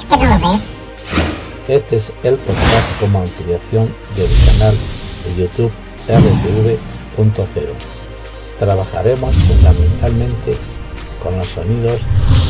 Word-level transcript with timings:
¿Es 0.00 0.06
que 0.06 0.16
no 0.16 0.38
lo 0.38 0.52
ves? 0.52 0.62
Este 1.68 1.96
es 1.96 2.10
el 2.22 2.36
podcast 2.36 3.00
como 3.00 3.20
ampliación 3.20 3.94
del 4.16 4.30
canal 4.46 4.74
de 5.24 5.36
YouTube 5.36 5.72
RTV.0. 6.08 7.68
Trabajaremos 8.58 9.34
fundamentalmente 9.34 10.56
con 11.22 11.36
los 11.36 11.48
sonidos 11.48 12.00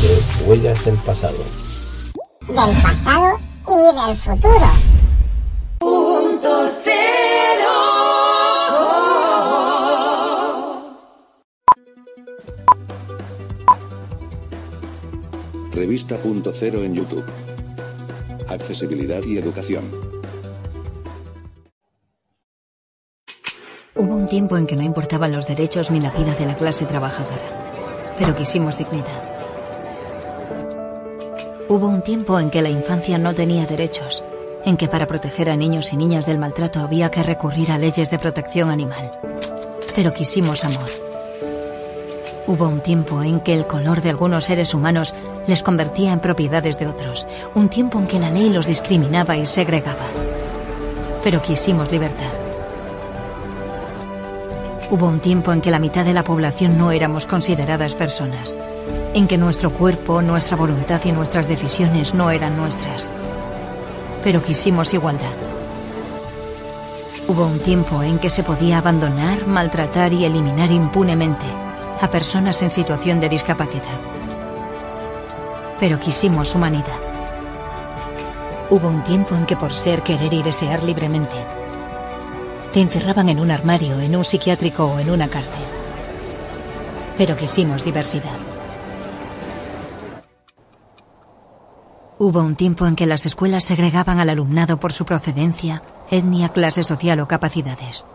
de 0.01 0.45
huellas 0.45 0.83
del 0.85 0.95
pasado. 0.95 1.37
Del 2.47 2.81
pasado 2.81 3.37
y 3.67 4.07
del 4.07 4.15
futuro. 4.15 4.90
Revista.0 15.81 16.83
en 16.83 16.93
YouTube. 16.93 17.25
Accesibilidad 18.47 19.23
y 19.23 19.39
educación. 19.39 19.83
Hubo 23.95 24.13
un 24.13 24.27
tiempo 24.27 24.57
en 24.57 24.67
que 24.67 24.75
no 24.75 24.83
importaban 24.83 25.31
los 25.31 25.47
derechos 25.47 25.89
ni 25.89 25.99
la 25.99 26.11
vida 26.11 26.35
de 26.35 26.45
la 26.45 26.55
clase 26.55 26.85
trabajadora, 26.85 28.13
pero 28.15 28.35
quisimos 28.35 28.77
dignidad. 28.77 29.23
Hubo 31.67 31.87
un 31.87 32.03
tiempo 32.03 32.39
en 32.39 32.51
que 32.51 32.61
la 32.61 32.69
infancia 32.69 33.17
no 33.17 33.33
tenía 33.33 33.65
derechos, 33.65 34.23
en 34.63 34.77
que 34.77 34.87
para 34.87 35.07
proteger 35.07 35.49
a 35.49 35.55
niños 35.55 35.93
y 35.93 35.97
niñas 35.97 36.27
del 36.27 36.37
maltrato 36.37 36.81
había 36.81 37.09
que 37.09 37.23
recurrir 37.23 37.71
a 37.71 37.79
leyes 37.79 38.11
de 38.11 38.19
protección 38.19 38.69
animal. 38.69 39.09
Pero 39.95 40.13
quisimos 40.13 40.63
amor. 40.63 41.00
Hubo 42.47 42.67
un 42.67 42.81
tiempo 42.81 43.21
en 43.21 43.39
que 43.39 43.53
el 43.53 43.67
color 43.67 44.01
de 44.01 44.09
algunos 44.09 44.45
seres 44.45 44.73
humanos 44.73 45.13
les 45.45 45.61
convertía 45.61 46.11
en 46.11 46.19
propiedades 46.19 46.79
de 46.79 46.87
otros, 46.87 47.27
un 47.53 47.69
tiempo 47.69 47.99
en 47.99 48.07
que 48.07 48.19
la 48.19 48.31
ley 48.31 48.49
los 48.49 48.65
discriminaba 48.65 49.37
y 49.37 49.45
segregaba. 49.45 50.05
Pero 51.23 51.41
quisimos 51.41 51.91
libertad. 51.91 52.31
Hubo 54.89 55.07
un 55.07 55.19
tiempo 55.19 55.53
en 55.53 55.61
que 55.61 55.71
la 55.71 55.79
mitad 55.79 56.03
de 56.03 56.13
la 56.13 56.23
población 56.23 56.77
no 56.77 56.91
éramos 56.91 57.27
consideradas 57.27 57.93
personas, 57.93 58.55
en 59.13 59.27
que 59.27 59.37
nuestro 59.37 59.71
cuerpo, 59.71 60.21
nuestra 60.21 60.57
voluntad 60.57 60.99
y 61.05 61.11
nuestras 61.11 61.47
decisiones 61.47 62.15
no 62.15 62.31
eran 62.31 62.57
nuestras. 62.57 63.07
Pero 64.23 64.41
quisimos 64.41 64.93
igualdad. 64.93 65.29
Hubo 67.27 67.45
un 67.45 67.59
tiempo 67.59 68.01
en 68.01 68.17
que 68.17 68.31
se 68.31 68.43
podía 68.43 68.79
abandonar, 68.79 69.45
maltratar 69.47 70.11
y 70.11 70.25
eliminar 70.25 70.71
impunemente 70.71 71.45
a 72.01 72.09
personas 72.09 72.61
en 72.63 72.71
situación 72.71 73.19
de 73.19 73.29
discapacidad. 73.29 73.99
Pero 75.79 75.99
quisimos 75.99 76.53
humanidad. 76.55 76.99
Hubo 78.69 78.87
un 78.87 79.03
tiempo 79.03 79.35
en 79.35 79.45
que 79.45 79.55
por 79.55 79.73
ser, 79.73 80.01
querer 80.01 80.33
y 80.33 80.41
desear 80.41 80.81
libremente, 80.83 81.35
te 82.73 82.81
encerraban 82.81 83.29
en 83.29 83.39
un 83.39 83.51
armario, 83.51 83.99
en 83.99 84.15
un 84.15 84.25
psiquiátrico 84.25 84.85
o 84.85 84.99
en 84.99 85.11
una 85.11 85.27
cárcel. 85.27 85.63
Pero 87.17 87.37
quisimos 87.37 87.83
diversidad. 87.83 88.39
Hubo 92.17 92.39
un 92.39 92.55
tiempo 92.55 92.87
en 92.87 92.95
que 92.95 93.07
las 93.07 93.25
escuelas 93.25 93.63
segregaban 93.63 94.19
al 94.19 94.29
alumnado 94.29 94.79
por 94.79 94.93
su 94.93 95.05
procedencia, 95.05 95.83
etnia, 96.09 96.49
clase 96.49 96.83
social 96.83 97.19
o 97.19 97.27
capacidades. 97.27 98.05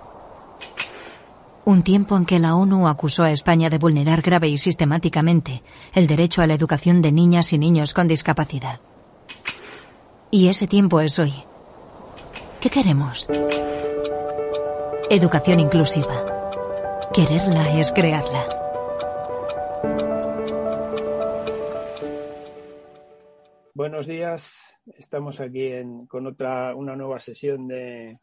Un 1.69 1.83
tiempo 1.83 2.17
en 2.17 2.27
que 2.27 2.39
la 2.39 2.55
ONU 2.55 2.87
acusó 2.87 3.25
a 3.25 3.33
España 3.33 3.69
de 3.69 3.79
vulnerar 3.79 4.23
grave 4.23 4.47
y 4.47 4.57
sistemáticamente 4.57 5.65
el 5.97 6.07
derecho 6.07 6.41
a 6.41 6.47
la 6.47 6.55
educación 6.55 7.03
de 7.03 7.11
niñas 7.11 7.53
y 7.53 7.59
niños 7.59 7.93
con 7.93 8.07
discapacidad. 8.07 8.79
Y 10.31 10.47
ese 10.47 10.69
tiempo 10.69 11.01
es 11.01 11.19
hoy. 11.19 11.33
¿Qué 12.61 12.71
queremos? 12.71 13.29
Educación 15.11 15.59
inclusiva. 15.59 16.61
Quererla 17.13 17.77
es 17.81 17.91
crearla. 17.91 18.45
Buenos 23.75 24.07
días, 24.07 24.79
estamos 24.97 25.41
aquí 25.41 25.73
con 26.07 26.29
otra, 26.29 26.77
una 26.77 26.95
nueva 26.95 27.19
sesión 27.19 27.67
de, 27.67 28.21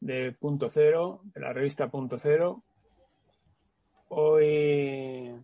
de 0.00 0.32
Punto 0.32 0.68
Cero, 0.68 1.22
de 1.34 1.40
la 1.40 1.52
revista 1.52 1.90
Punto 1.90 2.18
Cero. 2.18 2.64
Hoy 4.08 5.34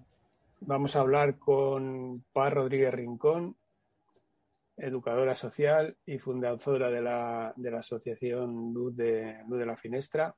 vamos 0.61 0.97
a 0.97 1.01
hablar 1.01 1.39
con 1.39 2.25
Paz 2.33 2.53
Rodríguez 2.53 2.95
Rincón, 2.95 3.57
educadora 4.77 5.35
social 5.35 5.97
y 6.07 6.19
fundadora 6.19 6.91
de 6.91 7.03
la, 7.03 7.53
de 7.57 7.71
la 7.71 7.81
asociación 7.81 8.73
Luz 8.73 8.97
de, 8.97 9.43
Luz 9.49 9.59
de 9.59 9.67
la 9.67 9.77
Finestra. 9.77 10.35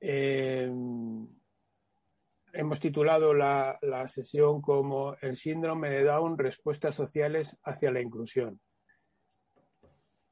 Eh, 0.00 0.70
hemos 2.52 2.80
titulado 2.80 3.32
la, 3.34 3.78
la 3.82 4.06
sesión 4.08 4.60
como 4.60 5.16
El 5.20 5.36
síndrome 5.36 5.90
de 5.90 6.04
Down, 6.04 6.38
respuestas 6.38 6.94
sociales 6.94 7.58
hacia 7.62 7.90
la 7.90 8.00
inclusión. 8.00 8.60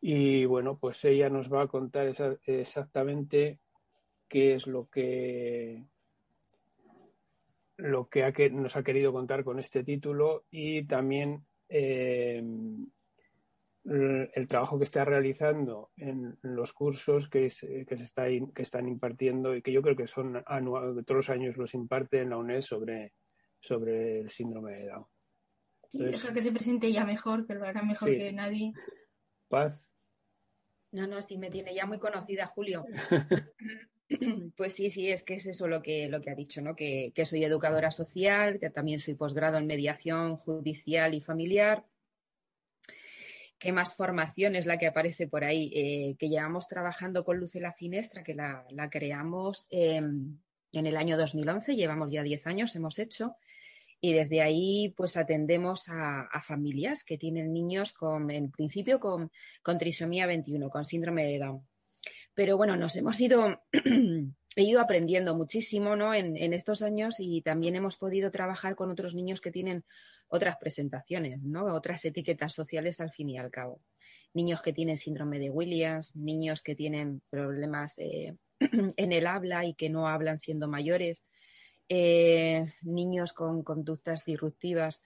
Y 0.04 0.44
bueno, 0.46 0.78
pues 0.78 1.04
ella 1.04 1.30
nos 1.30 1.50
va 1.50 1.62
a 1.62 1.68
contar 1.68 2.08
esa- 2.08 2.36
exactamente 2.44 3.60
qué 4.28 4.54
es 4.54 4.66
lo 4.66 4.88
que 4.88 5.86
lo 7.76 8.08
que 8.08 8.24
ha 8.24 8.32
que- 8.32 8.50
nos 8.50 8.76
ha 8.76 8.82
querido 8.82 9.12
contar 9.12 9.44
con 9.44 9.60
este 9.60 9.84
título 9.84 10.44
y 10.50 10.84
también 10.86 11.46
eh, 11.68 12.42
el, 13.84 14.46
trabajo 14.48 14.76
que 14.78 14.84
está 14.84 15.04
realizando 15.04 15.90
en, 15.96 16.36
los 16.42 16.72
cursos 16.72 17.28
que, 17.28 17.42
que 17.42 17.96
se 17.96 18.04
está 18.04 18.24
que 18.26 18.62
están 18.62 18.88
impartiendo 18.88 19.54
y 19.54 19.62
que 19.62 19.72
yo 19.72 19.82
creo 19.82 19.96
que 19.96 20.06
son 20.08 20.42
anuales, 20.46 21.04
todos 21.04 21.16
los 21.16 21.30
años 21.30 21.56
los 21.56 21.74
imparte 21.74 22.20
en 22.20 22.30
la 22.30 22.38
UNED 22.38 22.60
sobre, 22.60 23.14
sobre 23.60 24.20
el 24.20 24.30
síndrome 24.30 24.78
de 24.78 24.86
Down. 24.88 25.06
Sí, 25.90 26.04
deja 26.04 26.32
que 26.32 26.42
se 26.42 26.52
presente 26.52 26.88
ella 26.88 27.04
mejor, 27.04 27.46
que 27.46 27.54
lo 27.54 27.64
hará 27.66 27.82
mejor 27.82 28.10
Sí. 28.10 28.18
que 28.18 28.32
nadie. 28.32 28.72
Paz, 29.48 29.84
No, 30.92 31.06
no, 31.06 31.22
sí 31.22 31.38
me 31.38 31.50
tiene 31.50 31.74
ya 31.74 31.86
muy 31.86 31.98
conocida, 31.98 32.46
Julio. 32.46 32.84
Pues 34.56 34.74
sí, 34.74 34.90
sí, 34.90 35.10
es 35.10 35.22
que 35.22 35.34
es 35.34 35.46
eso 35.46 35.66
lo 35.66 35.82
que, 35.82 36.08
lo 36.08 36.20
que 36.20 36.30
ha 36.30 36.34
dicho, 36.34 36.60
¿no? 36.60 36.76
Que, 36.76 37.12
que 37.14 37.24
soy 37.24 37.44
educadora 37.44 37.90
social, 37.90 38.58
que 38.58 38.70
también 38.70 38.98
soy 38.98 39.14
posgrado 39.14 39.58
en 39.58 39.66
mediación 39.66 40.36
judicial 40.36 41.14
y 41.14 41.20
familiar. 41.20 41.86
¿Qué 43.58 43.72
más 43.72 43.94
formación 43.94 44.56
es 44.56 44.66
la 44.66 44.76
que 44.76 44.88
aparece 44.88 45.28
por 45.28 45.44
ahí? 45.44 45.70
Eh, 45.74 46.16
que 46.18 46.28
llevamos 46.28 46.66
trabajando 46.68 47.24
con 47.24 47.38
Luz 47.38 47.54
en 47.54 47.62
la 47.62 47.72
Finestra, 47.72 48.22
que 48.22 48.34
la, 48.34 48.66
la 48.70 48.90
creamos 48.90 49.66
eh, 49.70 49.96
en 49.96 50.86
el 50.86 50.96
año 50.96 51.16
2011, 51.16 51.76
llevamos 51.76 52.10
ya 52.10 52.22
10 52.22 52.46
años, 52.48 52.74
hemos 52.74 52.98
hecho. 52.98 53.36
Y 54.04 54.14
desde 54.14 54.42
ahí, 54.42 54.92
pues 54.96 55.16
atendemos 55.16 55.88
a, 55.88 56.28
familias 56.42 57.04
que 57.04 57.16
tienen 57.16 57.52
niños 57.52 57.92
con, 57.92 58.32
en 58.32 58.50
principio, 58.50 58.98
con, 58.98 59.30
trisomía 59.78 60.26
21, 60.26 60.68
con 60.70 60.84
síndrome 60.84 61.24
de 61.24 61.38
Down. 61.38 61.68
Pero 62.34 62.56
bueno, 62.56 62.74
nos 62.74 62.96
hemos 62.96 63.20
ido, 63.20 63.62
ido 64.56 64.80
aprendiendo 64.80 65.36
muchísimo 65.36 65.94
¿no? 65.94 66.14
en, 66.14 66.36
en 66.36 66.52
estos 66.52 66.82
años 66.82 67.20
y 67.20 67.42
también 67.42 67.76
hemos 67.76 67.96
podido 67.96 68.32
trabajar 68.32 68.74
con 68.74 68.90
otros 68.90 69.14
niños 69.14 69.40
que 69.40 69.52
tienen 69.52 69.84
otras 70.26 70.56
presentaciones, 70.56 71.40
¿no? 71.40 71.66
otras 71.66 72.04
etiquetas 72.04 72.52
sociales 72.52 72.98
al 72.98 73.12
fin 73.12 73.30
y 73.30 73.38
al 73.38 73.52
cabo. 73.52 73.82
Niños 74.34 74.62
que 74.62 74.72
tienen 74.72 74.96
síndrome 74.96 75.38
de 75.38 75.48
Williams, 75.48 76.16
niños 76.16 76.60
que 76.60 76.74
tienen 76.74 77.22
problemas 77.30 77.96
eh, 77.98 78.34
en 78.96 79.12
el 79.12 79.26
habla 79.28 79.64
y 79.64 79.74
que 79.74 79.90
no 79.90 80.08
hablan 80.08 80.38
siendo 80.38 80.66
mayores, 80.66 81.24
eh, 81.94 82.72
niños 82.80 83.34
con 83.34 83.62
conductas 83.62 84.24
disruptivas. 84.24 85.02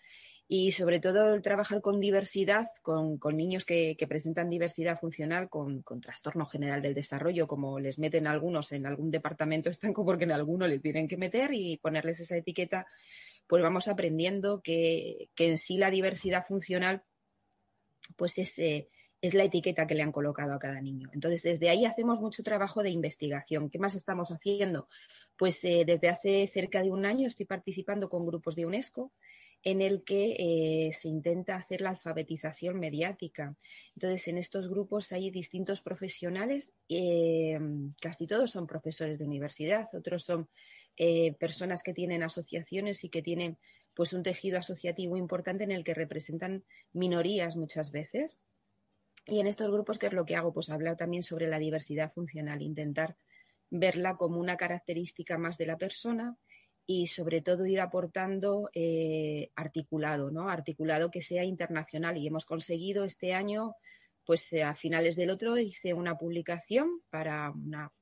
Y 0.46 0.70
sobre 0.70 1.00
todo 1.00 1.34
el 1.34 1.42
trabajar 1.42 1.80
con 1.80 1.98
diversidad, 1.98 2.64
con, 2.82 3.18
niños 3.32 3.64
que, 3.64 3.96
presentan 4.08 4.48
diversidad 4.48 4.96
funcional 4.96 5.48
con, 5.48 5.82
trastorno 6.00 6.46
general 6.46 6.82
del 6.82 6.94
desarrollo, 6.94 7.48
como 7.48 7.80
les 7.80 7.98
meten 7.98 8.28
algunos 8.28 8.70
en 8.70 8.86
algún 8.86 9.10
departamento 9.10 9.68
estanco 9.68 10.04
porque 10.04 10.22
en 10.22 10.30
alguno 10.30 10.68
le 10.68 10.78
tienen 10.78 11.08
que 11.08 11.16
meter 11.16 11.52
y 11.52 11.76
ponerles 11.78 12.20
esa 12.20 12.36
etiqueta, 12.36 12.86
pues 13.48 13.60
vamos 13.60 13.88
aprendiendo 13.88 14.60
que, 14.62 15.28
que 15.34 15.50
en 15.50 15.58
sí 15.58 15.78
la 15.78 15.90
diversidad 15.90 16.46
funcional 16.46 17.02
pues 18.14 18.38
es, 18.38 18.56
eh, 18.60 18.88
es 19.26 19.34
la 19.34 19.44
etiqueta 19.44 19.86
que 19.86 19.94
le 19.94 20.02
han 20.02 20.12
colocado 20.12 20.54
a 20.54 20.58
cada 20.58 20.80
niño. 20.80 21.10
Entonces, 21.12 21.42
desde 21.42 21.68
ahí 21.68 21.84
hacemos 21.84 22.20
mucho 22.20 22.42
trabajo 22.42 22.82
de 22.82 22.90
investigación. 22.90 23.70
¿Qué 23.70 23.78
más 23.78 23.94
estamos 23.94 24.30
haciendo? 24.30 24.88
Pues 25.36 25.64
eh, 25.64 25.84
desde 25.86 26.08
hace 26.08 26.46
cerca 26.46 26.82
de 26.82 26.90
un 26.90 27.06
año 27.06 27.26
estoy 27.26 27.46
participando 27.46 28.08
con 28.08 28.26
grupos 28.26 28.56
de 28.56 28.66
UNESCO 28.66 29.12
en 29.62 29.80
el 29.80 30.04
que 30.04 30.36
eh, 30.38 30.92
se 30.92 31.08
intenta 31.08 31.56
hacer 31.56 31.80
la 31.80 31.90
alfabetización 31.90 32.78
mediática. 32.78 33.56
Entonces, 33.94 34.28
en 34.28 34.38
estos 34.38 34.68
grupos 34.68 35.10
hay 35.12 35.30
distintos 35.30 35.80
profesionales, 35.80 36.80
eh, 36.88 37.58
casi 38.00 38.26
todos 38.26 38.50
son 38.50 38.66
profesores 38.66 39.18
de 39.18 39.24
universidad, 39.24 39.86
otros 39.94 40.24
son 40.24 40.48
personas 41.38 41.82
que 41.82 41.92
tienen 41.92 42.22
asociaciones 42.22 43.04
y 43.04 43.10
que 43.10 43.20
tienen 43.20 43.58
pues 43.92 44.14
un 44.14 44.22
tejido 44.22 44.58
asociativo 44.58 45.16
importante 45.16 45.64
en 45.64 45.72
el 45.72 45.84
que 45.84 45.92
representan 45.92 46.64
minorías 46.92 47.56
muchas 47.56 47.90
veces. 47.90 48.40
Y 49.26 49.40
en 49.40 49.48
estos 49.48 49.70
grupos, 49.70 49.98
¿qué 49.98 50.06
es 50.06 50.12
lo 50.12 50.24
que 50.24 50.36
hago? 50.36 50.52
Pues 50.52 50.70
hablar 50.70 50.96
también 50.96 51.22
sobre 51.22 51.48
la 51.48 51.58
diversidad 51.58 52.12
funcional, 52.12 52.62
intentar 52.62 53.16
verla 53.70 54.16
como 54.16 54.38
una 54.38 54.56
característica 54.56 55.36
más 55.36 55.58
de 55.58 55.66
la 55.66 55.76
persona 55.76 56.36
y 56.86 57.08
sobre 57.08 57.42
todo 57.42 57.66
ir 57.66 57.80
aportando 57.80 58.70
eh, 58.72 59.50
articulado, 59.56 60.30
¿no? 60.30 60.48
Articulado 60.48 61.10
que 61.10 61.22
sea 61.22 61.42
internacional. 61.42 62.16
Y 62.16 62.28
hemos 62.28 62.44
conseguido 62.44 63.04
este 63.04 63.34
año, 63.34 63.74
pues 64.24 64.52
a 64.54 64.74
finales 64.76 65.16
del 65.16 65.30
otro 65.30 65.58
hice 65.58 65.92
una 65.92 66.16
publicación 66.16 67.02
para 67.10 67.50
una, 67.50 67.92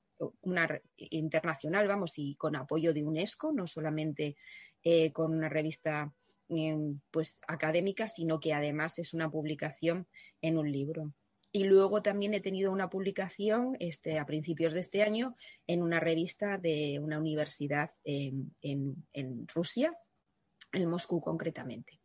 una 0.43 0.81
internacional, 0.99 1.88
vamos, 1.88 2.19
y 2.19 2.35
con 2.35 2.56
apoyo 2.56 2.93
de 2.93 3.03
UNESCO, 3.03 3.53
no 3.53 3.67
solamente 3.67 4.37
eh, 4.82 5.11
con 5.12 5.32
una 5.32 5.49
revista 5.49 6.12
eh, 6.49 6.76
pues 7.11 7.41
académica, 7.46 8.08
sino 8.08 8.41
que 8.41 8.52
además 8.52 8.99
es 8.99 9.14
una 9.14 9.31
publicación 9.31 10.06
en 10.41 10.58
un 10.58 10.70
libro. 10.70 11.12
Y 11.56 11.64
luego 11.64 12.02
también 12.02 12.35
he 12.35 12.41
tenido 12.41 12.73
una 12.73 12.91
publicación 12.91 13.76
este, 13.79 14.19
a 14.19 14.26
principios 14.26 14.73
de 14.73 14.81
este 14.81 15.05
año 15.05 15.37
en 15.69 15.82
una 15.85 16.00
revista 16.00 16.58
de 16.58 16.99
una 16.99 17.17
universidad 17.17 17.93
en, 18.02 18.52
Rusia, 19.55 19.96
en 20.73 20.91
Moscú 20.91 21.20
concretamente. 21.20 22.00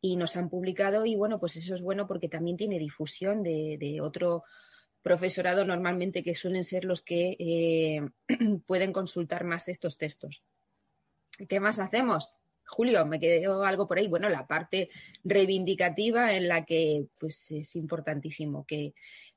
Y 0.00 0.14
nos 0.14 0.36
han 0.36 0.48
publicado 0.48 1.06
y 1.06 1.16
bueno, 1.16 1.40
pues 1.40 1.56
eso 1.56 1.74
es 1.74 1.82
bueno 1.82 2.06
porque 2.06 2.28
también 2.28 2.56
tiene 2.56 2.78
difusión 2.78 3.42
de, 3.42 3.98
otro 4.00 4.44
profesorado 5.02 5.64
normalmente 5.64 6.22
que 6.22 6.36
suelen 6.36 6.62
ser 6.62 6.84
los 6.84 7.02
que 7.02 7.36
eh, 7.40 8.00
pueden 8.66 8.92
consultar 8.92 9.42
más 9.42 9.66
estos 9.66 9.98
textos. 9.98 10.44
¿Qué 11.48 11.58
más 11.58 11.80
hacemos? 11.80 12.38
Julio, 12.66 13.04
me 13.06 13.20
quedó 13.20 13.64
algo 13.64 13.86
por 13.86 13.98
ahí. 13.98 14.08
Bueno, 14.08 14.28
la 14.28 14.46
parte 14.46 14.90
reivindicativa 15.22 16.34
en 16.34 16.48
la 16.48 16.64
que 16.64 17.06
pues 17.18 17.50
es 17.50 17.76
importantísimo 17.76 18.64
que 18.66 18.94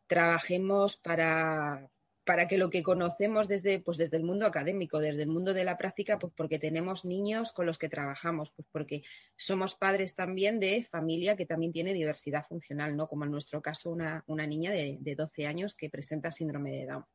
trabajemos 0.07 0.97
para, 0.97 1.89
para 2.27 2.47
que 2.47 2.57
lo 2.57 2.69
que 2.69 2.83
conocemos 2.83 3.47
desde, 3.47 3.79
pues 3.79 3.97
desde 3.97 4.17
el 4.17 4.23
mundo 4.23 4.45
académico, 4.45 4.99
desde 4.99 5.23
el 5.23 5.29
mundo 5.29 5.53
de 5.53 5.63
la 5.63 5.77
práctica, 5.77 6.19
pues 6.19 6.33
porque 6.35 6.59
tenemos 6.59 7.05
niños 7.05 7.51
con 7.51 7.65
los 7.65 7.77
que 7.77 7.89
trabajamos, 7.89 8.51
pues 8.51 8.67
porque 8.71 9.03
somos 9.35 9.75
padres 9.75 10.15
también 10.15 10.59
de 10.59 10.83
familia 10.83 11.35
que 11.35 11.45
también 11.45 11.71
tiene 11.71 11.93
diversidad 11.93 12.45
funcional, 12.45 12.95
¿no? 12.95 13.07
Como 13.07 13.25
en 13.25 13.31
nuestro 13.31 13.61
caso 13.61 13.91
una, 13.91 14.47
niña 14.47 14.71
de, 14.71 14.97
de 14.99 15.15
12 15.15 15.47
años 15.47 15.75
que 15.75 15.89
presenta 15.89 16.31
síndrome 16.31 16.71
de 16.71 16.85
Down. 16.85 17.05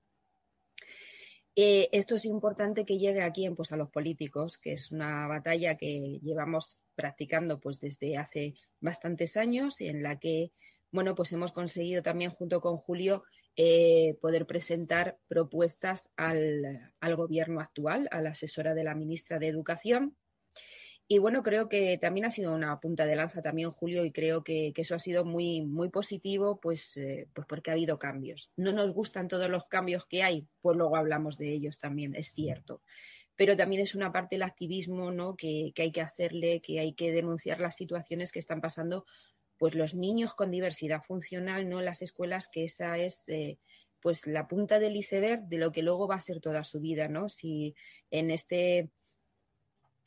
Eh, 1.54 1.88
esto 1.92 2.14
es 2.14 2.24
importante 2.24 2.84
que 2.84 2.98
llegue 2.98 3.22
aquí 3.22 3.48
pues, 3.50 3.72
a 3.72 3.76
los 3.76 3.90
políticos, 3.90 4.58
que 4.58 4.72
es 4.72 4.90
una 4.90 5.26
batalla 5.26 5.76
que 5.76 6.18
llevamos 6.22 6.78
practicando 6.94 7.60
pues, 7.60 7.80
desde 7.80 8.16
hace 8.16 8.54
bastantes 8.80 9.36
años 9.36 9.80
en 9.80 10.02
la 10.02 10.18
que 10.18 10.52
bueno, 10.92 11.14
pues 11.14 11.32
hemos 11.32 11.52
conseguido 11.52 12.02
también 12.02 12.30
junto 12.30 12.60
con 12.60 12.76
Julio 12.76 13.24
eh, 13.56 14.18
poder 14.20 14.46
presentar 14.46 15.18
propuestas 15.26 16.12
al, 16.16 16.92
al, 17.00 17.16
gobierno 17.16 17.60
actual, 17.60 18.08
a 18.10 18.20
la 18.20 18.30
asesora 18.30 18.74
de 18.74 18.84
la 18.84 18.94
ministra 18.94 19.38
de 19.38 19.48
Educación, 19.48 20.16
y 21.08 21.18
bueno, 21.18 21.42
creo 21.42 21.68
que 21.68 21.98
también 21.98 22.26
ha 22.26 22.30
sido 22.30 22.54
una 22.54 22.78
punta 22.80 23.04
de 23.04 23.16
lanza 23.16 23.42
también, 23.42 23.70
Julio, 23.70 24.04
y 24.04 24.12
creo 24.12 24.42
que, 24.42 24.72
eso 24.74 24.94
ha 24.94 24.98
sido 24.98 25.24
muy, 25.24 25.62
muy 25.62 25.90
positivo, 25.90 26.58
pues, 26.60 26.96
eh, 26.96 27.28
pues 27.34 27.46
porque 27.46 27.70
ha 27.70 27.74
habido 27.74 27.98
cambios. 27.98 28.50
No 28.56 28.72
nos 28.72 28.92
gustan 28.92 29.28
todos 29.28 29.50
los 29.50 29.66
cambios 29.66 30.06
que 30.06 30.22
hay, 30.22 30.46
pues 30.60 30.76
luego 30.76 30.96
hablamos 30.96 31.36
de 31.36 31.52
ellos 31.52 31.78
también, 31.78 32.14
es 32.14 32.28
cierto. 32.32 32.82
Pero 33.36 33.56
también 33.56 33.82
es 33.82 33.94
una 33.94 34.12
parte 34.12 34.36
del 34.36 34.42
activismo 34.42 35.10
¿no? 35.10 35.36
que, 35.36 35.72
hay 35.76 35.92
que 35.92 36.00
hacerle, 36.00 36.60
que 36.60 36.80
hay 36.80 36.94
que 36.94 37.12
denunciar 37.12 37.60
las 37.60 37.76
situaciones 37.76 38.32
que 38.32 38.38
están 38.38 38.60
pasando 38.60 39.04
pues 39.58 39.74
los 39.74 39.94
niños 39.94 40.34
con 40.34 40.50
diversidad 40.50 41.02
funcional, 41.02 41.68
¿no? 41.68 41.78
En 41.78 41.84
las 41.84 42.02
escuelas, 42.02 42.48
que 42.48 42.64
esa 42.64 42.98
es 42.98 43.28
eh, 43.28 43.58
pues 44.00 44.26
la 44.26 44.48
punta 44.48 44.80
del 44.80 44.96
iceberg 44.96 45.42
de 45.42 45.58
lo 45.58 45.70
que 45.70 45.82
luego 45.82 46.08
va 46.08 46.16
a 46.16 46.20
ser 46.20 46.40
toda 46.40 46.64
su 46.64 46.80
vida, 46.80 47.06
¿no? 47.06 47.28
Si 47.28 47.74
en 48.10 48.32
este 48.32 48.90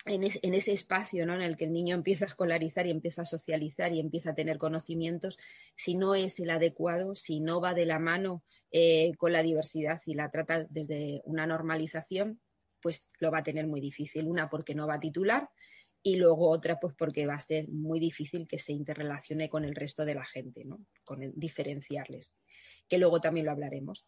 en, 0.05 0.53
ese 0.53 0.71
espacio 0.71 1.23
en 1.23 1.41
el 1.41 1.57
que 1.57 1.65
el 1.65 1.73
niño 1.73 1.95
empieza 1.95 2.25
a 2.25 2.27
escolarizar 2.27 2.85
y 2.85 2.91
empieza 2.91 3.23
a 3.23 3.25
socializar 3.25 3.91
y 3.91 3.99
empieza 3.99 4.31
a 4.31 4.35
tener 4.35 4.57
conocimientos, 4.57 5.37
si 5.75 5.95
no 5.95 6.13
es 6.15 6.39
el 6.39 6.51
adecuado, 6.51 7.15
si 7.15 7.39
no 7.39 7.59
va 7.59 7.73
de 7.73 7.85
la 7.85 7.99
mano 7.99 8.43
eh, 8.71 9.13
con 9.17 9.31
la 9.31 9.41
diversidad 9.41 9.99
y 10.05 10.13
la 10.13 10.29
trata 10.29 10.65
desde 10.69 11.21
una 11.25 11.47
normalización, 11.47 12.39
pues 12.81 13.07
lo 13.19 13.31
va 13.31 13.39
a 13.39 13.43
tener 13.43 13.65
muy 13.65 13.81
difícil. 13.81 14.27
Una 14.27 14.47
porque 14.47 14.75
no 14.75 14.85
va 14.85 14.95
a 14.95 14.99
titular 14.99 15.49
y 16.03 16.17
luego 16.17 16.49
otra 16.49 16.79
pues 16.79 16.93
porque 16.95 17.25
va 17.25 17.33
a 17.33 17.39
ser 17.39 17.67
muy 17.67 17.99
difícil 17.99 18.47
que 18.47 18.59
se 18.59 18.73
interrelacione 18.73 19.49
con 19.49 19.65
el 19.65 19.73
resto 19.73 20.05
de 20.05 20.13
la 20.13 20.23
gente, 20.23 20.63
¿no? 20.63 20.85
con 21.03 21.33
diferenciarles, 21.35 22.35
que 22.87 22.99
luego 22.99 23.19
también 23.19 23.47
lo 23.47 23.51
hablaremos. 23.51 24.05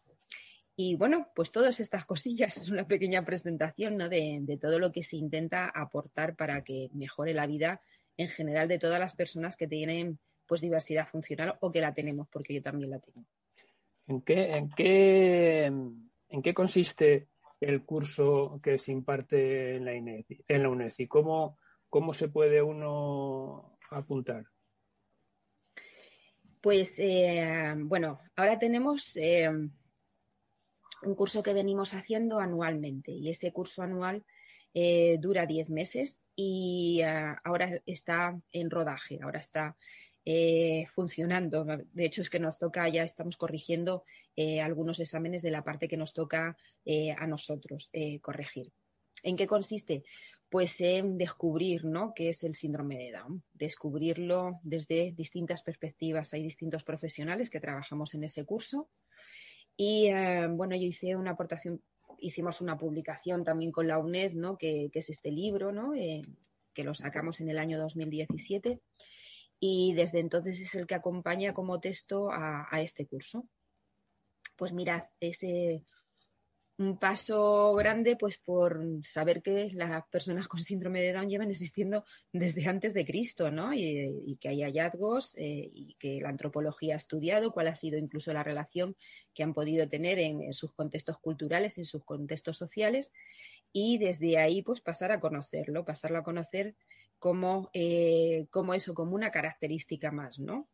Y 0.80 0.94
bueno, 0.94 1.26
pues 1.34 1.50
todas 1.50 1.80
estas 1.80 2.04
cosillas 2.04 2.56
es 2.56 2.70
una 2.70 2.86
pequeña 2.86 3.24
presentación 3.24 3.98
de, 3.98 4.58
todo 4.60 4.78
lo 4.78 4.92
que 4.92 5.02
se 5.02 5.16
intenta 5.16 5.68
aportar 5.68 6.36
para 6.36 6.62
que 6.62 6.88
mejore 6.92 7.34
la 7.34 7.48
vida 7.48 7.82
en 8.16 8.28
general 8.28 8.68
de 8.68 8.78
todas 8.78 9.00
las 9.00 9.16
personas 9.16 9.56
que 9.56 9.66
tienen 9.66 10.20
pues 10.46 10.60
diversidad 10.60 11.08
funcional 11.08 11.56
o 11.62 11.72
que 11.72 11.80
la 11.80 11.92
tenemos, 11.92 12.28
porque 12.28 12.54
yo 12.54 12.62
también 12.62 12.90
la 12.90 13.00
tengo. 13.00 13.26
¿En 14.06 14.22
qué, 14.22 14.52
en 14.52 14.70
qué, 14.70 15.64
en 15.64 16.42
qué 16.44 16.54
consiste 16.54 17.26
el 17.60 17.84
curso 17.84 18.60
que 18.62 18.78
se 18.78 18.92
imparte 18.92 19.74
en 19.74 19.84
la, 19.84 19.94
INECI, 19.96 20.44
en 20.46 20.62
la 20.62 20.68
UNECI? 20.68 21.08
¿Cómo, 21.08 21.58
¿Cómo 21.88 22.14
se 22.14 22.28
puede 22.28 22.62
uno 22.62 23.76
apuntar? 23.90 24.44
Pues 26.60 26.92
eh, 26.98 27.74
bueno, 27.78 28.20
ahora 28.36 28.60
tenemos 28.60 29.16
eh, 29.16 29.50
un 31.02 31.14
curso 31.14 31.42
que 31.42 31.54
venimos 31.54 31.94
haciendo 31.94 32.38
anualmente 32.40 33.12
y 33.12 33.28
ese 33.28 33.52
curso 33.52 33.82
anual 33.82 34.24
eh, 34.74 35.18
dura 35.18 35.46
10 35.46 35.70
meses 35.70 36.24
y 36.36 37.00
eh, 37.02 37.34
ahora 37.42 37.80
está 37.86 38.38
en 38.52 38.70
rodaje, 38.70 39.18
ahora 39.22 39.40
está 39.40 39.76
eh, 40.24 40.86
funcionando. 40.92 41.64
De 41.64 42.04
hecho, 42.04 42.22
es 42.22 42.30
que 42.30 42.38
nos 42.38 42.58
toca, 42.58 42.88
ya 42.88 43.02
estamos 43.02 43.36
corrigiendo 43.36 44.04
algunos 44.62 45.00
exámenes 45.00 45.42
de 45.42 45.50
la 45.50 45.64
parte 45.64 45.88
que 45.88 45.96
nos 45.96 46.12
toca 46.12 46.56
a 47.16 47.26
nosotros 47.26 47.90
corregir. 48.20 48.70
¿En 49.24 49.36
qué 49.36 49.48
consiste? 49.48 50.04
Pues 50.48 50.80
en 50.80 51.18
descubrir 51.18 51.84
¿no? 51.84 52.12
qué 52.14 52.28
es 52.28 52.44
el 52.44 52.54
síndrome 52.54 52.96
de 52.98 53.10
Down, 53.10 53.42
descubrirlo 53.52 54.60
desde 54.62 55.12
distintas 55.12 55.62
perspectivas. 55.62 56.32
Hay 56.34 56.42
distintos 56.42 56.84
profesionales 56.84 57.50
que 57.50 57.58
trabajamos 57.58 58.14
en 58.14 58.22
ese 58.22 58.44
curso 58.44 58.90
y 59.80 60.08
eh, 60.08 60.48
bueno, 60.48 60.74
yo 60.74 60.82
hice 60.82 61.14
una 61.14 61.30
aportación, 61.30 61.80
hicimos 62.18 62.60
una 62.60 62.76
publicación 62.76 63.44
también 63.44 63.70
con 63.70 63.86
la 63.86 63.98
UNED, 63.98 64.32
¿no? 64.32 64.58
que, 64.58 64.90
es 64.92 65.08
este 65.08 65.30
libro, 65.30 65.70
¿no? 65.70 65.94
Eh, 65.94 66.22
que 66.74 66.82
lo 66.82 66.94
sacamos 66.94 67.40
en 67.40 67.48
el 67.48 67.60
año 67.60 67.78
2017 67.78 68.80
y 69.60 69.94
desde 69.94 70.18
entonces 70.18 70.58
es 70.60 70.74
el 70.74 70.88
que 70.88 70.96
acompaña 70.96 71.54
como 71.54 71.80
texto 71.80 72.28
a 72.32 72.80
este 72.80 73.06
curso. 73.06 73.48
Pues 74.56 74.72
mirad, 74.72 75.04
ese 75.20 75.84
un 76.78 76.96
paso 76.96 77.74
grande 77.74 78.16
pues 78.16 78.38
por 78.38 78.80
saber 79.02 79.42
que 79.42 79.70
las 79.74 80.06
personas 80.06 80.46
con 80.46 80.60
síndrome 80.60 81.02
de 81.02 81.12
Down 81.12 81.28
llevan 81.28 81.50
existiendo 81.50 82.04
desde 82.32 82.68
antes 82.68 82.94
de 82.94 83.04
Cristo, 83.04 83.50
¿no? 83.50 83.74
Y, 83.74 84.38
que 84.40 84.48
hay 84.48 84.62
hallazgos 84.62 85.34
eh, 85.36 85.68
y 85.72 85.96
que 85.98 86.20
la 86.20 86.28
antropología 86.28 86.94
ha 86.94 86.98
estudiado 86.98 87.50
cuál 87.50 87.66
ha 87.66 87.74
sido 87.74 87.98
incluso 87.98 88.32
la 88.32 88.44
relación 88.44 88.96
que 89.34 89.42
han 89.42 89.54
podido 89.54 89.88
tener 89.88 90.20
en, 90.20 90.52
sus 90.54 90.72
contextos 90.72 91.18
culturales, 91.18 91.78
en 91.78 91.84
sus 91.84 92.04
contextos 92.04 92.56
sociales 92.56 93.10
y 93.72 93.98
desde 93.98 94.38
ahí 94.38 94.62
pues 94.62 94.80
pasar 94.80 95.10
a 95.10 95.18
conocerlo, 95.18 95.84
pasarlo 95.84 96.18
a 96.18 96.24
conocer 96.24 96.76
como, 97.18 97.70
eh, 97.72 98.46
como 98.50 98.72
eso, 98.74 98.94
como 98.94 99.16
una 99.16 99.32
característica 99.32 100.12
más, 100.12 100.38
¿no? 100.38 100.68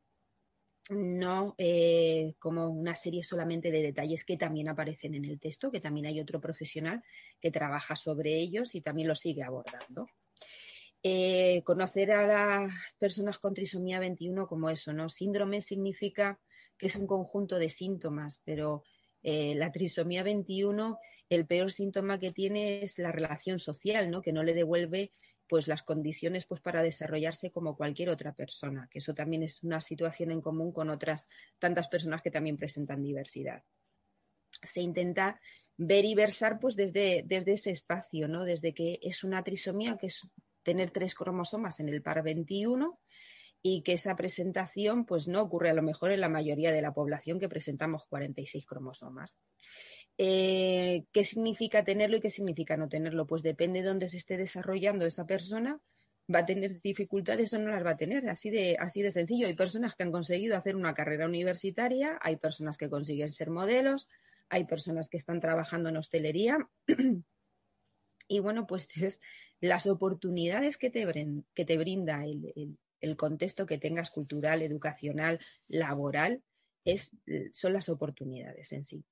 No 0.91 1.55
eh, 1.59 2.35
como 2.39 2.69
una 2.69 2.95
serie 2.95 3.23
solamente 3.23 3.71
de 3.71 3.83
detalles 3.83 4.25
que 4.25 4.37
también 4.37 4.69
aparecen 4.69 5.15
en 5.15 5.25
el 5.25 5.41
texto, 5.41 5.71
que 5.71 5.81
también 5.81 6.07
hay 6.07 6.21
otro 6.21 6.41
profesional 6.41 7.03
que 7.41 7.51
trabaja 7.51 7.97
sobre 7.97 8.35
ellos 8.35 8.75
y 8.75 8.81
también 8.81 9.09
lo 9.09 9.15
sigue 9.15 9.43
abordando. 9.43 10.07
Eh, 11.03 11.63
conocer 11.65 12.13
a 12.13 12.27
las 12.27 12.73
personas 12.99 13.39
con 13.39 13.53
trisomía 13.53 13.99
21 13.99 14.47
como 14.47 14.71
eso, 14.71 14.93
¿no? 14.93 15.09
Síndrome 15.09 15.61
significa 15.61 16.41
que 16.79 16.87
es 16.87 16.97
un 16.97 17.07
conjunto 17.07 17.59
de 17.59 17.69
síntomas, 17.69 18.41
pero 18.45 18.83
eh, 19.23 19.55
la 19.55 19.71
trisomía 19.71 20.23
21, 20.23 20.99
el 21.29 21.47
peor 21.47 21.71
síntoma 21.73 22.19
que 22.19 22.33
tiene 22.33 22.83
es 22.83 22.99
la 22.99 23.13
relación 23.13 23.59
social, 23.59 24.11
¿no? 24.11 24.23
Que 24.23 24.33
no 24.33 24.43
le 24.43 24.55
devuelve 24.55 25.13
pues 25.49 25.69
las 25.69 25.83
condiciones 25.83 26.47
pues 26.47 26.61
para 26.61 26.83
desarrollarse 26.83 27.51
como 27.51 27.77
cualquier 27.77 28.09
otra 28.09 28.35
persona, 28.35 28.89
que 28.91 28.99
eso 28.99 29.15
también 29.15 29.43
es 29.43 29.63
una 29.63 29.81
situación 29.81 30.31
en 30.31 30.41
común 30.41 30.73
con 30.73 30.91
otras 30.91 31.27
tantas 31.59 31.89
personas 31.89 32.23
que 32.23 32.31
también 32.31 32.57
presentan 32.57 33.03
diversidad. 33.03 33.63
Se 34.63 34.81
intenta 34.81 35.41
ver 35.77 36.05
y 36.05 36.15
versar 36.15 36.59
pues 36.61 36.77
desde, 36.77 37.25
desde 37.27 37.55
ese 37.55 37.71
espacio, 37.71 38.29
¿no? 38.29 38.45
Desde 38.45 38.73
que 38.73 38.99
es 39.03 39.25
una 39.25 39.43
trisomía 39.43 39.97
que 39.97 40.07
es 40.07 40.31
tener 40.63 40.91
tres 40.91 41.15
cromosomas 41.15 41.81
en 41.81 41.89
el 41.89 42.03
par 42.03 42.23
21 42.23 42.99
y 43.63 43.83
que 43.83 43.95
esa 43.95 44.15
presentación 44.15 45.07
pues 45.07 45.27
no 45.27 45.43
ocurre 45.43 45.71
a 45.71 45.75
lo 45.75 45.83
mejor 45.83 46.13
en 46.13 46.21
la 46.21 46.29
mayoría 46.29 46.71
de 46.71 46.83
la 46.83 46.93
población 46.93 47.41
que 47.41 47.49
presentamos 47.49 48.05
46 48.07 48.67
cromosomas. 48.67 49.37
Eh, 50.17 51.05
¿Qué 51.13 51.25
significa 51.25 51.85
tenerlo 51.85 52.17
y 52.17 52.21
qué 52.21 52.31
significa 52.31 52.77
no 52.77 52.89
tenerlo? 52.89 53.27
Pues 53.27 53.43
depende 53.43 53.83
de 53.83 53.89
dónde 53.89 54.09
se 54.09 54.19
esté 54.19 54.37
desarrollando 54.37 55.07
esa 55.07 55.27
persona, 55.27 55.81
va 56.33 56.41
a 56.41 56.47
tener 56.47 56.81
dificultades 56.81 57.53
o 57.53 57.59
no 57.59 57.71
las 57.71 57.85
va 57.85 57.91
a 57.91 57.97
tener, 57.97 58.29
así 58.29 58.51
de, 58.51 58.77
así 58.79 59.03
de 59.03 59.11
sencillo. 59.11 59.47
Hay 59.47 59.55
personas 59.55 59.95
que 59.95 60.05
han 60.05 60.13
conseguido 60.13 60.57
hacer 60.57 60.77
una 60.77 60.95
carrera 60.95 61.27
universitaria, 61.27 62.19
hay 62.23 62.37
personas 62.37 62.77
que 62.77 62.89
consiguen 62.89 63.31
ser 63.31 63.51
modelos, 63.51 64.09
hay 64.49 64.65
personas 64.65 65.09
que 65.09 65.17
están 65.17 65.41
trabajando 65.41 65.89
en 65.89 65.97
hostelería. 65.97 66.59
y 68.29 68.39
bueno, 68.41 68.67
pues 68.67 68.97
es 68.99 69.21
las 69.61 69.87
oportunidades 69.87 70.79
que 70.79 70.91
te, 70.91 71.07
que 71.55 71.65
te 71.65 71.77
brinda 71.77 72.25
el, 72.25 72.79
el, 73.01 73.17
contexto 73.17 73.67
que 73.67 73.79
tengas 73.79 74.11
cultural, 74.11 74.63
educacional, 74.63 75.39
laboral, 75.69 76.43
es, 76.85 77.17
son 77.53 77.73
las 77.73 77.89
oportunidades 77.89 78.73
en 78.73 78.85
sí. 78.85 79.05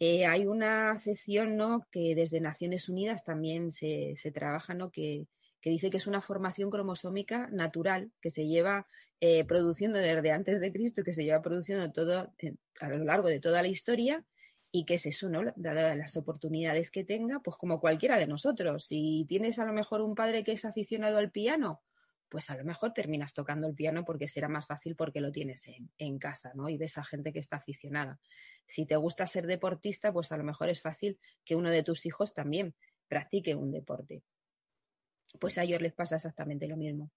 Eh, 0.00 0.26
hay 0.26 0.46
una 0.46 0.92
acepción 0.92 1.56
¿no? 1.56 1.86
que 1.90 2.14
desde 2.14 2.40
Naciones 2.40 2.88
Unidas 2.88 3.24
también 3.24 3.72
se, 3.72 4.14
se 4.16 4.30
trabaja, 4.30 4.74
¿no? 4.74 4.90
que, 4.90 5.26
que, 5.60 5.70
dice 5.70 5.90
que 5.90 5.96
es 5.96 6.06
una 6.06 6.20
formación 6.20 6.70
cromosómica 6.70 7.48
natural 7.50 8.12
que 8.20 8.30
se 8.30 8.46
lleva 8.46 8.86
eh, 9.20 9.44
produciendo 9.44 9.98
desde 9.98 10.30
antes 10.30 10.60
de 10.60 10.72
Cristo 10.72 11.00
y 11.00 11.04
que 11.04 11.12
se 11.12 11.24
lleva 11.24 11.42
produciendo 11.42 11.90
todo, 11.90 12.32
eh, 12.38 12.54
a 12.80 12.88
lo 12.88 13.04
largo 13.04 13.28
de 13.28 13.40
toda 13.40 13.62
la 13.62 13.68
historia 13.68 14.24
y 14.70 14.84
que 14.84 14.94
es 14.94 15.06
eso, 15.06 15.28
¿no? 15.28 15.42
Dadas 15.56 15.96
las 15.96 16.16
oportunidades 16.16 16.90
que 16.90 17.02
tenga, 17.02 17.40
pues 17.40 17.56
como 17.56 17.80
cualquiera 17.80 18.18
de 18.18 18.26
nosotros. 18.26 18.84
Si 18.84 19.24
tienes 19.26 19.58
a 19.58 19.64
lo 19.64 19.72
mejor 19.72 20.02
un 20.02 20.14
padre 20.14 20.44
que 20.44 20.52
es 20.52 20.64
aficionado 20.64 21.18
al 21.18 21.32
piano, 21.32 21.82
pues 22.28 22.50
a 22.50 22.56
lo 22.56 22.64
mejor 22.64 22.92
terminas 22.92 23.32
tocando 23.34 23.66
el 23.66 23.74
piano 23.74 24.04
porque 24.04 24.28
será 24.28 24.48
más 24.48 24.66
fácil 24.66 24.94
porque 24.96 25.20
lo 25.20 25.32
tienes 25.32 25.64
en, 25.98 26.18
casa, 26.18 26.52
¿no? 26.54 26.68
Y 26.68 26.76
ves 26.76 26.98
a 26.98 27.04
gente 27.04 27.32
que 27.32 27.38
está 27.38 27.56
aficionada. 27.56 28.20
Si 28.66 28.86
te 28.86 28.96
gusta 28.96 29.26
ser 29.26 29.46
deportista, 29.46 30.12
pues 30.12 30.30
a 30.32 30.36
lo 30.36 30.44
mejor 30.44 30.68
es 30.68 30.80
fácil 30.80 31.18
que 31.44 31.56
uno 31.56 31.70
de 31.70 31.82
tus 31.82 32.06
hijos 32.06 32.34
también 32.34 32.74
practique 33.08 33.54
un 33.54 33.70
deporte. 33.70 34.22
Pues 35.40 35.58
a 35.58 35.64
ellos 35.64 35.82
les 35.82 35.92
pasa 35.92 36.16
exactamente 36.16 36.66
lo 36.66 36.76
mismo. 36.76 37.10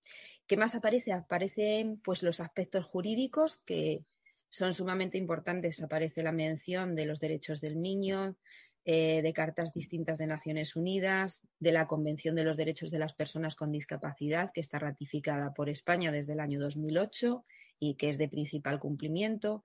¿Qué 0.46 0.58
más 0.58 0.76
aparece? 0.76 1.14
Aparecen 1.14 1.98
pues 1.98 2.24
los 2.24 2.40
aspectos 2.40 2.86
jurídicos 2.86 3.62
que 3.66 4.06
son 4.50 4.74
sumamente 4.74 5.18
importantes. 5.18 5.82
Aparece 5.82 6.24
la 6.24 6.34
mención 6.34 6.96
de 6.96 7.06
los 7.06 7.20
derechos 7.20 7.62
del 7.62 7.82
niño, 7.82 8.36
eh, 8.84 9.22
de 9.22 9.34
cartas 9.34 9.74
distintas 9.74 10.18
de 10.18 10.26
Naciones 10.26 10.76
Unidas, 10.76 11.48
de 11.60 11.72
la 11.72 11.86
Convención 11.86 12.36
de 12.36 12.44
los 12.44 12.58
Derechos 12.58 12.90
de 12.90 12.98
las 12.98 13.14
Personas 13.14 13.56
con 13.56 13.72
Discapacidad, 13.72 14.50
que 14.52 14.62
está 14.62 14.80
ratificada 14.80 15.54
por 15.54 15.70
España 15.70 16.12
desde 16.12 16.34
el 16.34 16.40
año 16.40 16.60
2008 16.60 17.46
y 17.80 17.94
que 17.96 18.10
es 18.10 18.18
de 18.18 18.28
principal 18.28 18.80
cumplimiento. 18.80 19.64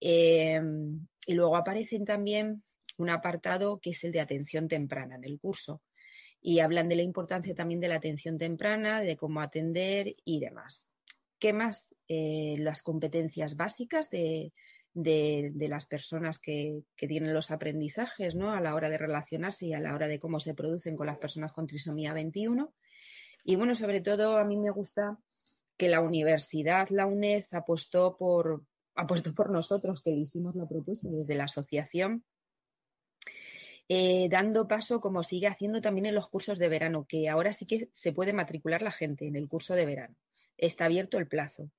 Eh, 0.00 0.60
y 1.26 1.34
luego 1.34 1.56
aparecen 1.56 2.04
también 2.04 2.62
un 2.98 3.10
apartado 3.10 3.80
que 3.80 3.90
es 3.90 4.04
el 4.04 4.12
de 4.12 4.20
atención 4.20 4.68
temprana 4.68 5.16
en 5.16 5.24
el 5.24 5.40
curso. 5.40 5.82
Y 6.40 6.60
hablan 6.60 6.88
de 6.88 6.96
la 6.96 7.02
importancia 7.02 7.54
también 7.54 7.80
de 7.80 7.88
la 7.88 7.96
atención 7.96 8.38
temprana, 8.38 9.00
de 9.00 9.16
cómo 9.16 9.40
atender 9.40 10.14
y 10.24 10.38
demás. 10.38 10.90
¿Qué 11.40 11.52
más? 11.52 11.96
Eh, 12.06 12.56
las 12.60 12.84
competencias 12.84 13.56
básicas 13.56 14.08
de, 14.10 14.52
las 14.94 15.86
personas 15.86 16.38
que, 16.38 16.82
tienen 16.96 17.34
los 17.34 17.50
aprendizajes 17.50 18.34
¿no? 18.34 18.52
a 18.52 18.60
la 18.60 18.74
hora 18.74 18.88
de 18.88 18.98
relacionarse 18.98 19.66
y 19.66 19.72
a 19.72 19.80
la 19.80 19.94
hora 19.94 20.08
de 20.08 20.18
cómo 20.18 20.40
se 20.40 20.54
producen 20.54 20.96
con 20.96 21.06
las 21.06 21.18
personas 21.18 21.52
con 21.52 21.66
trisomía 21.66 22.12
21. 22.12 22.72
Y 23.44 23.56
bueno, 23.56 23.74
sobre 23.74 24.00
todo 24.00 24.38
a 24.38 24.44
mí 24.44 24.56
me 24.56 24.70
gusta 24.70 25.18
que 25.76 25.88
la 25.88 26.00
universidad, 26.00 26.88
la 26.90 27.06
UNED, 27.06 27.44
apostó 27.52 28.16
por, 28.16 28.64
por 29.34 29.50
nosotros, 29.50 30.02
que 30.02 30.10
hicimos 30.10 30.54
la 30.54 30.68
propuesta 30.68 31.08
desde 31.08 31.34
la 31.34 31.44
asociación, 31.44 32.24
eh, 33.88 34.28
dando 34.30 34.68
paso 34.68 35.00
como 35.00 35.22
sigue 35.22 35.48
haciendo 35.48 35.80
también 35.80 36.06
en 36.06 36.14
los 36.14 36.28
cursos 36.28 36.58
de 36.58 36.68
verano, 36.68 37.04
que 37.08 37.28
ahora 37.28 37.52
sí 37.52 37.66
que 37.66 37.88
se 37.92 38.12
puede 38.12 38.32
matricular 38.32 38.82
la 38.82 38.92
gente 38.92 39.26
en 39.26 39.36
el 39.36 39.48
curso 39.48 39.74
de 39.74 39.86
verano 39.86 40.16
está 40.56 40.86
abierto 40.86 41.18
el 41.18 41.28
plazo. 41.28 41.70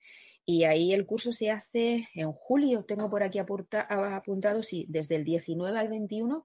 Y 0.45 0.65
ahí 0.65 0.93
el 0.93 1.05
curso 1.05 1.31
se 1.31 1.51
hace 1.51 2.09
en 2.13 2.31
julio, 2.33 2.83
tengo 2.83 3.09
por 3.09 3.23
aquí 3.23 3.39
apuntado, 3.39 4.61
sí, 4.61 4.85
desde 4.89 5.15
el 5.15 5.23
19 5.23 5.77
al 5.77 5.87
21 5.87 6.43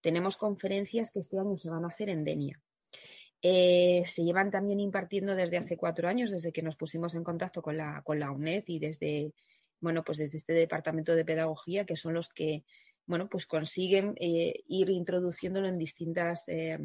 tenemos 0.00 0.36
conferencias 0.36 1.10
que 1.10 1.20
este 1.20 1.38
año 1.38 1.56
se 1.56 1.70
van 1.70 1.84
a 1.84 1.88
hacer 1.88 2.08
en 2.08 2.24
Denia. 2.24 2.60
Eh, 3.40 4.02
se 4.06 4.24
llevan 4.24 4.50
también 4.50 4.80
impartiendo 4.80 5.34
desde 5.34 5.56
hace 5.56 5.76
cuatro 5.76 6.08
años, 6.08 6.30
desde 6.30 6.52
que 6.52 6.62
nos 6.62 6.76
pusimos 6.76 7.14
en 7.14 7.24
contacto 7.24 7.62
con 7.62 7.76
la, 7.76 8.02
con 8.04 8.18
la 8.18 8.30
UNED 8.30 8.64
y 8.66 8.78
desde, 8.78 9.32
bueno, 9.80 10.04
pues 10.04 10.18
desde 10.18 10.38
este 10.38 10.52
departamento 10.52 11.14
de 11.14 11.24
pedagogía, 11.24 11.86
que 11.86 11.96
son 11.96 12.14
los 12.14 12.28
que, 12.28 12.64
bueno, 13.06 13.28
pues 13.28 13.46
consiguen 13.46 14.14
eh, 14.20 14.62
ir 14.66 14.90
introduciéndolo 14.90 15.68
en 15.68 15.78
distintas, 15.78 16.48
eh, 16.48 16.78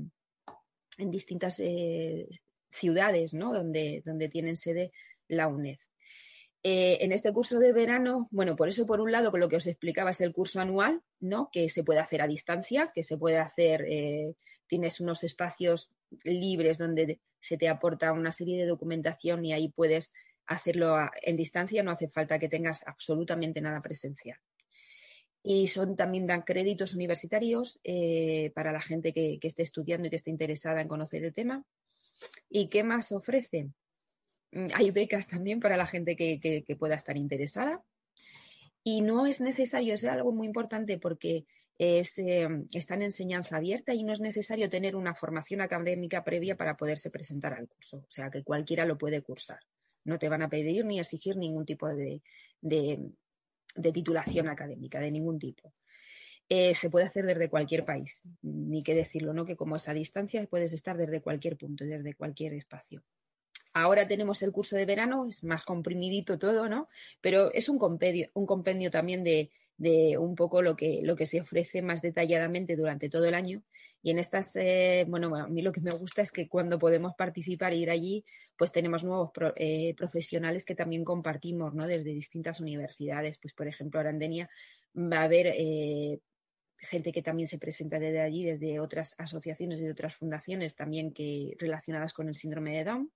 en 0.98 1.12
distintas 1.12 1.62
ciudades 2.70 3.34
¿no? 3.34 3.54
donde, 3.54 4.02
donde 4.06 4.30
tienen 4.30 4.56
sede 4.56 4.92
la 5.28 5.48
UNED. 5.48 5.78
Eh, 6.66 7.00
en 7.02 7.12
este 7.12 7.34
curso 7.34 7.60
de 7.60 7.74
verano, 7.74 8.30
bueno, 8.32 8.56
por 8.56 8.70
eso 8.70 8.88
por 8.88 9.02
un 9.02 9.12
lado, 9.12 9.32
con 9.32 9.42
lo 9.42 9.50
que 9.50 9.58
os 9.58 9.68
explicaba 9.68 10.12
es 10.12 10.22
el 10.22 10.32
curso 10.32 10.62
anual, 10.62 11.02
¿no? 11.20 11.50
Que 11.52 11.68
se 11.68 11.84
puede 11.84 12.00
hacer 12.00 12.22
a 12.22 12.28
distancia, 12.28 12.90
que 12.96 13.04
se 13.04 13.18
puede 13.18 13.38
hacer, 13.38 13.84
eh, 13.86 14.36
tienes 14.66 15.02
unos 15.02 15.24
espacios 15.26 15.92
libres 16.24 16.78
donde 16.78 17.20
se 17.42 17.58
te 17.58 17.68
aporta 17.68 18.14
una 18.14 18.32
serie 18.32 18.58
de 18.58 18.66
documentación 18.66 19.44
y 19.44 19.52
ahí 19.52 19.74
puedes 19.76 20.14
hacerlo 20.46 20.98
en 21.22 21.36
distancia, 21.36 21.84
no 21.84 21.92
hace 21.92 22.08
falta 22.08 22.40
que 22.40 22.48
tengas 22.48 22.88
absolutamente 22.88 23.60
nada 23.60 23.82
presencial. 23.82 24.38
Y 25.44 25.68
son 25.68 25.98
también 25.98 26.26
dan 26.28 26.44
créditos 26.44 26.94
universitarios 26.94 27.82
eh, 27.84 28.54
para 28.56 28.72
la 28.72 28.82
gente 28.82 29.12
que, 29.12 29.38
que 29.42 29.50
esté 29.50 29.64
estudiando 29.64 30.08
y 30.08 30.10
que 30.10 30.16
esté 30.16 30.30
interesada 30.30 30.80
en 30.80 30.88
conocer 30.88 31.26
el 31.26 31.34
tema. 31.34 31.66
¿Y 32.50 32.70
qué 32.70 32.84
más 32.84 33.12
ofrece? 33.12 33.68
Mm, 34.54 34.68
hay 34.74 34.92
becas 34.92 35.28
también 35.28 35.60
para 35.60 35.78
la 35.78 35.88
gente 35.88 36.16
que, 36.16 36.64
pueda 36.80 36.96
estar 36.96 37.18
interesada. 37.18 37.84
Y 38.84 39.02
no 39.02 39.26
es 39.26 39.42
necesario, 39.42 39.94
es 39.94 40.04
algo 40.06 40.32
muy 40.32 40.48
importante 40.48 40.98
porque 40.98 41.46
es, 41.78 42.18
eh, 42.20 42.48
está 42.74 42.96
en 42.96 43.04
enseñanza 43.04 43.58
abierta 43.58 43.94
y 43.94 44.04
no 44.04 44.14
es 44.14 44.20
necesario 44.20 44.70
tener 44.70 44.96
una 44.96 45.16
formación 45.16 45.62
académica 45.62 46.24
previa 46.24 46.58
para 46.58 46.76
poderse 46.76 47.10
presentar 47.10 47.54
al 47.54 47.68
curso. 47.68 47.98
O 47.98 48.12
sea 48.12 48.30
que 48.30 48.44
cualquiera 48.44 48.86
lo 48.86 48.98
puede 48.98 49.22
cursar. 49.22 49.60
No 50.04 50.20
te 50.20 50.30
van 50.30 50.42
a 50.42 50.50
pedir 50.50 50.86
ni 50.86 51.00
exigir 51.00 51.38
ningún 51.38 51.66
tipo 51.66 51.88
de 51.88 52.22
titulación 53.94 54.50
académica, 54.50 55.00
de 55.00 55.12
ningún 55.12 55.40
tipo. 55.40 55.74
Eh, 56.50 56.76
se 56.76 56.90
puede 56.90 57.06
hacer 57.06 57.26
desde 57.26 57.50
cualquier 57.50 57.86
país, 57.86 58.24
ni 58.42 58.84
qué 58.84 58.94
decirlo, 58.94 59.34
¿no? 59.34 59.46
Que 59.46 59.56
como 59.56 59.78
es 59.78 59.88
a 59.88 59.94
distancia 59.94 60.46
puedes 60.46 60.74
estar 60.74 60.98
desde 60.98 61.22
cualquier 61.22 61.58
punto, 61.58 61.86
desde 61.86 62.16
cualquier 62.16 62.54
espacio. 62.54 63.02
Ahora 63.74 64.08
tenemos 64.08 64.42
el 64.44 64.52
curso 64.52 64.76
de 64.76 64.86
verano, 64.86 65.26
es 65.28 65.44
más 65.44 65.66
comprimidito 65.66 66.38
todo, 66.38 66.70
¿no? 66.70 66.90
Pero 67.22 67.52
es 67.54 67.70
un 67.70 67.80
compendio, 67.80 68.30
un 68.34 68.46
compendio 68.46 68.92
también 68.92 69.24
de, 69.24 69.50
un 70.18 70.36
poco 70.36 70.62
lo 70.62 70.76
que, 70.76 71.02
lo 71.04 71.16
que 71.16 71.26
se 71.26 71.42
ofrece 71.42 71.82
más 71.82 72.02
detalladamente 72.02 72.76
durante 72.76 73.10
todo 73.10 73.26
el 73.26 73.34
año. 73.34 73.64
Y 74.04 74.12
en 74.12 74.20
estas, 74.20 74.56
eh, 74.56 75.06
bueno, 75.08 75.36
a 75.36 75.48
mí 75.48 75.62
lo 75.62 75.72
que 75.72 75.82
me 75.82 75.92
gusta 75.92 76.22
es 76.22 76.32
que 76.32 76.48
cuando 76.48 76.78
podemos 76.78 77.16
participar 77.16 77.74
e 77.74 77.78
ir 77.78 77.90
allí, 77.90 78.24
pues 78.58 78.72
tenemos 78.72 79.04
nuevos 79.04 79.32
eh, 79.56 79.96
profesionales 79.98 80.66
que 80.66 80.76
también 80.76 81.04
compartimos, 81.04 81.74
¿no? 81.74 81.88
Desde 81.88 82.14
distintas 82.14 82.60
universidades. 82.62 83.40
Pues, 83.40 83.54
por 83.54 83.68
ejemplo, 83.68 84.00
ahora 84.00 84.12
en 84.12 84.20
Denia 84.20 84.50
va 84.96 85.22
a 85.22 85.24
haber 85.24 85.48
gente 86.78 87.12
que 87.12 87.22
también 87.22 87.48
se 87.48 87.58
presenta 87.58 87.98
desde 87.98 88.22
allí, 88.22 88.44
desde 88.44 88.80
otras 88.80 89.16
asociaciones 89.18 89.82
y 89.82 89.90
otras 89.90 90.16
fundaciones 90.16 90.76
también 90.76 91.14
que 91.14 91.56
relacionadas 91.58 92.14
con 92.14 92.28
el 92.28 92.36
síndrome 92.36 92.78
de 92.78 92.84
Down. 92.84 93.12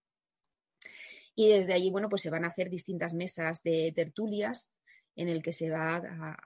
Y 1.35 1.49
desde 1.49 1.73
allí, 1.73 1.91
bueno, 1.91 2.09
pues 2.09 2.21
se 2.21 2.29
van 2.29 2.45
a 2.45 2.47
hacer 2.47 2.69
distintas 2.69 3.13
mesas 3.13 3.61
de 3.63 3.91
tertulias 3.95 4.75
en 5.17 5.29
el 5.29 5.41
que 5.41 5.51
se 5.51 5.71
va 5.71 5.95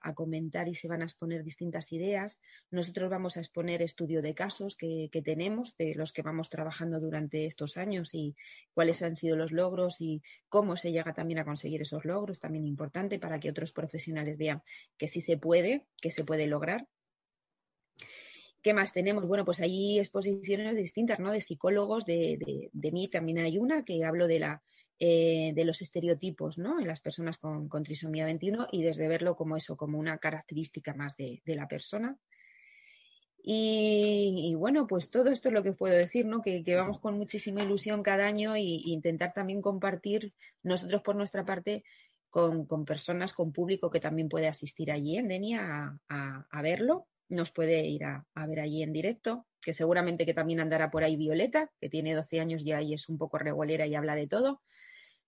a, 0.01 0.13
comentar 0.13 0.69
y 0.69 0.75
se 0.75 0.87
van 0.87 1.01
a 1.01 1.05
exponer 1.05 1.43
distintas 1.43 1.91
ideas. 1.91 2.39
Nosotros 2.71 3.09
vamos 3.09 3.35
a 3.35 3.41
exponer 3.41 3.81
estudio 3.81 4.21
de 4.21 4.33
casos 4.33 4.77
que, 4.77 5.09
que, 5.11 5.21
tenemos, 5.21 5.75
de 5.75 5.93
los 5.95 6.13
que 6.13 6.21
vamos 6.21 6.49
trabajando 6.49 7.01
durante 7.01 7.45
estos 7.45 7.75
años 7.75 8.15
y 8.15 8.33
cuáles 8.73 9.01
han 9.01 9.17
sido 9.17 9.35
los 9.35 9.51
logros 9.51 9.99
y 9.99 10.21
cómo 10.47 10.77
se 10.77 10.93
llega 10.93 11.13
también 11.13 11.39
a 11.39 11.45
conseguir 11.45 11.81
esos 11.81 12.05
logros, 12.05 12.39
también 12.39 12.65
importante 12.65 13.19
para 13.19 13.41
que 13.41 13.49
otros 13.49 13.73
profesionales 13.73 14.37
vean 14.37 14.63
que 14.97 15.09
sí 15.09 15.19
se 15.19 15.37
puede, 15.37 15.85
que 16.01 16.11
se 16.11 16.23
puede 16.23 16.47
lograr 16.47 16.87
¿Qué 18.61 18.73
más 18.75 18.93
tenemos? 18.93 19.27
Bueno, 19.27 19.43
pues 19.43 19.59
hay 19.59 19.97
exposiciones 19.99 20.75
distintas, 20.75 21.19
¿no? 21.19 21.31
De 21.31 21.41
psicólogos, 21.41 22.05
de, 22.05 22.69
mí 22.73 23.07
también 23.09 23.39
hay 23.39 23.57
una 23.57 23.83
que 23.83 24.05
hablo 24.05 24.27
de, 24.27 24.39
la, 24.39 24.61
eh, 24.99 25.51
de 25.55 25.65
los 25.65 25.81
estereotipos, 25.81 26.59
¿no? 26.59 26.79
En 26.79 26.87
las 26.87 27.01
personas 27.01 27.39
con, 27.39 27.69
trisomía 27.83 28.25
21 28.25 28.67
y 28.71 28.83
desde 28.83 29.07
verlo 29.07 29.35
como 29.35 29.57
eso, 29.57 29.75
como 29.75 29.97
una 29.97 30.19
característica 30.19 30.93
más 30.93 31.17
de, 31.17 31.41
la 31.45 31.67
persona. 31.67 32.15
Y, 33.43 34.53
bueno, 34.55 34.85
pues 34.85 35.09
todo 35.09 35.31
esto 35.31 35.49
es 35.49 35.53
lo 35.55 35.63
que 35.63 35.71
os 35.71 35.77
puedo 35.77 35.95
decir, 35.95 36.27
¿no? 36.27 36.43
Que, 36.43 36.61
que 36.61 36.75
vamos 36.75 36.99
con 36.99 37.17
muchísima 37.17 37.63
ilusión 37.63 38.03
cada 38.03 38.27
año 38.27 38.53
e 38.53 38.61
intentar 38.61 39.33
también 39.33 39.63
compartir 39.63 40.33
nosotros 40.61 41.01
por 41.01 41.15
nuestra 41.15 41.43
parte 41.43 41.83
con, 42.29 42.67
con, 42.67 42.85
personas, 42.85 43.33
con 43.33 43.51
público 43.51 43.89
que 43.89 43.99
también 43.99 44.29
puede 44.29 44.47
asistir 44.47 44.91
allí 44.91 45.17
en 45.17 45.29
Denia 45.29 45.97
a, 46.07 46.47
a 46.51 46.61
verlo. 46.61 47.07
Nos 47.31 47.51
puede 47.51 47.85
ir 47.87 48.03
a, 48.03 48.25
ver 48.47 48.59
allí 48.59 48.83
en 48.83 48.93
directo, 48.93 49.47
que 49.59 49.73
seguramente 49.73 50.25
que 50.25 50.33
también 50.33 50.59
andará 50.59 50.91
por 50.91 51.03
ahí 51.03 51.15
Violeta, 51.15 51.71
que 51.79 51.89
tiene 51.89 52.13
12 52.13 52.39
años 52.39 52.63
ya 52.63 52.81
y 52.81 52.93
es 52.93 53.09
un 53.09 53.17
poco 53.17 53.37
regulera 53.37 53.87
y 53.87 53.95
habla 53.95 54.15
de 54.15 54.27
todo 54.27 54.61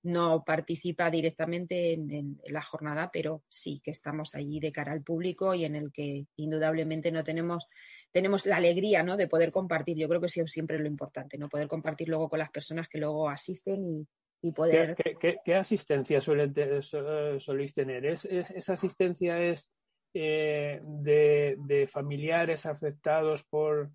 no 0.04 0.44
participa 0.44 1.10
directamente 1.10 1.94
en, 1.94 2.12
en, 2.12 2.40
la 2.50 2.62
jornada, 2.62 3.10
pero 3.12 3.44
sí 3.48 3.82
que 3.84 3.92
estamos 3.92 4.36
allí 4.36 4.60
de 4.60 4.72
cara 4.72 4.92
al 4.92 5.02
público 5.02 5.56
y 5.56 5.64
en 5.64 5.76
el 5.76 5.92
que 5.92 6.26
indudablemente 6.36 7.12
no 7.12 7.24
tenemos, 7.24 7.68
tenemos 8.12 8.46
la 8.46 8.58
alegría 8.58 9.02
¿no? 9.02 9.16
de 9.16 9.28
poder 9.28 9.52
compartir. 9.52 9.98
Yo 9.98 10.10
creo 10.10 10.20
que 10.20 10.28
eso 10.28 10.46
siempre 10.46 10.76
es 10.76 10.82
lo 10.82 10.90
importante, 10.90 11.38
¿no? 11.38 11.48
Poder 11.48 11.70
compartir 11.70 12.10
luego 12.10 12.30
con 12.30 12.40
las 12.40 12.52
personas 12.52 12.90
que 12.90 13.00
luego 13.00 13.30
asisten 13.30 13.86
y, 13.86 14.08
y 14.42 14.52
poder. 14.52 14.96
¿Qué, 14.96 15.16
qué, 15.18 15.38
qué 15.44 15.56
asistencia 15.56 16.20
suelen 16.20 16.54
te, 16.54 16.82
soléis 16.82 17.74
tener? 17.74 18.06
¿Es, 18.06 18.26
es, 18.26 18.52
esa 18.52 18.74
asistencia 18.74 19.42
es 19.42 19.72
eh, 20.14 20.80
de, 20.84 21.56
de, 21.60 21.88
familiares 21.88 22.66
afectados 22.68 23.44
por 23.44 23.90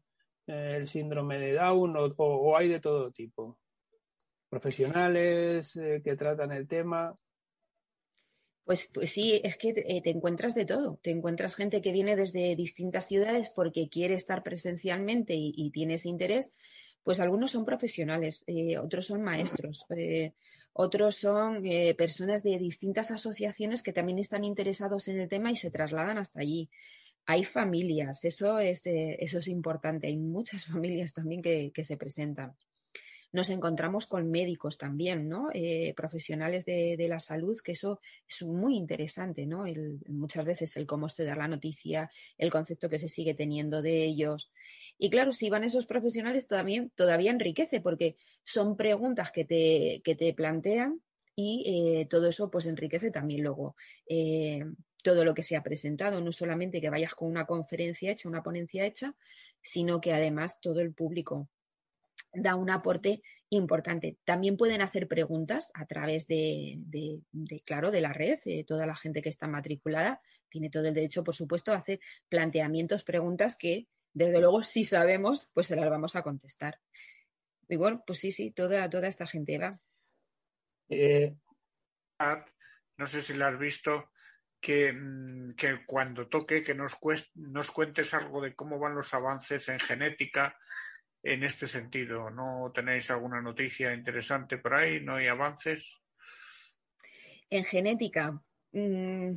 eh, 0.47 0.75
el 0.77 0.89
síndrome 0.89 1.39
de 1.39 1.53
Down 1.53 1.95
o, 1.97 2.57
hay 2.57 2.69
de 2.69 2.81
todo 2.81 3.11
tipo? 3.13 3.59
profesionales 4.49 5.77
eh, 5.77 6.01
que 6.03 6.17
tratan 6.17 6.53
el 6.53 6.67
tema. 6.67 7.15
Pues, 8.65 8.91
pues 8.95 9.11
sí, 9.11 9.39
es 9.45 9.59
que 9.59 9.75
te, 9.75 10.11
encuentras 10.11 10.55
de 10.55 10.65
todo. 10.65 10.99
Te 11.03 11.11
encuentras 11.11 11.55
gente 11.55 11.83
que 11.83 11.93
viene 11.93 12.17
desde 12.17 12.57
distintas 12.57 13.07
ciudades 13.07 13.51
porque 13.51 13.91
quiere 13.91 14.15
estar 14.15 14.43
presencialmente 14.43 15.35
y, 15.35 15.53
y 15.55 15.71
tiene 15.71 15.95
ese 15.95 16.09
interés. 16.09 16.55
Pues 17.03 17.21
algunos 17.21 17.51
son 17.51 17.67
profesionales, 17.67 18.47
otros 18.83 19.07
son 19.07 19.23
maestros, 19.23 19.85
otros 20.81 21.17
son 21.17 21.67
eh, 21.67 21.93
personas 21.97 22.45
de 22.45 22.57
distintas 22.57 23.11
asociaciones 23.11 23.83
que 23.83 23.93
también 23.93 24.21
están 24.21 24.45
interesados 24.45 25.09
en 25.09 25.19
el 25.19 25.29
tema 25.29 25.51
y 25.51 25.57
se 25.57 25.73
trasladan 25.73 26.19
hasta 26.19 26.41
allí. 26.41 26.71
Hay 27.27 27.43
familias, 27.43 28.25
eso 28.25 28.61
es, 28.61 28.87
eh, 28.87 29.17
eso 29.19 29.41
es 29.41 29.49
importante. 29.49 30.07
Hay 30.07 30.17
muchas 30.17 30.67
familias 30.73 31.15
también 31.15 31.43
que, 31.43 31.73
que 31.75 31.85
se 31.85 31.97
presentan 31.97 32.55
nos 33.33 33.51
encontramos 33.51 34.07
con 34.07 34.31
médicos 34.31 34.79
también, 34.79 35.29
¿no? 35.29 35.49
Eh, 35.53 35.93
profesionales 35.97 36.65
de, 36.65 36.97
la 37.09 37.21
salud, 37.21 37.59
que 37.63 37.73
eso 37.73 38.01
es 38.27 38.43
muy 38.43 38.77
interesante, 38.77 39.47
¿no? 39.47 39.67
El, 39.67 39.99
muchas 40.09 40.45
veces 40.45 40.77
el 40.77 40.87
cómo 40.87 41.09
se 41.09 41.25
da 41.25 41.35
la 41.35 41.49
noticia, 41.49 42.11
el 42.37 42.51
concepto 42.51 42.89
que 42.89 42.99
se 42.99 43.09
sigue 43.09 43.35
teniendo 43.35 43.83
de 43.83 44.05
ellos. 44.05 44.53
Y 44.99 45.11
claro, 45.11 45.33
si 45.33 45.51
van 45.51 45.65
esos 45.65 45.87
profesionales 45.87 46.47
todavía, 46.47 46.87
todavía 46.95 47.31
enriquece, 47.31 47.81
porque 47.81 48.17
son 48.45 48.77
preguntas 48.77 49.31
que 49.31 49.45
te, 49.45 50.01
que 50.05 50.15
te 50.15 50.33
plantean 50.35 51.01
y 51.35 52.01
eh, 52.01 52.07
todo 52.07 52.29
eso 52.29 52.51
pues 52.51 52.67
enriquece 52.67 53.13
también 53.13 53.45
luego 53.45 53.77
eh, 54.09 54.65
todo 55.05 55.25
lo 55.25 55.35
que 55.35 55.45
se 55.45 55.57
ha 55.57 55.63
presentado, 55.63 56.21
no 56.21 56.33
solamente 56.33 56.81
que 56.81 56.91
vayas 56.91 57.15
con 57.15 57.29
una 57.29 57.47
conferencia 57.47 58.11
hecha, 58.11 58.29
una 58.29 58.43
ponencia 58.43 58.85
hecha, 58.85 59.15
sino 59.63 60.01
que 60.01 60.13
además 60.13 60.61
todo 60.61 60.81
el 60.81 60.93
público 60.95 61.49
da 62.43 62.55
un 62.55 62.71
aporte 62.71 63.23
importante. 63.51 64.19
También 64.25 64.57
pueden 64.57 64.81
hacer 64.81 65.09
preguntas 65.09 65.71
a 65.75 65.87
través 65.87 66.27
de, 66.27 66.79
claro, 67.65 67.91
de 67.91 68.01
la 68.01 68.13
red. 68.13 68.39
Toda 68.67 68.87
la 68.87 68.97
gente 68.97 69.23
que 69.23 69.29
está 69.29 69.47
matriculada 69.47 70.21
tiene 70.49 70.71
todo 70.71 70.87
el 70.87 70.95
derecho, 70.95 71.25
por 71.25 71.35
supuesto, 71.35 71.73
a 71.73 71.77
hacer 71.77 72.01
planteamientos, 72.29 73.05
preguntas 73.05 73.57
que, 73.57 73.87
desde 74.13 74.41
luego, 74.41 74.63
si 74.63 74.85
sabemos, 74.85 75.49
pues 75.53 75.67
se 75.67 75.77
las 75.77 75.89
vamos 75.89 76.17
a 76.17 76.23
contestar. 76.23 76.79
Y 77.69 77.77
bueno, 77.77 78.03
pues 78.07 78.19
sí, 78.19 78.33
sí, 78.33 78.51
toda, 78.51 78.89
toda 78.89 79.09
esta 79.09 79.27
gente 79.27 79.59
va. 79.59 79.79
Eh, 80.89 81.35
no 82.97 83.07
sé 83.07 83.23
si 83.23 83.35
la 83.35 83.49
has 83.49 83.59
visto, 83.59 84.11
que, 84.61 84.93
mm, 84.93 85.55
que 85.55 85.85
cuando 85.87 86.29
toque, 86.29 86.63
que 86.63 86.75
nos, 86.75 86.99
nos 87.35 87.71
cuentes 87.71 88.13
algo 88.15 88.41
de 88.41 88.55
cómo 88.55 88.79
van 88.79 88.95
los 88.95 89.13
avances 89.15 89.69
en 89.69 89.79
genética 89.81 90.57
en 91.33 91.45
este 91.45 91.67
sentido? 91.67 92.31
¿No 92.31 92.73
tenéis 92.75 93.11
alguna 93.11 93.41
noticia 93.41 93.93
interesante 93.93 94.59
por 94.59 94.75
ahí? 94.75 95.01
¿No 95.01 95.17
hay 95.17 95.27
avances? 95.27 95.97
En 97.51 97.65
genética. 97.65 98.41
Mmm, 98.73 99.37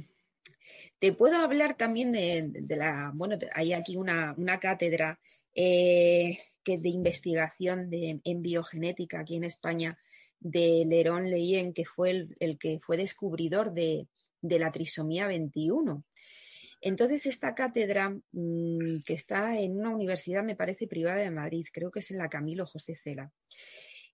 te 0.99 1.13
puedo 1.13 1.38
hablar 1.38 1.77
también 1.77 2.12
de, 2.12 2.75
la. 2.75 3.12
Bueno, 3.13 3.38
hay 3.54 3.73
aquí 3.73 3.95
una, 3.95 4.34
una 4.38 4.60
cátedra 4.60 5.19
eh, 5.54 6.38
que 6.63 6.73
es 6.75 6.84
de 6.84 6.89
investigación 6.89 7.89
de, 7.89 8.21
en 8.23 8.41
biogenética 8.41 9.21
aquí 9.21 9.36
en 9.36 9.43
España 9.43 9.97
de 10.39 10.84
Lerón 10.88 11.30
Leyen, 11.30 11.73
que 11.73 11.86
fue 11.86 12.12
el, 12.12 12.36
el 12.39 12.58
que 12.58 12.80
fue 12.80 12.97
descubridor 12.97 13.73
de, 13.73 14.08
de 14.41 14.60
la 14.60 14.71
trisomía 14.71 15.27
21. 15.27 16.04
Entonces, 16.82 17.28
esta 17.28 17.54
cátedra 17.54 18.10
mmm, 18.10 19.02
que 19.06 19.13
está 19.13 19.58
en 19.60 19.78
una 19.78 19.91
universidad, 19.91 20.44
me 20.44 20.56
parece, 20.56 20.88
privada 20.88 21.20
de 21.20 21.30
Madrid, 21.30 21.67
creo 21.72 21.91
que 21.91 22.00
es 22.00 22.10
en 22.10 22.17
la 22.17 22.30
Camilo 22.30 22.65
José 22.65 22.96
Cela. 22.96 23.32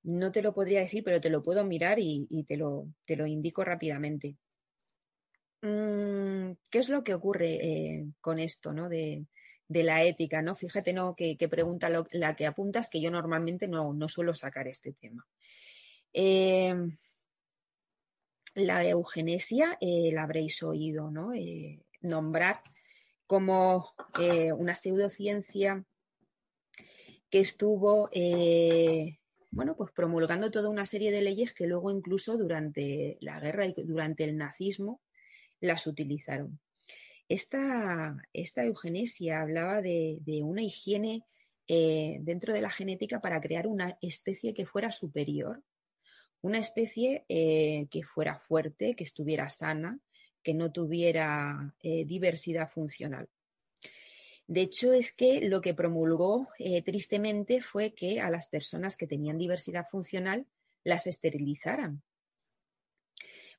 No 0.04 0.32
te 0.32 0.42
lo 0.42 0.54
podría 0.54 0.82
decir, 0.82 1.04
pero 1.04 1.22
te 1.22 1.30
lo 1.30 1.42
puedo 1.42 1.64
mirar 1.64 1.98
y, 2.00 2.28
te, 2.48 2.58
lo, 2.58 2.88
te, 3.06 3.16
lo, 3.16 3.26
indico 3.26 3.64
rápidamente. 3.64 4.38
Mm, 5.62 6.52
¿Qué 6.70 6.80
es 6.80 6.90
lo 6.90 7.04
que 7.04 7.14
ocurre 7.14 7.54
eh, 7.56 8.06
con 8.22 8.38
esto 8.38 8.74
¿no? 8.74 8.90
de, 8.90 9.26
de, 9.68 9.84
la 9.84 10.04
ética? 10.04 10.42
¿no? 10.42 10.56
Fíjate 10.56 10.94
¿no? 10.94 11.16
que, 11.16 11.36
pregunta 11.50 11.90
la 12.12 12.36
que 12.36 12.46
apuntas, 12.46 12.90
que 12.90 13.02
yo 13.02 13.12
normalmente 13.12 13.68
no, 13.68 13.94
no 13.94 14.10
suelo 14.10 14.34
sacar 14.34 14.68
este 14.68 14.94
tema. 14.94 15.26
Eh, 16.14 16.76
la 18.56 18.84
eugenesia 18.86 19.78
eh, 19.80 20.10
la 20.12 20.24
habréis 20.24 20.64
oído, 20.64 21.12
¿no? 21.12 21.32
Nombrar 22.08 22.62
como 23.26 23.94
eh, 24.20 24.52
una 24.54 24.76
pseudociencia 24.76 25.84
que 27.30 27.40
estuvo 27.40 28.10
eh, 28.14 29.20
bueno, 29.52 29.76
pues 29.76 29.92
promulgando 29.92 30.52
toda 30.52 30.70
una 30.70 30.86
serie 30.86 31.12
de 31.12 31.22
leyes 31.22 31.54
que 31.54 31.68
luego 31.68 31.92
incluso 31.92 32.38
durante 32.38 33.18
la 33.22 33.40
guerra 33.40 33.66
y 33.66 33.74
durante 33.84 34.24
el 34.24 34.38
nazismo 34.38 35.02
las 35.60 35.88
utilizaron. 35.88 36.60
Esta, 37.30 38.18
esta 38.34 38.64
eugenesia 38.64 39.42
hablaba 39.42 39.82
de, 39.82 40.22
una 40.44 40.62
higiene 40.62 41.24
eh, 41.68 42.18
dentro 42.22 42.54
de 42.54 42.62
la 42.62 42.70
genética 42.70 43.20
para 43.20 43.42
crear 43.42 43.68
una 43.68 43.98
especie 44.02 44.54
que 44.54 44.66
fuera 44.66 44.92
superior, 44.92 45.64
una 46.42 46.60
especie 46.60 47.26
eh, 47.28 47.88
que 47.90 48.04
fuera 48.04 48.38
fuerte, 48.38 48.96
que 48.96 49.04
estuviera 49.04 49.50
sana, 49.50 50.00
que 50.44 50.54
no 50.54 50.72
tuviera 50.72 51.76
eh, 51.82 52.06
diversidad 52.06 52.70
funcional. 52.70 53.28
De 54.48 54.62
hecho, 54.62 54.94
es 54.94 55.12
que 55.12 55.42
lo 55.42 55.60
que 55.60 55.74
promulgó 55.74 56.48
eh, 56.58 56.82
tristemente 56.82 57.60
fue 57.60 57.94
que 57.94 58.22
a 58.22 58.30
las 58.30 58.48
personas 58.48 58.96
que 58.96 59.08
tenían 59.08 59.38
diversidad 59.38 59.86
funcional 59.86 60.46
las 60.86 61.06
esterilizaran, 61.06 62.02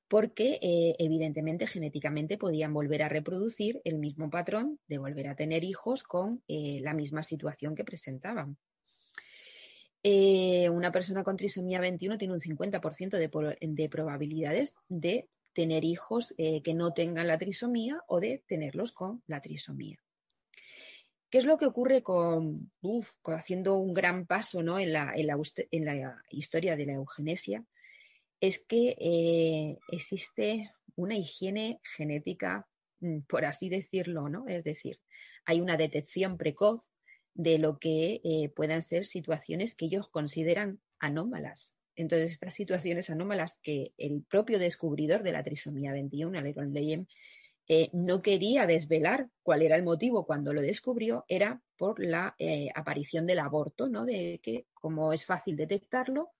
porque 0.09 0.59
eh, 0.63 0.95
evidentemente 0.99 1.67
genéticamente 1.67 2.39
podían 2.39 2.73
volver 2.73 3.03
a 3.03 3.11
reproducir 3.11 3.83
el 3.85 3.99
mismo 3.99 4.31
patrón 4.31 4.81
de 4.89 4.97
volver 4.97 5.29
a 5.29 5.37
tener 5.37 5.63
hijos 5.63 6.03
con 6.03 6.43
la 6.49 6.95
misma 6.95 7.23
situación 7.23 7.75
que 7.75 7.85
presentaban. 7.85 8.57
una 10.03 10.91
persona 10.91 11.23
con 11.23 11.37
trisomía 11.37 11.81
21 11.81 12.17
tiene 12.17 12.33
un 12.33 12.41
50% 12.41 13.19
de, 13.19 13.59
de 13.61 13.89
probabilidades 13.91 14.75
de 14.89 15.29
tener 15.53 15.85
hijos 15.85 16.35
eh, 16.39 16.63
que 16.63 16.75
no 16.75 16.93
tengan 16.93 17.27
la 17.27 17.39
trisomía 17.39 18.03
o 18.07 18.21
de 18.21 18.43
tenerlos 18.47 18.93
con 18.93 19.23
la 19.27 19.41
trisomía. 19.41 19.99
¿Qué 21.31 21.39
es 21.39 21.45
lo 21.45 21.59
que 21.59 21.67
ocurre 21.67 22.03
con, 22.03 22.73
haciendo 23.25 23.77
un 23.77 23.93
gran 23.93 24.27
paso 24.27 24.63
¿no? 24.63 24.79
en, 24.79 24.93
la, 24.93 25.15
historia 26.31 26.77
de 26.77 26.87
la 26.87 26.95
eugenesia? 26.95 27.65
Es 28.41 28.59
que 28.59 28.97
eh, 28.99 29.79
existe 29.93 30.73
una 30.97 31.17
higiene 31.17 31.81
genética, 31.83 32.67
mm, 33.01 33.21
por 33.29 33.45
así 33.45 33.69
decirlo, 33.69 34.29
¿no? 34.29 34.47
Es 34.49 34.65
decir, 34.65 35.01
hay 35.45 35.61
una 35.61 35.77
detección 35.77 36.39
precoz 36.39 36.89
de 37.35 37.59
lo 37.59 37.79
que 37.79 38.21
eh, 38.25 38.49
puedan 38.55 38.81
ser 38.81 39.05
situaciones 39.05 39.75
que 39.75 39.87
ellos 39.87 40.09
consideran 40.09 40.81
anómalas. 40.99 41.78
Entonces, 41.99 42.31
estas 42.31 42.55
situaciones 42.55 43.11
anómalas 43.11 43.59
que 43.61 43.93
el 43.99 44.23
propio 44.23 44.61
descubridor 44.61 45.25
de 45.25 45.33
la 45.33 45.43
trisomía 45.43 45.91
21, 45.91 46.39
Aaron 46.39 46.73
Leyen, 46.73 47.09
eh, 47.67 47.91
no 47.93 48.23
quería 48.23 48.69
desvelar 48.69 49.29
cuál 49.43 49.63
era 49.63 49.75
el 49.75 49.83
motivo 49.83 50.25
cuando 50.25 50.53
lo 50.53 50.61
descubrió, 50.61 51.25
era 51.27 51.61
por 51.77 51.99
la 51.99 52.37
eh, 52.39 52.69
aparición 52.73 53.27
del 53.27 53.41
aborto, 53.41 53.89
¿no? 53.89 54.05
De 54.05 54.39
que, 54.45 54.67
como 54.75 55.13
es 55.13 55.25
fácil 55.25 55.57
detectarlo, 55.57 56.31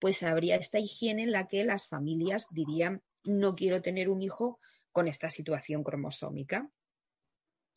pues 0.00 0.24
habría 0.24 0.56
esta 0.56 0.80
higiene 0.80 1.22
en 1.22 1.30
la 1.30 1.46
que 1.46 1.62
las 1.62 1.86
familias 1.86 2.48
dirían, 2.50 3.00
no 3.22 3.54
quiero 3.54 3.80
tener 3.82 4.08
un 4.08 4.20
hijo 4.20 4.58
con 4.90 5.06
esta 5.06 5.30
situación 5.30 5.84
cromosómica. 5.84 6.68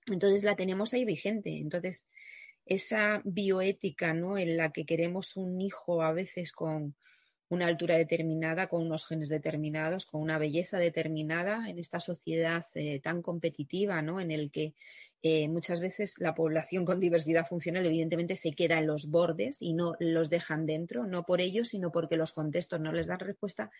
Entonces 0.07 0.43
la 0.43 0.55
tenemos 0.55 0.91
ahí 0.95 1.05
vigente. 1.05 1.55
Entonces, 1.55 2.07
esa 2.65 3.21
bioética, 3.25 4.15
¿no? 4.15 4.39
En 4.39 4.57
la 4.57 4.71
que 4.71 4.87
queremos 4.87 5.37
un 5.37 5.61
hijo 5.61 6.01
a 6.01 6.13
veces 6.13 6.51
con 6.51 6.95
una 7.49 7.67
altura 7.67 7.97
determinada, 7.97 8.67
con 8.67 8.85
unos 8.85 9.05
genes 9.05 9.29
determinados, 9.29 10.05
con 10.05 10.21
una 10.21 10.37
belleza 10.37 10.77
determinada 10.77 11.69
en 11.69 11.79
esta 11.79 11.99
sociedad 11.99 12.65
eh, 12.75 12.99
tan 12.99 13.21
competitiva, 13.21 14.01
¿no? 14.01 14.19
En 14.19 14.31
el 14.31 14.51
que 14.51 14.73
eh, 15.21 15.47
muchas 15.47 15.79
veces 15.79 16.15
la 16.19 16.35
población 16.35 16.85
con 16.85 16.99
diversidad 16.99 17.47
funcional 17.47 17.85
evidentemente 17.85 18.35
se 18.35 18.51
queda 18.51 18.79
en 18.79 18.87
los 18.87 19.09
bordes 19.09 19.61
y 19.61 19.73
no 19.73 19.95
los 19.99 20.29
dejan 20.29 20.65
dentro, 20.65 21.05
no 21.05 21.25
por 21.25 21.41
ello, 21.41 21.63
sino 21.63 21.91
porque 21.91 22.17
los 22.17 22.33
contextos 22.33 22.79
no 22.79 22.91
les 22.91 23.07
dan 23.07 23.19
respuesta. 23.19 23.71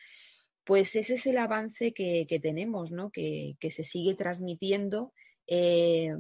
Pues 0.64 0.96
ese 0.96 1.16
es 1.16 1.26
el 1.28 1.38
avance 1.38 1.94
que, 1.94 2.40
tenemos, 2.42 2.92
¿no? 2.92 3.10
Que, 3.10 3.56
se 3.62 3.84
sigue 3.84 4.16
transmitiendo. 4.16 5.14
Eh, 5.46 6.12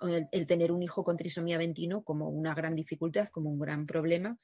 el, 0.00 0.46
tener 0.46 0.72
un 0.72 0.82
hijo 0.82 1.04
con 1.04 1.16
trisomía 1.16 1.58
21 1.58 2.02
como 2.02 2.28
una 2.28 2.54
gran 2.54 2.74
dificultad, 2.74 3.28
como 3.28 3.50
un 3.50 3.58
gran 3.58 3.86
problema, 3.86 4.38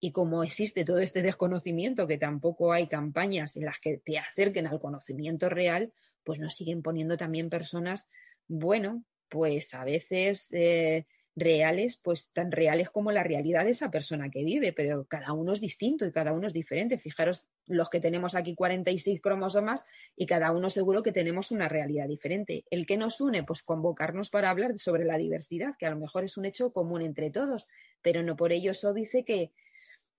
y 0.00 0.12
como 0.12 0.42
existe 0.42 0.84
todo 0.84 0.98
este 0.98 1.22
desconocimiento, 1.22 2.06
que 2.06 2.18
tampoco 2.18 2.72
hay 2.72 2.86
campañas 2.86 3.56
en 3.56 3.64
las 3.64 3.80
que 3.80 3.98
te 3.98 4.18
acerquen 4.18 4.66
al 4.66 4.80
conocimiento 4.80 5.48
real, 5.48 5.92
pues 6.24 6.38
nos 6.38 6.54
siguen 6.54 6.82
poniendo 6.82 7.16
también 7.16 7.48
personas, 7.48 8.08
bueno, 8.48 9.04
pues 9.28 9.74
a 9.74 9.84
veces 9.84 10.52
eh, 10.52 11.06
reales, 11.36 11.98
pues 12.02 12.32
tan 12.32 12.50
reales 12.50 12.90
como 12.90 13.12
la 13.12 13.22
realidad 13.22 13.64
de 13.64 13.70
esa 13.70 13.90
persona 13.90 14.30
que 14.30 14.42
vive, 14.42 14.72
pero 14.72 15.04
cada 15.04 15.32
uno 15.32 15.52
es 15.52 15.60
distinto 15.60 16.06
y 16.06 16.12
cada 16.12 16.32
uno 16.32 16.46
es 16.46 16.54
diferente. 16.54 16.98
Fijaros 16.98 17.46
los 17.66 17.90
que 17.90 18.00
tenemos 18.00 18.34
aquí 18.34 18.54
46 18.54 19.20
cromosomas 19.20 19.84
y 20.16 20.24
cada 20.24 20.50
uno 20.50 20.70
seguro 20.70 21.02
que 21.02 21.12
tenemos 21.12 21.50
una 21.50 21.68
realidad 21.68 22.08
diferente. 22.08 22.64
El 22.70 22.86
que 22.86 22.96
nos 22.96 23.20
une, 23.20 23.42
pues 23.44 23.62
convocarnos 23.62 24.30
para 24.30 24.48
hablar 24.48 24.78
sobre 24.78 25.04
la 25.04 25.18
diversidad, 25.18 25.74
que 25.78 25.86
a 25.86 25.90
lo 25.90 25.98
mejor 25.98 26.24
es 26.24 26.38
un 26.38 26.46
hecho 26.46 26.72
común 26.72 27.02
entre 27.02 27.30
todos, 27.30 27.68
pero 28.00 28.22
no 28.22 28.34
por 28.36 28.52
ello 28.52 28.70
eso 28.70 28.94
dice 28.94 29.24
que, 29.24 29.52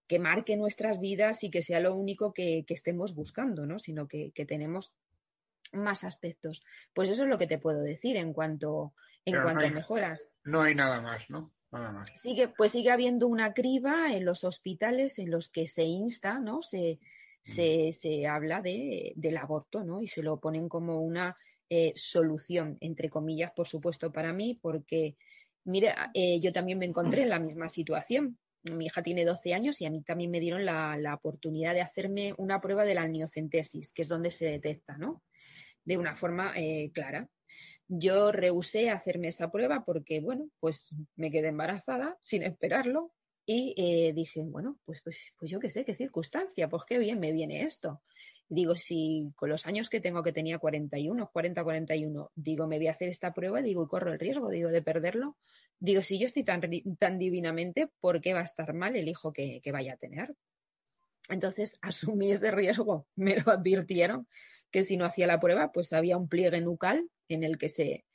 que 0.07 0.19
marque 0.19 0.55
nuestras 0.55 0.99
vidas 0.99 1.43
y 1.43 1.51
que 1.51 1.61
sea 1.61 1.79
lo 1.79 1.93
único 1.95 2.33
que, 2.33 2.65
estemos 2.67 3.13
buscando, 3.13 3.65
¿no? 3.65 3.77
Sino 3.77 4.07
que, 4.07 4.31
tenemos 4.47 4.93
más 5.73 6.03
aspectos. 6.03 6.63
Pues 6.93 7.09
eso 7.09 7.23
es 7.23 7.29
lo 7.29 7.37
que 7.37 7.47
te 7.47 7.59
puedo 7.59 7.81
decir 7.81 8.15
en 8.15 8.33
cuanto, 8.33 8.93
en 9.25 9.41
cuanto 9.41 9.65
a 9.65 9.69
mejoras. 9.69 10.29
No 10.45 10.61
hay 10.61 10.75
nada 10.75 11.01
más, 11.01 11.29
¿no? 11.29 11.51
Nada 11.71 11.91
más. 11.91 12.09
Sigue, 12.15 12.47
pues 12.47 12.71
sigue 12.71 12.91
habiendo 12.91 13.27
una 13.27 13.53
criba 13.53 14.13
en 14.13 14.23
los 14.23 14.45
hospitales 14.45 15.19
en 15.19 15.29
los 15.29 15.49
que 15.49 15.67
se 15.67 15.83
insta, 15.83 16.39
¿no? 16.39 16.61
Se, 16.61 16.99
se, 17.41 17.89
mm. 17.89 17.93
se 17.93 18.27
habla 18.27 18.61
de, 18.61 19.11
del 19.17 19.35
aborto, 19.35 19.83
¿no? 19.83 20.01
Y 20.01 20.07
se 20.07 20.23
lo 20.23 20.39
ponen 20.39 20.69
como 20.69 21.01
una 21.01 21.35
eh, 21.69 21.91
solución, 21.95 22.77
entre 22.79 23.09
comillas, 23.09 23.51
por 23.51 23.67
supuesto, 23.67 24.13
para 24.13 24.31
mí, 24.31 24.57
porque, 24.61 25.17
mire, 25.65 25.93
eh, 26.13 26.39
yo 26.39 26.53
también 26.53 26.77
me 26.77 26.85
encontré 26.85 27.23
en 27.23 27.29
la 27.29 27.39
misma 27.39 27.67
situación 27.67 28.37
mi 28.75 28.85
hija 28.85 29.01
tiene 29.01 29.25
12 29.25 29.53
años 29.53 29.81
y 29.81 29.85
a 29.85 29.89
mí 29.89 30.01
también 30.01 30.31
me 30.31 30.39
dieron 30.39 30.65
la, 30.65 31.13
oportunidad 31.13 31.73
de 31.73 31.81
hacerme 31.81 32.33
una 32.37 32.61
prueba 32.61 32.85
de 32.85 32.95
la 32.95 33.03
amniocentesis, 33.03 33.93
que 33.93 34.01
es 34.01 34.07
donde 34.07 34.31
se 34.31 34.45
detecta, 34.45 34.97
¿no? 34.97 35.23
De 35.83 35.97
una 35.97 36.15
forma 36.15 36.53
eh, 36.55 36.91
clara. 36.93 37.29
Yo 37.87 38.31
rehusé 38.31 38.89
hacerme 38.89 39.29
esa 39.29 39.49
prueba 39.49 39.85
porque, 39.85 40.19
bueno, 40.19 40.49
pues 40.59 40.87
me 41.15 41.31
quedé 41.31 41.47
embarazada 41.47 42.17
sin 42.21 42.43
esperarlo 42.43 43.13
y 43.45 43.73
eh, 43.77 44.11
dije, 44.13 44.43
bueno, 44.43 44.77
pues, 44.83 45.01
pues, 45.01 45.33
pues 45.39 45.49
yo 45.49 45.59
qué 45.59 45.69
sé, 45.69 45.85
qué 45.85 45.93
circunstancia, 45.93 46.67
pues 46.67 46.83
qué 46.85 46.99
bien 46.99 47.17
me 47.19 47.31
viene 47.31 47.63
esto. 47.63 48.01
Digo, 48.49 48.75
si 48.75 49.31
con 49.35 49.49
los 49.49 49.67
años 49.67 49.89
que 49.89 50.01
tengo, 50.01 50.21
que 50.21 50.33
tenía 50.33 50.59
41, 50.59 51.29
40, 51.31 51.63
41, 51.63 52.31
digo, 52.35 52.67
me 52.67 52.77
voy 52.77 52.87
a 52.87 52.91
hacer 52.91 53.07
esta 53.07 53.33
prueba, 53.33 53.61
digo, 53.61 53.85
y 53.85 53.87
corro 53.87 54.11
el 54.11 54.19
riesgo, 54.19 54.49
digo, 54.49 54.69
de 54.69 54.81
perderlo, 54.81 55.37
Digo, 55.79 56.01
si 56.01 56.17
yo 56.17 56.25
estoy 56.25 56.43
tan, 56.43 56.61
tan 56.97 57.19
divinamente, 57.19 57.89
¿por 57.99 58.21
qué 58.21 58.33
va 58.33 58.41
a 58.41 58.45
estar 58.45 58.73
mal 58.73 58.95
el 58.95 59.07
hijo 59.07 59.31
que, 59.31 59.61
vaya 59.71 59.93
a 59.93 59.97
tener? 59.97 60.35
Entonces 61.29 61.77
asumí 61.81 62.31
ese 62.31 62.51
riesgo, 62.51 63.07
me 63.15 63.37
lo 63.37 63.51
advirtieron 63.51 64.27
que 64.71 64.83
si 64.83 64.97
no 64.97 65.05
hacía 65.05 65.27
la 65.27 65.39
prueba, 65.39 65.71
pues 65.71 65.93
había 65.93 66.17
un 66.17 66.27
pliegue 66.27 66.59
nucal 66.61 67.09
en 67.29 67.43
el 67.43 67.57
que 67.57 67.69
se 67.69 68.05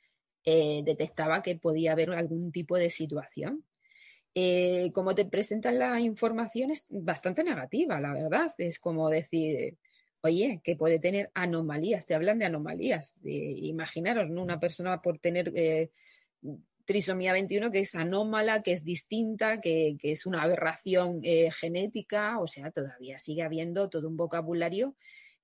eh, 0.45 0.81
detectaba 0.83 1.41
que 1.41 1.55
podía 1.55 1.93
haber 1.93 2.11
algún 2.11 2.51
tipo 2.51 2.77
de 2.77 2.89
situación. 2.89 3.65
Eh, 4.35 4.91
como 4.93 5.13
te 5.15 5.25
presentan 5.25 5.77
la 5.79 5.99
información 5.99 6.71
es 6.71 6.85
bastante 6.89 7.43
negativa, 7.43 7.99
la 7.99 8.13
verdad. 8.13 8.51
Es 8.57 8.77
como 8.77 9.09
decir, 9.09 9.77
oye, 10.21 10.61
que 10.63 10.75
puede 10.75 10.99
tener 10.99 11.31
anomalías, 11.33 12.05
te 12.05 12.15
hablan 12.15 12.39
de 12.39 12.45
anomalías. 12.45 13.19
imaginaros, 13.23 14.29
¿no? 14.29 14.43
Una 14.43 14.59
persona 14.59 15.01
por 15.01 15.19
tener 15.19 15.51
eh, 15.55 15.91
trisomía 16.85 17.33
21 17.33 17.71
que 17.71 17.79
es 17.79 17.95
anómala, 17.95 18.61
que 18.61 18.73
es 18.73 18.83
distinta, 18.83 19.61
que, 19.61 19.95
es 20.01 20.25
una 20.25 20.43
aberración 20.43 21.19
eh, 21.23 21.49
genética, 21.51 22.39
o 22.39 22.47
sea, 22.47 22.71
todavía 22.71 23.19
sigue 23.19 23.43
habiendo 23.43 23.89
todo 23.89 24.07
un 24.07 24.17
vocabulario 24.17 24.95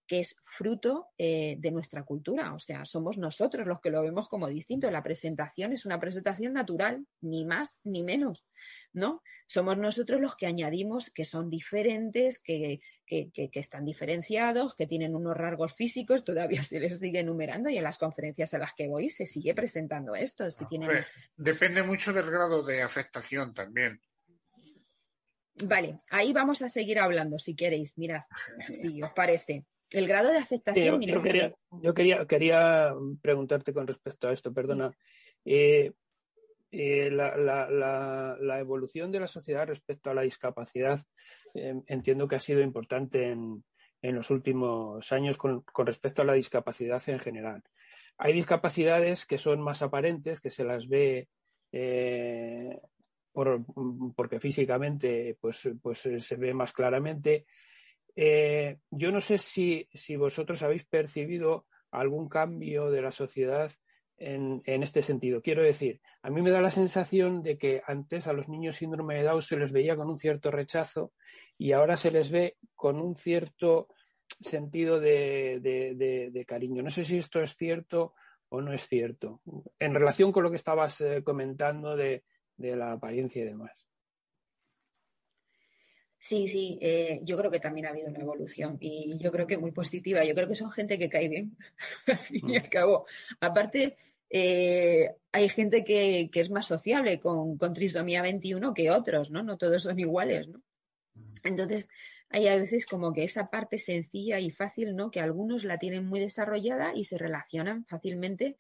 que 0.09 0.19
es 0.19 0.41
fruto 0.43 1.09
eh, 1.19 1.55
de 1.59 1.69
nuestra 1.69 2.03
cultura. 2.03 2.55
O 2.55 2.59
sea, 2.59 2.83
somos 2.83 3.19
nosotros 3.19 3.67
los 3.67 3.79
que 3.79 3.91
lo 3.91 4.01
vemos 4.01 4.27
como 4.27 4.47
distinto. 4.47 4.89
La 4.89 5.03
presentación 5.03 5.71
es 5.71 5.85
una 5.85 5.99
presentación 5.99 6.53
natural, 6.53 7.05
ni 7.21 7.45
más 7.45 7.79
ni 7.83 8.03
menos, 8.03 8.47
¿no? 8.91 9.21
Somos 9.45 9.77
nosotros 9.77 10.19
los 10.19 10.35
que 10.35 10.47
añadimos 10.47 11.11
que 11.11 11.25
son 11.25 11.51
diferentes, 11.51 12.41
que, 12.41 12.81
están 13.05 13.85
diferenciados, 13.85 14.75
que 14.75 14.87
tienen 14.87 15.15
unos 15.15 15.37
rasgos 15.37 15.75
físicos, 15.75 16.23
todavía 16.23 16.63
se 16.63 16.79
les 16.79 16.99
sigue 16.99 17.19
enumerando 17.19 17.69
y 17.69 17.77
en 17.77 17.83
las 17.83 17.99
conferencias 17.99 18.55
a 18.55 18.57
las 18.57 18.73
que 18.73 18.87
voy 18.87 19.11
se 19.11 19.27
sigue 19.27 19.53
presentando 19.53 20.15
esto. 20.15 20.49
Si 20.49 20.65
tienen... 20.65 21.05
Depende 21.37 21.83
mucho 21.83 22.13
del 22.13 22.31
grado 22.31 22.63
de 22.63 22.81
afectación 22.81 23.53
también. 23.53 24.01
Vale, 25.61 25.99
ahí 26.09 26.33
vamos 26.33 26.63
a 26.63 26.69
seguir 26.69 26.99
hablando 26.99 27.37
si 27.37 27.55
queréis. 27.55 27.95
Mirad, 27.97 28.23
si 28.73 29.03
os 29.03 29.11
parece. 29.11 29.65
El 29.91 30.07
grado 30.07 30.31
de 30.31 30.37
afectación. 30.37 31.01
yo, 31.01 31.21
quería, 31.21 31.53
yo 31.71 31.93
quería, 31.93 32.25
quería, 32.25 32.93
preguntarte 33.21 33.73
con 33.73 33.87
respecto 33.87 34.27
a 34.27 34.33
esto, 34.33 34.53
perdona. 34.53 34.91
Eh, 35.45 35.93
eh, 36.71 37.09
la, 37.09 38.59
evolución 38.59 39.11
de 39.11 39.19
la 39.19 39.27
sociedad 39.27 39.65
respecto 39.67 40.11
a 40.11 40.13
la 40.13 40.21
discapacidad 40.21 41.01
eh, 41.55 41.81
entiendo 41.87 42.27
que 42.27 42.35
ha 42.35 42.39
sido 42.39 42.61
importante 42.61 43.31
en, 43.31 43.63
los 44.01 44.29
últimos 44.29 45.11
años 45.11 45.37
con, 45.37 45.63
respecto 45.85 46.21
a 46.21 46.25
la 46.25 46.33
discapacidad 46.33 47.01
en 47.07 47.19
general. 47.19 47.63
Hay 48.17 48.33
discapacidades 48.33 49.25
que 49.25 49.37
son 49.37 49.61
más 49.61 49.81
aparentes, 49.81 50.39
que 50.39 50.51
se 50.51 50.63
las 50.63 50.87
ve 50.87 51.27
porque 54.15 54.39
físicamente 54.39 55.37
pues, 55.39 55.69
pues 55.81 55.99
se 55.99 56.35
ve 56.35 56.53
más 56.53 56.73
claramente 56.73 57.45
eh, 58.21 58.79
yo 58.91 59.13
no 59.13 59.21
sé 59.21 59.37
si, 59.37 59.87
vosotros 60.17 60.61
habéis 60.61 60.83
percibido 60.83 61.67
algún 61.89 62.27
cambio 62.27 62.91
de 62.91 63.01
la 63.01 63.11
sociedad 63.11 63.71
en, 64.17 64.61
este 64.65 65.01
sentido. 65.01 65.41
Quiero 65.41 65.63
decir, 65.63 66.01
a 66.21 66.29
mí 66.29 66.41
me 66.41 66.49
da 66.51 66.59
la 66.59 66.69
sensación 66.69 67.41
de 67.43 67.57
que 67.57 67.81
antes 67.87 68.27
a 68.27 68.33
los 68.33 68.49
niños 68.49 68.75
síndrome 68.75 69.15
de 69.15 69.23
Down 69.23 69.41
se 69.41 69.55
les 69.55 69.71
veía 69.71 69.95
con 69.95 70.09
un 70.09 70.19
cierto 70.19 70.51
rechazo 70.51 71.13
y 71.57 71.71
ahora 71.71 71.95
se 71.95 72.11
les 72.11 72.29
ve 72.29 72.57
con 72.75 72.99
un 72.99 73.15
cierto 73.15 73.87
sentido 74.41 74.99
de, 74.99 76.45
cariño. 76.45 76.83
No 76.83 76.89
sé 76.89 77.05
si 77.05 77.19
esto 77.19 77.41
es 77.41 77.55
cierto 77.55 78.15
o 78.49 78.59
no 78.59 78.73
es 78.73 78.85
cierto, 78.85 79.41
en 79.79 79.93
relación 79.93 80.33
con 80.33 80.43
lo 80.43 80.49
que 80.49 80.57
estabas 80.57 80.99
eh, 80.99 81.23
comentando 81.23 81.95
de 81.95 82.25
la 82.57 82.91
apariencia 82.91 83.43
y 83.43 83.45
demás. 83.45 83.88
Sí, 86.19 86.49
sí, 86.49 86.77
eh, 86.81 87.21
yo 87.23 87.37
creo 87.37 87.49
que 87.49 87.61
también 87.61 87.87
ha 87.87 87.91
habido 87.91 88.09
una 88.09 88.19
evolución 88.19 88.77
y 88.81 89.17
yo 89.19 89.31
creo 89.31 89.47
que 89.47 89.57
muy 89.57 89.71
positiva. 89.71 90.25
Yo 90.25 90.35
creo 90.35 90.49
que 90.49 90.55
son 90.55 90.69
gente 90.69 90.99
que 90.99 91.09
cae 91.09 91.29
bien, 91.29 91.57
al 92.07 92.17
fin 92.17 92.49
y 92.49 92.57
al 92.57 92.65
mm. 92.65 92.69
cabo. 92.69 93.05
Aparte, 93.39 93.97
eh, 94.29 95.15
hay 95.31 95.49
gente 95.49 95.85
que, 95.85 96.29
es 96.33 96.49
más 96.49 96.67
sociable 96.67 97.19
con, 97.19 97.57
con, 97.57 97.73
trisomía 97.73 98.21
21 98.21 98.73
que 98.73 98.91
otros, 98.91 99.31
¿no? 99.31 99.43
No 99.43 99.57
todos 99.57 99.83
son 99.83 99.97
iguales, 99.97 100.49
¿no? 100.49 100.61
Mm. 101.15 101.35
Entonces, 101.45 101.87
hay 102.29 102.47
a 102.47 102.57
veces 102.57 102.85
como 102.85 103.13
que 103.13 103.23
esa 103.23 103.49
parte 103.49 103.79
sencilla 103.79 104.39
y 104.39 104.51
fácil, 104.51 104.95
¿no? 104.97 105.11
Que 105.11 105.21
algunos 105.21 105.63
la 105.63 105.79
tienen 105.79 106.05
muy 106.05 106.19
desarrollada 106.19 106.93
y 106.93 107.05
se 107.05 107.17
relacionan 107.17 107.85
fácilmente 107.85 108.57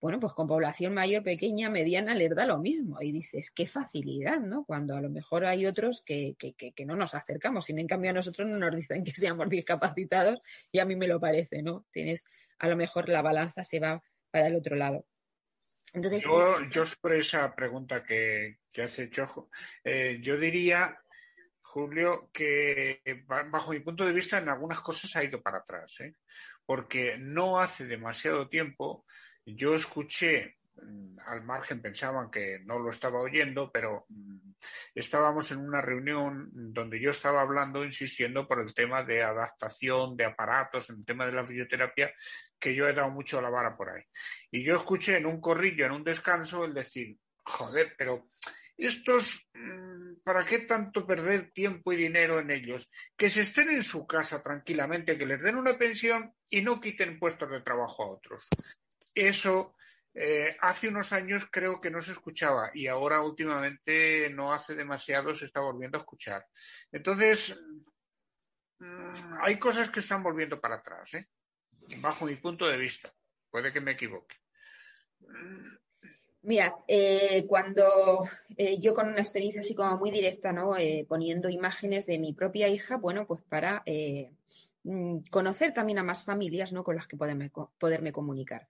bueno, 0.00 0.18
pues 0.18 0.32
con 0.32 0.46
población 0.46 0.94
mayor, 0.94 1.22
pequeña, 1.22 1.68
mediana, 1.68 2.14
les 2.14 2.34
da 2.34 2.46
lo 2.46 2.58
mismo. 2.58 2.96
Y 3.00 3.12
dices, 3.12 3.50
qué 3.50 3.66
facilidad, 3.66 4.40
¿no? 4.40 4.64
Cuando 4.64 4.96
a 4.96 5.00
lo 5.02 5.10
mejor 5.10 5.44
hay 5.44 5.66
otros 5.66 6.02
que, 6.04 6.34
no 6.86 6.96
nos 6.96 7.14
acercamos. 7.14 7.68
Y 7.68 7.78
en 7.78 7.86
cambio 7.86 8.10
a 8.10 8.14
nosotros 8.14 8.48
no 8.48 8.56
nos 8.56 8.74
dicen 8.74 9.04
que 9.04 9.12
seamos 9.12 9.48
discapacitados 9.50 10.40
y 10.72 10.78
a 10.78 10.86
mí 10.86 10.96
me 10.96 11.06
lo 11.06 11.20
parece, 11.20 11.62
¿no? 11.62 11.84
Tienes, 11.90 12.24
a 12.58 12.68
lo 12.68 12.76
mejor 12.76 13.10
la 13.10 13.20
balanza 13.20 13.62
se 13.62 13.78
va 13.78 14.02
para 14.30 14.46
el 14.46 14.56
otro 14.56 14.74
lado. 14.74 15.04
Yo, 15.92 16.84
por 17.00 17.14
esa 17.14 17.54
pregunta 17.54 18.02
que, 18.04 18.58
has 18.82 18.98
hecho, 18.98 19.50
eh, 19.84 20.18
yo 20.22 20.38
diría, 20.38 20.96
Julio, 21.60 22.30
que 22.32 23.02
bajo 23.26 23.72
mi 23.72 23.80
punto 23.80 24.06
de 24.06 24.12
vista 24.12 24.38
en 24.38 24.48
algunas 24.48 24.80
cosas 24.80 25.14
ha 25.16 25.24
ido 25.24 25.42
para 25.42 25.58
atrás, 25.58 25.96
¿eh? 26.00 26.14
porque 26.64 27.16
no 27.18 27.58
hace 27.58 27.84
demasiado 27.86 28.48
tiempo 28.48 29.04
yo 29.46 29.74
escuché 29.74 30.56
mm, 30.76 31.18
al 31.26 31.44
margen 31.44 31.80
pensaban 31.80 32.30
que 32.30 32.60
no 32.64 32.78
lo 32.78 32.90
estaba 32.90 33.20
oyendo, 33.20 33.70
pero 33.72 34.06
mm, 34.08 34.50
estábamos 34.94 35.50
en 35.52 35.58
una 35.58 35.80
reunión 35.80 36.50
donde 36.52 37.00
yo 37.00 37.10
estaba 37.10 37.42
hablando, 37.42 37.84
insistiendo 37.84 38.46
por 38.46 38.60
el 38.60 38.74
tema 38.74 39.02
de 39.02 39.22
adaptación 39.22 40.16
de 40.16 40.24
aparatos, 40.24 40.90
en 40.90 40.96
el 40.96 41.04
tema 41.04 41.26
de 41.26 41.32
la 41.32 41.44
fisioterapia, 41.44 42.12
que 42.58 42.74
yo 42.74 42.88
he 42.88 42.92
dado 42.92 43.10
mucho 43.10 43.38
a 43.38 43.42
la 43.42 43.50
vara 43.50 43.76
por 43.76 43.90
ahí. 43.90 44.02
Y 44.50 44.64
yo 44.64 44.76
escuché 44.76 45.16
en 45.16 45.26
un 45.26 45.40
corrillo, 45.40 45.86
en 45.86 45.92
un 45.92 46.04
descanso, 46.04 46.64
el 46.64 46.74
decir, 46.74 47.16
joder, 47.44 47.94
pero 47.96 48.30
estos, 48.76 49.46
mm, 49.54 50.22
¿para 50.24 50.44
qué 50.44 50.60
tanto 50.60 51.06
perder 51.06 51.50
tiempo 51.52 51.92
y 51.92 51.96
dinero 51.96 52.40
en 52.40 52.50
ellos? 52.50 52.90
Que 53.16 53.28
se 53.28 53.42
estén 53.42 53.68
en 53.70 53.82
su 53.82 54.06
casa 54.06 54.42
tranquilamente, 54.42 55.18
que 55.18 55.26
les 55.26 55.40
den 55.42 55.56
una 55.56 55.76
pensión 55.76 56.32
y 56.48 56.62
no 56.62 56.80
quiten 56.80 57.18
puestos 57.18 57.50
de 57.50 57.60
trabajo 57.60 58.02
a 58.02 58.10
otros. 58.12 58.48
Eso 59.14 59.74
eh, 60.14 60.56
hace 60.60 60.88
unos 60.88 61.12
años 61.12 61.46
creo 61.50 61.80
que 61.80 61.90
no 61.90 62.00
se 62.00 62.12
escuchaba 62.12 62.70
y 62.74 62.86
ahora 62.86 63.22
últimamente 63.22 64.28
no 64.30 64.52
hace 64.52 64.74
demasiado 64.74 65.34
se 65.34 65.46
está 65.46 65.60
volviendo 65.60 65.98
a 65.98 66.00
escuchar. 66.00 66.46
Entonces, 66.90 67.58
mm, 68.78 69.10
hay 69.42 69.58
cosas 69.58 69.90
que 69.90 70.00
están 70.00 70.22
volviendo 70.22 70.60
para 70.60 70.76
atrás, 70.76 71.14
¿eh? 71.14 71.26
bajo 71.98 72.24
mi 72.24 72.34
punto 72.36 72.66
de 72.66 72.76
vista. 72.76 73.12
Puede 73.50 73.72
que 73.72 73.80
me 73.80 73.92
equivoque. 73.92 74.36
Mira, 76.42 76.74
eh, 76.88 77.44
cuando 77.46 78.24
eh, 78.56 78.78
yo 78.78 78.94
con 78.94 79.08
una 79.08 79.20
experiencia 79.20 79.60
así 79.60 79.74
como 79.74 79.98
muy 79.98 80.10
directa, 80.10 80.52
¿no? 80.52 80.76
Eh, 80.76 81.04
poniendo 81.06 81.50
imágenes 81.50 82.06
de 82.06 82.18
mi 82.18 82.32
propia 82.32 82.68
hija, 82.68 82.96
bueno, 82.96 83.26
pues 83.26 83.42
para 83.42 83.82
mm, 83.86 84.24
conocer 85.30 85.72
también 85.72 85.98
a 85.98 86.02
más 86.02 86.24
familias, 86.24 86.72
¿no? 86.72 86.84
Con 86.84 86.96
las 86.96 87.06
que 87.06 87.16
poderme, 87.16 87.50
poderme 87.78 88.12
comunicar. 88.12 88.68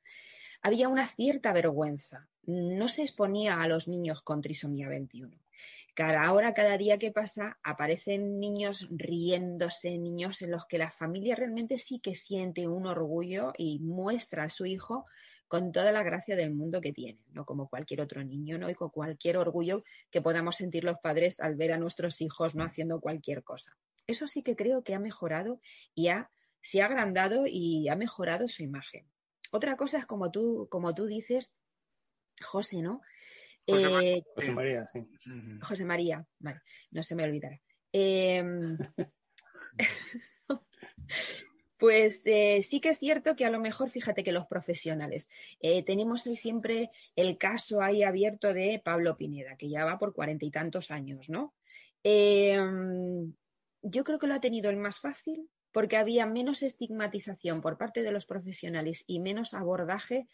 Había 0.62 0.88
una 0.88 1.06
cierta 1.06 1.52
vergüenza. 1.52 2.28
No 2.46 2.88
se 2.88 3.02
exponía 3.02 3.60
a 3.60 3.68
los 3.68 3.88
niños 3.88 4.22
con 4.22 4.42
trisomía 4.42 4.88
21. 4.88 5.36
ahora, 5.96 6.54
cada 6.54 6.76
día 6.76 6.98
que 6.98 7.12
pasa, 7.12 7.58
aparecen 7.62 8.40
niños 8.40 8.88
riéndose, 8.90 9.98
niños 9.98 10.42
en 10.42 10.50
los 10.50 10.66
que 10.66 10.78
la 10.78 10.90
familia 10.90 11.36
realmente 11.36 11.78
sí 11.78 12.00
que 12.00 12.14
siente 12.14 12.66
un 12.66 12.86
orgullo 12.86 13.52
y 13.56 13.78
muestra 13.78 14.44
a 14.44 14.48
su 14.48 14.66
hijo 14.66 15.06
con 15.48 15.72
toda 15.72 15.90
la 15.90 16.02
gracia 16.02 16.36
del 16.36 16.54
mundo 16.54 16.80
que 16.80 16.92
tiene, 16.92 17.18
no 17.32 17.44
como 17.44 17.68
cualquier 17.68 18.00
otro 18.02 18.22
niño, 18.22 18.56
¿no? 18.56 18.70
Y 18.70 18.74
con 18.74 18.90
cualquier 18.90 19.36
orgullo 19.36 19.82
que 20.10 20.22
podamos 20.22 20.56
sentir 20.56 20.84
los 20.84 20.98
padres 20.98 21.40
al 21.40 21.56
ver 21.56 21.72
a 21.72 21.78
nuestros 21.78 22.20
hijos 22.20 22.54
no 22.54 22.62
haciendo 22.62 23.00
cualquier 23.00 23.42
cosa. 23.42 23.76
Eso 24.10 24.26
sí 24.28 24.42
que 24.42 24.56
creo 24.56 24.82
que 24.82 24.94
ha 24.94 25.00
mejorado 25.00 25.60
y 25.94 26.08
ha, 26.08 26.30
se 26.60 26.82
ha 26.82 26.86
agrandado 26.86 27.44
y 27.46 27.88
ha 27.88 27.96
mejorado 27.96 28.48
su 28.48 28.62
imagen. 28.62 29.06
Otra 29.50 29.76
cosa 29.76 29.98
es 29.98 30.06
como 30.06 30.30
tú, 30.30 30.68
como 30.70 30.94
tú 30.94 31.06
dices, 31.06 31.58
José, 32.42 32.82
¿no? 32.82 33.02
José, 33.66 34.22
eh, 34.36 34.50
María, 34.52 34.86
sí. 34.88 35.06
José 35.62 35.84
María, 35.84 36.26
vale, 36.38 36.60
no 36.90 37.02
se 37.02 37.14
me 37.14 37.24
olvidará. 37.24 37.60
Em, 37.92 38.78
Pues 41.80 42.26
eh, 42.26 42.60
sí 42.62 42.78
que 42.78 42.90
es 42.90 42.98
cierto 42.98 43.34
que 43.34 43.46
a 43.46 43.50
lo 43.50 43.58
mejor, 43.58 43.88
fíjate 43.88 44.22
que 44.22 44.32
los 44.32 44.46
profesionales, 44.46 45.30
eh, 45.60 45.82
tenemos 45.82 46.22
siempre 46.24 46.90
el 47.16 47.38
caso 47.38 47.80
ahí 47.80 48.02
abierto 48.02 48.52
de 48.52 48.82
Pablo 48.84 49.16
Pineda, 49.16 49.56
que 49.56 49.70
ya 49.70 49.86
va 49.86 49.98
por 49.98 50.12
cuarenta 50.12 50.44
y 50.44 50.50
tantos 50.50 50.90
años, 50.90 51.30
¿no? 51.30 51.54
Em, 52.02 53.32
yo 53.82 54.04
creo 54.04 54.18
que 54.18 54.26
lo 54.26 54.34
ha 54.34 54.40
tenido 54.40 54.70
el 54.70 54.76
más 54.76 55.00
fácil 55.00 55.48
porque 55.72 55.96
había 55.96 56.26
menos 56.26 56.62
estigmatización 56.62 57.60
por 57.60 57.78
parte 57.78 58.02
de 58.02 58.12
los 58.12 58.26
profesionales 58.26 59.04
y 59.06 59.20
menos 59.20 59.54
abordaje 59.54 60.28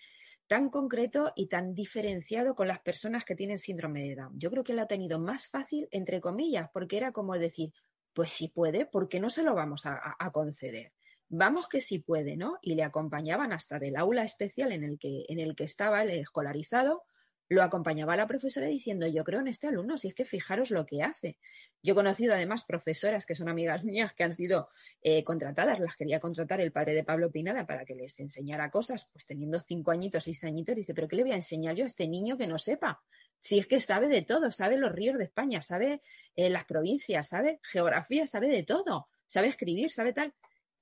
tan 0.46 0.70
concreto 0.70 1.32
y 1.34 1.48
tan 1.48 1.74
diferenciado 1.74 2.54
con 2.54 2.68
las 2.68 2.80
personas 2.80 3.24
que 3.24 3.34
tienen 3.34 3.58
síndrome 3.58 4.02
de 4.02 4.14
Down. 4.14 4.38
Yo 4.38 4.50
creo 4.50 4.64
que 4.64 4.74
lo 4.74 4.82
ha 4.82 4.86
tenido 4.86 5.18
más 5.18 5.48
fácil, 5.48 5.88
entre 5.90 6.20
comillas, 6.20 6.68
porque 6.72 6.96
era 6.96 7.12
como 7.12 7.34
decir, 7.34 7.72
pues 8.12 8.30
si 8.30 8.48
puede, 8.48 8.86
¿por 8.86 9.08
qué 9.08 9.20
no 9.20 9.28
se 9.28 9.42
lo 9.42 9.54
vamos 9.54 9.82
a 9.84 10.30
conceder? 10.32 10.92
vamos 11.28 11.68
que 11.68 11.80
sí 11.80 11.98
puede, 11.98 12.36
¿no? 12.36 12.58
Y 12.62 12.74
le 12.74 12.84
acompañaban 12.84 13.52
hasta 13.52 13.78
del 13.78 13.96
aula 13.96 14.24
especial 14.24 14.72
en 14.72 14.84
el 14.84 14.98
que, 14.98 15.24
en 15.28 15.40
el 15.40 15.54
que 15.56 15.64
estaba 15.64 16.02
el 16.02 16.10
escolarizado, 16.10 17.04
lo 17.48 17.62
acompañaba 17.62 18.16
la 18.16 18.26
profesora 18.26 18.66
diciendo, 18.66 19.06
yo 19.06 19.22
creo 19.24 19.40
en 19.40 19.48
este 19.48 19.68
alumno, 19.68 19.98
si 19.98 20.08
es 20.08 20.14
que 20.14 20.24
fijaros 20.24 20.70
lo 20.70 20.84
que 20.84 21.02
hace. 21.02 21.38
Yo 21.82 21.92
he 21.92 21.94
conocido 21.94 22.34
además 22.34 22.64
profesoras 22.64 23.26
que 23.26 23.34
son 23.34 23.48
amigas 23.48 23.84
mías 23.84 24.12
que 24.14 24.24
han 24.24 24.32
sido 24.32 24.68
eh, 25.02 25.22
contratadas, 25.22 25.78
las 25.78 25.96
quería 25.96 26.18
contratar 26.18 26.60
el 26.60 26.72
padre 26.72 26.94
de 26.94 27.04
Pablo 27.04 27.30
Pinada 27.30 27.66
para 27.66 27.84
que 27.84 27.94
les 27.94 28.18
enseñara 28.18 28.70
cosas, 28.70 29.08
pues 29.12 29.26
teniendo 29.26 29.60
cinco 29.60 29.92
añitos, 29.92 30.24
seis 30.24 30.42
añitos, 30.44 30.74
dice, 30.74 30.94
pero 30.94 31.06
¿qué 31.06 31.16
le 31.16 31.22
voy 31.22 31.32
a 31.32 31.36
enseñar 31.36 31.76
yo 31.76 31.84
a 31.84 31.86
este 31.86 32.08
niño 32.08 32.36
que 32.36 32.46
no 32.46 32.58
sepa? 32.58 33.02
Si 33.40 33.58
es 33.58 33.66
que 33.66 33.80
sabe 33.80 34.08
de 34.08 34.22
todo, 34.22 34.50
sabe 34.50 34.76
los 34.76 34.92
ríos 34.92 35.18
de 35.18 35.24
España, 35.24 35.62
sabe 35.62 36.00
eh, 36.34 36.50
las 36.50 36.64
provincias, 36.64 37.28
sabe 37.28 37.60
geografía, 37.62 38.26
sabe 38.26 38.48
de 38.48 38.64
todo, 38.64 39.08
sabe 39.26 39.46
escribir, 39.46 39.90
sabe 39.92 40.12
tal. 40.12 40.34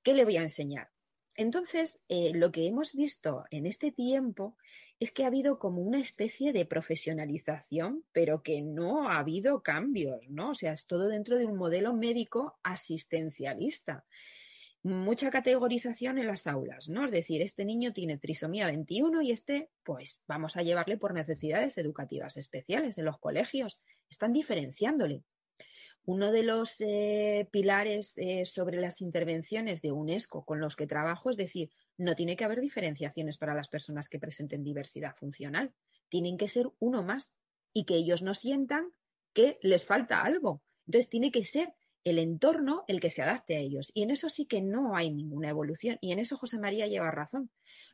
¿Qué 0.03 0.15
le 0.15 0.25
voy 0.25 0.39
a 0.39 0.43
enseñar? 0.43 0.91
Entonces, 1.37 2.05
eh, 2.09 2.33
lo 2.35 2.53
que 2.53 2.67
hemos 2.67 2.95
visto 2.95 3.45
en 3.51 3.67
este 3.67 3.91
tiempo 3.91 4.57
es 5.01 5.11
que 5.11 5.25
ha 5.25 5.27
habido 5.27 5.59
como 5.59 5.83
una 5.83 6.01
especie 6.01 6.53
de 6.53 6.65
profesionalización, 6.65 8.05
pero 8.13 8.43
que 8.43 8.63
no 8.63 9.09
ha 9.09 9.19
habido 9.19 9.63
cambios, 9.63 10.21
¿no? 10.29 10.51
O 10.51 10.55
sea, 10.55 10.73
es 10.73 10.87
todo 10.87 11.09
dentro 11.09 11.37
de 11.37 11.47
un 11.47 11.57
modelo 11.57 11.93
médico 11.93 12.59
asistencialista. 12.63 14.05
Mucha 14.85 15.31
categorización 15.31 16.19
en 16.19 16.27
las 16.27 16.47
aulas, 16.47 16.89
¿no? 16.89 17.07
Es 17.07 17.11
decir, 17.11 17.43
este 17.43 17.65
niño 17.65 17.93
tiene 17.93 18.19
trisomía 18.19 18.67
21 18.67 19.23
y 19.23 19.33
este, 19.33 19.71
pues 19.83 20.23
vamos 20.29 20.57
a 20.57 20.63
llevarle 20.63 20.99
por 20.99 21.15
necesidades 21.15 21.79
educativas 21.79 22.37
especiales 22.37 22.99
en 22.99 23.07
los 23.07 23.19
colegios. 23.19 23.81
Están 24.09 24.33
diferenciándole. 24.33 25.25
Uno 26.07 26.33
de 26.33 26.43
los 26.43 26.81
eh, 26.81 27.49
pilares 27.51 28.19
eh, 28.19 28.45
sobre 28.45 28.79
las 28.79 29.01
intervenciones 29.01 29.81
de 29.81 29.93
UNESCO 29.93 30.45
con 30.45 30.61
los 30.61 30.77
que 30.77 30.87
trabajo 30.87 31.31
es 31.31 31.37
decir, 31.37 31.71
no 31.97 32.15
tiene 32.15 32.37
que 32.37 32.45
haber 32.45 32.61
diferenciaciones 32.61 33.39
para 33.39 33.55
las 33.55 33.69
personas 33.69 34.09
que 34.09 34.19
presenten 34.19 34.63
diversidad 34.63 35.17
funcional. 35.17 35.73
Tienen 36.09 36.37
que 36.37 36.49
ser 36.49 36.71
uno 36.79 37.03
más 37.03 37.41
y 37.73 37.85
que 37.85 37.95
ellos 37.95 38.23
no 38.23 38.35
sientan 38.35 38.93
que 39.33 39.59
les 39.63 39.87
falta 39.87 40.23
algo. 40.23 40.63
Entonces 40.87 41.09
tiene 41.09 41.31
que 41.31 41.45
ser 41.45 41.75
el 42.05 42.19
entorno 42.19 42.85
el 42.87 43.01
que 43.01 43.11
se 43.11 43.23
adapte 43.23 43.57
a 43.57 43.61
ellos. 43.61 43.91
Y 43.95 44.03
en 44.03 44.11
eso 44.11 44.29
sí 44.29 44.45
que 44.45 44.61
no 44.61 44.97
hay 44.97 45.11
ninguna 45.11 45.49
evolución. 45.49 45.99
Y 46.03 46.13
en 46.13 46.19
eso 46.19 46.37
José 46.37 46.59
María 46.59 46.87
lleva 46.87 47.11
razón. 47.11 47.51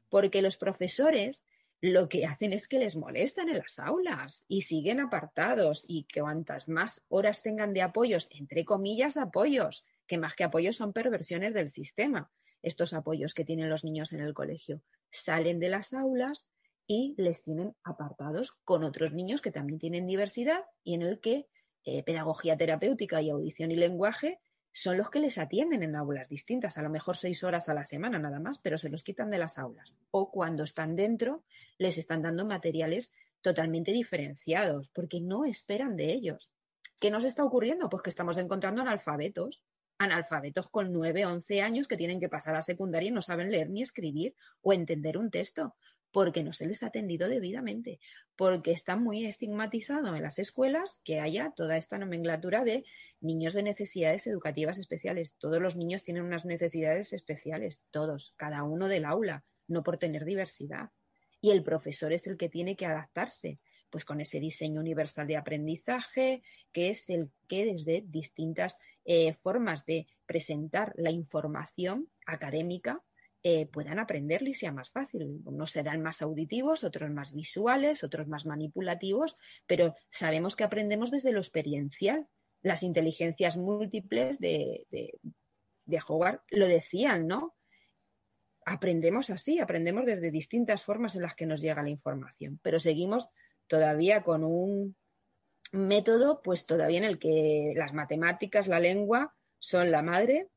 Porque 0.08 0.42
los 0.42 0.56
profesores 0.56 1.44
lo 1.80 2.08
que 2.08 2.26
hacen 2.26 2.52
es 2.52 2.68
que 2.68 2.78
les 2.78 2.96
molestan 2.96 3.48
en 3.48 3.58
las 3.58 3.78
aulas 3.78 4.44
y 4.48 4.62
siguen 4.62 5.00
apartados. 5.00 5.84
Y 5.88 6.06
cuantas 6.12 6.68
más 6.68 7.06
horas 7.08 7.42
tengan 7.42 7.72
de 7.72 7.82
apoyos, 7.82 8.28
entre 8.32 8.64
comillas, 8.64 9.16
apoyos, 9.16 9.84
que 10.06 10.18
más 10.18 10.34
que 10.34 10.44
apoyos 10.44 10.76
son 10.76 10.92
perversiones 10.92 11.54
del 11.54 11.68
sistema, 11.68 12.30
estos 12.62 12.92
apoyos 12.92 13.32
que 13.32 13.44
tienen 13.44 13.70
los 13.70 13.84
niños 13.84 14.12
en 14.12 14.20
el 14.20 14.34
colegio, 14.34 14.82
salen 15.10 15.58
de 15.58 15.70
las 15.70 15.94
aulas 15.94 16.48
y 16.86 17.14
les 17.16 17.42
tienen 17.42 17.74
apartados 17.84 18.58
con 18.64 18.84
otros 18.84 19.12
niños 19.12 19.40
que 19.40 19.52
también 19.52 19.78
tienen 19.78 20.06
diversidad 20.06 20.64
y 20.82 20.94
en 20.94 21.02
el 21.02 21.20
que 21.20 21.46
eh, 21.84 22.02
pedagogía 22.02 22.58
terapéutica 22.58 23.22
y 23.22 23.30
audición 23.30 23.70
y 23.70 23.76
lenguaje 23.76 24.40
son 24.72 24.96
los 24.96 25.10
que 25.10 25.20
les 25.20 25.38
atienden 25.38 25.82
en 25.82 25.96
aulas 25.96 26.28
distintas, 26.28 26.78
a 26.78 26.82
lo 26.82 26.90
mejor 26.90 27.16
seis 27.16 27.42
horas 27.42 27.68
a 27.68 27.74
la 27.74 27.84
semana 27.84 28.18
nada 28.18 28.38
más, 28.38 28.58
pero 28.58 28.78
se 28.78 28.88
los 28.88 29.02
quitan 29.02 29.30
de 29.30 29.38
las 29.38 29.58
aulas. 29.58 29.98
O 30.10 30.30
cuando 30.30 30.62
están 30.62 30.96
dentro, 30.96 31.44
les 31.78 31.98
están 31.98 32.22
dando 32.22 32.44
materiales 32.44 33.12
totalmente 33.40 33.92
diferenciados, 33.92 34.90
porque 34.90 35.20
no 35.20 35.44
esperan 35.44 35.96
de 35.96 36.12
ellos. 36.12 36.52
¿Qué 36.98 37.10
nos 37.10 37.24
está 37.24 37.44
ocurriendo? 37.44 37.88
Pues 37.88 38.02
que 38.02 38.10
estamos 38.10 38.38
encontrando 38.38 38.82
analfabetos, 38.82 39.64
analfabetos 39.98 40.68
con 40.68 40.92
nueve, 40.92 41.26
once 41.26 41.62
años 41.62 41.88
que 41.88 41.96
tienen 41.96 42.20
que 42.20 42.28
pasar 42.28 42.54
a 42.56 42.62
secundaria 42.62 43.08
y 43.08 43.12
no 43.12 43.22
saben 43.22 43.50
leer 43.50 43.70
ni 43.70 43.82
escribir 43.82 44.34
o 44.62 44.72
entender 44.72 45.18
un 45.18 45.30
texto, 45.30 45.74
porque 46.12 46.42
no 46.42 46.52
se 46.52 46.66
les 46.66 46.82
ha 46.82 46.86
atendido 46.86 47.28
debidamente, 47.28 48.00
porque 48.36 48.72
está 48.72 48.96
muy 48.96 49.26
estigmatizado 49.26 50.14
en 50.14 50.22
las 50.22 50.38
escuelas 50.38 51.00
que 51.04 51.20
haya 51.20 51.52
toda 51.54 51.76
esta 51.76 51.98
nomenclatura 51.98 52.64
de 52.64 52.84
niños 53.20 53.54
de 53.54 53.62
necesidades 53.62 54.26
educativas 54.26 54.78
especiales. 54.78 55.34
Todos 55.38 55.60
los 55.60 55.76
niños 55.76 56.02
tienen 56.02 56.24
unas 56.24 56.44
necesidades 56.44 57.12
especiales, 57.12 57.82
todos, 57.90 58.34
cada 58.36 58.62
uno 58.64 58.88
del 58.88 59.04
aula, 59.04 59.44
no 59.68 59.82
por 59.82 59.98
tener 59.98 60.24
diversidad. 60.24 60.90
Y 61.40 61.50
el 61.50 61.62
profesor 61.62 62.12
es 62.12 62.26
el 62.26 62.36
que 62.36 62.48
tiene 62.48 62.76
que 62.76 62.86
adaptarse, 62.86 63.58
pues 63.88 64.04
con 64.04 64.20
ese 64.20 64.40
diseño 64.40 64.80
universal 64.80 65.26
de 65.26 65.36
aprendizaje, 65.36 66.42
que 66.72 66.90
es 66.90 67.08
el 67.08 67.30
que 67.48 67.64
desde 67.64 68.04
distintas 68.06 68.78
eh, 69.04 69.32
formas 69.34 69.84
de 69.86 70.06
presentar 70.26 70.92
la 70.96 71.10
información 71.10 72.08
académica 72.26 73.02
eh, 73.42 73.66
puedan 73.66 73.98
aprenderlo 73.98 74.50
y 74.50 74.54
sea 74.54 74.72
más 74.72 74.90
fácil. 74.90 75.40
Unos 75.44 75.70
serán 75.70 76.02
más 76.02 76.20
auditivos, 76.20 76.84
otros 76.84 77.10
más 77.10 77.32
visuales, 77.34 78.04
otros 78.04 78.28
más 78.28 78.44
manipulativos, 78.44 79.36
pero 79.66 79.94
sabemos 80.10 80.56
que 80.56 80.64
aprendemos 80.64 81.10
desde 81.10 81.32
lo 81.32 81.40
experiencial. 81.40 82.26
Las 82.62 82.82
inteligencias 82.82 83.56
múltiples 83.56 84.38
de, 84.38 84.86
de, 84.90 86.00
Howard 86.06 86.42
lo 86.50 86.66
decían, 86.66 87.26
¿no? 87.26 87.56
aprendemos 88.66 89.30
así, 89.30 89.58
aprendemos 89.58 90.06
desde 90.06 90.30
distintas 90.30 90.84
formas 90.84 91.16
en 91.16 91.22
las 91.22 91.34
que 91.34 91.46
nos 91.46 91.60
llega 91.62 91.82
la 91.82 91.88
información, 91.88 92.60
pero 92.62 92.78
seguimos 92.78 93.30
todavía 93.66 94.22
con 94.22 94.44
un 94.44 94.96
método, 95.72 96.42
pues 96.42 96.66
todavía 96.66 96.98
en 96.98 97.04
el 97.04 97.18
que 97.18 97.72
las 97.74 97.94
matemáticas, 97.94 98.68
la 98.68 98.78
lengua 98.78 99.34
son 99.58 99.90
la 99.90 100.02
madre 100.02 100.50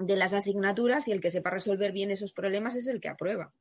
de 0.00 0.16
las 0.16 0.32
asignaturas 0.32 1.06
y 1.08 1.12
el 1.12 1.20
que 1.20 1.30
sepa 1.30 1.50
resolver 1.50 1.92
bien 1.92 2.10
esos 2.10 2.32
problemas 2.32 2.76
es 2.76 2.86
el 2.86 3.00
que 3.00 3.08
aprueba. 3.08 3.52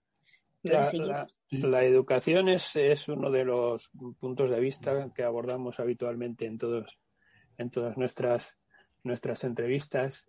La, 0.62 0.90
la, 0.94 1.28
la, 1.52 1.84
educación 1.84 2.50
es, 2.50 2.76
es, 2.76 3.08
uno 3.08 3.32
de 3.32 3.46
los 3.46 3.92
puntos 4.20 4.50
de 4.50 4.60
vista 4.60 5.10
que 5.16 5.24
abordamos 5.24 5.80
habitualmente 5.80 6.46
en 6.46 6.58
todos 6.58 7.00
en 7.58 7.70
todas 7.70 7.98
nuestras 7.98 8.58
nuestras 9.04 9.44
entrevistas. 9.44 10.28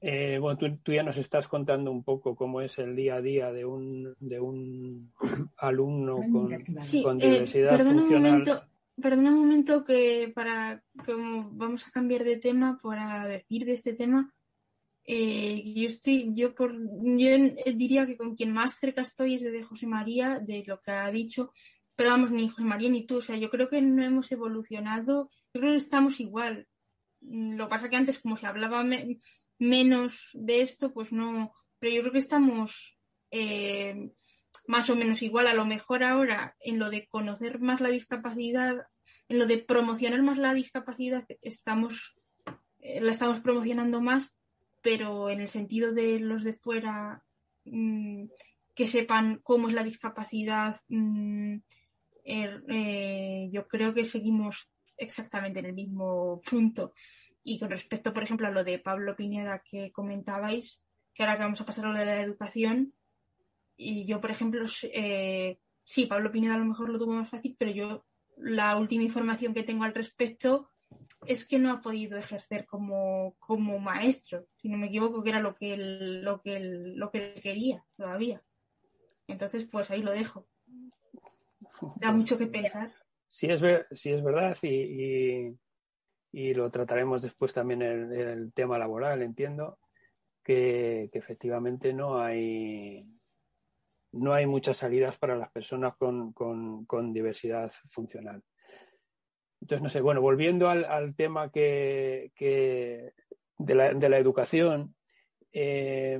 Eh, 0.00 0.38
bueno, 0.40 0.58
tú, 0.58 0.76
tú, 0.78 0.92
ya 0.92 1.02
nos 1.02 1.18
estás 1.18 1.48
contando 1.48 1.90
un 1.90 2.04
poco 2.04 2.36
cómo 2.36 2.60
es 2.60 2.78
el 2.78 2.94
día 2.94 3.16
a 3.16 3.20
día 3.20 3.52
de 3.52 3.64
un, 3.64 4.14
de 4.20 4.38
un 4.38 5.12
alumno 5.56 6.20
con, 6.32 6.50
sí, 6.80 7.02
con 7.02 7.18
diversidad 7.18 7.74
eh, 7.74 7.78
perdona 7.78 8.00
funcional. 8.00 8.32
Un 8.32 8.38
momento, 8.38 8.62
perdona 9.02 9.30
un 9.30 9.38
momento 9.38 9.84
que 9.84 10.30
para 10.32 10.84
como 11.04 11.50
vamos 11.50 11.86
a 11.88 11.90
cambiar 11.90 12.22
de 12.22 12.36
tema 12.36 12.78
para 12.80 13.26
decir 13.26 13.64
de 13.64 13.72
este 13.72 13.92
tema. 13.92 14.32
Eh, 15.10 15.72
yo 15.74 15.86
estoy, 15.86 16.32
yo 16.34 16.54
por, 16.54 16.76
yo 16.76 17.28
diría 17.74 18.06
que 18.06 18.18
con 18.18 18.36
quien 18.36 18.52
más 18.52 18.78
cerca 18.78 19.00
estoy 19.00 19.36
es 19.36 19.42
de 19.42 19.62
José 19.62 19.86
María, 19.86 20.38
de 20.38 20.62
lo 20.66 20.82
que 20.82 20.90
ha 20.90 21.10
dicho, 21.10 21.50
pero 21.96 22.10
vamos, 22.10 22.30
ni 22.30 22.46
José 22.46 22.64
María 22.64 22.90
ni 22.90 23.06
tú, 23.06 23.16
o 23.16 23.20
sea, 23.22 23.36
yo 23.38 23.48
creo 23.48 23.70
que 23.70 23.80
no 23.80 24.04
hemos 24.04 24.30
evolucionado, 24.32 25.30
yo 25.54 25.60
creo 25.62 25.72
que 25.72 25.78
estamos 25.78 26.20
igual. 26.20 26.68
Lo 27.22 27.64
que 27.64 27.70
pasa 27.70 27.88
que 27.88 27.96
antes, 27.96 28.18
como 28.18 28.36
se 28.36 28.46
hablaba 28.46 28.84
me, 28.84 29.16
menos 29.58 30.28
de 30.34 30.60
esto, 30.60 30.92
pues 30.92 31.10
no, 31.10 31.54
pero 31.78 31.94
yo 31.94 32.00
creo 32.02 32.12
que 32.12 32.18
estamos 32.18 32.98
eh, 33.30 34.10
más 34.66 34.90
o 34.90 34.94
menos 34.94 35.22
igual. 35.22 35.46
A 35.46 35.54
lo 35.54 35.64
mejor 35.64 36.04
ahora 36.04 36.54
en 36.60 36.78
lo 36.78 36.90
de 36.90 37.08
conocer 37.08 37.60
más 37.60 37.80
la 37.80 37.88
discapacidad, 37.88 38.76
en 39.28 39.38
lo 39.38 39.46
de 39.46 39.56
promocionar 39.56 40.22
más 40.22 40.36
la 40.36 40.52
discapacidad, 40.52 41.24
estamos, 41.40 42.14
eh, 42.80 43.00
la 43.00 43.10
estamos 43.10 43.40
promocionando 43.40 44.02
más, 44.02 44.37
pero 44.80 45.30
en 45.30 45.40
el 45.40 45.48
sentido 45.48 45.92
de 45.92 46.18
los 46.20 46.44
de 46.44 46.54
fuera 46.54 47.24
mmm, 47.64 48.26
que 48.74 48.86
sepan 48.86 49.40
cómo 49.42 49.68
es 49.68 49.74
la 49.74 49.82
discapacidad, 49.82 50.80
mmm, 50.88 51.56
eh, 52.24 53.48
yo 53.50 53.66
creo 53.66 53.94
que 53.94 54.04
seguimos 54.04 54.70
exactamente 54.96 55.60
en 55.60 55.66
el 55.66 55.74
mismo 55.74 56.40
punto. 56.42 56.92
Y 57.42 57.58
con 57.58 57.70
respecto, 57.70 58.12
por 58.12 58.22
ejemplo, 58.22 58.46
a 58.46 58.50
lo 58.50 58.64
de 58.64 58.78
Pablo 58.78 59.16
Pineda 59.16 59.62
que 59.68 59.90
comentabais, 59.90 60.84
que 61.14 61.22
ahora 61.22 61.36
que 61.36 61.42
vamos 61.44 61.60
a 61.60 61.66
pasar 61.66 61.86
a 61.86 61.92
lo 61.92 61.98
de 61.98 62.04
la 62.04 62.20
educación, 62.20 62.94
y 63.76 64.06
yo, 64.06 64.20
por 64.20 64.30
ejemplo, 64.30 64.64
eh, 64.92 65.58
sí, 65.82 66.06
Pablo 66.06 66.30
Pineda 66.30 66.54
a 66.54 66.58
lo 66.58 66.66
mejor 66.66 66.90
lo 66.90 66.98
tuvo 66.98 67.14
más 67.14 67.28
fácil, 67.28 67.56
pero 67.58 67.70
yo 67.70 68.06
la 68.36 68.76
última 68.76 69.04
información 69.04 69.54
que 69.54 69.62
tengo 69.62 69.84
al 69.84 69.94
respecto 69.94 70.68
es 71.26 71.44
que 71.44 71.58
no 71.58 71.70
ha 71.72 71.80
podido 71.80 72.16
ejercer 72.18 72.66
como, 72.66 73.34
como 73.38 73.78
maestro, 73.78 74.46
si 74.56 74.68
no 74.68 74.78
me 74.78 74.86
equivoco, 74.86 75.22
que 75.22 75.30
era 75.30 75.40
lo 75.40 75.54
que 75.54 75.74
él, 75.74 76.22
lo 76.22 76.40
que 76.40 76.56
él, 76.56 76.96
lo 76.96 77.10
que 77.10 77.32
él 77.32 77.40
quería 77.40 77.84
todavía. 77.96 78.42
Entonces, 79.26 79.66
pues 79.66 79.90
ahí 79.90 80.02
lo 80.02 80.12
dejo. 80.12 80.48
Da 81.96 82.12
mucho 82.12 82.38
que 82.38 82.46
pensar. 82.46 82.92
Sí, 83.26 83.46
es, 83.46 83.60
ver, 83.60 83.86
sí, 83.90 84.12
es 84.12 84.22
verdad 84.22 84.56
y, 84.62 84.68
y, 84.68 85.58
y, 86.32 86.54
lo 86.54 86.70
trataremos 86.70 87.20
después 87.20 87.52
también 87.52 87.82
en 87.82 88.12
el, 88.12 88.20
el 88.20 88.52
tema 88.54 88.78
laboral, 88.78 89.22
entiendo, 89.22 89.78
que, 90.42 91.10
que, 91.12 91.18
efectivamente 91.18 91.92
no 91.92 92.20
hay 92.20 93.06
no 94.12 94.32
hay 94.32 94.46
muchas 94.46 94.78
salidas 94.78 95.18
para 95.18 95.36
las 95.36 95.50
personas 95.50 95.94
con, 95.96 96.32
con, 96.32 96.86
con 96.86 97.12
diversidad 97.12 97.70
funcional. 97.88 98.42
Entonces, 99.60 99.82
no 99.82 99.88
sé, 99.88 100.00
bueno, 100.00 100.20
volviendo 100.20 100.68
al, 100.68 101.14
tema 101.14 101.50
que, 101.50 102.32
de, 103.58 103.74
la, 103.74 103.92
de, 103.92 104.08
la, 104.08 104.18
educación, 104.18 104.94
eh, 105.52 106.18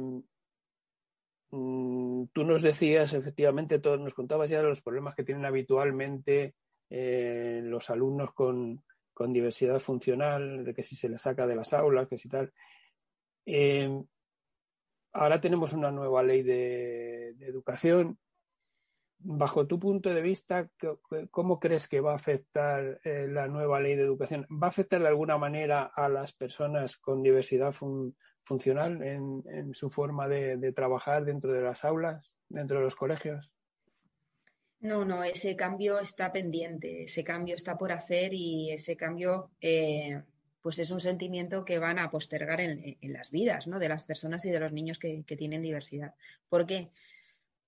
tú 1.50 2.44
nos 2.44 2.62
decías, 2.62 3.12
efectivamente, 3.14 3.78
todos 3.78 4.00
nos 4.00 4.14
contabas 4.14 4.50
ya 4.50 4.62
los 4.62 4.82
problemas 4.82 5.14
que 5.14 5.24
tienen 5.24 5.44
habitualmente 5.44 6.54
eh, 6.90 7.60
los 7.64 7.90
alumnos 7.90 8.32
con, 8.32 8.82
diversidad 9.30 9.80
funcional, 9.80 10.64
de 10.64 10.72
que 10.72 10.84
si 10.84 10.94
se 10.94 11.08
les 11.08 11.20
saca 11.20 11.46
de 11.46 11.56
las 11.56 11.72
aulas, 11.72 12.06
que 12.06 12.16
si 12.16 12.28
tal. 12.28 12.52
Eh, 13.46 13.90
ahora 15.12 15.40
tenemos 15.40 15.72
una 15.72 15.90
nueva 15.90 16.22
ley 16.22 16.42
de, 16.42 17.30
educación. 17.40 18.16
Bajo 19.20 19.66
tu 19.66 19.80
punto 19.80 20.14
de 20.14 20.22
vista, 20.22 20.70
¿cómo 21.30 21.58
crees 21.58 21.88
que 21.88 22.00
va 22.00 22.12
a 22.12 22.16
afectar 22.16 23.00
eh, 23.04 23.26
la 23.28 23.48
nueva 23.48 23.80
ley 23.80 23.96
de 23.96 24.04
educación? 24.04 24.46
¿Va 24.50 24.68
a 24.68 24.70
afectar 24.70 25.00
de 25.00 25.08
alguna 25.08 25.36
manera 25.38 25.82
a 25.82 26.08
las 26.08 26.32
personas 26.32 26.96
con 26.96 27.22
diversidad 27.22 27.72
fun 27.72 28.16
funcional 28.44 29.02
en, 29.02 29.74
su 29.74 29.90
forma 29.90 30.26
de, 30.26 30.72
trabajar 30.72 31.24
dentro 31.24 31.52
de 31.52 31.60
las 31.60 31.84
aulas, 31.84 32.34
dentro 32.48 32.78
de 32.78 32.84
los 32.84 32.96
colegios? 32.96 33.52
No, 34.80 35.04
no, 35.04 35.22
ese 35.22 35.54
cambio 35.54 35.98
está 35.98 36.32
pendiente, 36.32 37.02
ese 37.02 37.24
cambio 37.24 37.56
está 37.56 37.76
por 37.76 37.92
hacer 37.92 38.32
y 38.32 38.70
ese 38.70 38.96
cambio 38.96 39.50
eh, 39.60 40.22
pues 40.62 40.78
es 40.78 40.90
un 40.90 41.00
sentimiento 41.00 41.64
que 41.64 41.78
van 41.78 41.98
a 41.98 42.10
postergar 42.10 42.60
en, 42.60 42.96
las 43.02 43.30
vidas 43.30 43.66
¿no? 43.66 43.78
de 43.78 43.88
las 43.88 44.04
personas 44.04 44.44
y 44.44 44.50
de 44.50 44.60
los 44.60 44.72
niños 44.72 44.98
que, 44.98 45.22
tienen 45.24 45.62
diversidad. 45.62 46.14
¿Por 46.48 46.66
qué? 46.66 46.90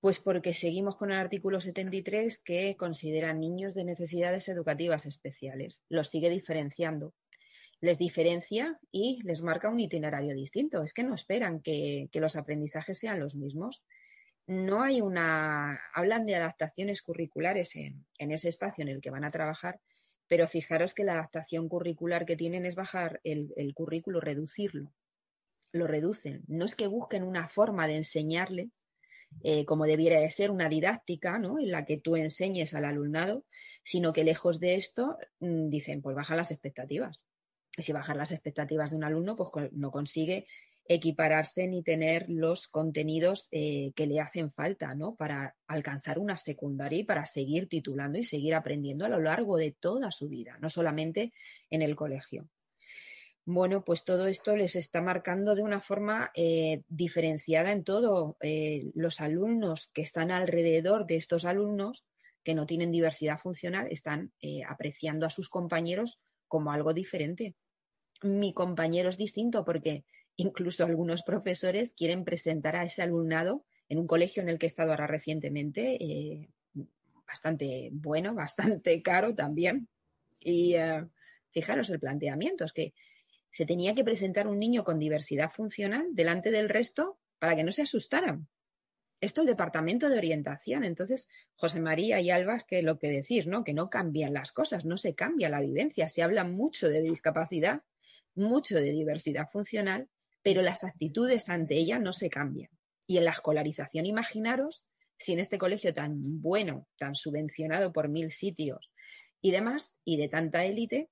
Pues 0.01 0.19
porque 0.19 0.55
seguimos 0.55 0.97
con 0.97 1.11
el 1.11 1.19
artículo 1.19 1.61
73 1.61 2.43
que 2.43 2.75
considera 2.77 3.35
niños 3.35 3.75
de 3.75 3.85
necesidades 3.85 4.49
educativas 4.49 5.05
especiales. 5.05 5.83
Los 5.91 6.09
sigue 6.09 6.31
diferenciando. 6.31 7.13
Les 7.83 7.99
diferencia 7.99 8.79
y 8.91 9.23
les 9.25 9.43
marca 9.43 9.69
un 9.69 9.79
itinerario 9.79 10.35
distinto. 10.35 10.83
Es 10.83 10.95
que 10.95 11.03
no 11.03 11.15
esperan 11.15 11.61
que, 11.61 12.09
los 12.15 12.37
aprendizajes 12.37 12.99
sean 12.99 13.21
los 13.21 13.35
mismos 13.35 13.85
no 14.47 14.83
hay 14.83 15.01
una. 15.01 15.79
Hablan 15.95 16.27
de 16.27 16.35
adaptaciones 16.35 17.03
curriculares 17.03 17.77
en, 17.77 18.05
ese 18.19 18.49
espacio 18.49 18.83
en 18.83 18.89
el 18.89 19.01
que 19.01 19.11
van 19.11 19.23
a 19.23 19.31
trabajar, 19.31 19.81
pero 20.27 20.49
fijaros 20.49 20.93
que 20.93 21.05
la 21.05 21.13
adaptación 21.13 21.69
curricular 21.69 22.27
que 22.27 22.37
tienen 22.37 22.67
es 22.67 22.75
bajar 22.75 23.21
el 23.23 23.73
currículo, 23.75 24.21
reducirlo. 24.21 24.93
Lo 25.73 25.87
reducen. 25.87 26.43
No 26.49 26.65
es 26.65 26.75
que 26.75 26.89
busquen 26.89 27.23
una 27.23 27.47
forma 27.47 27.87
de 27.87 27.97
enseñarle 27.97 28.71
eh, 29.43 29.65
como 29.65 29.87
debiera 29.87 30.21
de 30.21 30.31
ser, 30.31 30.51
una 30.51 30.69
didáctica, 30.69 31.39
¿no? 31.39 31.59
En 31.59 31.71
la 31.71 31.85
que 31.85 31.97
tú 31.97 32.17
enseñes 32.17 32.75
al 32.75 32.85
alumnado, 32.85 33.45
sino 33.85 34.13
que 34.13 34.25
lejos 34.25 34.61
de 34.61 34.75
esto 34.75 35.17
mmm, 35.41 35.69
dicen, 35.69 36.03
pues 36.03 36.17
baja 36.17 36.37
las 36.37 36.51
expectativas. 36.51 37.27
Y 37.77 37.83
si 37.83 37.93
bajar 37.93 38.17
las 38.17 38.33
expectativas 38.33 38.91
de 38.91 38.97
un 38.97 39.05
alumno, 39.05 39.37
pues 39.37 39.73
no 39.73 39.91
consigue 39.91 40.47
equipararse 40.91 41.69
ni 41.69 41.85
tener 41.85 42.27
los 42.29 42.67
contenidos 42.67 43.47
eh, 43.53 43.93
que 43.95 44.09
le 44.09 44.19
hacen 44.19 44.51
falta 44.51 44.93
¿no? 44.95 45.15
para 45.15 45.55
alcanzar 45.69 46.19
una 46.19 46.37
secundaria 46.37 46.99
y 46.99 47.05
para 47.05 47.25
seguir 47.25 47.69
titulando 47.69 48.19
y 48.19 48.25
seguir 48.25 48.57
aprendiendo 48.57 49.05
a 49.05 49.09
lo 49.09 49.21
largo 49.21 49.57
de 49.57 49.71
toda 49.71 50.11
su 50.11 50.29
vida, 50.29 50.59
no 50.61 50.69
solamente 50.69 51.33
en 51.71 51.83
el 51.83 51.95
colegio. 51.95 52.49
Bueno, 53.45 53.85
pues 53.85 54.05
todo 54.05 54.27
esto 54.27 54.57
les 54.57 54.77
está 54.77 55.01
marcando 55.03 55.55
de 55.55 55.63
una 55.63 55.81
forma 55.81 56.31
eh, 56.35 56.83
diferenciada 56.89 57.73
en 57.73 57.85
todo. 57.85 58.37
Eh, 58.41 58.91
los 58.95 59.21
alumnos 59.21 59.91
que 59.93 60.03
están 60.03 60.31
alrededor 60.31 61.07
de 61.07 61.17
estos 61.17 61.45
alumnos 61.45 62.05
que 62.43 62.55
no 62.55 62.67
tienen 62.67 62.93
diversidad 62.93 63.39
funcional 63.39 63.89
están 63.91 64.33
apreciando 64.67 65.27
a 65.27 65.31
sus 65.31 65.51
compañeros 65.51 66.21
como 66.49 66.73
algo 66.73 66.95
diferente. 66.95 67.55
Mi 68.23 68.55
compañero 68.55 69.11
es 69.11 69.19
distinto 69.19 69.63
porque 69.65 70.05
Incluso 70.41 70.87
algunos 70.87 71.23
profesores 71.23 71.93
quieren 71.93 72.25
presentar 72.25 72.75
a 72.75 72.85
ese 72.85 73.03
alumnado 73.03 73.67
en 73.91 73.99
un 73.99 74.07
colegio 74.07 74.43
en 74.43 74.49
el 74.49 74.59
que 74.59 74.65
he 74.65 74.69
estado 74.69 74.91
ahora 74.91 75.07
recientemente, 75.07 76.03
eh, 76.03 76.49
bastante 77.27 77.91
bueno, 77.93 78.35
bastante 78.35 79.03
caro 79.03 79.35
también. 79.35 79.89
Y 80.39 80.77
eh, 80.77 81.05
fijaros 81.51 81.91
el 81.91 82.01
planteamiento, 82.01 82.65
es 82.65 82.73
que 82.73 82.95
se 83.51 83.67
tenía 83.67 83.95
que 83.95 84.05
presentar 84.05 84.47
un 84.47 84.59
niño 84.59 84.85
con 84.85 84.99
diversidad 84.99 85.51
funcional 85.51 86.09
delante 86.13 86.51
del 86.51 86.69
resto 86.69 87.19
para 87.39 87.57
que 87.57 87.65
no 87.65 87.73
se 87.73 87.83
asustaran. 87.83 88.49
Esto 89.21 89.43
el 89.43 89.49
departamento 89.49 90.09
de 90.09 90.17
orientación. 90.17 90.83
Entonces, 90.83 91.29
José 91.55 91.81
María 91.81 92.21
y 92.21 92.31
Alba, 92.31 92.61
que 92.61 92.83
lo 92.83 92.99
que 92.99 93.09
decís, 93.09 93.47
¿no? 93.47 93.65
Que 93.65 93.75
no 93.75 93.91
cambian 93.91 94.33
las 94.33 94.53
cosas, 94.53 94.87
no 94.87 94.97
se 94.97 95.15
cambia 95.15 95.51
la 95.51 95.61
vivencia. 95.61 96.09
Se 96.09 96.23
habla 96.23 96.45
mucho 96.45 96.89
de 96.89 97.03
discapacidad, 97.03 97.83
mucho 98.35 98.77
de 98.77 98.93
diversidad 98.93 99.49
funcional, 99.51 100.09
pero 100.43 100.63
las 100.63 100.85
actitudes 100.85 101.51
ante 101.51 101.77
ella 101.77 101.99
no 101.99 102.15
se 102.15 102.31
cambian. 102.31 102.71
Y 103.07 103.19
en 103.19 103.25
la 103.25 103.33
escolarización, 103.33 104.07
imaginaros 104.07 104.87
si 105.19 105.35
en 105.35 105.41
este 105.41 105.59
colegio 105.59 105.93
tan 105.93 106.41
bueno, 106.41 106.89
tan 106.97 107.15
subvencionado 107.15 107.93
por 107.93 108.09
mil 108.09 108.31
sitios 108.31 108.91
y 109.43 109.51
demás, 109.51 109.97
y 110.03 110.17
de 110.17 110.29
tanta 110.29 110.65
élite, 110.65 111.11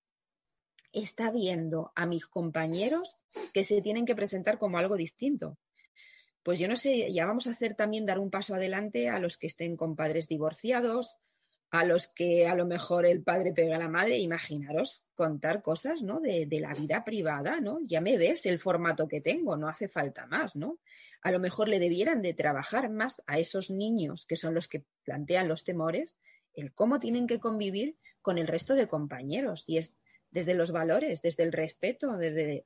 está 0.92 1.30
viendo 1.30 1.92
a 1.94 2.06
mis 2.06 2.26
compañeros 2.26 3.16
que 3.52 3.64
se 3.64 3.82
tienen 3.82 4.06
que 4.06 4.14
presentar 4.14 4.58
como 4.58 4.78
algo 4.78 4.96
distinto. 4.96 5.58
Pues 6.42 6.58
yo 6.58 6.68
no 6.68 6.76
sé, 6.76 7.12
ya 7.12 7.26
vamos 7.26 7.46
a 7.46 7.50
hacer 7.50 7.74
también 7.74 8.06
dar 8.06 8.18
un 8.18 8.30
paso 8.30 8.54
adelante 8.54 9.08
a 9.08 9.18
los 9.18 9.36
que 9.36 9.48
estén 9.48 9.76
con 9.76 9.96
padres 9.96 10.28
divorciados, 10.28 11.16
a 11.70 11.84
los 11.84 12.08
que 12.08 12.46
a 12.46 12.54
lo 12.54 12.64
mejor 12.64 13.04
el 13.04 13.22
padre 13.22 13.52
pega 13.52 13.76
a 13.76 13.78
la 13.78 13.88
madre, 13.88 14.18
imaginaros 14.18 15.04
contar 15.14 15.60
cosas, 15.60 16.02
¿no? 16.02 16.20
De, 16.20 16.46
la 16.50 16.72
vida 16.72 17.04
privada, 17.04 17.60
¿no? 17.60 17.80
Ya 17.82 18.00
me 18.00 18.16
ves 18.16 18.46
el 18.46 18.58
formato 18.58 19.06
que 19.06 19.20
tengo, 19.20 19.56
no 19.56 19.68
hace 19.68 19.88
falta 19.88 20.26
más, 20.26 20.56
¿no? 20.56 20.78
A 21.20 21.30
lo 21.30 21.38
mejor 21.38 21.68
le 21.68 21.78
debieran 21.78 22.22
de 22.22 22.32
trabajar 22.32 22.88
más 22.88 23.22
a 23.26 23.38
esos 23.38 23.70
niños 23.70 24.24
que 24.24 24.36
son 24.36 24.54
los 24.54 24.68
que 24.68 24.84
plantean 25.04 25.48
los 25.48 25.64
temores, 25.64 26.16
el 26.54 26.72
cómo 26.72 26.98
tienen 26.98 27.26
que 27.26 27.40
convivir 27.40 27.98
con 28.22 28.38
el 28.38 28.46
resto 28.46 28.74
de 28.74 28.88
compañeros. 28.88 29.68
Y 29.68 29.76
es 29.76 29.98
desde 30.30 30.54
los 30.54 30.72
valores, 30.72 31.22
desde 31.22 31.42
el 31.42 31.52
respeto, 31.52 32.16
desde 32.16 32.64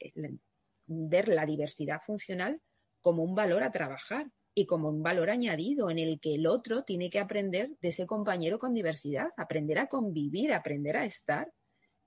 ver 0.87 1.29
la 1.29 1.47
diversidad 1.47 2.01
funcional 2.01 2.61
como 3.01 3.23
un 3.23 3.35
valor 3.35 3.63
a 3.63 3.73
trabajar 3.73 4.31
y 4.55 4.67
como 4.67 4.89
un 4.89 5.03
valor 5.03 5.31
añadido 5.31 5.91
en 5.91 5.99
el 5.99 6.21
que 6.21 6.35
el 6.35 6.47
otro 6.47 6.85
tiene 6.85 7.11
que 7.11 7.19
aprender 7.19 7.71
de 7.81 7.89
ese 7.89 8.07
compañero 8.07 8.59
con 8.59 8.75
diversidad, 8.75 9.29
aprender 9.37 9.79
a 9.79 9.87
convivir, 9.87 10.53
aprender 10.53 10.97
a 10.97 11.05
estar 11.05 11.51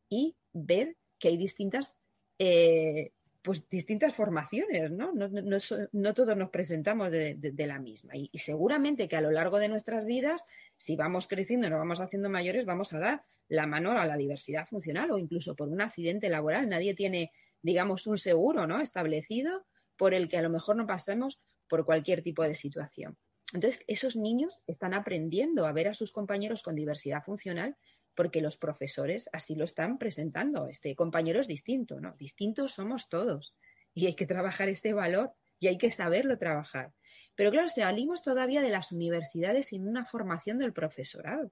y 0.09 0.35
ver 0.53 0.95
que 1.17 1.29
hay 1.29 1.37
distintas, 1.37 1.97
eh, 2.37 3.11
pues 3.45 3.69
distintas 3.69 4.15
formaciones, 4.15 4.89
¿no? 4.89 5.13
No, 5.13 5.29
no, 5.29 6.13
todos 6.15 6.35
nos 6.35 6.49
presentamos 6.49 7.11
de, 7.11 7.53
la 7.59 7.77
misma. 7.77 8.17
Y, 8.17 8.27
y, 8.31 8.39
seguramente 8.39 9.07
que 9.07 9.17
a 9.17 9.21
lo 9.21 9.29
largo 9.29 9.59
de 9.59 9.69
nuestras 9.69 10.05
vidas, 10.05 10.47
si 10.77 10.95
vamos 10.95 11.27
creciendo 11.27 11.69
nos 11.69 11.77
vamos 11.77 12.01
haciendo 12.01 12.27
mayores, 12.27 12.65
vamos 12.65 12.91
a 12.93 12.99
dar 12.99 13.23
la 13.47 13.67
mano 13.67 13.91
a 13.91 14.07
la 14.07 14.17
diversidad 14.17 14.65
funcional 14.67 15.11
o 15.11 15.19
incluso 15.19 15.55
por 15.55 15.69
un 15.69 15.79
accidente 15.79 16.27
laboral. 16.27 16.67
Nadie 16.67 16.95
tiene, 16.95 17.31
digamos, 17.61 18.07
un 18.07 18.17
seguro, 18.17 18.65
¿no? 18.65 18.81
Establecido 18.81 19.63
por 19.95 20.15
el 20.15 20.27
que 20.27 20.37
a 20.37 20.41
lo 20.41 20.49
mejor 20.49 20.75
no 20.75 20.87
pasemos 20.87 21.39
por 21.69 21.85
cualquier 21.85 22.23
tipo 22.23 22.41
de 22.41 22.55
situación. 22.55 23.15
Entonces, 23.53 23.83
esos 23.85 24.15
niños 24.15 24.59
están 24.65 24.95
aprendiendo 24.95 25.67
a 25.67 25.71
ver 25.71 25.87
a 25.87 25.93
sus 25.93 26.11
compañeros 26.11 26.63
con 26.63 26.73
diversidad 26.73 27.21
funcional 27.23 27.77
porque 28.15 28.41
los 28.41 28.57
profesores 28.57 29.29
así 29.33 29.55
lo 29.55 29.65
están 29.65 29.97
presentando. 29.97 30.67
Este 30.67 30.95
compañero 30.95 31.39
es 31.39 31.47
distinto, 31.47 31.99
¿no? 31.99 32.15
Distintos 32.17 32.73
somos 32.73 33.09
todos 33.09 33.55
y 33.93 34.07
hay 34.07 34.15
que 34.15 34.25
trabajar 34.25 34.69
ese 34.69 34.93
valor 34.93 35.33
y 35.59 35.67
hay 35.67 35.77
que 35.77 35.91
saberlo 35.91 36.37
trabajar. 36.37 36.93
Pero 37.35 37.51
claro, 37.51 37.69
salimos 37.69 38.23
todavía 38.23 38.61
de 38.61 38.69
las 38.69 38.91
universidades 38.91 39.67
sin 39.67 39.87
una 39.87 40.05
formación 40.05 40.57
del 40.57 40.73
profesorado. 40.73 41.51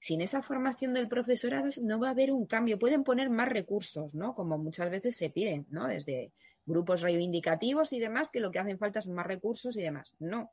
Sin 0.00 0.20
esa 0.20 0.42
formación 0.42 0.94
del 0.94 1.08
profesorado 1.08 1.68
no 1.82 2.00
va 2.00 2.08
a 2.08 2.10
haber 2.10 2.32
un 2.32 2.46
cambio. 2.46 2.78
Pueden 2.78 3.04
poner 3.04 3.30
más 3.30 3.48
recursos, 3.48 4.14
¿no? 4.14 4.34
Como 4.34 4.58
muchas 4.58 4.90
veces 4.90 5.16
se 5.16 5.30
piden, 5.30 5.66
¿no? 5.70 5.86
Desde 5.86 6.32
grupos 6.66 7.02
reivindicativos 7.02 7.92
y 7.92 8.00
demás, 8.00 8.30
que 8.30 8.40
lo 8.40 8.50
que 8.50 8.58
hacen 8.58 8.78
falta 8.78 9.02
son 9.02 9.14
más 9.14 9.26
recursos 9.26 9.76
y 9.76 9.82
demás. 9.82 10.16
No. 10.18 10.52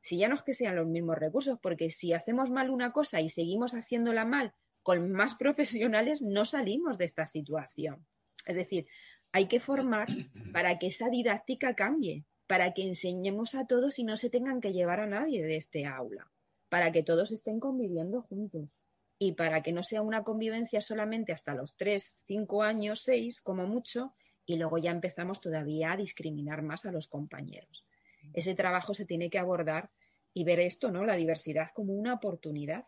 Si 0.00 0.18
ya 0.18 0.28
no 0.28 0.34
es 0.34 0.42
que 0.42 0.54
sean 0.54 0.76
los 0.76 0.86
mismos 0.86 1.18
recursos, 1.18 1.58
porque 1.60 1.90
si 1.90 2.12
hacemos 2.12 2.50
mal 2.50 2.70
una 2.70 2.92
cosa 2.92 3.20
y 3.20 3.28
seguimos 3.28 3.74
haciéndola 3.74 4.24
mal 4.24 4.54
con 4.84 5.10
más 5.10 5.34
profesionales, 5.34 6.22
no 6.22 6.44
salimos 6.44 6.98
de 6.98 7.06
esta 7.06 7.26
situación. 7.26 8.06
Es 8.46 8.54
decir, 8.54 8.86
hay 9.32 9.48
que 9.48 9.58
formar 9.58 10.06
para 10.52 10.78
que 10.78 10.86
esa 10.86 11.08
didáctica 11.08 11.74
cambie, 11.74 12.24
para 12.46 12.72
que 12.72 12.84
enseñemos 12.84 13.56
a 13.56 13.66
todos 13.66 13.98
y 13.98 14.04
no 14.04 14.16
se 14.16 14.30
tengan 14.30 14.60
que 14.60 14.72
llevar 14.72 15.00
a 15.00 15.06
nadie 15.06 15.42
de 15.42 15.56
este 15.56 15.86
aula, 15.86 16.30
para 16.68 16.92
que 16.92 17.02
todos 17.02 17.32
estén 17.32 17.58
conviviendo 17.58 18.20
juntos 18.20 18.76
y 19.18 19.32
para 19.32 19.62
que 19.62 19.72
no 19.72 19.82
sea 19.82 20.02
una 20.02 20.22
convivencia 20.22 20.80
solamente 20.80 21.32
hasta 21.32 21.54
los 21.54 21.76
tres, 21.76 22.22
cinco 22.26 22.62
años, 22.62 23.00
seis, 23.02 23.40
como 23.40 23.66
mucho, 23.66 24.14
y 24.44 24.56
luego 24.56 24.76
ya 24.76 24.90
empezamos 24.90 25.40
todavía 25.40 25.92
a 25.92 25.96
discriminar 25.96 26.62
más 26.62 26.84
a 26.84 26.92
los 26.92 27.08
compañeros. 27.08 27.86
Ese 28.34 28.54
trabajo 28.54 28.92
se 28.92 29.06
tiene 29.06 29.30
que 29.30 29.38
abordar 29.38 29.90
y 30.34 30.44
ver 30.44 30.60
esto, 30.60 30.90
¿no? 30.90 31.04
La 31.04 31.16
diversidad 31.16 31.70
como 31.74 31.94
una 31.94 32.12
oportunidad. 32.12 32.86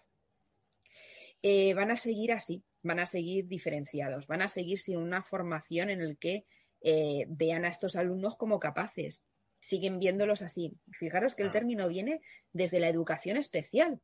Eh, 1.42 1.74
van 1.74 1.90
a 1.90 1.96
seguir 1.96 2.32
así, 2.32 2.64
van 2.82 2.98
a 2.98 3.06
seguir 3.06 3.46
diferenciados, 3.46 4.26
van 4.26 4.42
a 4.42 4.48
seguir 4.48 4.78
sin 4.78 4.98
una 4.98 5.22
formación 5.22 5.90
en 5.90 6.00
el 6.00 6.18
que 6.18 6.46
eh, 6.82 7.26
vean 7.28 7.64
a 7.64 7.68
estos 7.68 7.96
alumnos 7.96 8.36
como 8.36 8.58
capaces, 8.58 9.26
siguen 9.60 9.98
viéndolos 9.98 10.42
así. 10.42 10.72
Fijaros 10.92 11.34
que 11.34 11.42
el 11.42 11.52
término 11.52 11.88
viene 11.88 12.20
desde 12.52 12.80
la 12.80 12.88
educación 12.88 13.36
especial. 13.36 14.00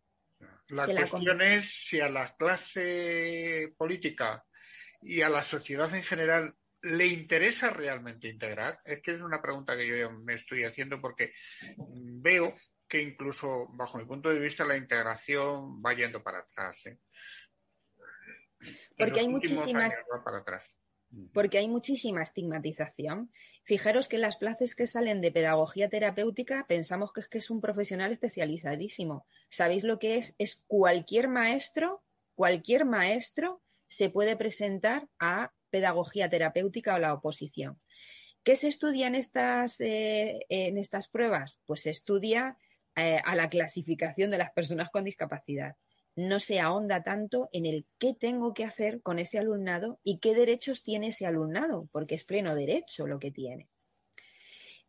La 0.68 0.87
cuestión 0.87 1.39
la... 1.39 1.55
es 1.55 1.70
si 1.70 2.01
a 2.01 2.09
la 2.09 2.35
clase 2.37 3.72
política 3.76 4.45
y 5.01 5.20
a 5.20 5.28
la 5.28 5.43
sociedad 5.43 5.93
en 5.95 6.03
general 6.03 6.57
¿Le 6.83 7.07
interesa 7.07 7.70
realmente 7.70 8.28
integrar? 8.28 8.80
Es 8.85 9.01
que 9.03 9.14
es 9.14 9.20
una 9.20 9.41
pregunta 9.41 9.76
que 9.76 9.87
yo 9.87 10.11
me 10.11 10.35
estoy 10.35 10.64
haciendo 10.64 11.01
porque 11.01 11.33
veo 11.87 12.57
que 12.89 13.01
incluso 13.01 13.68
bajo 13.70 13.99
mi 13.99 14.05
punto 14.05 14.30
de 14.30 14.41
vista 14.41 14.64
la 14.64 14.76
integración 14.76 15.80
va 15.80 15.95
yendo 15.95 16.24
para 16.24 16.41
atrás. 16.41 16.85
¿eh? 16.87 16.99
Porque 19.05 19.21
hay 19.21 19.29
muchísimas... 19.29 19.95
para 20.25 20.39
atrás. 20.39 20.63
Porque 21.35 21.59
hay 21.59 21.69
muchísima 21.69 22.23
estigmatización. 22.23 23.31
Fijaros 23.65 24.09
que 24.09 24.17
las 24.19 24.39
plazas 24.39 24.75
que 24.75 24.87
salen 24.87 25.21
de 25.21 25.31
pedagogía 25.31 25.91
terapéutica 25.91 26.65
pensamos 26.67 27.13
que 27.13 27.21
es 27.21 27.29
que 27.29 27.39
es 27.39 27.51
un 27.51 27.61
profesional 27.61 28.13
especializadísimo. 28.13 29.27
¿Sabéis 29.51 29.85
lo 29.85 29.99
que 29.99 30.17
es? 30.17 30.35
Es 30.39 30.65
cualquier 30.67 31.29
maestro, 31.29 32.03
cualquier 32.35 32.87
maestro 32.87 33.63
se 33.89 34.09
puede 34.09 34.37
presentar 34.37 35.07
a 35.19 35.53
pedagogía 35.69 36.31
terapéutica 36.31 36.95
o 36.95 36.99
la 36.99 37.13
oposición. 37.13 37.79
¿Qué 38.43 38.57
se 38.57 38.69
estudia 38.69 39.07
en 39.07 39.15
estas, 39.15 39.81
eh, 39.81 40.47
en 40.49 40.79
estas 40.79 41.09
pruebas? 41.09 41.61
Pues 41.67 41.83
se 41.83 41.91
estudia 41.91 42.57
eh, 42.97 43.21
a 43.25 43.37
la 43.37 43.49
clasificación 43.49 44.31
de 44.31 44.39
las 44.39 44.53
personas 44.53 44.91
con 44.91 45.05
discapacidad. 45.05 45.77
No 46.15 46.41
se 46.41 46.61
ahonda 46.61 47.03
tanto 47.03 47.49
en 47.53 47.67
el 47.67 47.87
qué 47.99 48.15
tengo 48.15 48.53
que 48.53 48.65
hacer 48.65 49.01
con 49.03 49.19
ese 49.19 49.39
alumnado 49.39 50.01
y 50.03 50.19
qué 50.19 50.35
derechos 50.35 50.83
tiene 50.83 51.09
ese 51.09 51.27
alumnado, 51.27 51.89
porque 51.93 52.15
es 52.15 52.25
pleno 52.25 52.55
derecho 52.55 53.07
lo 53.07 53.19
que 53.19 53.31
tiene. 53.31 53.69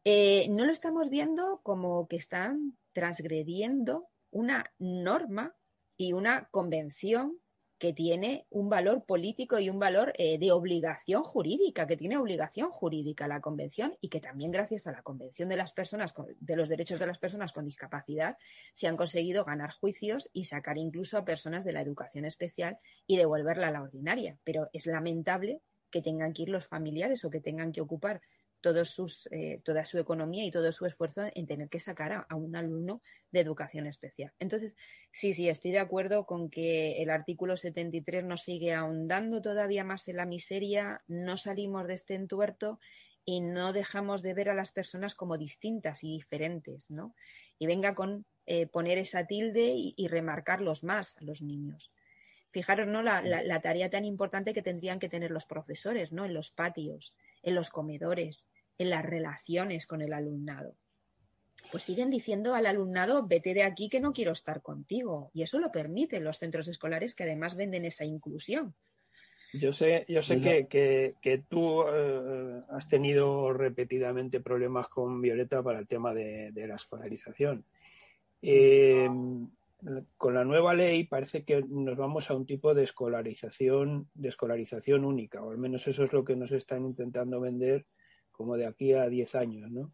Eh, 0.04 0.48
no 0.50 0.66
lo 0.66 0.74
estamos 0.74 1.10
viendo 1.10 1.62
como 1.64 2.08
que 2.08 2.18
están 2.18 2.78
transgrediendo 2.92 4.10
una 4.32 4.66
norma 4.78 5.56
y 5.96 6.12
una 6.14 6.50
convención 6.50 7.40
que 7.84 7.92
tiene 7.92 8.48
un 8.50 8.70
valor 8.70 9.04
político 9.04 9.60
y 9.60 9.70
un 9.70 9.78
valor 9.78 10.14
eh, 10.18 10.38
de 10.38 10.54
obligación 10.54 11.22
jurídica, 11.22 11.86
que 11.86 11.98
tiene 11.98 12.16
obligación 12.16 12.70
jurídica 12.70 13.28
la 13.28 13.42
Convención 13.42 13.98
y 14.00 14.08
que 14.08 14.22
también 14.22 14.52
gracias 14.52 14.88
a 14.88 14.94
la 14.94 15.02
Convención 15.02 15.50
de 15.50 15.58
las 15.58 15.74
personas 15.74 16.14
de 16.40 16.56
los 16.56 16.70
derechos 16.70 17.00
de 17.00 17.08
las 17.08 17.18
personas 17.18 17.52
con 17.52 17.66
discapacidad 17.66 18.38
se 18.74 18.88
han 18.88 18.96
conseguido 18.96 19.44
ganar 19.44 19.74
juicios 19.74 20.30
y 20.32 20.46
sacar 20.46 20.78
incluso 20.78 21.18
a 21.18 21.26
personas 21.26 21.66
de 21.66 21.74
la 21.74 21.82
educación 21.82 22.24
especial 22.24 22.78
y 23.06 23.18
devolverla 23.18 23.68
a 23.68 23.72
la 23.72 23.82
ordinaria. 23.82 24.40
Pero 24.46 24.70
es 24.72 24.86
lamentable 24.86 25.60
que 25.92 26.02
tengan 26.02 26.32
que 26.32 26.44
ir 26.44 26.50
los 26.50 26.66
familiares 26.66 27.26
o 27.26 27.30
que 27.30 27.42
tengan 27.42 27.74
que 27.74 27.82
ocupar 27.82 28.22
todos 28.64 28.90
sus, 28.90 29.28
eh, 29.30 29.62
toda 29.66 29.84
su 29.84 30.00
economía 30.00 30.46
y 30.46 30.50
todo 30.50 30.72
su 30.72 30.86
esfuerzo 30.86 31.24
en 31.36 31.46
tener 31.46 31.68
que 31.68 31.80
sacar 31.80 32.14
a, 32.14 32.26
a, 32.30 32.36
un 32.36 32.56
alumno 32.56 33.02
de 33.30 33.42
educación 33.42 33.88
especial. 33.88 34.32
Entonces, 34.40 34.74
sí, 35.12 35.34
sí, 35.34 35.50
estoy 35.50 35.72
de 35.72 35.80
acuerdo 35.80 36.26
con 36.26 36.50
que 36.50 37.04
el 37.04 37.10
artículo 37.10 37.58
73 37.58 38.24
nos 38.24 38.42
sigue 38.42 38.74
ahondando 38.74 39.42
todavía 39.42 39.84
más 39.84 40.08
en 40.08 40.16
la 40.16 40.26
miseria, 40.26 41.04
no 41.08 41.36
salimos 41.36 41.88
de 41.88 41.96
este 41.96 42.16
entuerto 42.16 42.80
y 43.26 43.42
no 43.42 43.74
dejamos 43.74 44.22
de 44.22 44.34
ver 44.34 44.50
a 44.50 44.56
las 44.56 44.72
personas 44.72 45.14
como 45.14 45.38
distintas 45.38 46.06
y 46.06 46.12
diferentes, 46.12 46.90
¿no? 46.90 47.14
Y 47.60 47.68
venga 47.68 47.96
con 47.96 48.26
eh, 48.46 48.68
poner 48.68 48.98
esa 48.98 49.28
tilde 49.28 49.74
y, 49.76 49.94
y, 49.98 50.08
remarcarlos 50.08 50.84
más 50.84 51.18
a 51.18 51.24
los 51.26 51.42
niños. 51.42 51.92
Fijaros, 52.52 52.88
¿no? 52.88 53.04
La, 53.04 53.22
la, 53.22 53.44
la 53.44 53.60
tarea 53.60 53.90
tan 53.90 54.06
importante 54.06 54.54
que 54.54 54.62
tendrían 54.62 55.00
que 55.00 55.10
tener 55.10 55.32
los 55.32 55.46
profesores, 55.46 56.14
¿no? 56.14 56.24
En 56.24 56.34
los 56.34 56.52
patios, 56.52 57.14
en 57.44 57.56
los 57.56 57.70
comedores, 57.70 58.52
en 58.78 58.90
las 58.90 59.06
relaciones 59.06 59.86
con 59.86 60.02
el 60.02 60.14
alumnado. 60.14 60.76
Pues 61.72 61.84
siguen 61.84 62.10
diciendo 62.10 62.56
al 62.56 62.66
alumnado, 62.66 63.26
vete 63.26 63.54
de 63.54 63.64
aquí 63.64 63.90
que 63.90 64.00
no 64.00 64.12
quiero 64.12 64.32
estar 64.32 64.62
contigo. 64.62 65.30
Y 65.34 65.44
eso 65.44 65.60
lo 65.60 65.72
permiten 65.72 66.24
los 66.24 66.38
centros 66.38 66.68
escolares 66.68 67.16
que 67.16 67.24
además 67.24 67.56
venden 67.56 67.86
esa 67.86 68.06
inclusión. 68.06 68.76
Yo 69.54 69.72
sé, 69.72 70.04
yo 70.08 70.24
sé 70.24 70.42
que, 70.42 70.68
que, 70.68 71.14
que 71.22 71.38
tú 71.38 71.84
eh, 71.84 72.62
has 72.70 72.90
tenido 72.90 73.54
repetidamente 73.54 74.40
problemas 74.40 74.88
con 74.88 75.22
Violeta 75.22 75.62
para 75.62 75.78
el 75.78 75.88
tema 75.88 76.12
de, 76.14 76.52
de 76.52 76.68
la 76.68 76.76
escolarización. 76.76 77.64
Eh, 78.42 79.08
con 80.18 80.34
la 80.34 80.44
nueva 80.44 80.74
ley 80.74 81.04
parece 81.06 81.44
que 81.44 81.62
nos 81.62 81.98
vamos 81.98 82.30
a 82.30 82.36
un 82.36 82.46
tipo 82.46 82.74
de 82.74 82.84
escolarización, 82.84 84.10
de 84.14 84.30
escolarización 84.30 85.06
única, 85.06 85.44
o 85.44 85.52
al 85.52 85.58
menos 85.58 85.88
eso 85.88 86.04
es 86.04 86.14
lo 86.14 86.24
que 86.24 86.36
nos 86.36 86.52
están 86.52 86.86
intentando 86.86 87.40
vender 87.40 87.86
como 88.32 88.58
de 88.58 88.66
aquí 88.66 88.94
a 88.94 89.08
10 89.08 89.36
años, 89.36 89.72
¿no? 89.72 89.94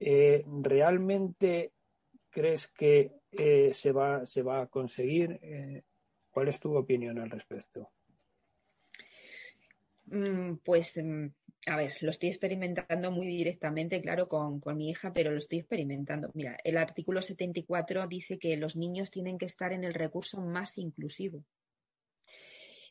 Eh, 0.00 0.44
¿Realmente 0.62 1.72
crees 2.28 2.68
que 2.68 3.12
eh, 3.30 3.72
se, 3.74 3.92
va, 3.92 4.26
se 4.26 4.42
va 4.42 4.62
a 4.62 4.66
conseguir? 4.66 5.38
Eh, 5.42 5.82
¿Cuál 6.30 6.48
es 6.48 6.58
tu 6.58 6.76
opinión 6.76 7.18
al 7.18 7.30
respecto? 7.30 7.90
Mm, 10.06 10.56
pues 10.64 11.00
mm, 11.02 11.26
a 11.66 11.76
ver, 11.76 11.96
lo 12.00 12.10
estoy 12.10 12.28
experimentando 12.28 13.10
muy 13.10 13.26
directamente, 13.26 14.00
claro, 14.02 14.28
con, 14.28 14.60
con, 14.60 14.76
mi 14.76 14.90
hija, 14.90 15.12
pero 15.12 15.30
lo 15.30 15.38
estoy 15.38 15.60
experimentando. 15.60 16.30
Mira, 16.34 16.58
el 16.62 16.76
artículo 16.76 17.22
74 17.22 18.06
dice 18.06 18.38
que 18.38 18.56
los 18.56 18.76
niños 18.76 19.10
tienen 19.10 19.38
que 19.38 19.46
estar 19.46 19.72
en 19.72 19.84
el 19.84 19.94
recurso 19.94 20.40
más 20.40 20.76
inclusivo. 20.78 21.44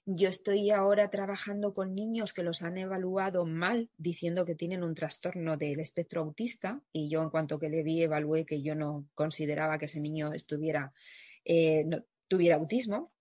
Yo 0.06 0.28
estoy 0.28 0.70
ahora 0.70 1.10
trabajando 1.10 1.74
con 1.74 1.96
niños 1.96 2.34
que 2.34 2.44
los 2.44 2.62
han 2.62 2.78
evaluado 2.78 3.46
mal, 3.46 3.90
diciendo 3.98 4.44
que 4.44 4.54
tienen 4.54 4.84
un 4.84 4.96
trastorno 4.96 5.56
del 5.56 5.80
espectro 5.80 6.22
autista, 6.22 6.82
y 6.92 7.08
yo 7.10 7.24
en 7.24 7.30
cuanto 7.30 7.58
que 7.58 7.70
le 7.70 7.84
vi 7.84 8.02
evalué 8.02 8.46
que 8.46 8.62
yo 8.62 8.76
no 8.76 9.08
consideraba 9.14 9.78
que 9.78 9.86
ese 9.86 10.02
niño 10.02 10.34
estuviera, 10.34 10.92
eh, 11.46 11.86
tuviera 12.28 12.58
autismo. 12.58 13.14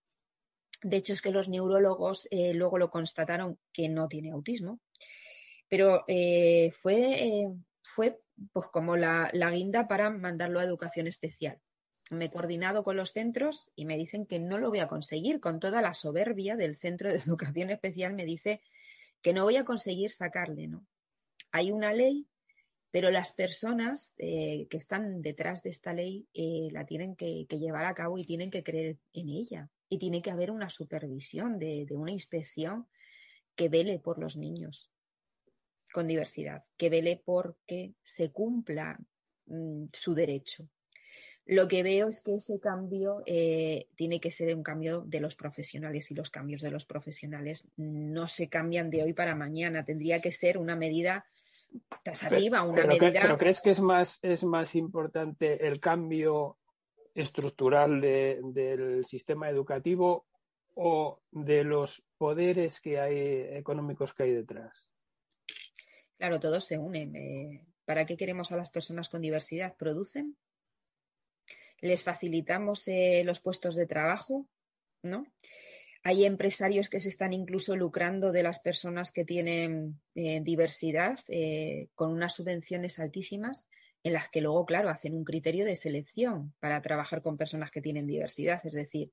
De 0.82 0.96
hecho, 0.96 1.12
es 1.12 1.22
que 1.22 1.30
los 1.30 1.48
neurólogos 1.48 2.26
eh, 2.32 2.52
luego 2.52 2.78
lo 2.78 2.90
constataron 2.90 3.58
que 3.72 3.88
no 3.88 4.08
tiene 4.08 4.32
autismo. 4.32 4.80
Pero 5.72 6.04
eh, 6.06 6.70
fue, 6.70 6.98
eh, 7.14 7.48
fue 7.82 8.20
pues 8.52 8.66
como 8.66 8.94
la, 8.94 9.30
la 9.32 9.50
guinda 9.50 9.88
para 9.88 10.10
mandarlo 10.10 10.60
a 10.60 10.64
educación 10.64 11.06
especial 11.06 11.58
me 12.10 12.26
he 12.26 12.30
coordinado 12.30 12.82
con 12.82 12.96
los 12.96 13.12
centros 13.12 13.70
y 13.74 13.86
me 13.86 13.96
dicen 13.96 14.26
que 14.26 14.38
no 14.38 14.58
lo 14.58 14.68
voy 14.68 14.80
a 14.80 14.86
conseguir. 14.86 15.40
Con 15.40 15.60
toda 15.60 15.80
la 15.80 15.94
soberbia 15.94 16.56
del 16.56 16.76
centro 16.76 17.08
de 17.08 17.16
educación 17.26 17.70
especial 17.70 18.12
me 18.12 18.26
dice 18.26 18.60
que 19.22 19.32
no 19.32 19.44
voy 19.44 19.56
a 19.56 19.64
conseguir 19.64 20.10
sacarle, 20.10 20.68
¿no? 20.68 20.86
Hay 21.52 21.72
una 21.72 21.94
ley, 21.94 22.26
pero 22.90 23.10
las 23.10 23.32
personas 23.32 24.16
eh, 24.18 24.66
que 24.68 24.76
están 24.76 25.22
detrás 25.22 25.62
de 25.62 25.70
esta 25.70 25.94
ley 25.94 26.26
la 26.34 26.84
tienen 26.84 27.16
que, 27.16 27.46
llevar 27.48 27.86
a 27.86 27.94
cabo 27.94 28.18
y 28.18 28.26
tienen 28.26 28.50
que 28.50 28.62
creer 28.62 28.98
en 29.14 29.30
ella. 29.30 29.70
Y 29.88 29.98
tiene 29.98 30.20
que 30.20 30.32
haber 30.32 30.50
una 30.50 30.68
supervisión 30.68 31.58
de 31.58 31.86
una 31.92 32.12
inspección 32.12 32.86
que 33.56 33.70
vele 33.70 33.98
por 34.00 34.18
los 34.18 34.36
niños 34.36 34.92
con 35.92 36.06
diversidad, 36.06 36.62
que 36.76 36.90
vele 36.90 37.22
por 37.24 37.56
que 37.66 37.94
se 38.02 38.30
cumpla 38.30 38.98
mmm, 39.46 39.84
su 39.92 40.14
derecho. 40.14 40.68
Lo 41.44 41.66
que 41.66 41.82
veo 41.82 42.08
es 42.08 42.20
que 42.20 42.34
ese 42.34 42.60
cambio 42.60 43.20
eh, 43.26 43.88
tiene 43.96 44.20
que 44.20 44.30
ser 44.30 44.54
un 44.54 44.62
cambio 44.62 45.00
de 45.00 45.18
los 45.18 45.34
profesionales 45.34 46.10
y 46.10 46.14
los 46.14 46.30
cambios 46.30 46.62
de 46.62 46.70
los 46.70 46.84
profesionales 46.84 47.68
no 47.76 48.28
se 48.28 48.48
cambian 48.48 48.90
de 48.90 49.02
hoy 49.02 49.12
para 49.12 49.34
mañana. 49.34 49.84
Tendría 49.84 50.20
que 50.20 50.30
ser 50.30 50.56
una 50.56 50.76
medida 50.76 51.26
tras 52.04 52.22
arriba, 52.22 52.62
una 52.62 52.82
pero, 52.82 52.88
medida. 52.88 53.22
¿Pero 53.22 53.38
crees 53.38 53.60
que 53.60 53.70
es 53.70 53.80
más, 53.80 54.20
es 54.22 54.44
más 54.44 54.76
importante 54.76 55.66
el 55.66 55.80
cambio 55.80 56.58
estructural 57.12 58.00
de, 58.00 58.40
del 58.44 59.04
sistema 59.04 59.50
educativo 59.50 60.26
o 60.74 61.22
de 61.32 61.64
los 61.64 62.04
poderes 62.18 62.80
que 62.80 63.00
hay 63.00 63.56
económicos 63.56 64.14
que 64.14 64.22
hay 64.22 64.32
detrás? 64.32 64.91
Claro, 66.22 66.38
todos 66.38 66.64
se 66.64 66.78
unen. 66.78 67.16
Eh, 67.16 67.64
¿Para 67.84 68.06
qué 68.06 68.16
queremos 68.16 68.52
a 68.52 68.56
las 68.56 68.70
personas 68.70 69.08
con 69.08 69.22
diversidad? 69.22 69.74
¿Producen? 69.76 70.36
les 71.80 72.04
facilitamos 72.04 72.86
eh, 72.86 73.22
los 73.24 73.40
puestos 73.40 73.74
de 73.74 73.86
trabajo, 73.86 74.46
¿no? 75.02 75.26
Hay 76.04 76.24
empresarios 76.24 76.88
que 76.88 77.00
se 77.00 77.08
están 77.08 77.32
incluso 77.32 77.74
lucrando 77.74 78.30
de 78.30 78.44
las 78.44 78.60
personas 78.60 79.10
que 79.10 79.24
tienen 79.24 80.00
eh, 80.14 80.40
diversidad 80.42 81.18
con 81.96 82.12
unas 82.12 82.36
subvenciones 82.36 83.00
altísimas 83.00 83.66
en 84.04 84.12
las 84.12 84.28
que 84.28 84.42
luego, 84.42 84.64
claro, 84.64 84.90
hacen 84.90 85.14
un 85.14 85.24
criterio 85.24 85.64
de 85.64 85.74
selección 85.74 86.54
para 86.60 86.80
trabajar 86.82 87.20
con 87.20 87.36
personas 87.36 87.72
que 87.72 87.82
tienen 87.82 88.06
diversidad. 88.06 88.64
Es 88.64 88.74
decir, 88.74 89.10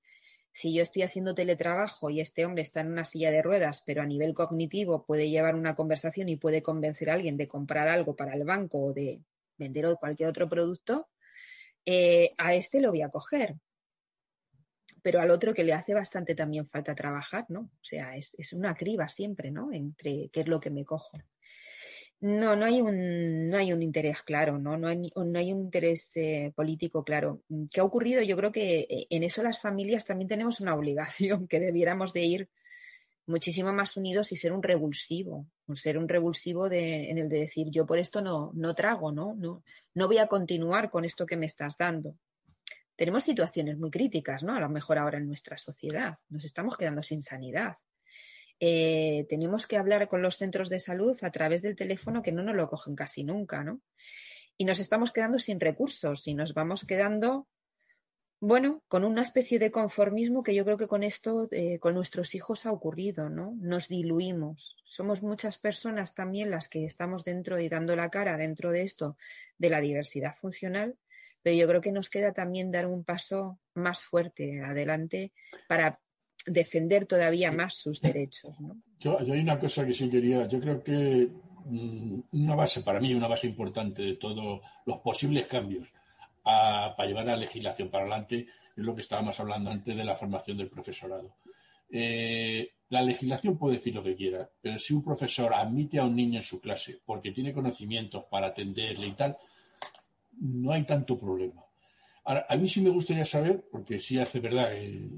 si 0.52 0.74
yo 0.74 0.84
estoy 0.84 1.04
haciendo 1.04 1.36
teletrabajo 1.36 2.10
y 2.10 2.20
este 2.20 2.46
hombre 2.46 2.64
está 2.64 2.82
en 2.82 2.92
una 2.92 3.06
silla 3.06 3.32
de 3.32 3.42
ruedas, 3.42 3.84
pero 3.86 4.02
a 4.02 4.06
nivel 4.06 4.34
cognitivo 4.34 5.06
puede 5.06 5.30
llevar 5.30 5.56
una 5.56 5.76
conversación 5.76 6.30
y 6.30 6.36
puede 6.36 6.62
convencer 6.62 7.10
a 7.10 7.14
alguien 7.14 7.38
de 7.38 7.48
comprar 7.48 7.88
algo 7.88 8.16
para 8.16 8.34
el 8.34 8.44
banco 8.44 8.80
o 8.80 8.94
de 8.94 9.22
vender 9.58 9.96
cualquier 10.00 10.30
otro 10.30 10.50
producto, 10.50 11.10
eh, 11.86 12.34
a 12.38 12.54
este 12.54 12.82
lo 12.82 12.90
voy 12.90 13.02
a 13.02 13.10
coger. 13.10 13.56
Pero 15.02 15.22
al 15.22 15.32
otro 15.32 15.54
que 15.54 15.64
le 15.64 15.74
hace 15.74 15.94
bastante 15.94 16.36
también 16.36 16.68
falta 16.68 16.94
trabajar, 16.94 17.46
¿no? 17.50 17.62
O 17.62 17.84
sea, 17.84 18.18
es, 18.18 18.36
es 18.38 18.52
una 18.52 18.76
criba 18.76 19.08
siempre, 19.08 19.50
¿no? 19.50 19.72
Entre 19.72 20.30
qué 20.30 20.42
es 20.42 20.48
lo 20.48 20.60
que 20.60 20.72
me 20.72 20.84
cojo. 20.84 21.18
No, 22.22 22.56
no 22.58 22.66
hay 22.66 22.82
un, 22.82 23.50
no 23.50 23.58
hay 23.58 23.72
un 23.72 23.82
interés 23.82 24.24
claro, 24.24 24.60
¿no? 24.60 24.78
No 24.78 24.90
hay, 24.90 25.10
no 25.16 25.40
hay 25.40 25.54
un 25.54 25.62
interés 25.62 26.18
eh, 26.18 26.52
político 26.54 27.04
claro. 27.04 27.44
¿Qué 27.72 27.80
ha 27.80 27.84
ocurrido? 27.84 28.22
Yo 28.22 28.36
creo 28.36 28.52
que 28.52 28.82
eh, 28.90 29.08
en 29.10 29.24
eso 29.24 29.42
las 29.42 29.62
familias 29.62 30.06
también 30.06 30.28
tenemos 30.28 30.60
una 30.60 30.76
obligación, 30.76 31.48
que 31.48 31.62
debiéramos 31.62 32.12
de 32.12 32.24
ir 32.24 32.50
muchísimo 33.26 33.72
más 33.72 33.96
unidos 33.96 34.32
y 34.32 34.36
ser 34.36 34.52
un 34.52 34.64
revulsivo, 34.64 35.46
ser 35.76 35.98
un 35.98 36.10
revulsivo 36.10 36.68
de, 36.68 37.10
en 37.10 37.20
el 37.20 37.30
de 37.30 37.40
decir 37.40 37.68
yo 37.70 37.86
por 37.86 38.00
esto 38.00 38.22
no, 38.22 38.52
no 38.54 38.76
trago, 38.76 39.12
¿no? 39.12 39.36
¿no? 39.36 39.64
No 39.94 40.08
voy 40.08 40.18
a 40.18 40.28
continuar 40.28 40.90
con 40.90 41.06
esto 41.06 41.26
que 41.26 41.38
me 41.38 41.46
estás 41.46 41.78
dando. 41.78 42.18
Tenemos 42.98 43.24
situaciones 43.24 43.78
muy 43.78 43.92
críticas, 43.92 44.44
¿no? 44.44 44.56
A 44.56 44.60
lo 44.60 44.68
mejor 44.68 44.98
ahora 44.98 45.20
en 45.20 45.28
nuestra 45.28 45.58
sociedad. 45.58 46.18
Nos 46.28 46.44
estamos 46.44 46.76
quedando 46.76 47.02
sin 47.02 47.22
sanidad. 47.22 47.78
Eh, 48.60 49.26
tenemos 49.30 49.68
que 49.68 49.78
hablar 49.78 50.08
con 50.08 50.22
los 50.22 50.38
centros 50.38 50.70
de 50.70 50.80
salud 50.80 51.18
a 51.22 51.32
través 51.32 51.62
del 51.62 51.76
teléfono 51.76 52.22
que 52.22 52.32
no 52.32 52.44
nos 52.44 52.56
lo 52.56 52.70
cogen 52.70 52.96
casi 52.96 53.24
nunca, 53.24 53.64
¿no? 53.64 53.82
Y 54.58 54.66
nos 54.66 54.80
estamos 54.80 55.12
quedando 55.12 55.40
sin 55.40 55.60
recursos 55.60 56.28
y 56.28 56.34
nos 56.34 56.54
vamos 56.54 56.86
quedando 56.86 57.48
bueno, 58.42 58.84
con 58.88 59.04
una 59.04 59.22
especie 59.22 59.60
de 59.60 59.70
conformismo 59.70 60.44
que 60.44 60.56
yo 60.56 60.64
creo 60.64 60.78
que 60.78 60.88
con 60.88 61.04
esto, 61.04 61.50
eh, 61.52 61.78
con 61.78 61.94
nuestros 61.94 62.36
hijos 62.36 62.66
ha 62.66 62.72
ocurrido, 62.72 63.30
¿no? 63.30 63.54
Nos 63.60 63.90
diluimos. 63.90 64.78
Somos 64.82 65.22
muchas 65.22 65.58
personas 65.58 66.16
también 66.16 66.50
las 66.50 66.70
que 66.70 66.86
estamos 66.86 67.26
dentro 67.26 67.60
y 67.60 67.68
dando 67.68 67.98
la 67.98 68.10
cara 68.10 68.38
dentro 68.38 68.72
de 68.72 68.84
esto 68.84 69.18
de 69.58 69.70
la 69.70 69.82
diversidad 69.82 70.34
funcional, 70.34 70.96
pero 71.42 71.58
yo 71.58 71.68
creo 71.68 71.82
que 71.82 71.92
nos 71.92 72.10
queda 72.10 72.32
también 72.32 72.72
dar 72.72 72.88
un 72.88 73.04
paso 73.04 73.60
más 73.74 74.02
fuerte 74.02 74.62
adelante 74.62 75.34
para 75.68 76.00
defender 76.50 77.06
todavía 77.06 77.52
más 77.52 77.76
sus 77.76 78.02
derechos, 78.02 78.60
¿no? 78.62 78.78
Yo, 79.00 79.24
yo 79.24 79.34
hay 79.34 79.40
una 79.40 79.60
cosa 79.60 79.86
que 79.86 79.94
sí 79.94 80.10
quería, 80.10 80.48
yo 80.48 80.60
creo 80.60 80.84
que 80.84 81.30
mm, 81.66 82.20
una 82.34 82.56
base, 82.56 82.82
para 82.82 83.00
mí, 83.00 83.14
una 83.14 83.28
base 83.28 83.48
importante 83.48 84.02
de 84.02 84.16
todos 84.16 84.62
los 84.86 84.98
posibles 85.00 85.48
cambios 85.48 85.94
a, 86.44 86.94
para 86.96 87.08
llevar 87.08 87.26
la 87.26 87.38
legislación 87.38 87.90
para 87.90 88.04
adelante, 88.04 88.48
es 88.76 88.84
lo 88.84 88.96
que 88.96 89.02
estábamos 89.02 89.40
hablando 89.40 89.70
antes 89.70 89.96
de 89.96 90.04
la 90.04 90.16
formación 90.16 90.58
del 90.58 90.70
profesorado. 90.70 91.38
Eh, 91.92 92.72
la 92.90 93.02
legislación 93.02 93.58
puede 93.58 93.76
decir 93.76 93.96
lo 93.96 94.04
que 94.04 94.16
quiera, 94.16 94.50
pero 94.62 94.78
si 94.80 94.94
un 94.94 95.04
profesor 95.04 95.54
admite 95.54 96.00
a 96.00 96.06
un 96.06 96.16
niño 96.16 96.40
en 96.40 96.46
su 96.46 96.60
clase 96.60 97.00
porque 97.06 97.32
tiene 97.32 97.54
conocimientos 97.54 98.26
para 98.26 98.48
atenderle 98.48 99.08
y 99.08 99.12
tal, 99.14 99.38
no 100.40 100.72
hay 100.72 100.84
tanto 100.84 101.18
problema. 101.18 101.64
Ahora, 102.24 102.46
a 102.50 102.58
mí 102.58 102.68
sí 102.70 102.82
me 102.82 102.90
gustaría 102.90 103.26
saber, 103.26 103.66
porque 103.72 104.00
sí 104.00 104.20
hace 104.20 104.40
verdad, 104.40 104.72
eh, 104.74 105.10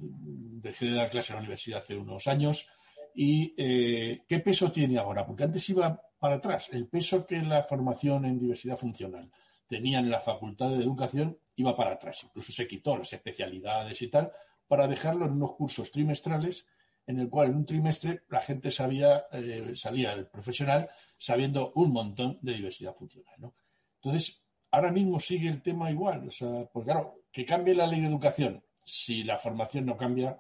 dejé 0.62 0.86
de 0.86 0.96
dar 0.96 1.10
clase 1.10 1.32
en 1.32 1.36
la 1.36 1.42
universidad 1.42 1.80
hace 1.80 1.98
unos 1.98 2.28
años, 2.28 2.68
y 3.14 3.54
eh, 3.58 4.24
qué 4.28 4.40
peso 4.40 4.72
tiene 4.72 4.98
ahora, 4.98 5.26
porque 5.26 5.44
antes 5.44 5.68
iba 5.70 6.02
para 6.20 6.36
atrás, 6.36 6.70
el 6.72 6.88
peso 6.88 7.26
que 7.26 7.42
la 7.42 7.64
formación 7.64 8.26
en 8.26 8.40
diversidad 8.40 8.78
funcional 8.78 9.32
tenían 9.68 10.06
en 10.06 10.12
la 10.12 10.22
Facultad 10.22 10.70
de 10.70 10.84
Educación 10.84 11.40
iba 11.56 11.76
para 11.76 11.94
atrás. 11.94 12.24
Incluso 12.24 12.52
se 12.52 12.68
quitó 12.68 12.98
las 12.98 13.12
especialidades 13.14 14.02
y 14.02 14.08
tal 14.08 14.32
para 14.68 14.88
dejarlo 14.88 15.26
en 15.26 15.34
unos 15.34 15.54
cursos 15.54 15.92
trimestrales 15.92 16.66
en 17.08 17.20
el 17.20 17.30
cual 17.30 17.50
en 17.50 17.56
un 17.56 17.66
trimestre 17.66 18.24
la 18.30 18.40
gente 18.40 18.72
sabía, 18.72 19.26
eh, 19.32 19.74
salía 19.76 20.14
el 20.14 20.28
profesional 20.28 20.90
sabiendo 21.18 21.72
un 21.76 21.92
montón 21.92 22.38
de 22.42 22.54
diversidad 22.54 22.94
funcional. 22.94 23.34
¿no? 23.40 23.56
Entonces, 23.96 24.42
ahora 24.72 24.92
mismo 24.92 25.20
sigue 25.20 25.50
el 25.50 25.62
tema 25.62 25.92
igual. 25.92 26.28
O 26.28 26.32
sea, 26.32 26.66
porque 26.72 26.92
claro, 26.92 27.24
que 27.32 27.46
cambie 27.46 27.76
la 27.76 27.88
ley 27.88 28.02
de 28.02 28.08
educación, 28.08 28.64
si 28.84 29.24
la 29.24 29.38
formación 29.38 29.86
no 29.86 29.98
cambia, 29.98 30.40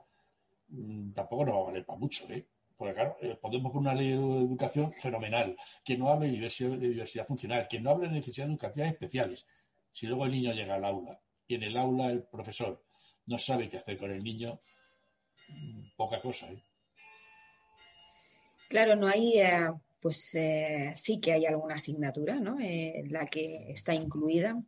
tampoco 1.14 1.46
nos 1.46 1.56
va 1.56 1.60
a 1.60 1.64
valer 1.66 1.86
para 1.86 2.00
mucho. 2.00 2.26
¿eh? 2.30 2.46
Porque 2.78 2.94
claro, 2.94 3.18
eh, 3.22 3.38
podemos 3.40 3.72
con 3.72 3.82
una 3.82 3.94
ley 3.94 4.10
de 4.10 4.16
educación 4.16 4.94
fenomenal, 4.94 5.56
que 5.84 5.98
no 5.98 6.10
hable 6.10 6.28
de 6.28 6.90
diversidad, 6.90 7.28
funcional, 7.28 7.68
que 7.70 7.80
no 7.80 7.92
hable 7.92 8.08
de 8.08 8.16
necesidades 8.16 8.52
educativas 8.52 8.92
especiales. 8.92 9.46
Si 9.92 10.08
luego 10.08 10.26
el 10.26 10.32
niño 10.32 10.54
llega 10.54 10.76
al 10.76 10.86
aula 10.86 11.20
y 11.46 11.56
en 11.56 11.64
el 11.64 11.78
aula 11.78 12.08
el 12.08 12.24
profesor 12.24 12.84
no 13.26 13.38
sabe 13.38 13.70
qué 13.70 13.78
hacer 13.78 13.98
con 13.98 14.12
el 14.12 14.24
niño, 14.24 14.62
mm, 15.50 15.96
poca 15.96 16.20
cosa. 16.22 16.52
¿eh? 16.52 16.64
Claro, 18.72 18.96
no 18.96 19.08
hay, 19.08 19.38
eh, 19.38 19.70
pues 20.00 20.34
eh, 20.36 20.94
sí 20.96 21.20
que 21.20 21.34
hay 21.34 21.46
alguna 21.46 21.76
asignatura, 21.76 22.40
¿no? 22.40 22.58
Eh, 22.62 23.04
la 23.10 23.26
que 23.26 23.70
está 23.70 23.94
incluida. 23.94 24.64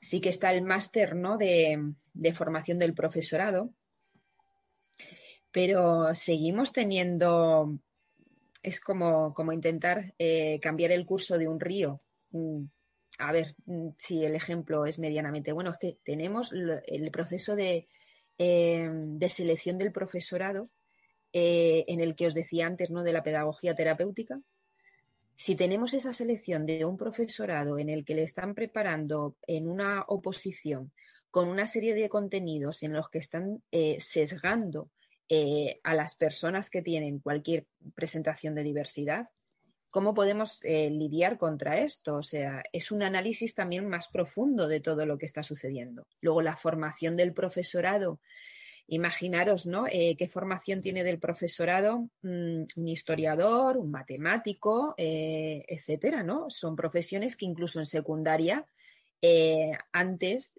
Sí 0.00 0.20
que 0.20 0.28
está 0.28 0.52
el 0.54 0.62
máster, 0.62 1.16
¿no? 1.16 1.36
De 1.36 2.32
formación 2.32 2.78
del 2.78 2.94
profesorado, 2.94 3.74
pero 5.52 6.14
seguimos 6.14 6.72
teniendo, 6.72 7.78
es 8.62 8.80
como, 8.80 9.34
como 9.34 9.52
intentar 9.52 10.14
eh, 10.18 10.60
cambiar 10.60 10.92
el 10.92 11.06
curso 11.06 11.38
de 11.38 11.48
un 11.48 11.60
río. 11.60 11.98
Mm, 12.30 12.64
a 13.18 13.32
ver 13.32 13.54
mm, 13.66 13.88
si 13.98 14.24
el 14.24 14.34
ejemplo 14.34 14.86
es 14.86 14.98
medianamente 14.98 15.52
bueno, 15.52 15.70
es 15.70 15.78
que 15.78 15.98
tenemos 16.04 16.52
el 16.52 17.10
proceso 17.10 17.56
de, 17.56 17.88
eh, 18.38 18.88
de 18.92 19.28
selección 19.28 19.78
del 19.78 19.92
profesorado 19.92 20.70
eh, 21.32 21.84
en 21.88 22.00
el 22.00 22.14
que 22.14 22.26
os 22.26 22.34
decía 22.34 22.66
antes, 22.66 22.90
¿no? 22.90 23.02
De 23.02 23.12
la 23.12 23.22
pedagogía 23.22 23.74
terapéutica. 23.74 24.40
Si 25.36 25.56
tenemos 25.56 25.94
esa 25.94 26.12
selección 26.12 26.66
de 26.66 26.84
un 26.84 26.96
profesorado 26.96 27.78
en 27.78 27.88
el 27.88 28.04
que 28.04 28.14
le 28.14 28.22
están 28.22 28.54
preparando 28.54 29.36
en 29.46 29.68
una 29.68 30.04
oposición 30.06 30.92
con 31.30 31.48
una 31.48 31.66
serie 31.66 31.94
de 31.94 32.08
contenidos 32.08 32.82
en 32.82 32.92
los 32.92 33.08
que 33.08 33.18
están 33.18 33.62
sesgando 33.98 34.90
eh, 35.32 35.78
a 35.84 35.94
las 35.94 36.16
personas 36.16 36.70
que 36.70 36.82
tienen 36.82 37.20
cualquier 37.20 37.64
presentación 37.94 38.56
de 38.56 38.64
diversidad, 38.64 39.28
¿cómo 39.88 40.12
podemos 40.12 40.58
eh, 40.64 40.90
lidiar 40.90 41.38
contra 41.38 41.78
esto? 41.78 42.16
O 42.16 42.22
sea, 42.24 42.64
es 42.72 42.90
un 42.90 43.04
análisis 43.04 43.54
también 43.54 43.88
más 43.88 44.08
profundo 44.08 44.66
de 44.66 44.80
todo 44.80 45.06
lo 45.06 45.18
que 45.18 45.26
está 45.26 45.44
sucediendo. 45.44 46.04
Luego, 46.20 46.42
la 46.42 46.56
formación 46.56 47.16
del 47.16 47.32
profesorado 47.32 48.18
Imaginaros, 48.92 49.66
¿no? 49.66 49.86
Eh, 49.86 50.16
¿Qué 50.18 50.26
formación 50.26 50.80
tiene 50.80 51.04
del 51.04 51.20
profesorado 51.20 52.08
mm, 52.22 52.64
un 52.74 52.88
historiador, 52.88 53.76
un 53.76 53.92
matemático, 53.92 54.96
etcétera, 54.98 56.24
¿no? 56.24 56.50
Son 56.50 56.74
profesiones 56.74 57.36
que 57.36 57.44
incluso 57.46 57.78
en 57.78 57.86
secundaria, 57.86 58.66
antes, 59.92 60.58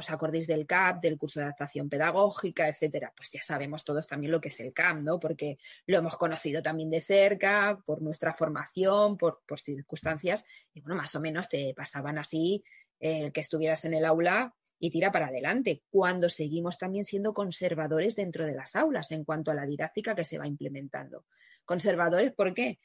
os 0.00 0.10
acordéis 0.10 0.46
del 0.46 0.66
CAP, 0.66 1.00
del 1.00 1.16
curso 1.16 1.40
de 1.40 1.44
adaptación 1.44 1.88
pedagógica, 1.88 2.68
etcétera, 2.68 3.12
pues 3.16 3.30
ya 3.30 3.42
sabemos 3.42 3.84
todos 3.84 4.06
también 4.06 4.32
lo 4.32 4.40
que 4.40 4.48
es 4.48 4.58
el 4.60 4.72
CAP, 4.72 4.98
¿no? 4.98 5.20
Porque 5.20 5.58
lo 5.86 5.98
hemos 5.98 6.16
conocido 6.16 6.62
también 6.62 6.90
de 6.90 7.00
cerca, 7.00 7.78
por 7.86 8.02
nuestra 8.02 8.32
formación, 8.32 9.16
por, 9.16 9.42
por 9.46 9.60
circunstancias, 9.60 10.44
y 10.74 10.80
bueno, 10.80 10.96
más 10.96 11.14
o 11.14 11.20
menos 11.20 11.48
te 11.48 11.72
pasaban 11.74 12.18
así 12.18 12.64
el 12.98 13.32
que 13.32 13.40
estuvieras 13.40 13.84
en 13.84 13.94
el 13.94 14.04
aula 14.04 14.54
y 14.78 14.90
tira 14.90 15.12
para 15.12 15.26
adelante, 15.26 15.82
cuando 15.90 16.28
seguimos 16.28 16.78
también 16.78 17.04
siendo 17.04 17.34
conservadores 17.34 18.16
dentro 18.16 18.46
de 18.46 18.54
las 18.54 18.76
aulas 18.76 19.10
en 19.12 19.24
cuanto 19.24 19.50
a 19.50 19.54
la 19.54 19.66
didáctica 19.66 20.14
que 20.14 20.24
se 20.24 20.38
va 20.38 20.46
implementando. 20.46 21.26
Conservadores, 21.66 22.32
¿por 22.32 22.54
qué? 22.54 22.78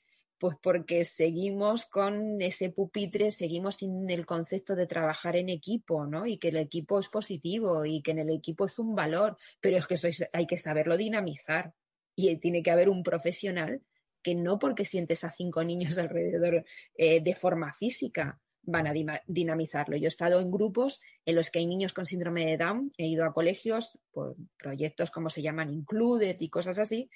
Pues 0.45 0.57
porque 0.61 1.05
seguimos 1.05 1.87
con 1.87 2.39
ese 2.39 2.69
pupitre, 2.69 3.31
seguimos 3.31 3.77
sin 3.77 4.07
el 4.11 4.27
concepto 4.27 4.75
de 4.75 4.85
trabajar 4.85 5.35
en 5.35 5.49
equipo, 5.49 6.05
¿no? 6.05 6.27
Y 6.27 6.37
que 6.37 6.49
el 6.49 6.57
equipo 6.57 6.99
es 6.99 7.09
positivo 7.09 7.83
y 7.83 8.03
que 8.03 8.11
en 8.11 8.19
el 8.19 8.29
equipo 8.29 8.65
es 8.65 8.77
un 8.77 8.93
valor, 8.93 9.39
pero 9.59 9.77
es 9.77 9.87
que 9.87 9.97
hay 10.33 10.45
que 10.45 10.59
saberlo 10.59 10.97
dinamizar. 10.97 11.73
Y 12.15 12.35
tiene 12.35 12.61
que 12.61 12.69
haber 12.69 12.89
un 12.89 13.01
profesional 13.01 13.81
que 14.21 14.35
no 14.35 14.59
porque 14.59 14.85
sientes 14.85 15.23
a 15.23 15.31
cinco 15.31 15.63
niños 15.63 15.97
alrededor 15.97 16.63
eh, 16.93 17.21
de 17.21 17.33
forma 17.33 17.73
física, 17.73 18.39
van 18.61 18.85
a 18.85 18.93
dinamizarlo. 19.25 19.97
Yo 19.97 20.05
he 20.05 20.07
estado 20.07 20.39
en 20.41 20.51
grupos 20.51 21.01
en 21.25 21.35
los 21.35 21.49
que 21.49 21.57
hay 21.57 21.65
niños 21.65 21.93
con 21.93 22.05
síndrome 22.05 22.45
de 22.45 22.57
Down, 22.57 22.93
he 22.97 23.07
ido 23.07 23.25
a 23.25 23.33
colegios 23.33 23.99
por 24.11 24.35
proyectos 24.57 25.09
como 25.09 25.31
se 25.31 25.41
llaman 25.41 25.71
Included 25.71 26.35
y 26.39 26.49
cosas 26.49 26.77
así, 26.77 27.09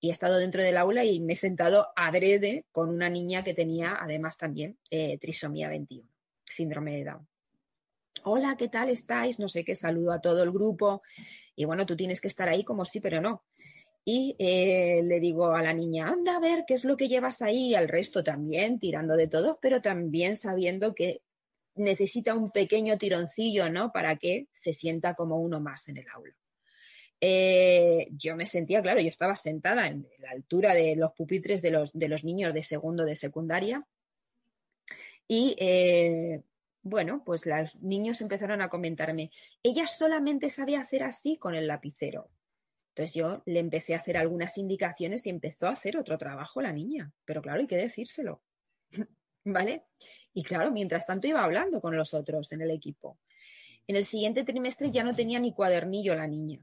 y 0.00 0.08
he 0.08 0.12
estado 0.12 0.38
dentro 0.38 0.62
del 0.62 0.76
aula 0.76 1.04
y 1.04 1.20
me 1.20 1.34
he 1.34 1.36
sentado 1.36 1.88
adrede 1.94 2.64
con 2.72 2.88
una 2.88 3.08
niña 3.08 3.44
que 3.44 3.54
tenía 3.54 3.96
además 4.00 4.36
también 4.36 4.78
eh, 4.90 5.18
trisomía 5.18 5.68
21, 5.68 6.08
síndrome 6.44 6.96
de 6.96 7.04
Down. 7.04 7.28
Hola, 8.24 8.56
¿qué 8.56 8.68
tal 8.68 8.88
estáis? 8.88 9.38
No 9.38 9.48
sé 9.48 9.64
qué, 9.64 9.74
saludo 9.74 10.12
a 10.12 10.20
todo 10.20 10.42
el 10.42 10.50
grupo. 10.50 11.02
Y 11.54 11.64
bueno, 11.64 11.86
tú 11.86 11.96
tienes 11.96 12.20
que 12.20 12.28
estar 12.28 12.48
ahí 12.48 12.64
como 12.64 12.84
sí, 12.84 13.00
pero 13.00 13.20
no 13.20 13.44
y 14.04 14.34
eh, 14.38 15.02
le 15.04 15.20
digo 15.20 15.52
a 15.54 15.62
la 15.62 15.72
niña, 15.72 16.08
anda 16.08 16.36
a 16.36 16.40
ver 16.40 16.64
qué 16.66 16.74
es 16.74 16.84
lo 16.84 16.96
que 16.96 17.08
llevas 17.08 17.42
ahí, 17.42 17.74
al 17.74 17.88
resto 17.88 18.24
también, 18.24 18.78
tirando 18.78 19.16
de 19.16 19.28
todo, 19.28 19.58
pero 19.60 19.82
también 19.82 20.36
sabiendo 20.36 20.94
que 20.94 21.22
necesita 21.74 22.34
un 22.34 22.50
pequeño 22.50 22.98
tironcillo, 22.98 23.70
¿no? 23.70 23.92
Para 23.92 24.16
que 24.16 24.48
se 24.50 24.72
sienta 24.72 25.14
como 25.14 25.36
uno 25.36 25.60
más 25.60 25.88
en 25.88 25.98
el 25.98 26.06
aula. 26.12 26.34
Eh, 27.20 28.08
yo 28.12 28.34
me 28.34 28.46
sentía, 28.46 28.80
claro, 28.80 29.00
yo 29.00 29.08
estaba 29.08 29.36
sentada 29.36 29.88
en 29.88 30.08
la 30.18 30.30
altura 30.30 30.72
de 30.74 30.96
los 30.96 31.12
pupitres 31.12 31.60
de 31.60 31.70
los, 31.70 31.92
de 31.92 32.08
los 32.08 32.24
niños 32.24 32.54
de 32.54 32.62
segundo 32.62 33.04
de 33.04 33.14
secundaria 33.14 33.86
y 35.28 35.54
eh, 35.58 36.42
bueno, 36.82 37.22
pues 37.24 37.46
los 37.46 37.76
niños 37.82 38.20
empezaron 38.20 38.62
a 38.62 38.68
comentarme, 38.68 39.30
ella 39.62 39.86
solamente 39.86 40.50
sabía 40.50 40.80
hacer 40.80 41.02
así 41.02 41.36
con 41.36 41.54
el 41.54 41.66
lapicero. 41.66 42.30
Entonces 42.88 43.14
yo 43.14 43.42
le 43.46 43.60
empecé 43.60 43.94
a 43.94 43.98
hacer 43.98 44.16
algunas 44.16 44.58
indicaciones 44.58 45.26
y 45.26 45.30
empezó 45.30 45.68
a 45.68 45.72
hacer 45.72 45.96
otro 45.96 46.18
trabajo 46.18 46.60
la 46.60 46.72
niña. 46.72 47.12
Pero 47.24 47.42
claro, 47.42 47.60
hay 47.60 47.66
que 47.66 47.76
decírselo. 47.76 48.42
¿Vale? 49.44 49.84
Y 50.34 50.42
claro, 50.42 50.70
mientras 50.72 51.06
tanto 51.06 51.26
iba 51.26 51.44
hablando 51.44 51.80
con 51.80 51.96
los 51.96 52.12
otros 52.12 52.50
en 52.52 52.62
el 52.62 52.70
equipo. 52.70 53.18
En 53.86 53.96
el 53.96 54.04
siguiente 54.04 54.42
trimestre 54.42 54.90
ya 54.90 55.04
no 55.04 55.14
tenía 55.14 55.38
ni 55.38 55.54
cuadernillo 55.54 56.14
la 56.14 56.26
niña. 56.26 56.60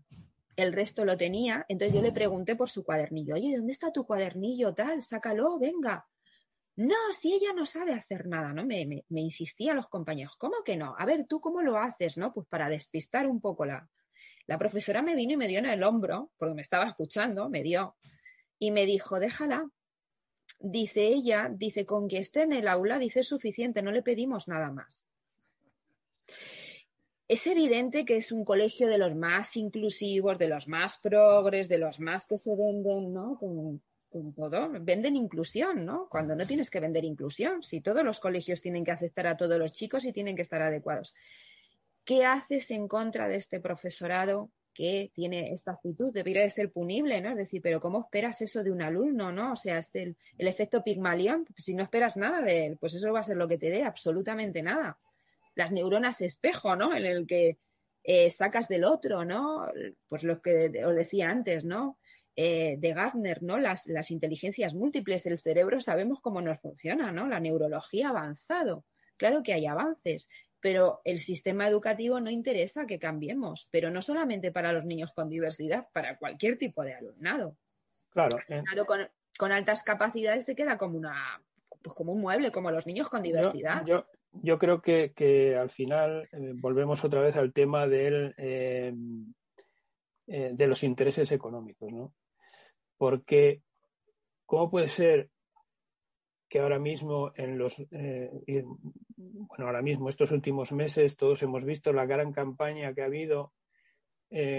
El 0.57 0.73
resto 0.73 1.05
lo 1.05 1.15
tenía, 1.15 1.65
entonces 1.69 1.95
yo 1.95 2.01
le 2.01 2.11
pregunté 2.11 2.55
por 2.55 2.69
su 2.69 2.83
cuadernillo. 2.83 3.35
Oye, 3.35 3.55
¿dónde 3.55 3.71
está 3.71 3.93
tu 3.93 4.05
cuadernillo 4.07 4.73
tal? 4.73 5.03
Sácalo, 5.03 5.59
venga. 5.59 6.07
No, 6.77 6.95
si 7.13 7.33
ella 7.33 7.53
no 7.53 7.65
sabe 7.65 7.93
hacer 7.93 8.27
nada, 8.27 8.53
¿no? 8.53 8.65
Me, 8.65 8.85
me, 8.85 9.21
insistía 9.21 9.75
los 9.75 9.87
compañeros. 9.87 10.35
¿Cómo 10.37 10.63
que 10.65 10.75
no? 10.75 10.95
A 10.97 11.05
ver, 11.05 11.25
¿tú 11.27 11.39
cómo 11.39 11.61
lo 11.61 11.77
haces, 11.77 12.17
no? 12.17 12.33
Pues 12.33 12.47
para 12.47 12.69
despistar 12.69 13.27
un 13.27 13.39
poco 13.39 13.65
la, 13.65 13.87
la 14.47 14.57
profesora 14.57 15.03
me 15.03 15.13
vino 15.13 15.33
y 15.33 15.37
me 15.37 15.47
dio 15.47 15.59
en 15.59 15.67
el 15.67 15.83
hombro, 15.83 16.31
porque 16.37 16.55
me 16.55 16.63
estaba 16.63 16.87
escuchando, 16.87 17.49
me 17.49 17.61
dio, 17.61 17.95
y 18.57 18.71
me 18.71 18.85
dijo, 18.85 19.19
déjala. 19.19 19.69
Dice 20.59 21.05
ella, 21.05 21.51
dice, 21.53 21.85
con 21.85 22.07
que 22.07 22.17
esté 22.17 22.41
en 22.41 22.53
el 22.53 22.67
aula, 22.67 22.97
dice 22.97 23.23
suficiente, 23.23 23.83
no 23.83 23.91
le 23.91 24.01
pedimos 24.01 24.47
nada 24.47 24.71
más. 24.71 25.07
Es 27.27 27.45
evidente 27.45 28.05
que 28.05 28.15
es 28.15 28.31
un 28.31 28.45
colegio 28.45 28.87
de 28.87 28.97
los 28.97 29.13
más 29.13 29.57
inclusivos, 29.57 30.37
de 30.37 30.47
los 30.47 30.67
más 30.69 30.97
progres, 30.97 31.67
de 31.67 31.77
los 31.77 31.99
más 31.99 32.25
que 32.25 32.37
se 32.37 32.55
venden, 32.55 33.13
¿no? 33.13 33.37
Con, 33.37 33.81
todo, 34.33 34.69
venden 34.79 35.17
inclusión, 35.17 35.85
¿no? 35.85 36.07
Cuando 36.09 36.35
no 36.35 36.47
tienes 36.47 36.69
que 36.69 36.79
vender 36.79 37.03
inclusión, 37.03 37.61
si 37.61 37.81
todos 37.81 38.03
los 38.03 38.21
colegios 38.21 38.61
tienen 38.61 38.85
que 38.85 38.91
aceptar 38.91 39.27
a 39.27 39.35
todos 39.35 39.59
los 39.59 39.73
chicos 39.73 40.05
y 40.05 40.13
tienen 40.13 40.35
que 40.35 40.41
estar 40.41 40.61
adecuados. 40.61 41.13
¿Qué 42.05 42.25
haces 42.25 42.71
en 42.71 42.87
contra 42.87 43.27
de 43.27 43.35
este 43.35 43.59
profesorado 43.59 44.49
que 44.73 45.11
tiene 45.13 45.51
esta 45.51 45.71
actitud? 45.71 46.13
Debería 46.13 46.43
de 46.43 46.49
ser 46.49 46.71
punible, 46.71 47.19
¿no? 47.19 47.31
Es 47.31 47.37
decir, 47.37 47.61
pero 47.61 47.81
¿cómo 47.81 47.99
esperas 47.99 48.41
eso 48.41 48.63
de 48.63 48.71
un 48.71 48.81
alumno, 48.81 49.33
¿no? 49.33 49.51
O 49.51 49.55
sea, 49.57 49.79
es 49.79 49.93
el, 49.97 50.15
efecto 50.37 50.81
Pigmalión. 50.81 51.45
Si 51.57 51.75
no 51.75 51.83
esperas 51.83 52.15
nada 52.15 52.41
de 52.41 52.67
él, 52.67 52.77
pues 52.79 52.93
eso 52.93 53.11
va 53.11 53.19
a 53.19 53.23
ser 53.23 53.35
lo 53.35 53.49
que 53.49 53.57
te 53.57 53.69
dé, 53.69 53.83
absolutamente 53.83 54.63
nada. 54.63 54.97
Las 55.57 55.71
neuronas 55.71 56.21
espejo, 56.21 56.75
¿no? 56.75 56.95
En 56.95 57.05
el 57.05 57.25
que 57.25 57.57
eh, 58.03 58.29
sacas 58.29 58.67
del 58.67 58.83
otro, 58.83 59.25
¿no? 59.25 59.65
Pues 60.07 60.23
lo 60.23 60.41
que 60.41 60.71
os 60.85 60.95
decía 60.95 61.29
antes, 61.29 61.65
¿no? 61.65 61.97
Eh, 62.35 62.75
de 62.77 62.93
Gardner, 62.93 63.41
¿no? 63.41 63.57
Las, 63.57 63.87
las 63.87 64.11
inteligencias 64.11 64.75
múltiples, 64.75 65.25
el 65.25 65.39
cerebro 65.39 65.81
sabemos 65.81 66.21
cómo 66.21 66.39
nos 66.39 66.59
funciona, 66.59 67.11
¿no? 67.11 67.27
La 67.27 67.39
neurología 67.39 68.07
ha 68.07 68.11
avanzado. 68.11 68.85
Claro 69.17 69.41
que 69.41 69.53
hay 69.53 69.65
avances, 69.65 70.29
pero 70.59 71.01
el 71.03 71.19
sistema 71.19 71.67
educativo 71.67 72.19
no 72.19 72.29
interesa 72.29 72.85
que 72.85 72.99
cambiemos, 72.99 73.67
pero 73.71 73.89
no 73.89 74.03
solamente 74.03 74.51
para 74.51 74.71
los 74.71 74.85
niños 74.85 75.11
con 75.13 75.29
diversidad, 75.29 75.87
para 75.91 76.17
cualquier 76.19 76.57
tipo 76.57 76.83
de 76.83 76.93
alumnado. 76.93 77.57
Claro. 78.11 78.37
Con, 79.37 79.51
altas 79.51 79.83
capacidades 79.83 80.45
se 80.45 80.55
queda 80.55 80.77
como 80.77 80.97
una 80.97 81.43
pues 81.81 81.95
como 81.95 82.13
un 82.13 82.21
mueble, 82.21 82.51
como 82.51 82.71
los 82.71 82.85
niños 82.85 83.09
con 83.09 83.21
diversidad. 83.21 83.83
Yo, 83.85 84.05
yo, 84.31 84.57
creo 84.59 84.81
que, 84.81 85.55
al 85.59 85.69
final 85.69 86.27
eh, 86.31 86.53
volvemos 86.55 87.03
otra 87.03 87.21
vez 87.21 87.35
al 87.37 87.53
tema 87.53 87.87
del, 87.87 88.33
eh, 88.37 88.93
eh, 90.27 90.51
de 90.53 90.67
los 90.67 90.83
intereses 90.83 91.31
económicos, 91.31 91.91
¿no? 91.91 92.13
Porque, 92.97 93.61
¿cómo 94.45 94.69
puede 94.69 94.89
ser 94.89 95.29
que 96.49 96.59
ahora 96.59 96.79
mismo 96.79 97.33
en 97.35 97.57
los 97.57 97.85
bueno 97.89 99.65
ahora 99.65 99.81
mismo 99.81 100.07
estos 100.07 100.31
últimos 100.31 100.71
meses 100.71 101.17
todos 101.17 101.43
hemos 101.43 101.65
visto 101.65 101.91
la 101.91 102.05
gran 102.05 102.31
campaña 102.31 102.93
que 102.93 103.01
ha 103.01 103.07
habido 103.07 103.51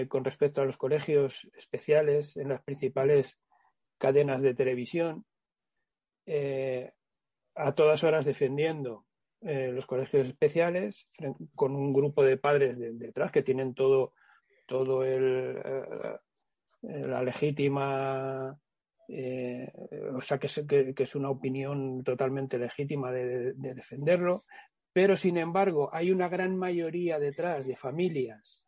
con 0.07 0.23
respecto 0.23 0.61
a 0.61 0.65
los 0.65 0.77
colegios 0.77 1.49
especiales 1.57 2.37
en 2.37 2.49
las 2.49 2.61
principales 2.61 3.41
cadenas 3.97 4.43
de 4.43 4.53
televisión 4.53 5.25
a 7.55 7.73
todas 7.73 8.03
horas 8.03 8.23
defendiendo 8.23 9.07
los 9.41 9.85
colegios 9.85 10.27
especiales 10.27 11.07
con 11.55 11.75
un 11.75 11.93
grupo 11.93 12.23
de 12.23 12.37
padres 12.37 12.77
detrás 12.77 13.31
que 13.31 13.41
tienen 13.41 13.73
todo 13.73 14.13
todo 14.67 15.03
el 15.05 15.57
la 16.81 17.23
legítima 17.23 18.59
eh, 19.11 19.71
o 20.13 20.21
sea 20.21 20.37
que 20.37 20.45
es, 20.45 20.63
que, 20.67 20.93
es, 20.95 21.15
una 21.15 21.31
opinión 21.31 22.03
totalmente 22.03 22.59
legítima 22.59 23.11
de, 23.11 23.53
defenderlo, 23.55 24.45
pero 24.93 25.15
sin 25.15 25.37
embargo 25.37 25.89
hay 25.91 26.11
una 26.11 26.29
gran 26.29 26.55
mayoría 26.55 27.17
detrás 27.17 27.65
de 27.65 27.75
familias 27.75 28.63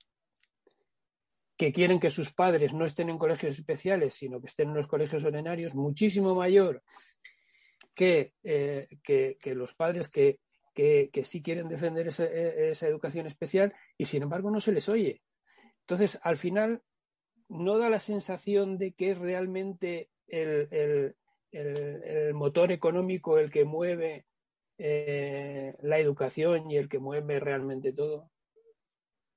que 1.55 1.72
quieren 1.72 1.99
que 1.99 2.09
sus 2.09 2.34
padres 2.34 2.74
no 2.74 2.86
estén 2.86 3.09
en 3.09 3.19
colegios 3.19 3.53
especiales, 3.53 4.15
sino 4.15 4.41
que 4.41 4.47
estén 4.47 4.69
en 4.69 4.78
los 4.78 4.88
colegios 4.88 5.24
ordinarios, 5.24 5.76
muchísimo 5.76 6.34
mayor 6.34 6.82
que, 7.93 8.34
eh, 8.43 8.88
los 9.43 9.76
padres 9.76 10.09
que, 10.09 10.39
sí 11.23 11.41
quieren 11.41 11.67
defender 11.67 12.07
esa, 12.07 12.25
esa 12.25 12.88
educación 12.88 13.27
especial 13.27 13.73
y 13.97 14.05
sin 14.05 14.23
embargo 14.23 14.51
no 14.51 14.61
se 14.61 14.71
les 14.71 14.89
oye. 14.89 15.21
Entonces, 15.82 16.19
al 16.23 16.38
final, 16.38 16.82
no 17.49 17.77
da 17.77 17.89
la 17.89 17.99
sensación 17.99 18.77
de 18.77 18.93
que 18.93 19.11
es 19.11 19.17
realmente 19.17 20.09
el, 20.27 21.15
el, 21.51 22.34
motor 22.34 22.71
económico 22.71 23.38
el 23.38 23.51
que 23.51 23.65
mueve 23.65 24.25
eh, 24.77 25.75
la 25.82 25.99
educación 25.99 26.71
y 26.71 26.77
el 26.77 26.88
que 26.88 26.99
mueve 26.99 27.39
realmente 27.39 27.91
todo? 27.91 28.32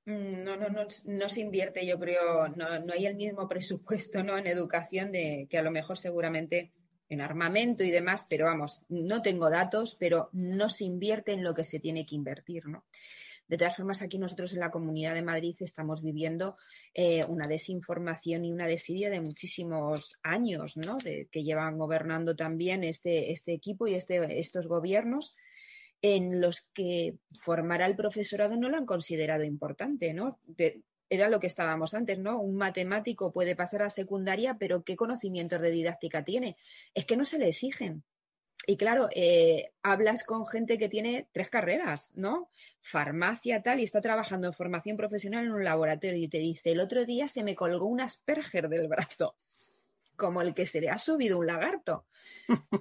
Mm, 0.05 0.43
no, 0.43 0.55
no, 0.55 0.69
no, 0.69 0.87
no 1.05 1.29
se 1.29 1.41
invierte, 1.41 1.85
yo 1.85 1.99
creo, 1.99 2.45
no, 2.55 2.79
no 2.79 2.93
hay 2.93 3.05
el 3.05 3.15
mismo 3.15 3.47
presupuesto 3.49 4.23
¿no? 4.23 4.37
en 4.37 4.47
educación 4.47 5.11
de 5.11 5.47
que 5.49 5.57
a 5.57 5.63
lo 5.63 5.71
mejor 5.71 5.97
seguramente 5.97 6.71
en 7.09 7.21
armamento 7.21 7.83
y 7.83 7.91
demás, 7.91 8.25
pero 8.29 8.45
vamos, 8.45 8.85
no 8.89 9.21
tengo 9.21 9.49
datos, 9.49 9.95
pero 9.99 10.29
no 10.33 10.69
se 10.69 10.85
invierte 10.85 11.33
en 11.33 11.43
lo 11.43 11.53
que 11.53 11.63
se 11.63 11.79
tiene 11.79 12.05
que 12.05 12.15
invertir, 12.15 12.67
¿no? 12.67 12.85
De 13.47 13.57
todas 13.57 13.75
formas, 13.75 14.01
aquí 14.01 14.17
nosotros 14.17 14.53
en 14.53 14.59
la 14.59 14.71
Comunidad 14.71 15.13
de 15.13 15.21
Madrid 15.21 15.55
estamos 15.59 16.01
viviendo 16.01 16.57
eh, 16.95 17.23
una 17.27 17.47
desinformación 17.47 18.43
y 18.43 18.51
una 18.51 18.65
desidia 18.65 19.11
de 19.11 19.21
muchísimos 19.21 20.17
años, 20.23 20.77
¿no? 20.77 20.95
Que 20.97 21.43
llevan 21.43 21.77
gobernando 21.77 22.35
también 22.35 22.83
este, 22.83 23.31
este 23.31 23.53
equipo 23.53 23.87
y 23.87 23.93
este, 23.93 24.39
estos 24.39 24.67
gobiernos 24.67 25.35
en 26.01 26.41
los 26.41 26.61
que 26.73 27.17
formar 27.33 27.81
al 27.81 27.95
profesorado 27.95 28.55
no 28.55 28.69
lo 28.69 28.77
han 28.77 28.85
considerado 28.85 29.43
importante, 29.43 30.13
¿no? 30.13 30.39
Era 31.09 31.29
lo 31.29 31.39
que 31.39 31.47
estábamos 31.47 31.93
antes, 31.93 32.19
¿no? 32.19 32.39
Un 32.39 32.55
matemático 32.55 33.31
puede 33.31 33.55
pasar 33.55 33.83
a 33.83 33.89
secundaria, 33.89 34.57
pero 34.59 34.83
¿qué 34.83 34.95
conocimientos 34.95 35.61
de 35.61 35.71
didáctica 35.71 36.23
tiene? 36.23 36.57
Es 36.93 37.05
que 37.05 37.17
no 37.17 37.25
se 37.25 37.37
le 37.37 37.49
exigen. 37.49 38.03
Y 38.67 38.77
claro, 38.77 39.09
eh, 39.13 39.73
hablas 39.83 40.23
con 40.23 40.45
gente 40.45 40.77
que 40.79 40.89
tiene 40.89 41.27
tres 41.31 41.49
carreras, 41.49 42.13
¿no? 42.15 42.49
Farmacia, 42.81 43.61
tal, 43.61 43.79
y 43.79 43.83
está 43.83 44.01
trabajando 44.01 44.47
en 44.47 44.53
formación 44.53 44.97
profesional 44.97 45.45
en 45.45 45.51
un 45.51 45.63
laboratorio 45.63 46.17
y 46.17 46.27
te 46.27 46.39
dice, 46.39 46.71
el 46.71 46.79
otro 46.79 47.05
día 47.05 47.27
se 47.27 47.43
me 47.43 47.55
colgó 47.55 47.85
un 47.85 48.01
Asperger 48.01 48.69
del 48.69 48.87
brazo 48.87 49.35
como 50.15 50.41
el 50.41 50.53
que 50.53 50.65
se 50.65 50.81
le 50.81 50.89
ha 50.89 50.97
subido 50.97 51.37
un 51.37 51.47
lagarto. 51.47 52.05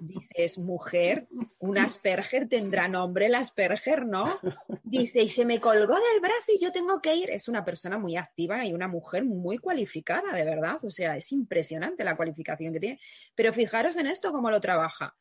Dices, 0.00 0.58
mujer, 0.58 1.26
un 1.58 1.78
Asperger 1.78 2.48
tendrá 2.48 2.88
nombre 2.88 3.26
el 3.26 3.34
Asperger, 3.34 4.06
¿no? 4.06 4.40
Dice, 4.82 5.22
y 5.22 5.28
se 5.28 5.44
me 5.44 5.60
colgó 5.60 5.94
del 5.94 6.20
brazo 6.20 6.52
y 6.54 6.60
yo 6.60 6.72
tengo 6.72 7.00
que 7.00 7.14
ir. 7.14 7.30
Es 7.30 7.48
una 7.48 7.64
persona 7.64 7.98
muy 7.98 8.16
activa 8.16 8.64
y 8.64 8.72
una 8.72 8.88
mujer 8.88 9.24
muy 9.24 9.58
cualificada, 9.58 10.32
de 10.34 10.44
verdad. 10.44 10.84
O 10.84 10.90
sea, 10.90 11.16
es 11.16 11.32
impresionante 11.32 12.04
la 12.04 12.16
cualificación 12.16 12.72
que 12.72 12.80
tiene. 12.80 13.00
Pero 13.34 13.52
fijaros 13.52 13.96
en 13.96 14.06
esto, 14.06 14.32
cómo 14.32 14.50
lo 14.50 14.60
trabaja. 14.60 15.14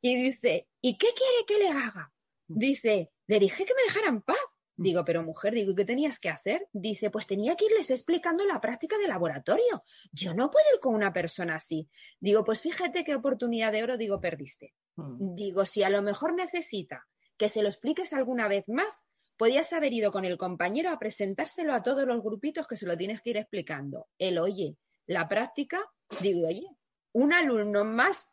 Y 0.00 0.14
dice, 0.14 0.68
¿y 0.80 0.96
qué 0.96 1.08
quiere 1.08 1.46
que 1.46 1.58
le 1.58 1.68
haga? 1.70 2.12
Dice, 2.46 3.10
le 3.26 3.38
dije 3.38 3.64
que 3.64 3.74
me 3.74 3.82
dejara 3.84 4.08
en 4.08 4.22
paz. 4.22 4.36
Digo, 4.82 5.04
pero 5.04 5.22
mujer, 5.22 5.52
digo, 5.52 5.74
¿qué 5.74 5.84
tenías 5.84 6.18
que 6.18 6.30
hacer? 6.30 6.66
Dice, 6.72 7.10
pues 7.10 7.26
tenía 7.26 7.54
que 7.54 7.66
irles 7.66 7.90
explicando 7.90 8.46
la 8.46 8.62
práctica 8.62 8.96
de 8.96 9.08
laboratorio. 9.08 9.84
Yo 10.10 10.32
no 10.32 10.50
puedo 10.50 10.64
ir 10.72 10.80
con 10.80 10.94
una 10.94 11.12
persona 11.12 11.56
así. 11.56 11.90
Digo, 12.18 12.44
pues 12.44 12.62
fíjate 12.62 13.04
qué 13.04 13.14
oportunidad 13.14 13.72
de 13.72 13.82
oro, 13.82 13.98
digo, 13.98 14.22
perdiste. 14.22 14.72
Mm. 14.96 15.34
Digo, 15.34 15.66
si 15.66 15.82
a 15.82 15.90
lo 15.90 16.00
mejor 16.00 16.32
necesita 16.32 17.06
que 17.36 17.50
se 17.50 17.62
lo 17.62 17.68
expliques 17.68 18.14
alguna 18.14 18.48
vez 18.48 18.64
más, 18.68 19.06
podías 19.36 19.70
haber 19.74 19.92
ido 19.92 20.12
con 20.12 20.24
el 20.24 20.38
compañero 20.38 20.88
a 20.88 20.98
presentárselo 20.98 21.74
a 21.74 21.82
todos 21.82 22.06
los 22.06 22.22
grupitos 22.22 22.66
que 22.66 22.78
se 22.78 22.86
lo 22.86 22.96
tienes 22.96 23.20
que 23.20 23.30
ir 23.30 23.36
explicando. 23.36 24.08
Él, 24.16 24.38
oye, 24.38 24.78
la 25.04 25.28
práctica, 25.28 25.84
digo, 26.22 26.48
oye, 26.48 26.66
un 27.12 27.34
alumno 27.34 27.84
más 27.84 28.32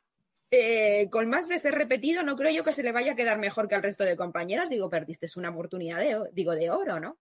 eh, 0.50 1.10
con 1.10 1.30
más 1.30 1.48
veces 1.48 1.72
repetido, 1.72 2.24
no 2.24 2.36
creo 2.36 2.52
yo 2.52 2.64
que 2.64 2.74
se 2.74 2.84
le 2.84 2.92
vaya 2.92 3.14
a 3.14 3.16
quedar 3.16 3.38
mejor 3.38 3.68
que 3.68 3.76
al 3.76 3.84
resto 3.84 4.04
de 4.04 4.16
compañeras. 4.16 4.70
Digo, 4.70 4.90
perdiste 4.90 5.28
una 5.36 5.50
oportunidad 5.50 6.00
de, 6.00 6.30
digo, 6.34 6.54
de 6.56 6.70
oro, 6.70 7.00
¿no? 7.00 7.18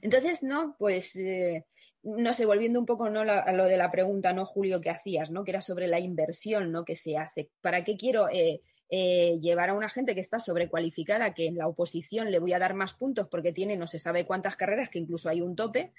Entonces, 0.00 0.42
no, 0.42 0.76
pues, 0.78 1.16
eh, 1.16 1.64
no 2.02 2.32
sé, 2.32 2.46
volviendo 2.46 2.78
un 2.78 2.86
poco 2.86 3.10
¿no? 3.10 3.20
a 3.20 3.52
lo 3.52 3.64
de 3.66 3.76
la 3.76 3.90
pregunta, 3.90 4.32
¿no, 4.32 4.46
Julio, 4.46 4.80
que 4.80 4.90
hacías, 4.90 5.30
¿no? 5.30 5.44
Que 5.44 5.50
era 5.50 5.60
sobre 5.60 5.86
la 5.86 6.00
inversión, 6.00 6.70
¿no? 6.72 6.84
Que 6.84 6.96
se 6.96 7.16
hace. 7.16 7.50
¿Para 7.60 7.84
qué 7.84 7.96
quiero 7.96 8.28
eh, 8.28 8.62
eh, 8.88 9.38
llevar 9.40 9.70
a 9.70 9.74
una 9.74 9.88
gente 9.88 10.14
que 10.14 10.20
está 10.20 10.38
sobrecualificada, 10.38 11.34
que 11.34 11.46
en 11.46 11.56
la 11.56 11.66
oposición 11.66 12.30
le 12.30 12.38
voy 12.38 12.52
a 12.52 12.58
dar 12.58 12.74
más 12.74 12.94
puntos 12.94 13.26
porque 13.28 13.52
tiene 13.52 13.76
no 13.76 13.88
se 13.88 13.98
sabe 13.98 14.26
cuántas 14.26 14.54
carreras, 14.54 14.90
que 14.90 15.00
incluso 15.00 15.28
hay 15.28 15.40
un 15.40 15.56
tope, 15.56 15.92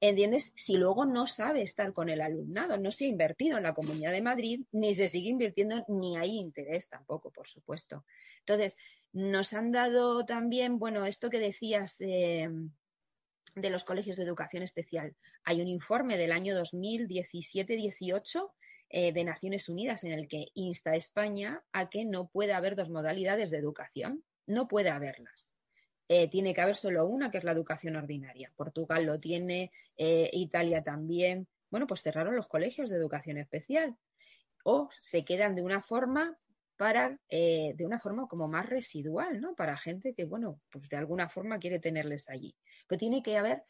¿entiendes? 0.00 0.52
Si 0.54 0.76
luego 0.76 1.06
no 1.06 1.26
sabe 1.26 1.62
estar 1.62 1.92
con 1.94 2.10
el 2.10 2.20
alumnado, 2.20 2.76
no 2.76 2.90
se 2.90 3.06
ha 3.06 3.08
invertido 3.08 3.56
en 3.56 3.62
la 3.62 3.74
Comunidad 3.74 4.12
de 4.12 4.20
Madrid, 4.20 4.60
ni 4.72 4.94
se 4.94 5.08
sigue 5.08 5.30
invirtiendo, 5.30 5.84
ni 5.88 6.16
hay 6.16 6.38
interés 6.38 6.88
tampoco, 6.88 7.30
por 7.30 7.48
supuesto. 7.48 8.04
Entonces, 8.40 8.76
nos 9.12 9.54
han 9.54 9.72
dado 9.72 10.26
también, 10.26 10.78
bueno, 10.78 11.06
esto 11.06 11.30
que 11.30 11.38
decías. 11.38 12.00
Eh, 12.00 12.50
de 13.54 13.70
los 13.70 13.84
colegios 13.84 14.16
de 14.16 14.24
educación 14.24 14.64
especial. 14.64 15.14
Hay 15.44 15.60
un 15.60 15.68
informe 15.68 16.16
del 16.16 16.32
año 16.32 16.60
2017-18 16.60 18.50
eh, 18.96 19.10
de 19.10 19.24
Naciones 19.24 19.68
Unidas 19.68 20.04
en 20.04 20.12
el 20.12 20.28
que 20.28 20.52
insta 20.54 20.92
a 20.92 20.94
España 20.94 21.64
a 21.72 21.90
que 21.90 22.04
no 22.04 22.28
pueda 22.28 22.56
haber 22.56 22.76
dos 22.76 22.90
modalidades 22.90 23.50
de 23.50 23.58
educación, 23.58 24.22
no 24.46 24.68
puede 24.68 24.90
haberlas. 24.90 25.52
Eh, 26.06 26.28
tiene 26.28 26.54
que 26.54 26.60
haber 26.60 26.76
solo 26.76 27.04
una, 27.04 27.28
que 27.28 27.38
es 27.38 27.42
la 27.42 27.50
educación 27.50 27.96
ordinaria. 27.96 28.52
Portugal 28.54 29.04
lo 29.04 29.18
tiene, 29.18 29.72
eh, 29.96 30.30
Italia 30.32 30.84
también. 30.84 31.48
Bueno, 31.70 31.88
pues 31.88 32.02
cerraron 32.02 32.36
los 32.36 32.46
colegios 32.46 32.88
de 32.88 32.94
educación 32.94 33.36
especial 33.38 33.96
o 34.62 34.88
se 35.00 35.24
quedan 35.24 35.56
de 35.56 35.62
una 35.62 35.82
forma 35.82 36.38
para, 36.76 37.18
de 37.28 37.84
una 37.84 37.98
forma 37.98 38.28
como 38.28 38.46
más 38.46 38.68
residual, 38.68 39.40
¿no? 39.40 39.56
Para 39.56 39.76
gente 39.76 40.14
que, 40.14 40.24
bueno, 40.24 40.60
pues 40.70 40.88
de 40.88 40.96
alguna 40.96 41.28
forma 41.28 41.58
quiere 41.58 41.80
tenerles 41.80 42.30
allí. 42.30 42.54
Pero 42.86 43.00
tiene 43.00 43.24
que 43.24 43.38
haber 43.38 43.64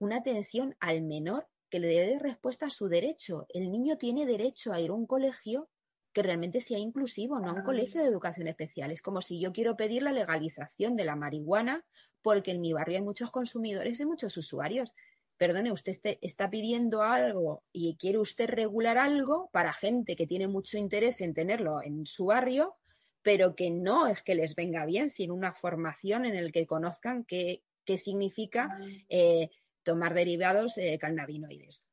una 0.00 0.16
atención 0.16 0.76
al 0.80 1.02
menor 1.02 1.46
que 1.70 1.80
le 1.80 1.88
dé 1.88 2.18
respuesta 2.18 2.66
a 2.66 2.70
su 2.70 2.88
derecho. 2.88 3.46
El 3.48 3.70
niño 3.70 3.96
tiene 3.98 4.26
derecho 4.26 4.72
a 4.72 4.80
ir 4.80 4.90
a 4.90 4.94
un 4.94 5.06
colegio 5.06 5.68
que 6.12 6.22
realmente 6.22 6.60
sea 6.60 6.78
inclusivo, 6.78 7.38
no 7.38 7.50
a 7.50 7.54
un 7.54 7.62
colegio 7.62 8.02
de 8.02 8.08
educación 8.08 8.48
especial. 8.48 8.90
Es 8.90 9.02
como 9.02 9.20
si 9.20 9.40
yo 9.40 9.52
quiero 9.52 9.76
pedir 9.76 10.02
la 10.02 10.12
legalización 10.12 10.96
de 10.96 11.04
la 11.04 11.16
marihuana 11.16 11.84
porque 12.22 12.50
en 12.50 12.60
mi 12.60 12.72
barrio 12.72 12.96
hay 12.96 13.04
muchos 13.04 13.30
consumidores 13.30 14.00
y 14.00 14.06
muchos 14.06 14.36
usuarios. 14.36 14.92
Perdone, 15.36 15.70
usted 15.70 15.92
este, 15.92 16.18
está 16.20 16.50
pidiendo 16.50 17.02
algo 17.02 17.62
y 17.72 17.96
quiere 17.96 18.18
usted 18.18 18.48
regular 18.48 18.98
algo 18.98 19.48
para 19.52 19.72
gente 19.72 20.16
que 20.16 20.26
tiene 20.26 20.48
mucho 20.48 20.78
interés 20.78 21.20
en 21.20 21.34
tenerlo 21.34 21.80
en 21.82 22.04
su 22.06 22.26
barrio, 22.26 22.74
pero 23.22 23.54
que 23.54 23.70
no 23.70 24.08
es 24.08 24.22
que 24.22 24.34
les 24.34 24.56
venga 24.56 24.84
bien, 24.86 25.10
sino 25.10 25.34
una 25.34 25.52
formación 25.52 26.24
en 26.24 26.34
el 26.34 26.50
que 26.50 26.66
conozcan 26.66 27.24
qué, 27.24 27.62
qué 27.84 27.98
significa 27.98 28.76
eh, 29.08 29.50
tomar 29.88 30.12
derivados 30.12 30.74
cannabinoides. 31.00 31.86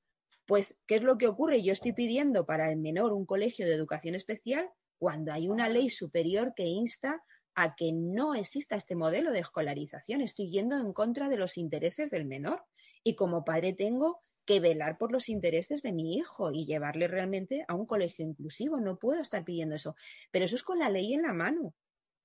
Pues, 0.45 0.83
¿qué 0.85 0.95
es 0.95 1.01
lo 1.01 1.17
que 1.17 1.27
ocurre? 1.27 1.61
Yo 1.61 1.71
estoy 1.71 1.93
pidiendo 1.93 2.45
para 2.45 2.69
el 2.69 2.75
menor 2.77 3.13
un 3.13 3.25
colegio 3.25 3.65
de 3.65 3.73
educación 3.73 4.15
especial 4.15 4.69
cuando 4.97 5.31
hay 5.31 5.47
una 5.47 5.69
ley 5.69 5.89
superior 5.89 6.53
que 6.57 6.65
insta 6.65 7.23
a 7.55 7.73
que 7.73 7.93
no 7.93 8.35
exista 8.35 8.75
este 8.75 8.95
modelo 8.95 9.31
de 9.31 9.39
escolarización. 9.39 10.19
Estoy 10.19 10.51
yendo 10.51 10.77
en 10.77 10.91
contra 10.91 11.29
de 11.29 11.37
los 11.37 11.57
intereses 11.57 12.11
del 12.11 12.25
menor 12.25 12.65
y 13.01 13.15
como 13.15 13.45
padre 13.45 13.71
tengo 13.71 14.21
que 14.43 14.59
velar 14.59 14.97
por 14.97 15.13
los 15.13 15.29
intereses 15.29 15.81
de 15.81 15.93
mi 15.93 16.17
hijo 16.17 16.51
y 16.51 16.65
llevarle 16.65 17.07
realmente 17.07 17.63
a 17.69 17.75
un 17.75 17.85
colegio 17.85 18.25
inclusivo. 18.25 18.81
No 18.81 18.99
puedo 18.99 19.21
estar 19.21 19.45
pidiendo 19.45 19.75
eso, 19.75 19.95
pero 20.31 20.43
eso 20.43 20.57
es 20.57 20.63
con 20.63 20.79
la 20.79 20.89
ley 20.89 21.13
en 21.13 21.21
la 21.21 21.31
mano. 21.31 21.73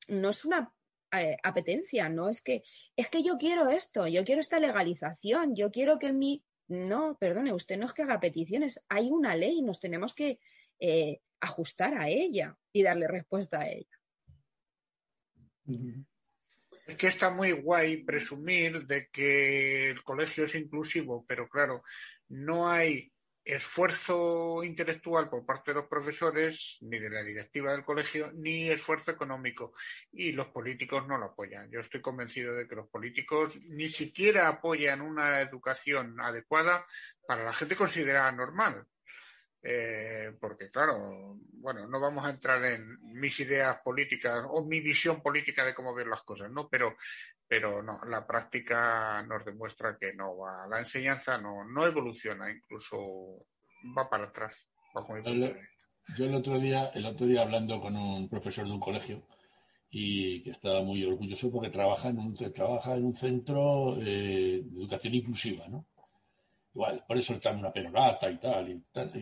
No 0.09 0.31
es 0.31 0.45
una 0.45 0.75
eh, 1.13 1.37
apetencia, 1.43 2.09
no 2.09 2.29
es 2.29 2.43
que, 2.43 2.63
es 2.97 3.09
que 3.09 3.23
yo 3.23 3.37
quiero 3.39 3.69
esto, 3.69 4.07
yo 4.07 4.25
quiero 4.25 4.41
esta 4.41 4.61
legalización, 4.61 5.55
yo 5.55 5.71
quiero 5.71 5.99
que 5.99 6.13
mi... 6.13 6.45
No, 6.69 7.17
perdone, 7.19 7.53
usted 7.53 7.77
no 7.77 7.87
es 7.87 7.93
que 7.93 8.03
haga 8.03 8.21
peticiones, 8.21 8.81
hay 8.89 9.11
una 9.11 9.35
ley, 9.35 9.61
nos 9.61 9.81
tenemos 9.81 10.15
que 10.15 10.39
eh, 10.79 11.21
ajustar 11.41 11.95
a 11.95 12.09
ella 12.09 12.57
y 12.73 12.85
darle 12.85 13.09
respuesta 13.09 13.61
a 13.61 13.69
ella. 13.69 13.99
Es 16.87 16.97
que 16.97 17.09
está 17.09 17.31
muy 17.31 17.53
guay 17.53 18.05
presumir 18.05 18.87
de 18.87 19.09
que 19.09 19.91
el 19.91 20.03
colegio 20.05 20.45
es 20.45 20.55
inclusivo, 20.55 21.25
pero 21.27 21.49
claro, 21.49 21.83
no 22.29 22.69
hay 22.69 23.13
esfuerzo 23.53 24.63
intelectual 24.65 25.29
por 25.29 25.45
parte 25.45 25.71
de 25.71 25.77
los 25.77 25.87
profesores, 25.87 26.79
ni 26.83 26.99
de 26.99 27.11
la 27.11 27.23
directiva 27.23 27.73
del 27.73 27.85
colegio, 27.85 28.31
ni 28.33 28.69
esfuerzo 28.69 29.11
económico. 29.11 29.75
Y 30.13 30.33
los 30.33 30.49
políticos 30.49 31.07
no 31.07 31.19
lo 31.19 31.27
apoyan. 31.27 31.71
Yo 31.71 31.81
estoy 31.81 32.01
convencido 32.01 32.55
de 32.55 32.67
que 32.67 32.77
los 32.77 32.89
políticos 32.89 33.57
ni 33.69 33.89
siquiera 33.89 34.49
apoyan 34.49 35.01
una 35.01 35.41
educación 35.41 36.21
adecuada 36.21 36.87
para 37.27 37.45
la 37.45 37.53
gente 37.53 37.77
considerada 37.77 38.33
normal. 38.33 38.87
Eh, 39.63 40.33
porque 40.41 40.71
claro, 40.71 41.37
bueno, 41.53 41.87
no 41.87 42.01
vamos 42.01 42.25
a 42.25 42.31
entrar 42.31 42.65
en 42.65 42.99
mis 43.03 43.39
ideas 43.41 43.79
políticas 43.85 44.43
o 44.49 44.65
mi 44.65 44.81
visión 44.81 45.23
política 45.23 45.65
de 45.65 45.75
cómo 45.75 45.95
ver 45.95 46.07
las 46.07 46.23
cosas, 46.23 46.51
¿no? 46.51 46.69
Pero, 46.69 46.97
pero 47.51 47.83
no, 47.83 47.99
la 48.07 48.25
práctica 48.25 49.25
nos 49.25 49.45
demuestra 49.45 49.99
que 49.99 50.15
no 50.15 50.37
va, 50.37 50.69
la 50.69 50.79
enseñanza 50.79 51.37
no, 51.37 51.65
no 51.65 51.85
evoluciona, 51.85 52.49
incluso 52.49 53.45
va 53.99 54.09
para 54.09 54.27
atrás. 54.27 54.55
yo 56.17 56.27
el 56.27 56.35
otro 56.37 56.61
día, 56.61 56.93
el 56.95 57.05
otro 57.07 57.27
día 57.27 57.43
hablando 57.43 57.81
con 57.81 57.97
un 57.97 58.29
profesor 58.29 58.67
de 58.67 58.71
un 58.71 58.79
colegio 58.79 59.27
y 59.91 60.45
que 60.45 60.53
estaba 60.53 60.81
muy 60.83 61.05
orgulloso 61.05 61.51
porque 61.51 61.71
trabaja 61.71 62.11
en 62.11 62.21
un 62.21 62.35
trabaja 62.35 62.95
en 62.95 63.07
un 63.07 63.15
centro 63.15 63.97
eh, 63.97 64.63
de 64.63 64.81
educación 64.83 65.15
inclusiva, 65.15 65.67
¿no? 65.67 65.89
igual, 66.73 67.05
por 67.05 67.19
eso 67.19 67.35
está 67.35 67.51
una 67.51 67.73
perorata 67.73 68.31
y 68.31 68.37
tal. 68.37 68.69
Y 68.69 68.81
tal. 68.93 69.13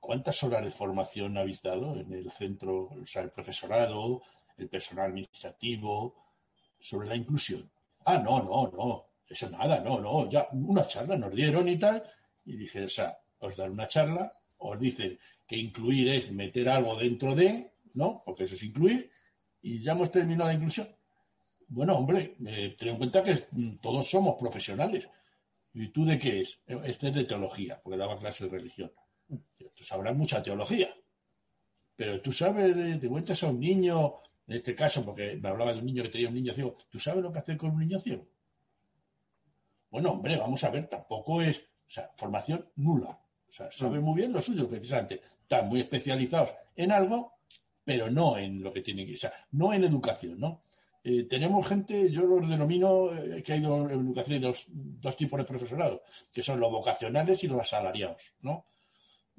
¿cuántas 0.00 0.42
horas 0.42 0.64
de 0.64 0.72
formación 0.72 1.38
habéis 1.38 1.62
dado 1.62 1.94
en 1.94 2.12
el 2.12 2.32
centro, 2.32 2.86
o 2.86 3.06
sea, 3.06 3.22
el 3.22 3.30
profesorado, 3.30 4.22
el 4.58 4.68
personal 4.68 5.10
administrativo, 5.10 6.16
sobre 6.80 7.10
la 7.10 7.14
inclusión? 7.14 7.70
Ah, 8.06 8.18
no, 8.18 8.42
no, 8.42 8.70
no, 8.70 9.06
eso 9.28 9.50
nada, 9.50 9.80
no, 9.80 10.00
no, 10.00 10.28
ya 10.28 10.48
una 10.52 10.86
charla 10.86 11.16
nos 11.16 11.34
dieron 11.34 11.68
y 11.68 11.76
tal. 11.78 12.02
Y 12.44 12.56
dije, 12.56 12.84
o 12.84 12.88
sea, 12.88 13.18
os 13.38 13.56
dan 13.56 13.72
una 13.72 13.88
charla, 13.88 14.32
os 14.58 14.78
dicen 14.78 15.18
que 15.46 15.56
incluir 15.56 16.08
es 16.08 16.30
meter 16.30 16.68
algo 16.68 16.96
dentro 16.96 17.34
de, 17.34 17.72
¿no? 17.94 18.22
Porque 18.24 18.44
eso 18.44 18.54
es 18.54 18.62
incluir, 18.62 19.10
y 19.60 19.80
ya 19.80 19.92
hemos 19.92 20.10
terminado 20.12 20.48
la 20.48 20.54
inclusión. 20.54 20.88
Bueno, 21.68 21.98
hombre, 21.98 22.36
eh, 22.46 22.76
ten 22.78 22.90
en 22.90 22.96
cuenta 22.96 23.24
que 23.24 23.34
todos 23.82 24.08
somos 24.08 24.36
profesionales. 24.38 25.08
¿Y 25.74 25.88
tú 25.88 26.04
de 26.04 26.16
qué 26.16 26.42
es? 26.42 26.60
Este 26.66 27.08
es 27.08 27.14
de 27.14 27.24
teología, 27.24 27.80
porque 27.82 27.98
daba 27.98 28.18
clases 28.18 28.48
de 28.48 28.56
religión. 28.56 28.92
Tú 29.74 29.82
sabrás 29.84 30.16
mucha 30.16 30.42
teología. 30.42 30.94
Pero 31.96 32.20
tú 32.22 32.30
sabes, 32.32 33.00
te 33.00 33.08
cuentas 33.08 33.42
a 33.42 33.48
un 33.48 33.58
niño, 33.58 34.14
en 34.48 34.56
este 34.56 34.74
caso, 34.74 35.04
porque 35.04 35.36
me 35.36 35.48
hablaba 35.48 35.72
de 35.72 35.80
un 35.80 35.86
niño 35.86 36.02
que 36.04 36.08
tenía 36.08 36.28
un 36.28 36.34
niño 36.34 36.54
ciego, 36.54 36.76
¿tú 36.88 36.98
sabes 36.98 37.22
lo 37.22 37.32
que 37.32 37.40
hacer 37.40 37.56
con 37.56 37.70
un 37.70 37.80
niño 37.80 37.98
ciego? 37.98 38.26
Bueno, 39.90 40.12
hombre, 40.12 40.36
vamos 40.36 40.62
a 40.62 40.70
ver, 40.70 40.88
tampoco 40.88 41.42
es, 41.42 41.58
o 41.60 41.90
sea, 41.90 42.10
formación 42.16 42.68
nula. 42.76 43.18
O 43.48 43.50
sea, 43.50 43.70
saben 43.70 44.02
muy 44.02 44.16
bien 44.16 44.32
lo 44.32 44.42
suyo, 44.42 44.68
precisamente. 44.68 45.20
Están 45.42 45.68
muy 45.68 45.80
especializados 45.80 46.50
en 46.74 46.92
algo, 46.92 47.38
pero 47.84 48.10
no 48.10 48.36
en 48.36 48.62
lo 48.62 48.72
que 48.72 48.82
tienen 48.82 49.06
que, 49.06 49.14
o 49.14 49.18
sea, 49.18 49.32
no 49.52 49.72
en 49.72 49.84
educación, 49.84 50.38
¿no? 50.38 50.62
Eh, 51.02 51.24
tenemos 51.24 51.66
gente, 51.68 52.10
yo 52.10 52.22
los 52.22 52.48
denomino 52.48 53.14
eh, 53.14 53.40
que 53.42 53.52
hay 53.52 53.64
en 53.64 53.90
educación 53.90 54.34
hay 54.34 54.40
dos, 54.40 54.66
dos, 54.68 55.16
tipos 55.16 55.38
de 55.38 55.44
profesorado, 55.44 56.02
que 56.32 56.42
son 56.42 56.58
los 56.58 56.70
vocacionales 56.70 57.44
y 57.44 57.46
los 57.46 57.60
asalariados, 57.60 58.34
¿no? 58.40 58.66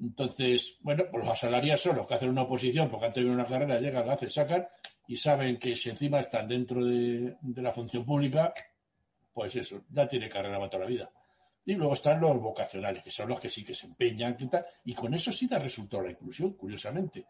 Entonces, 0.00 0.78
bueno, 0.80 1.04
pues 1.10 1.24
los 1.24 1.32
asalariados 1.32 1.82
son 1.82 1.96
los 1.96 2.06
que 2.06 2.14
hacen 2.14 2.30
una 2.30 2.42
oposición 2.42 2.88
porque 2.88 3.06
han 3.06 3.12
tenido 3.12 3.34
una 3.34 3.44
carrera, 3.44 3.80
llegan, 3.80 4.06
la 4.06 4.14
hacen, 4.14 4.30
sacan 4.30 4.66
y 5.08 5.16
saben 5.16 5.56
que 5.56 5.74
si 5.74 5.88
encima 5.88 6.20
están 6.20 6.46
dentro 6.46 6.84
de, 6.84 7.34
la 7.56 7.72
función 7.72 8.04
pública, 8.04 8.52
pues 9.32 9.56
eso, 9.56 9.82
ya 9.88 10.06
tiene 10.06 10.28
carrera 10.28 10.58
para 10.58 10.68
toda 10.68 10.84
la 10.84 10.90
vida. 10.90 11.10
Y 11.64 11.74
luego 11.74 11.94
están 11.94 12.20
los 12.20 12.38
vocacionales, 12.38 13.02
que 13.02 13.10
son 13.10 13.30
los 13.30 13.40
que 13.40 13.48
sí 13.48 13.64
que 13.64 13.72
se 13.72 13.86
empeñan 13.86 14.36
y 14.38 14.46
tal, 14.48 14.66
y 14.84 14.92
con 14.92 15.14
eso 15.14 15.32
sí 15.32 15.46
da 15.46 15.58
resultado 15.58 16.02
la 16.02 16.10
inclusión, 16.10 16.52
curiosamente. 16.52 17.26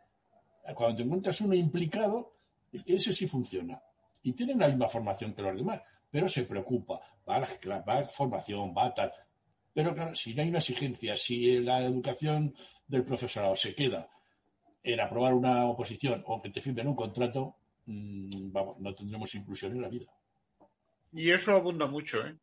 Cuando 0.74 0.96
te 0.96 1.02
encuentras 1.04 1.40
uno 1.40 1.54
implicado, 1.54 2.34
ese 2.84 3.12
sí 3.12 3.28
funciona. 3.28 3.80
Y 4.24 4.32
tienen 4.32 4.58
la 4.58 4.66
misma 4.66 4.88
formación 4.88 5.32
que 5.32 5.42
los 5.42 5.56
demás, 5.56 5.80
pero 6.10 6.28
se 6.28 6.42
preocupa, 6.42 7.00
va 7.28 7.36
a, 7.36 7.46
la, 7.62 7.80
va 7.82 8.04
formación, 8.06 8.74
va 8.76 8.86
a 8.86 8.94
tal. 8.94 9.12
Pero 9.72 9.94
claro, 9.94 10.16
si 10.16 10.34
no 10.34 10.42
hay 10.42 10.48
una 10.48 10.58
exigencia, 10.58 11.16
si 11.16 11.60
la 11.60 11.84
educación 11.84 12.52
del 12.88 13.04
profesorado 13.04 13.54
se 13.54 13.72
queda 13.72 14.10
en 14.82 14.98
aprobar 14.98 15.34
una 15.34 15.66
oposición 15.66 16.24
o 16.26 16.42
que 16.42 16.50
te 16.50 16.60
firmen 16.60 16.88
un 16.88 16.96
contrato, 16.96 17.54
mmm, 17.88 18.52
vamos, 18.52 18.78
no 18.78 18.94
tendremos 18.94 19.34
inclusión 19.34 19.72
en 19.72 19.82
la 19.82 19.88
vida. 19.88 20.06
Y 21.12 21.30
eso 21.30 21.52
abunda 21.52 21.86
mucho, 21.86 22.26
¿eh? 22.26 22.36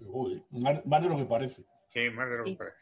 Uy, 0.00 0.42
más, 0.50 0.84
más, 0.84 1.02
de 1.02 1.08
lo 1.08 1.16
que 1.16 1.24
parece. 1.26 1.62
Sí, 1.88 2.10
más 2.10 2.28
de 2.28 2.36
lo 2.38 2.44
que 2.44 2.50
Sí. 2.50 2.56
parece. 2.56 2.78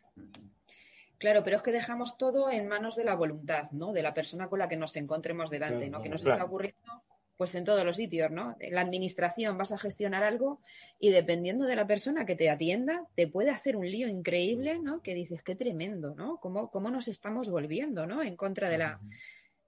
Claro, 1.18 1.42
pero 1.42 1.56
es 1.56 1.62
que 1.62 1.72
dejamos 1.72 2.16
todo 2.18 2.50
en 2.50 2.68
manos 2.68 2.96
de 2.96 3.04
la 3.04 3.14
voluntad, 3.14 3.70
¿no? 3.72 3.92
De 3.92 4.02
la 4.02 4.14
persona 4.14 4.48
con 4.48 4.58
la 4.58 4.68
que 4.68 4.76
nos 4.76 4.96
encontremos 4.96 5.50
delante, 5.50 5.86
Claro, 5.86 5.92
¿no? 5.92 6.02
Que 6.02 6.08
nos 6.08 6.22
claro. 6.22 6.36
está 6.36 6.46
ocurriendo, 6.46 7.02
pues 7.36 7.54
en 7.54 7.64
todos 7.64 7.84
los 7.84 7.96
sitios, 7.96 8.30
¿no? 8.30 8.56
En 8.60 8.74
la 8.74 8.82
administración 8.82 9.58
vas 9.58 9.72
a 9.72 9.78
gestionar 9.78 10.24
algo 10.24 10.60
y 10.98 11.10
dependiendo 11.10 11.66
de 11.66 11.76
la 11.76 11.86
persona 11.86 12.24
que 12.26 12.36
te 12.36 12.48
atienda, 12.50 13.06
te 13.14 13.28
puede 13.28 13.50
hacer 13.50 13.76
un 13.76 13.90
lío 13.90 14.08
increíble, 14.08 14.78
¿no? 14.78 15.02
Que 15.02 15.14
dices, 15.14 15.42
qué 15.42 15.54
tremendo, 15.56 16.14
¿no? 16.14 16.38
Cómo, 16.38 16.70
cómo 16.70 16.90
nos 16.90 17.08
estamos 17.08 17.50
volviendo, 17.50 18.06
¿no? 18.06 18.22
En 18.22 18.36
contra 18.36 18.68
de 18.68 18.78
la, 18.78 19.00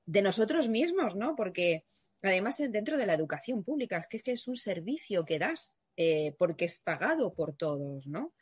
de 0.07 0.23
nosotros 0.23 0.69
mismos, 0.69 1.17
¿no? 1.17 1.35
Porque 1.35 1.85
además 2.23 2.61
es 2.61 2.73
dentro 2.73 2.97
de 2.97 3.07
la 3.07 3.14
educación 3.14 3.62
pública, 3.62 3.99
es 3.99 4.07
que 4.09 4.16
es, 4.19 4.23
que 4.23 4.33
es 4.33 4.49
un 4.49 4.57
servicio 4.57 5.25
que 5.25 5.39
das 5.39 5.79
eh, 5.97 6.35
porque 6.39 6.64
es 6.64 6.79
pagado 6.79 7.35
por 7.35 7.57
todos, 7.57 8.07
¿no? 8.07 8.35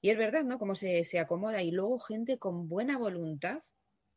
Y 0.00 0.10
es 0.10 0.18
verdad, 0.18 0.44
¿no? 0.44 0.58
Cómo 0.58 0.74
se, 0.74 1.04
se 1.04 1.18
acomoda 1.18 1.62
y 1.62 1.70
luego 1.70 1.98
gente 1.98 2.38
con 2.38 2.68
buena 2.68 2.96
voluntad 2.98 3.62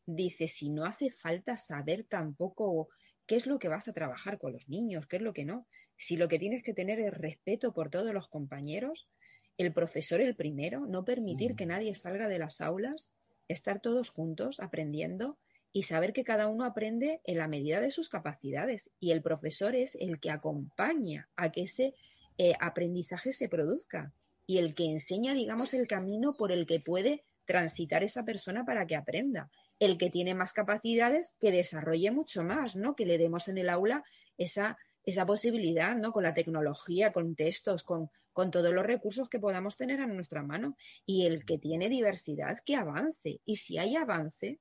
dice, 0.06 0.48
si 0.48 0.70
no 0.70 0.86
hace 0.86 1.10
falta 1.10 1.58
saber 1.58 2.06
tampoco 2.06 2.90
qué 3.26 3.36
es 3.36 3.46
lo 3.46 3.60
que 3.60 3.68
vas 3.68 3.88
a 3.88 3.94
trabajar 3.94 4.38
con 4.38 4.54
los 4.54 4.70
niños, 4.70 5.08
qué 5.08 5.18
es 5.18 5.22
lo 5.22 5.34
que 5.34 5.46
no, 5.46 5.68
si 5.98 6.18
lo 6.18 6.28
que 6.28 6.40
tienes 6.40 6.64
que 6.64 6.74
tener 6.74 7.00
es 7.00 7.14
respeto 7.14 7.74
por 7.74 7.90
todos 7.90 8.14
los 8.14 8.28
compañeros, 8.28 9.10
el 9.58 9.74
profesor 9.74 10.20
el 10.22 10.36
primero, 10.36 10.86
no 10.86 11.06
permitir 11.06 11.56
que 11.56 11.66
nadie 11.66 11.96
salga 11.96 12.28
de 12.28 12.40
las 12.40 12.60
aulas, 12.62 13.12
estar 13.48 13.82
todos 13.82 14.10
juntos 14.10 14.60
aprendiendo 14.60 15.38
y 15.74 15.84
saber 15.84 16.14
que 16.14 16.24
cada 16.24 16.48
uno 16.48 16.64
aprende 16.64 17.20
en 17.26 17.40
la 17.40 17.48
medida 17.48 17.82
de 17.82 17.92
sus 17.92 18.08
capacidades 18.08 18.92
y 19.00 19.12
el 19.12 19.24
profesor 19.24 19.76
es 19.76 19.96
el 20.00 20.20
que 20.20 20.30
acompaña 20.30 21.28
a 21.36 21.52
que 21.52 21.64
ese 21.64 21.96
eh, 22.38 22.54
aprendizaje 22.62 23.34
se 23.34 23.50
produzca 23.50 24.14
y 24.46 24.60
el 24.60 24.76
que 24.76 24.86
enseña, 24.86 25.34
digamos, 25.34 25.74
el 25.74 25.88
camino 25.88 26.34
por 26.34 26.52
el 26.52 26.68
que 26.68 26.80
puede 26.80 27.24
transitar 27.46 28.04
esa 28.04 28.24
persona 28.24 28.66
para 28.66 28.86
que 28.86 28.96
aprenda. 28.96 29.50
El 29.80 29.98
que 29.98 30.10
tiene 30.10 30.36
más 30.36 30.54
capacidades, 30.54 31.36
que 31.40 31.52
desarrolle 31.52 32.12
mucho 32.12 32.44
más, 32.44 32.76
¿no? 32.76 32.96
Que 32.96 33.06
le 33.06 33.18
demos 33.18 33.48
en 33.48 33.58
el 33.58 33.70
aula 33.70 34.04
esa, 34.38 34.78
esa 35.06 35.26
posibilidad, 35.26 35.96
¿no? 35.96 36.12
Con 36.12 36.24
la 36.24 36.34
tecnología, 36.34 37.12
con 37.12 37.36
textos, 37.36 37.84
con, 37.84 38.10
con 38.32 38.52
todos 38.52 38.74
los 38.74 38.86
recursos 38.86 39.30
que 39.30 39.40
podamos 39.40 39.76
tener 39.78 40.00
a 40.02 40.08
nuestra 40.08 40.44
mano. 40.44 40.78
Y 41.06 41.26
el 41.26 41.46
que 41.46 41.58
tiene 41.58 41.90
diversidad, 41.90 42.60
que 42.66 42.76
avance. 42.76 43.42
Y 43.46 43.58
si 43.58 43.78
hay 43.78 43.96
avance, 43.96 44.60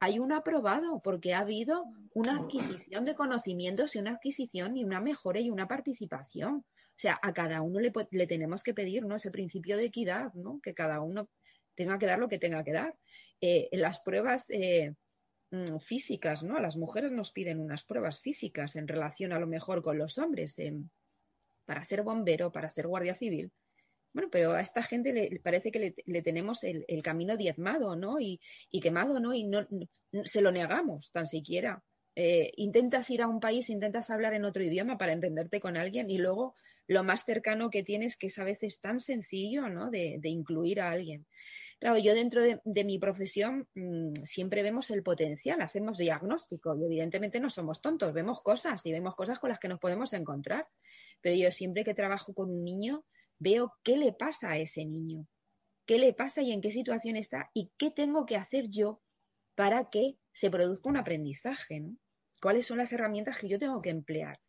hay 0.00 0.18
un 0.18 0.32
aprobado, 0.32 1.00
porque 1.02 1.34
ha 1.34 1.40
habido 1.40 1.84
una 2.14 2.38
adquisición 2.38 3.04
de 3.04 3.14
conocimientos 3.14 3.94
y 3.94 3.98
una 3.98 4.12
adquisición 4.12 4.76
y 4.76 4.84
una 4.84 5.00
mejora 5.00 5.40
y 5.40 5.50
una 5.50 5.68
participación. 5.68 6.56
O 6.56 7.02
sea, 7.02 7.18
a 7.22 7.32
cada 7.32 7.62
uno 7.62 7.80
le, 7.80 7.92
le, 8.10 8.26
tenemos 8.26 8.62
que 8.62 8.74
pedir 8.74 9.04
¿no? 9.04 9.16
ese 9.16 9.30
principio 9.30 9.76
de 9.76 9.84
equidad, 9.84 10.32
¿no? 10.34 10.60
que 10.62 10.74
cada 10.74 11.00
uno 11.00 11.28
tenga 11.74 11.98
que 11.98 12.06
dar 12.06 12.18
lo 12.18 12.28
que 12.28 12.38
tenga 12.38 12.64
que 12.64 12.72
dar. 12.72 12.94
Eh, 13.40 13.68
en 13.72 13.80
las 13.80 14.00
pruebas 14.00 14.50
eh, 14.50 14.94
físicas, 15.80 16.42
¿no? 16.42 16.56
A 16.56 16.60
las 16.60 16.76
mujeres 16.76 17.10
nos 17.10 17.32
piden 17.32 17.58
unas 17.58 17.84
pruebas 17.84 18.20
físicas 18.20 18.76
en 18.76 18.86
relación 18.86 19.32
a 19.32 19.38
lo 19.38 19.46
mejor 19.46 19.82
con 19.82 19.98
los 19.98 20.18
hombres, 20.18 20.58
eh, 20.58 20.74
para 21.64 21.82
ser 21.84 22.02
bombero, 22.02 22.52
para 22.52 22.70
ser 22.70 22.86
guardia 22.86 23.14
civil. 23.14 23.50
Bueno, 24.12 24.28
pero 24.30 24.52
a 24.52 24.60
esta 24.60 24.82
gente 24.82 25.12
le 25.12 25.40
parece 25.40 25.70
que 25.70 25.78
le, 25.78 25.94
le 26.04 26.22
tenemos 26.22 26.64
el, 26.64 26.84
camino 27.02 27.36
diezmado, 27.36 27.94
¿no? 27.94 28.18
Y, 28.20 28.40
quemado, 28.82 29.20
¿no? 29.20 29.34
Y 29.34 29.44
no, 29.44 29.66
se 30.24 30.40
lo 30.40 30.50
negamos 30.50 31.12
tan 31.12 31.26
siquiera. 31.26 31.82
Eh, 32.16 32.50
intentas 32.56 33.08
ir 33.10 33.22
a 33.22 33.28
un 33.28 33.38
país, 33.38 33.70
intentas 33.70 34.10
hablar 34.10 34.34
en 34.34 34.44
otro 34.44 34.64
idioma 34.64 34.98
para 34.98 35.12
entenderte 35.12 35.60
con 35.60 35.76
alguien 35.76 36.10
y 36.10 36.18
luego 36.18 36.54
lo 36.88 37.04
más 37.04 37.24
cercano 37.24 37.70
que 37.70 37.84
tienes, 37.84 38.16
que 38.16 38.26
es 38.26 38.38
a 38.40 38.44
veces 38.44 38.80
tan 38.80 38.98
sencillo, 38.98 39.68
¿no? 39.68 39.90
De, 39.90 40.18
incluir 40.24 40.80
a 40.80 40.90
alguien. 40.90 41.24
Claro, 41.78 41.98
yo 41.98 42.14
dentro 42.14 42.42
de, 42.42 42.84
mi 42.84 42.98
profesión 42.98 43.68
mmm, 43.74 44.12
siempre 44.24 44.64
vemos 44.64 44.90
el 44.90 45.04
potencial, 45.04 45.60
hacemos 45.62 45.98
diagnóstico 45.98 46.76
y 46.76 46.84
evidentemente 46.84 47.38
no 47.38 47.48
somos 47.48 47.80
tontos, 47.80 48.12
vemos 48.12 48.42
cosas 48.42 48.84
y 48.84 48.92
vemos 48.92 49.14
cosas 49.14 49.38
con 49.38 49.50
las 49.50 49.60
que 49.60 49.68
nos 49.68 49.78
podemos 49.78 50.12
encontrar. 50.14 50.66
Pero 51.20 51.36
yo 51.36 51.50
siempre 51.52 51.84
que 51.84 51.94
trabajo 51.94 52.34
con 52.34 52.50
un 52.50 52.64
niño 52.64 53.04
veo 53.40 53.72
qué 53.82 53.96
le 53.96 54.12
pasa 54.12 54.52
a 54.52 54.58
ese 54.58 54.84
niño, 54.84 55.26
qué 55.86 55.98
le 55.98 56.12
pasa 56.12 56.42
y 56.42 56.52
en 56.52 56.60
qué 56.60 56.70
situación 56.70 57.16
está 57.16 57.50
y 57.52 57.72
qué 57.76 57.90
tengo 57.90 58.26
que 58.26 58.36
hacer 58.36 58.68
yo 58.68 59.02
para 59.56 59.90
que 59.90 60.18
se 60.32 60.50
produzca 60.50 60.88
un 60.88 60.96
aprendizaje, 60.96 61.80
¿no? 61.80 61.96
¿Cuáles 62.40 62.66
son 62.66 62.78
las 62.78 62.92
herramientas 62.92 63.38
que 63.38 63.48
yo 63.48 63.58
tengo 63.58 63.82
que 63.82 63.90
emplear? 63.90 64.40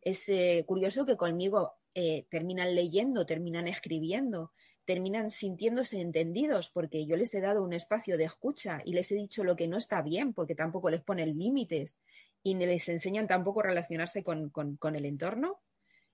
Es 0.00 0.28
eh, 0.28 0.64
curioso 0.66 1.06
que 1.06 1.16
conmigo 1.16 1.74
eh, 1.94 2.26
terminan 2.28 2.74
leyendo, 2.74 3.24
terminan 3.24 3.68
escribiendo, 3.68 4.52
terminan 4.84 5.30
sintiéndose 5.30 6.00
entendidos 6.00 6.70
porque 6.70 7.06
yo 7.06 7.16
les 7.16 7.32
he 7.34 7.40
dado 7.40 7.62
un 7.62 7.72
espacio 7.72 8.18
de 8.18 8.24
escucha 8.24 8.82
y 8.84 8.92
les 8.94 9.10
he 9.12 9.14
dicho 9.14 9.44
lo 9.44 9.56
que 9.56 9.68
no 9.68 9.76
está 9.76 10.02
bien 10.02 10.34
porque 10.34 10.54
tampoco 10.54 10.90
les 10.90 11.02
ponen 11.02 11.38
límites 11.38 12.00
y 12.42 12.54
les 12.54 12.88
enseñan 12.88 13.26
tampoco 13.26 13.62
relacionarse 13.62 14.22
con, 14.22 14.50
con 14.50 14.96
el 14.96 15.04
entorno 15.04 15.60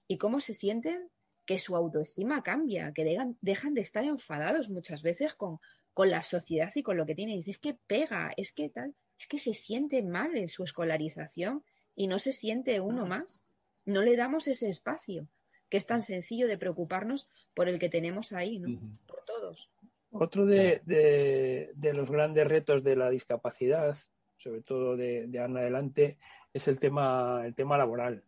y 0.07 0.18
cómo 0.18 0.41
se 0.41 0.55
sienten 0.55 1.09
que 1.47 1.59
su 1.59 1.76
autoestima 1.76 2.42
cambia, 2.42 2.92
que 2.92 3.05
dejan, 3.05 3.38
dejan 3.40 3.72
de 3.74 3.80
estar 3.80 4.05
enfadados 4.05 4.68
muchas 4.68 5.03
veces 5.03 5.34
con, 5.34 5.59
con 5.94 6.11
la 6.11 6.22
sociedad 6.22 6.70
y 6.74 6.82
con 6.82 6.97
lo 6.97 7.07
que 7.07 7.14
tiene. 7.14 7.36
Dice, 7.36 7.53
es 7.53 7.59
que 7.59 7.78
pega, 7.86 8.32
es 8.36 8.53
que 8.53 8.68
tal, 8.68 8.94
es 9.18 9.26
que 9.26 9.38
se 9.38 9.55
siente 9.55 10.03
mal 10.03 10.36
en 10.36 10.49
su 10.49 10.64
escolarización 10.64 11.64
y 11.94 12.09
no 12.09 12.18
se 12.18 12.32
siente 12.32 12.80
uno 12.80 13.07
más. 13.07 13.51
No 13.84 14.03
le 14.03 14.16
damos 14.16 14.49
ese 14.49 14.68
espacio, 14.68 15.28
que 15.70 15.76
es 15.76 15.86
tan 15.86 16.03
sencillo 16.03 16.49
de 16.49 16.59
preocuparnos 16.59 17.30
por 17.55 17.68
el 17.68 17.78
que 17.78 17.88
tenemos 17.88 18.32
ahí, 18.32 18.59
¿no? 18.59 18.68
Uh 18.68 18.72
-huh. 18.72 18.99
Por 19.07 19.24
todos. 19.24 19.70
Otro 20.11 20.47
de, 20.47 20.82
de, 20.84 21.72
de, 21.74 21.94
los 21.94 22.11
grandes 22.11 22.47
retos 22.47 22.82
de 22.82 22.97
la 22.97 23.11
discapacidad, 23.11 23.97
sobre 24.36 24.62
todo 24.62 24.97
de, 24.97 25.26
de 25.26 25.38
ahora 25.38 25.53
en 25.53 25.57
adelante, 25.59 26.18
es 26.53 26.68
el 26.68 26.78
tema, 26.78 27.42
el 27.44 27.55
tema 27.55 27.76
laboral. 27.78 28.24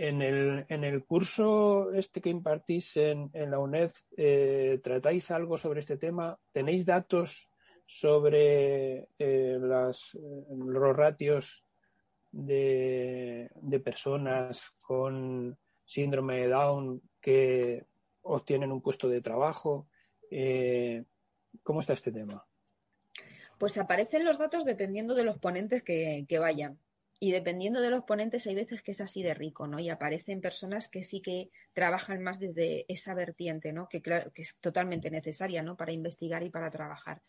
En 0.00 0.22
el, 0.22 0.64
en 0.68 0.84
el 0.84 1.04
curso 1.04 1.92
este 1.92 2.20
que 2.20 2.30
impartís 2.30 2.96
en, 2.96 3.30
en 3.32 3.50
la 3.50 3.58
UNED, 3.58 3.90
eh, 4.16 4.78
¿tratáis 4.80 5.28
algo 5.32 5.58
sobre 5.58 5.80
este 5.80 5.96
tema? 5.96 6.38
¿Tenéis 6.52 6.86
datos 6.86 7.50
sobre 7.84 9.08
eh, 9.18 9.58
las, 9.60 10.16
los 10.56 10.96
ratios 10.96 11.64
de, 12.30 13.50
de 13.56 13.80
personas 13.80 14.70
con 14.80 15.58
síndrome 15.84 16.42
de 16.42 16.48
Down 16.48 17.02
que 17.20 17.84
obtienen 18.22 18.70
un 18.70 18.80
puesto 18.80 19.08
de 19.08 19.20
trabajo? 19.20 19.88
Eh, 20.30 21.02
¿Cómo 21.64 21.80
está 21.80 21.94
este 21.94 22.12
tema? 22.12 22.46
Pues 23.58 23.76
aparecen 23.78 24.24
los 24.24 24.38
datos 24.38 24.64
dependiendo 24.64 25.16
de 25.16 25.24
los 25.24 25.38
ponentes 25.38 25.82
que, 25.82 26.24
que, 26.28 26.38
vayan. 26.38 26.78
Y 27.20 27.32
dependiendo 27.32 27.80
de 27.80 27.90
los 27.90 28.04
ponentes, 28.04 28.46
hay 28.46 28.54
veces 28.54 28.82
que 28.82 28.92
es 28.92 29.00
así 29.00 29.22
de 29.22 29.34
rico, 29.34 29.66
¿no? 29.66 29.80
Y 29.80 29.90
aparecen 29.90 30.40
personas 30.40 30.88
que 30.88 31.02
sí 31.02 31.20
que 31.20 31.50
trabajan 31.72 32.22
más 32.22 32.38
desde 32.38 32.84
esa 32.92 33.14
vertiente, 33.14 33.72
¿no? 33.72 33.88
Que 33.88 34.00
claro, 34.00 34.32
que 34.32 34.42
es 34.42 34.60
totalmente 34.60 35.10
necesaria, 35.10 35.62
¿no? 35.62 35.76
Para 35.76 35.92
investigar 35.92 36.44
y 36.44 36.50
para 36.50 36.70
trabajar. 36.70 37.22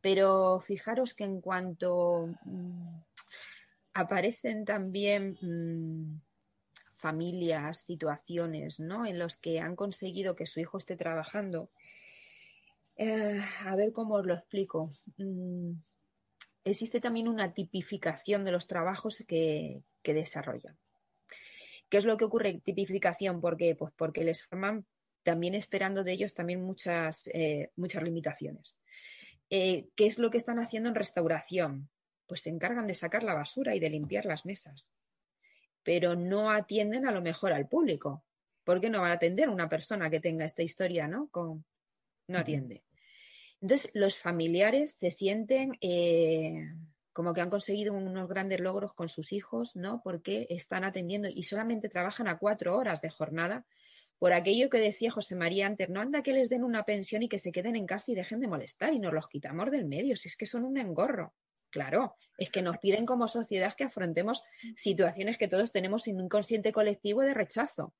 Pero 0.00 0.60
fijaros 0.60 1.12
que 1.12 1.24
en 1.24 1.40
cuanto 1.42 2.28
mmm, 2.44 3.00
aparecen 3.92 4.64
también 4.64 5.36
mmm, 5.42 6.20
familias, 6.96 7.80
situaciones, 7.80 8.80
¿no? 8.80 9.04
En 9.04 9.18
los 9.18 9.36
que 9.36 9.60
han 9.60 9.76
conseguido 9.76 10.34
que 10.34 10.46
su 10.46 10.60
hijo 10.60 10.78
esté 10.78 10.96
trabajando, 10.96 11.70
eh, 12.96 13.40
a 13.66 13.76
ver 13.76 13.92
cómo 13.92 14.14
os 14.14 14.26
lo 14.26 14.34
explico. 14.34 14.88
Mm, 15.18 15.72
existe 16.70 17.00
también 17.00 17.28
una 17.28 17.54
tipificación 17.54 18.44
de 18.44 18.52
los 18.52 18.66
trabajos 18.66 19.24
que, 19.26 19.82
que, 20.02 20.14
desarrollan. 20.14 20.76
¿Qué 21.88 21.98
es 21.98 22.04
lo 22.04 22.16
que 22.16 22.24
ocurre? 22.24 22.60
Tipificación, 22.64 23.40
¿por 23.40 23.56
qué? 23.56 23.74
Pues 23.76 23.92
porque 23.96 24.24
les 24.24 24.44
forman 24.44 24.84
también 25.22 25.54
esperando 25.54 26.04
de 26.04 26.12
ellos 26.12 26.34
también 26.34 26.62
muchas, 26.62 27.28
eh, 27.34 27.70
muchas 27.76 28.02
limitaciones. 28.02 28.80
Eh, 29.50 29.88
¿Qué 29.94 30.06
es 30.06 30.18
lo 30.18 30.30
que 30.30 30.38
están 30.38 30.58
haciendo 30.58 30.88
en 30.88 30.94
restauración? 30.94 31.88
Pues 32.26 32.42
se 32.42 32.50
encargan 32.50 32.86
de 32.86 32.94
sacar 32.94 33.22
la 33.22 33.34
basura 33.34 33.74
y 33.74 33.80
de 33.80 33.90
limpiar 33.90 34.24
las 34.24 34.44
mesas, 34.44 34.96
pero 35.84 36.16
no 36.16 36.50
atienden 36.50 37.06
a 37.06 37.12
lo 37.12 37.22
mejor 37.22 37.52
al 37.52 37.68
público. 37.68 38.24
¿Por 38.64 38.80
qué 38.80 38.90
no 38.90 39.00
van 39.00 39.12
a 39.12 39.14
atender 39.14 39.48
a 39.48 39.52
una 39.52 39.68
persona 39.68 40.10
que 40.10 40.18
tenga 40.18 40.44
esta 40.44 40.62
historia, 40.62 41.06
¿no? 41.06 41.28
Con, 41.28 41.64
no 42.26 42.38
atiende. 42.38 42.85
Entonces, 43.60 43.90
los 43.94 44.18
familiares 44.18 44.92
se 44.92 45.10
sienten 45.10 45.72
eh, 45.80 46.72
como 47.12 47.32
que 47.32 47.40
han 47.40 47.50
conseguido 47.50 47.94
unos 47.94 48.28
grandes 48.28 48.60
logros 48.60 48.92
con 48.94 49.08
sus 49.08 49.32
hijos, 49.32 49.74
¿no? 49.76 50.02
Porque 50.04 50.46
están 50.50 50.84
atendiendo 50.84 51.28
y 51.28 51.42
solamente 51.44 51.88
trabajan 51.88 52.28
a 52.28 52.38
cuatro 52.38 52.76
horas 52.76 53.00
de 53.00 53.10
jornada 53.10 53.66
por 54.18 54.32
aquello 54.32 54.70
que 54.70 54.78
decía 54.78 55.10
José 55.10 55.36
María 55.36 55.66
antes, 55.66 55.88
no 55.90 56.00
anda 56.00 56.22
que 56.22 56.32
les 56.32 56.48
den 56.48 56.64
una 56.64 56.84
pensión 56.84 57.22
y 57.22 57.28
que 57.28 57.38
se 57.38 57.52
queden 57.52 57.76
en 57.76 57.86
casa 57.86 58.12
y 58.12 58.14
dejen 58.14 58.40
de 58.40 58.48
molestar 58.48 58.94
y 58.94 58.98
nos 58.98 59.12
los 59.12 59.28
quitamos 59.28 59.70
del 59.70 59.84
medio, 59.84 60.16
si 60.16 60.28
es 60.28 60.36
que 60.36 60.46
son 60.46 60.64
un 60.64 60.78
engorro. 60.78 61.34
Claro, 61.70 62.16
es 62.38 62.50
que 62.50 62.62
nos 62.62 62.78
piden 62.78 63.04
como 63.04 63.28
sociedad 63.28 63.74
que 63.74 63.84
afrontemos 63.84 64.42
situaciones 64.74 65.36
que 65.36 65.48
todos 65.48 65.72
tenemos 65.72 66.06
en 66.06 66.16
un 66.16 66.24
inconsciente 66.24 66.72
colectivo 66.72 67.22
de 67.22 67.34
rechazo. 67.34 67.92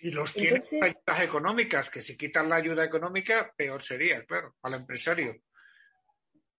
Y 0.00 0.10
los 0.10 0.32
tienen 0.32 0.62
ayudas 0.82 1.20
económicas, 1.22 1.90
que 1.90 2.00
si 2.00 2.16
quitan 2.16 2.48
la 2.48 2.56
ayuda 2.56 2.84
económica, 2.84 3.52
peor 3.56 3.82
sería, 3.82 4.24
claro, 4.24 4.54
al 4.62 4.74
empresario. 4.74 5.42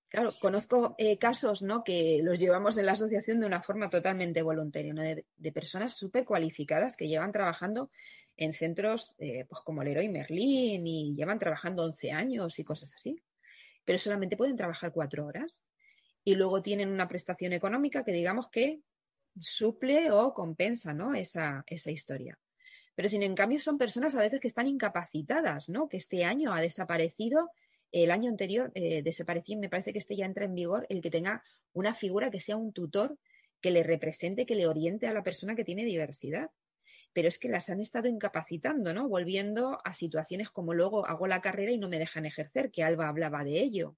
Claro, 0.10 0.34
conozco 0.40 0.96
eh, 0.98 1.20
casos 1.20 1.62
¿no? 1.62 1.84
que 1.84 2.20
los 2.24 2.40
llevamos 2.40 2.78
en 2.78 2.88
la 2.88 2.94
asociación 2.94 3.40
de 3.40 3.46
una 3.46 3.62
forma 3.62 3.90
totalmente 3.92 4.42
voluntaria, 4.42 4.92
¿no? 4.92 5.04
de, 5.04 5.26
de, 5.38 5.52
personas 5.52 5.96
súper 5.96 6.26
cualificadas 6.26 6.98
que 6.98 7.08
llevan 7.08 7.32
trabajando 7.32 7.92
en 8.36 8.54
centros 8.54 9.16
eh, 9.20 9.46
pues 9.48 9.62
como 9.62 9.84
Leroy 9.84 10.10
Merlin 10.10 10.88
y 10.88 11.14
llevan 11.14 11.38
trabajando 11.38 11.84
11 11.84 12.12
años 12.12 12.58
y 12.58 12.64
cosas 12.64 12.96
así, 12.96 13.22
pero 13.86 14.00
solamente 14.00 14.36
pueden 14.38 14.56
trabajar 14.56 14.92
cuatro 14.92 15.28
horas 15.28 15.68
y 16.24 16.36
luego 16.36 16.62
tienen 16.62 16.90
una 16.90 17.08
prestación 17.08 17.54
económica 17.54 18.04
que 18.04 18.12
digamos 18.12 18.50
que 18.50 18.82
suple 19.40 20.10
o 20.12 20.34
compensa 20.34 20.94
¿no? 20.94 21.14
esa, 21.14 21.64
esa 21.68 21.92
historia. 21.92 22.40
Pero 23.00 23.08
sin 23.08 23.24
en 23.24 23.34
cambio 23.34 23.62
son 23.62 23.78
personas 23.78 24.14
a 24.14 24.20
veces 24.20 24.42
que 24.42 24.50
están 24.50 24.68
incapacitadas, 24.68 25.70
¿no? 25.70 25.88
Que 25.88 25.96
este 25.96 26.26
año 26.26 26.54
ha 26.54 26.60
desaparecido, 26.60 27.50
el 27.94 28.12
año 28.12 28.30
anterior 28.30 28.74
eh, 28.76 29.02
desapareció 29.02 29.58
me 29.58 29.70
parece 29.70 29.94
que 29.94 30.00
este 30.00 30.18
ya 30.18 30.26
entra 30.26 30.44
en 30.44 30.54
vigor 30.54 30.86
el 30.90 31.00
que 31.00 31.10
tenga 31.10 31.42
una 31.72 31.94
figura 31.94 32.30
que 32.30 32.42
sea 32.42 32.58
un 32.58 32.74
tutor 32.74 33.18
que 33.62 33.72
le 33.72 33.84
represente, 33.84 34.46
que 34.46 34.56
le 34.56 34.68
oriente 34.68 35.08
a 35.08 35.14
la 35.14 35.24
persona 35.24 35.56
que 35.56 35.64
tiene 35.64 35.86
diversidad. 35.86 36.50
Pero 37.14 37.30
es 37.30 37.40
que 37.40 37.48
las 37.48 37.70
han 37.70 37.80
estado 37.80 38.10
incapacitando, 38.10 38.94
¿no? 38.94 39.08
Volviendo 39.08 39.80
a 39.86 39.94
situaciones 39.94 40.50
como 40.50 40.74
luego 40.74 41.06
hago 41.06 41.26
la 41.26 41.40
carrera 41.40 41.72
y 41.72 41.78
no 41.78 41.88
me 41.88 42.00
dejan 42.00 42.26
ejercer, 42.26 42.70
que 42.70 42.84
Alba 42.84 43.08
hablaba 43.08 43.46
de 43.46 43.62
ello. 43.62 43.96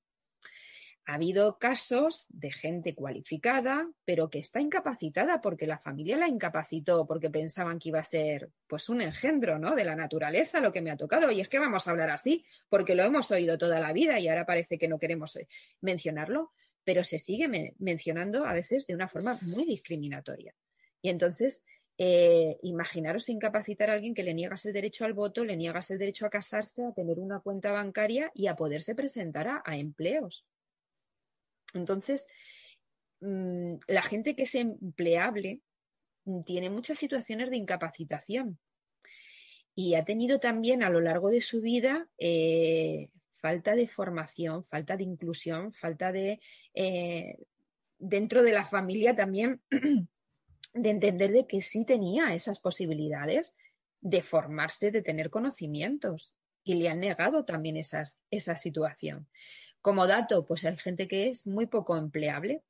Ha 1.06 1.16
habido 1.16 1.58
casos 1.58 2.28
de 2.30 2.52
gente 2.52 2.94
cualificada, 2.94 3.90
pero 4.06 4.30
que 4.30 4.40
está 4.40 4.62
incapacitada 4.62 5.42
porque 5.42 5.66
la 5.66 5.80
familia 5.80 6.18
la 6.18 6.28
incapacitó, 6.28 7.08
porque 7.08 7.30
pensaban 7.30 7.80
que 7.80 7.90
iba 7.90 8.00
a 8.00 8.04
ser 8.04 8.52
pues 8.68 8.88
un 8.88 9.02
engendro, 9.02 9.58
¿no? 9.58 9.76
De 9.76 9.84
la 9.84 9.96
naturaleza, 9.96 10.60
lo 10.60 10.72
que 10.72 10.82
me 10.82 10.92
ha 10.92 10.98
tocado. 10.98 11.32
Y 11.32 11.42
es 11.42 11.50
que 11.50 11.60
vamos 11.60 11.88
a 11.88 11.92
hablar 11.92 12.12
así, 12.12 12.46
porque 12.70 12.96
lo 12.96 13.04
hemos 13.04 13.32
oído 13.32 13.58
toda 13.58 13.80
la 13.80 13.94
vida 13.94 14.20
y 14.20 14.28
ahora 14.28 14.46
parece 14.46 14.78
que 14.78 14.88
no 14.88 15.00
queremos 15.00 15.36
eh, 15.36 15.48
mencionarlo, 15.82 16.52
pero 16.84 17.04
se 17.04 17.20
sigue 17.20 17.48
me 17.48 17.74
mencionando 17.80 18.46
a 18.46 18.54
veces 18.54 18.86
de 18.86 18.96
una 18.96 19.08
forma 19.08 19.38
muy 19.42 19.66
discriminatoria. 19.66 20.54
Y 21.02 21.10
entonces, 21.10 21.66
eh, 21.98 22.58
imaginaros 22.62 23.30
incapacitar 23.30 23.90
a 23.90 23.94
alguien 23.94 24.14
que 24.14 24.24
le 24.24 24.34
niegas 24.34 24.66
el 24.66 24.74
derecho 24.74 25.06
al 25.06 25.14
voto, 25.14 25.44
le 25.44 25.58
niegas 25.58 25.90
el 25.92 25.98
derecho 25.98 26.26
a 26.26 26.30
casarse, 26.30 26.86
a 26.86 26.94
tener 26.94 27.20
una 27.20 27.40
cuenta 27.40 27.72
bancaria 27.72 28.32
y 28.36 28.48
a 28.48 28.56
poderse 28.56 28.96
presentar 28.96 29.62
a 29.64 29.76
empleos. 29.78 30.46
Entonces, 31.76 32.28
mmm, 33.20 33.76
la 33.88 34.02
gente 34.02 34.36
que 34.36 34.44
es 34.44 34.56
empleable 34.56 35.62
tiene 36.46 36.70
muchas 36.70 37.00
situaciones 37.00 37.50
de 37.50 37.58
incapacitación 37.58 38.60
y 39.76 39.96
ha 39.96 40.06
tenido 40.06 40.40
también 40.40 40.84
a 40.84 40.90
lo 40.90 41.02
largo 41.02 41.30
de 41.30 41.42
su 41.42 41.62
vida 41.62 42.08
eh, 42.18 43.10
falta 43.34 43.76
de 43.76 43.88
formación, 43.88 44.66
falta 44.66 44.98
de 44.98 45.04
inclusión, 45.04 45.74
falta 45.74 46.12
de 46.12 46.40
eh, 46.74 47.38
dentro 47.98 48.44
de 48.44 48.52
la 48.52 48.66
familia 48.66 49.16
también 49.16 49.62
de 50.74 50.90
entender 50.90 51.32
de 51.32 51.48
que 51.48 51.62
sí 51.62 51.86
tenía 51.86 52.34
esas 52.34 52.60
posibilidades 52.60 53.54
de 54.02 54.22
formarse, 54.22 54.92
de 54.92 55.02
tener 55.02 55.30
conocimientos 55.30 56.34
y 56.64 56.76
le 56.76 56.90
han 56.90 57.00
negado 57.00 57.46
también 57.46 57.78
esas, 57.78 58.18
esa 58.30 58.56
situación. 58.56 59.28
Como 59.82 60.06
dato, 60.08 60.46
pues 60.46 60.66
hay 60.66 60.78
gente 60.78 61.08
que 61.08 61.30
es 61.30 61.48
muy 61.48 61.66
poco 61.66 61.98
empleable. 61.98 62.64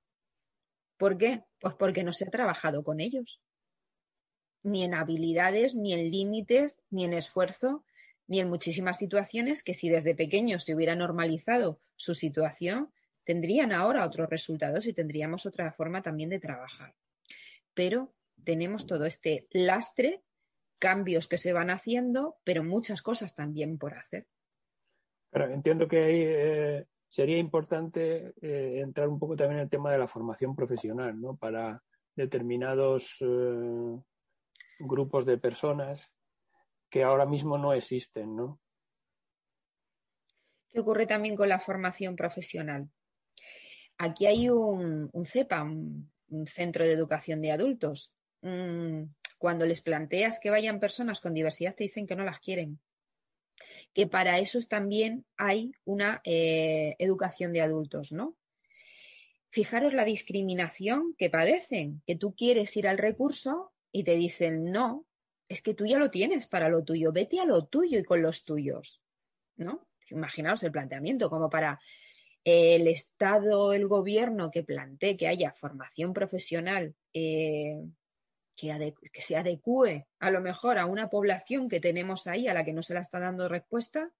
¿Por 0.98 1.18
qué? 1.18 1.44
Pues 1.60 1.74
porque 1.76 2.04
no 2.04 2.14
se 2.14 2.26
ha 2.26 2.30
trabajado 2.30 2.84
con 2.84 3.00
ellos. 3.00 3.42
Ni 4.64 4.84
en 4.84 4.94
habilidades, 4.94 5.76
ni 5.76 5.94
en 5.94 6.10
límites, 6.12 6.84
ni 6.90 7.04
en 7.04 7.14
esfuerzo, 7.14 7.84
ni 8.28 8.40
en 8.40 8.50
muchísimas 8.50 8.98
situaciones 8.98 9.64
que 9.64 9.74
si 9.74 9.90
desde 9.90 10.16
pequeños 10.16 10.64
se 10.64 10.74
hubiera 10.74 10.96
normalizado 10.96 11.82
su 11.98 12.16
situación, 12.16 12.94
tendrían 13.26 13.74
ahora 13.74 14.06
otros 14.06 14.30
resultados 14.30 14.86
y 14.88 14.94
tendríamos 14.94 15.46
otra 15.46 15.72
forma 15.74 16.02
también 16.02 16.30
de 16.30 16.40
trabajar. 16.40 16.96
Pero 17.74 18.14
tenemos 18.44 18.86
todo 18.86 19.06
este 19.06 19.48
lastre, 19.52 20.22
cambios 20.80 21.28
que 21.28 21.38
se 21.38 21.52
van 21.54 21.70
haciendo, 21.70 22.38
pero 22.44 22.64
muchas 22.64 23.02
cosas 23.02 23.36
también 23.36 23.78
por 23.78 23.96
hacer. 23.96 24.28
Entiendo 25.34 25.88
que 25.88 26.04
hay 26.04 26.24
eh, 26.26 26.86
sería 27.12 27.38
importante 27.38 28.34
eh, 28.42 28.80
entrar 28.80 29.10
un 29.10 29.20
poco 29.20 29.36
también 29.36 29.58
en 29.58 29.64
el 29.64 29.70
tema 29.70 29.92
de 29.92 29.98
la 29.98 30.08
formación 30.08 30.56
profesional, 30.56 31.20
¿no? 31.20 31.36
Para 31.36 31.84
determinados 32.16 33.18
eh, 33.20 34.00
grupos 34.80 35.26
de 35.26 35.38
personas 35.38 36.10
que 36.90 37.04
ahora 37.04 37.26
mismo 37.26 37.58
no 37.58 37.74
existen, 37.74 38.34
¿no? 38.34 38.62
¿Qué 40.70 40.80
ocurre 40.80 41.06
también 41.06 41.36
con 41.36 41.50
la 41.50 41.60
formación 41.60 42.16
profesional? 42.16 42.90
Aquí 43.98 44.26
hay 44.26 44.50
un, 44.50 45.12
CEPA, 45.26 45.64
un, 45.64 46.10
un, 46.30 46.48
centro 46.48 46.86
de 46.86 46.94
educación 46.94 47.42
de 47.42 47.52
adultos. 47.52 48.14
Mm, 48.42 49.04
cuando 49.38 49.66
les 49.66 49.82
planteas 49.82 50.40
que 50.40 50.50
vayan 50.50 50.80
personas 50.80 51.20
con 51.20 51.34
diversidad, 51.34 51.76
te 51.76 51.84
dicen 51.84 52.08
que 52.08 52.16
no 52.16 52.24
las 52.24 52.40
quieren 52.40 52.80
que 53.94 54.08
para 54.08 54.40
eso 54.40 54.60
también 54.68 55.26
hay 55.38 55.74
una 55.86 56.22
eh, 56.24 56.96
educación 57.00 57.54
de 57.54 57.62
adultos, 57.62 58.12
¿no? 58.12 58.38
Fijaros 59.50 59.94
la 59.94 60.06
discriminación 60.06 61.14
que 61.18 61.30
padecen, 61.30 62.02
que 62.06 62.16
tú 62.16 62.36
quieres 62.36 62.76
ir 62.78 62.88
al 62.88 62.98
recurso 62.98 63.74
y 63.92 64.04
te 64.04 64.16
dicen, 64.16 64.72
no, 64.72 65.06
es 65.50 65.62
que 65.62 65.74
tú 65.74 65.86
ya 65.86 65.98
lo 65.98 66.10
tienes 66.10 66.48
para 66.48 66.70
lo 66.70 66.84
tuyo, 66.86 67.12
vete 67.12 67.40
a 67.42 67.46
lo 67.46 67.66
tuyo 67.66 68.00
y 68.00 68.04
con 68.04 68.22
los 68.22 68.46
tuyos, 68.46 69.02
¿no? 69.58 69.88
Imaginaos 70.10 70.64
el 70.64 70.72
planteamiento 70.72 71.30
como 71.30 71.50
para 71.50 71.80
el 72.44 72.88
Estado, 72.88 73.74
el 73.74 73.88
gobierno 73.88 74.50
que 74.50 74.64
plantee 74.64 75.18
que 75.18 75.28
haya 75.28 75.52
formación 75.52 76.14
profesional 76.14 76.96
eh, 77.14 77.84
que, 78.70 78.94
que 79.12 79.22
se 79.22 79.36
adecue 79.36 80.08
a 80.20 80.30
lo 80.30 80.40
mejor 80.42 80.78
a 80.78 80.86
una 80.86 81.10
población 81.10 81.68
que 81.68 81.80
tenemos 81.80 82.28
ahí 82.28 82.48
a 82.48 82.54
la 82.54 82.64
que 82.64 82.74
no 82.74 82.84
se 82.84 82.94
la 82.94 83.00
está 83.02 83.20
dando 83.20 83.48
respuesta, 83.50 84.12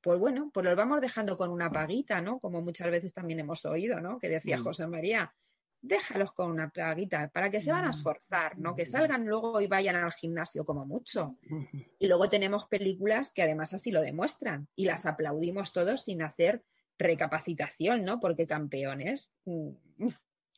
pues 0.00 0.18
bueno, 0.18 0.50
pues 0.52 0.64
los 0.64 0.76
vamos 0.76 1.00
dejando 1.00 1.36
con 1.36 1.50
una 1.50 1.70
paguita, 1.72 2.20
¿no? 2.20 2.38
Como 2.38 2.60
muchas 2.62 2.90
veces 2.90 3.12
también 3.14 3.40
hemos 3.40 3.64
oído, 3.64 4.00
¿no? 4.00 4.18
Que 4.18 4.28
decía 4.28 4.56
Mm. 4.58 4.62
José 4.62 4.86
María, 4.86 5.34
déjalos 5.80 6.32
con 6.32 6.50
una 6.50 6.70
paguita 6.70 7.28
para 7.28 7.50
que 7.50 7.60
se 7.60 7.72
van 7.72 7.84
a 7.84 7.88
Mm. 7.88 7.90
esforzar, 7.90 8.58
¿no? 8.58 8.76
Que 8.76 8.84
salgan 8.86 9.26
luego 9.26 9.60
y 9.60 9.66
vayan 9.66 9.96
al 9.96 10.12
gimnasio 10.12 10.64
como 10.64 10.84
mucho. 10.86 11.36
Y 11.98 12.06
luego 12.06 12.28
tenemos 12.28 12.66
películas 12.66 13.32
que 13.32 13.42
además 13.42 13.74
así 13.74 13.90
lo 13.90 14.00
demuestran 14.02 14.68
y 14.76 14.84
las 14.84 15.06
aplaudimos 15.06 15.72
todos 15.72 16.02
sin 16.04 16.22
hacer 16.22 16.64
recapacitación, 16.98 18.02
¿no? 18.04 18.20
Porque 18.20 18.46
campeones, 18.46 19.30
mm, 19.46 19.70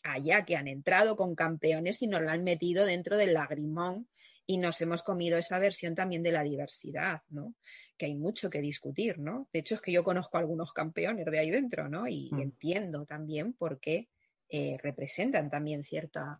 allá 0.02 0.44
que 0.44 0.56
han 0.56 0.68
entrado 0.68 1.16
con 1.16 1.34
campeones 1.34 2.02
y 2.02 2.06
nos 2.06 2.22
la 2.22 2.32
han 2.32 2.44
metido 2.44 2.84
dentro 2.84 3.16
del 3.16 3.34
lagrimón 3.34 4.08
y 4.46 4.58
nos 4.58 4.80
hemos 4.80 5.02
comido 5.02 5.38
esa 5.38 5.58
versión 5.58 5.94
también 5.94 6.22
de 6.22 6.32
la 6.32 6.42
diversidad, 6.42 7.22
¿no? 7.28 7.54
Que 7.96 8.06
hay 8.06 8.14
mucho 8.16 8.50
que 8.50 8.60
discutir, 8.60 9.18
¿no? 9.18 9.48
De 9.52 9.60
hecho, 9.60 9.76
es 9.76 9.80
que 9.80 9.92
yo 9.92 10.02
conozco 10.02 10.36
a 10.36 10.40
algunos 10.40 10.72
campeones 10.72 11.26
de 11.26 11.38
ahí 11.38 11.50
dentro, 11.50 11.88
¿no? 11.88 12.08
Y 12.08 12.30
Mm. 12.32 12.40
entiendo 12.40 13.04
también 13.06 13.52
por 13.52 13.78
qué 13.78 14.08
eh, 14.48 14.76
representan 14.82 15.48
también 15.50 15.84
ciertas 15.84 16.38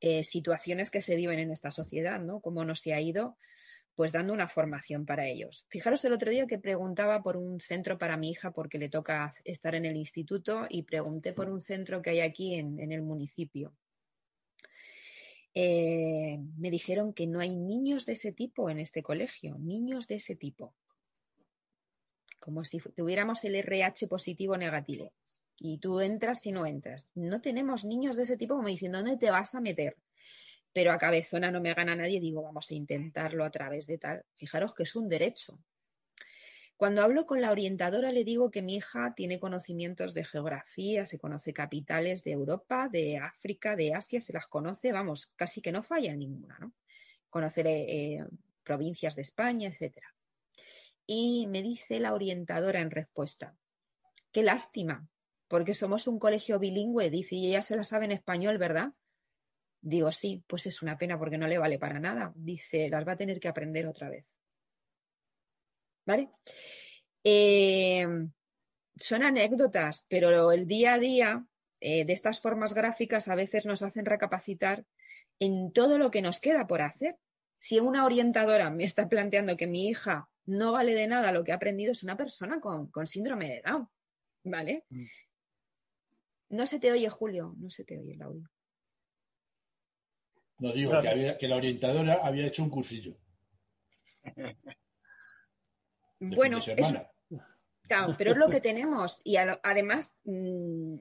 eh, 0.00 0.22
situaciones 0.22 0.90
que 0.92 1.02
se 1.02 1.16
viven 1.16 1.40
en 1.40 1.50
esta 1.50 1.72
sociedad, 1.72 2.20
¿no? 2.20 2.40
Cómo 2.40 2.64
no 2.64 2.76
se 2.76 2.94
ha 2.94 3.00
ido 3.00 3.36
pues 3.98 4.12
dando 4.12 4.32
una 4.32 4.46
formación 4.46 5.04
para 5.04 5.26
ellos. 5.26 5.64
Fijaros 5.66 6.04
el 6.04 6.12
otro 6.12 6.30
día 6.30 6.46
que 6.46 6.60
preguntaba 6.60 7.20
por 7.20 7.36
un 7.36 7.58
centro 7.58 7.98
para 7.98 8.16
mi 8.16 8.30
hija 8.30 8.52
porque 8.52 8.78
le 8.78 8.88
toca 8.88 9.34
estar 9.42 9.74
en 9.74 9.84
el 9.86 9.96
instituto 9.96 10.66
y 10.70 10.84
pregunté 10.84 11.32
por 11.32 11.50
un 11.50 11.60
centro 11.60 12.00
que 12.00 12.10
hay 12.10 12.20
aquí 12.20 12.54
en, 12.54 12.92
el 12.92 13.02
municipio. 13.02 13.74
Eh, 15.52 16.38
me 16.58 16.70
dijeron 16.70 17.12
que 17.12 17.26
no 17.26 17.40
hay 17.40 17.56
niños 17.56 18.06
de 18.06 18.12
ese 18.12 18.30
tipo 18.30 18.70
en 18.70 18.78
este 18.78 19.02
colegio, 19.02 19.58
niños 19.58 20.06
de 20.06 20.14
ese 20.14 20.36
tipo. 20.36 20.76
Como 22.38 22.64
si 22.64 22.78
tuviéramos 22.78 23.42
el 23.42 23.56
RH 23.56 24.06
positivo 24.06 24.52
o 24.52 24.58
negativo. 24.58 25.12
Y 25.58 25.78
tú 25.78 25.98
entras 25.98 26.46
y 26.46 26.52
no 26.52 26.66
entras. 26.66 27.08
No 27.16 27.40
tenemos 27.40 27.84
niños 27.84 28.16
de 28.16 28.22
ese 28.22 28.36
tipo 28.36 28.54
como 28.54 28.68
diciendo, 28.68 28.98
¿dónde 28.98 29.16
te 29.16 29.32
vas 29.32 29.56
a 29.56 29.60
meter? 29.60 29.96
Pero 30.72 30.92
a 30.92 30.98
cabezona 30.98 31.50
no 31.50 31.60
me 31.60 31.74
gana 31.74 31.96
nadie, 31.96 32.20
digo, 32.20 32.42
vamos 32.42 32.70
a 32.70 32.74
intentarlo 32.74 33.44
a 33.44 33.50
través 33.50 33.86
de 33.86 33.98
tal. 33.98 34.24
Fijaros 34.34 34.74
que 34.74 34.84
es 34.84 34.94
un 34.94 35.08
derecho. 35.08 35.58
Cuando 36.78 37.02
hablo 37.02 37.26
con 37.26 37.40
la 37.40 37.50
orientadora 37.50 38.12
le 38.12 38.22
digo 38.22 38.52
que 38.52 38.62
mi 38.62 38.76
hija 38.76 39.12
tiene 39.16 39.40
conocimientos 39.40 40.14
de 40.14 40.22
geografía, 40.22 41.06
se 41.06 41.18
conoce 41.18 41.52
capitales 41.52 42.22
de 42.22 42.30
Europa, 42.30 42.88
de 42.88 43.18
África, 43.18 43.74
de 43.74 43.94
Asia, 43.94 44.20
se 44.20 44.32
las 44.32 44.46
conoce, 44.46 44.92
vamos, 44.92 45.26
casi 45.34 45.60
que 45.60 45.72
no 45.72 45.82
falla 45.82 46.14
ninguna, 46.14 46.56
¿no? 46.60 46.72
Conocer 47.30 47.66
eh, 47.66 48.24
provincias 48.62 49.16
de 49.16 49.22
España, 49.22 49.68
etcétera. 49.68 50.14
Y 51.04 51.48
me 51.48 51.62
dice 51.62 51.98
la 51.98 52.14
orientadora 52.14 52.78
en 52.78 52.92
respuesta, 52.92 53.56
qué 54.30 54.44
lástima, 54.44 55.08
porque 55.48 55.74
somos 55.74 56.06
un 56.06 56.20
colegio 56.20 56.60
bilingüe, 56.60 57.10
dice, 57.10 57.34
y 57.34 57.48
ella 57.48 57.62
se 57.62 57.74
la 57.74 57.82
sabe 57.82 58.04
en 58.04 58.12
español, 58.12 58.56
¿verdad? 58.56 58.92
Digo, 59.80 60.10
sí, 60.12 60.42
pues 60.46 60.66
es 60.66 60.82
una 60.82 60.98
pena 60.98 61.18
porque 61.18 61.38
no 61.38 61.46
le 61.46 61.58
vale 61.58 61.78
para 61.78 62.00
nada. 62.00 62.32
Dice, 62.34 62.88
las 62.88 63.06
va 63.06 63.12
a 63.12 63.16
tener 63.16 63.38
que 63.40 63.48
aprender 63.48 63.86
otra 63.86 64.08
vez. 64.08 64.26
¿Vale? 66.04 66.30
Eh, 67.22 68.06
son 68.96 69.22
anécdotas, 69.22 70.06
pero 70.08 70.50
el 70.52 70.66
día 70.66 70.94
a 70.94 70.98
día 70.98 71.46
eh, 71.80 72.04
de 72.04 72.12
estas 72.12 72.40
formas 72.40 72.74
gráficas 72.74 73.28
a 73.28 73.34
veces 73.34 73.66
nos 73.66 73.82
hacen 73.82 74.04
recapacitar 74.04 74.84
en 75.38 75.72
todo 75.72 75.98
lo 75.98 76.10
que 76.10 76.22
nos 76.22 76.40
queda 76.40 76.66
por 76.66 76.82
hacer. 76.82 77.16
Si 77.58 77.78
una 77.78 78.04
orientadora 78.04 78.70
me 78.70 78.84
está 78.84 79.08
planteando 79.08 79.56
que 79.56 79.66
mi 79.66 79.88
hija 79.88 80.28
no 80.46 80.72
vale 80.72 80.94
de 80.94 81.06
nada 81.06 81.32
lo 81.32 81.44
que 81.44 81.52
ha 81.52 81.56
aprendido, 81.56 81.92
es 81.92 82.02
una 82.02 82.16
persona 82.16 82.60
con, 82.60 82.90
con 82.90 83.06
síndrome 83.06 83.48
de 83.48 83.62
Down. 83.64 83.88
¿Vale? 84.44 84.84
Mm. 84.88 85.04
No 86.50 86.66
se 86.66 86.80
te 86.80 86.90
oye, 86.90 87.08
Julio, 87.10 87.54
no 87.58 87.68
se 87.68 87.84
te 87.84 87.98
oye 87.98 88.14
el 88.14 88.22
audio. 88.22 88.48
No 90.58 90.72
digo 90.72 90.90
Claro. 90.90 91.02
que, 91.02 91.08
había- 91.08 91.38
que 91.38 91.48
la 91.48 91.56
orientadora 91.56 92.20
había 92.22 92.46
hecho 92.46 92.62
un 92.62 92.70
cursillo 92.70 93.16
de 94.36 94.56
Bueno, 96.20 96.58
es. 96.58 96.66
Claro, 97.86 98.14
pero 98.18 98.32
es 98.32 98.36
lo 98.36 98.50
que 98.50 98.60
tenemos. 98.60 99.20
Y 99.24 99.36
a- 99.36 99.60
además, 99.62 100.18
mm, 100.24 100.96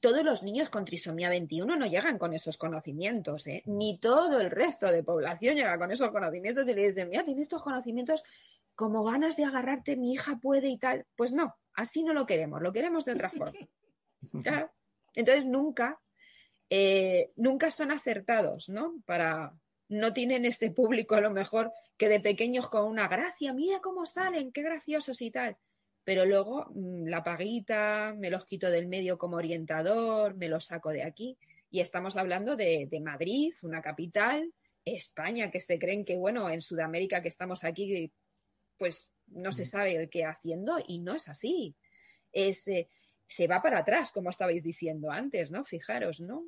todos 0.00 0.24
los 0.24 0.42
niños 0.42 0.70
con 0.70 0.84
trisomía 0.84 1.28
21 1.28 1.76
no 1.76 1.86
llegan 1.86 2.16
con 2.18 2.32
esos 2.32 2.56
conocimientos, 2.56 3.46
¿eh? 3.48 3.62
Ni 3.66 3.98
todo 3.98 4.40
el 4.40 4.50
resto 4.50 4.86
de 4.90 5.02
población 5.02 5.56
llega 5.56 5.76
con 5.78 5.90
esos 5.90 6.10
conocimientos 6.10 6.66
y 6.68 6.74
le 6.74 6.88
dicen, 6.88 7.08
mira, 7.08 7.24
tienes 7.24 7.42
estos 7.42 7.62
conocimientos 7.62 8.24
como 8.74 9.04
ganas 9.04 9.36
de 9.36 9.44
agarrarte, 9.44 9.96
mi 9.96 10.12
hija 10.12 10.38
puede 10.40 10.68
y 10.68 10.78
tal. 10.78 11.06
Pues 11.16 11.32
no, 11.32 11.54
así 11.74 12.02
no 12.02 12.14
lo 12.14 12.24
queremos, 12.26 12.62
lo 12.62 12.72
queremos 12.72 13.04
de 13.04 13.12
otra 13.12 13.30
forma. 13.30 13.52
Claro. 14.44 14.70
Entonces 15.14 15.44
nunca, 15.44 16.00
eh, 16.74 17.32
nunca 17.36 17.70
son 17.70 17.90
acertados, 17.90 18.70
¿no? 18.70 19.02
Para, 19.04 19.52
no 19.90 20.14
tienen 20.14 20.46
ese 20.46 20.70
público 20.70 21.14
a 21.14 21.20
lo 21.20 21.30
mejor 21.30 21.70
que 21.98 22.08
de 22.08 22.18
pequeños 22.18 22.70
con 22.70 22.86
una 22.86 23.08
gracia, 23.08 23.52
mira 23.52 23.80
cómo 23.82 24.06
salen, 24.06 24.52
qué 24.52 24.62
graciosos 24.62 25.20
y 25.20 25.30
tal. 25.30 25.58
Pero 26.02 26.24
luego 26.24 26.70
mm, 26.70 27.08
la 27.08 27.22
paguita, 27.22 28.14
me 28.16 28.30
los 28.30 28.46
quito 28.46 28.70
del 28.70 28.86
medio 28.86 29.18
como 29.18 29.36
orientador, 29.36 30.34
me 30.34 30.48
los 30.48 30.64
saco 30.64 30.88
de 30.92 31.02
aquí. 31.02 31.36
Y 31.70 31.80
estamos 31.80 32.16
hablando 32.16 32.56
de, 32.56 32.88
de 32.90 33.00
Madrid, 33.00 33.52
una 33.64 33.82
capital, 33.82 34.50
España, 34.82 35.50
que 35.50 35.60
se 35.60 35.78
creen 35.78 36.06
que, 36.06 36.16
bueno, 36.16 36.48
en 36.48 36.62
Sudamérica 36.62 37.20
que 37.20 37.28
estamos 37.28 37.64
aquí, 37.64 38.10
pues 38.78 39.12
no 39.26 39.52
se 39.52 39.66
sabe 39.66 39.94
el 39.96 40.08
qué 40.08 40.24
haciendo 40.24 40.82
y 40.88 41.00
no 41.00 41.16
es 41.16 41.28
así. 41.28 41.76
Es, 42.32 42.66
eh, 42.68 42.88
se 43.26 43.46
va 43.46 43.60
para 43.60 43.80
atrás, 43.80 44.10
como 44.10 44.30
estabais 44.30 44.62
diciendo 44.62 45.10
antes, 45.10 45.50
¿no? 45.50 45.66
Fijaros, 45.66 46.20
¿no? 46.20 46.46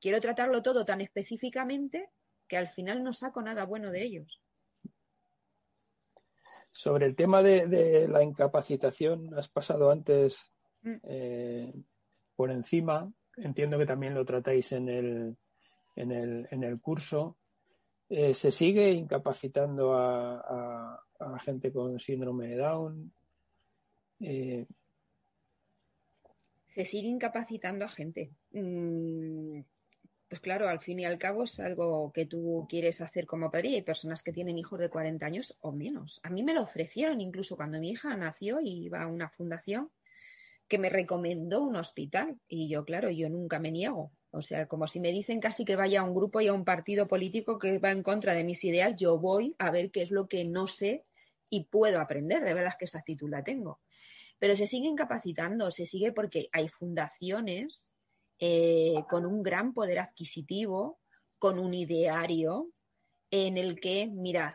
Quiero 0.00 0.20
tratarlo 0.20 0.62
todo 0.62 0.84
tan 0.84 1.00
específicamente 1.00 2.10
que 2.48 2.56
al 2.56 2.68
final 2.68 3.02
no 3.02 3.12
saco 3.12 3.42
nada 3.42 3.64
bueno 3.66 3.90
de 3.90 4.02
ellos. 4.02 4.42
Sobre 6.72 7.06
el 7.06 7.14
tema 7.16 7.42
de, 7.42 7.66
de 7.66 8.08
la 8.08 8.22
incapacitación, 8.22 9.36
has 9.38 9.48
pasado 9.48 9.90
antes 9.90 10.48
Mm. 10.84 10.96
eh, 11.04 11.72
por 12.34 12.50
encima. 12.50 13.08
Entiendo 13.36 13.78
que 13.78 13.86
también 13.86 14.14
lo 14.14 14.24
tratáis 14.24 14.72
en 14.72 14.88
el, 14.88 15.36
en 15.94 16.10
el, 16.10 16.48
en 16.50 16.64
el 16.64 16.80
curso. 16.80 17.38
Eh, 18.08 18.34
¿Se 18.34 18.50
sigue 18.50 18.90
incapacitando 18.90 19.94
a, 19.94 20.40
a- 20.40 21.04
a 21.20 21.28
la 21.30 21.38
gente 21.38 21.72
con 21.72 22.00
síndrome 22.00 22.48
de 22.48 22.56
Down? 22.56 23.14
Eh, 24.18 24.66
Se 26.74 26.84
sigue 26.84 27.08
incapacitando 27.08 27.84
a 27.84 27.88
gente. 27.88 28.22
Mm, 28.52 29.60
Pues 30.28 30.40
claro, 30.40 30.68
al 30.68 30.80
fin 30.80 30.98
y 31.00 31.04
al 31.04 31.18
cabo 31.18 31.44
es 31.44 31.60
algo 31.60 32.10
que 32.12 32.24
tú 32.26 32.66
quieres 32.68 33.02
hacer 33.02 33.26
como 33.26 33.50
padre 33.50 33.68
y 33.68 33.74
hay 33.76 33.82
personas 33.82 34.22
que 34.22 34.32
tienen 34.32 34.58
hijos 34.58 34.78
de 34.80 34.88
40 34.88 35.26
años 35.26 35.58
o 35.60 35.72
menos. 35.72 36.20
A 36.22 36.30
mí 36.30 36.42
me 36.42 36.54
lo 36.54 36.62
ofrecieron 36.62 37.20
incluso 37.20 37.56
cuando 37.56 37.78
mi 37.78 37.90
hija 37.90 38.16
nació 38.16 38.60
y 38.62 38.86
iba 38.86 39.02
a 39.02 39.08
una 39.08 39.28
fundación 39.28 39.90
que 40.68 40.78
me 40.78 40.88
recomendó 40.88 41.62
un 41.62 41.76
hospital 41.76 42.40
y 42.48 42.68
yo, 42.70 42.84
claro, 42.86 43.10
yo 43.10 43.28
nunca 43.28 43.58
me 43.58 43.70
niego. 43.70 44.12
O 44.30 44.40
sea, 44.42 44.66
como 44.66 44.86
si 44.86 45.00
me 45.00 45.12
dicen 45.12 45.40
casi 45.40 45.66
que 45.66 45.76
vaya 45.76 46.00
a 46.00 46.04
un 46.04 46.14
grupo 46.14 46.40
y 46.40 46.48
a 46.48 46.54
un 46.54 46.64
partido 46.64 47.06
político 47.06 47.58
que 47.58 47.78
va 47.78 47.90
en 47.90 48.02
contra 48.02 48.34
de 48.34 48.44
mis 48.44 48.64
ideas, 48.64 48.96
yo 48.96 49.18
voy 49.18 49.54
a 49.58 49.70
ver 49.70 49.90
qué 49.90 50.02
es 50.02 50.10
lo 50.10 50.28
que 50.28 50.46
no 50.46 50.66
sé 50.66 51.04
y 51.50 51.64
puedo 51.66 52.00
aprender. 52.00 52.42
De 52.42 52.54
verdad 52.54 52.70
es 52.72 52.78
que 52.78 52.86
esa 52.86 53.00
actitud 53.00 53.28
la 53.28 53.44
tengo. 53.44 53.80
Pero 54.42 54.56
se 54.56 54.66
sigue 54.66 54.88
incapacitando, 54.88 55.70
se 55.70 55.86
sigue 55.86 56.10
porque 56.10 56.48
hay 56.50 56.66
fundaciones 56.66 57.92
eh, 58.40 58.96
con 59.08 59.24
un 59.24 59.40
gran 59.40 59.72
poder 59.72 60.00
adquisitivo, 60.00 60.98
con 61.38 61.60
un 61.60 61.72
ideario 61.74 62.72
en 63.30 63.56
el 63.56 63.78
que, 63.78 64.08
mirad, 64.08 64.52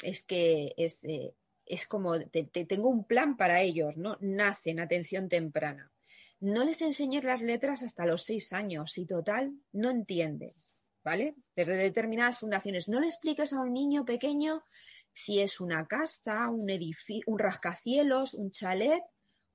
es 0.00 0.22
que 0.22 0.74
es, 0.76 1.04
eh, 1.06 1.34
es 1.64 1.88
como, 1.88 2.20
te, 2.20 2.44
te 2.44 2.66
tengo 2.66 2.88
un 2.88 3.04
plan 3.04 3.36
para 3.36 3.62
ellos, 3.62 3.96
¿no? 3.96 4.16
Nacen, 4.20 4.78
atención 4.78 5.28
temprana. 5.28 5.90
No 6.38 6.64
les 6.64 6.80
enseñé 6.80 7.20
las 7.20 7.42
letras 7.42 7.82
hasta 7.82 8.06
los 8.06 8.22
seis 8.22 8.52
años 8.52 8.96
y 8.96 9.06
total, 9.06 9.58
no 9.72 9.90
entienden, 9.90 10.54
¿vale? 11.02 11.34
Desde 11.56 11.76
determinadas 11.76 12.38
fundaciones. 12.38 12.88
No 12.88 13.00
le 13.00 13.08
expliques 13.08 13.52
a 13.52 13.60
un 13.60 13.72
niño 13.72 14.04
pequeño 14.04 14.62
si 15.12 15.40
es 15.40 15.60
una 15.60 15.84
casa, 15.88 16.48
un 16.48 16.70
edificio, 16.70 17.24
un 17.26 17.40
rascacielos, 17.40 18.32
un 18.32 18.52
chalet 18.52 19.02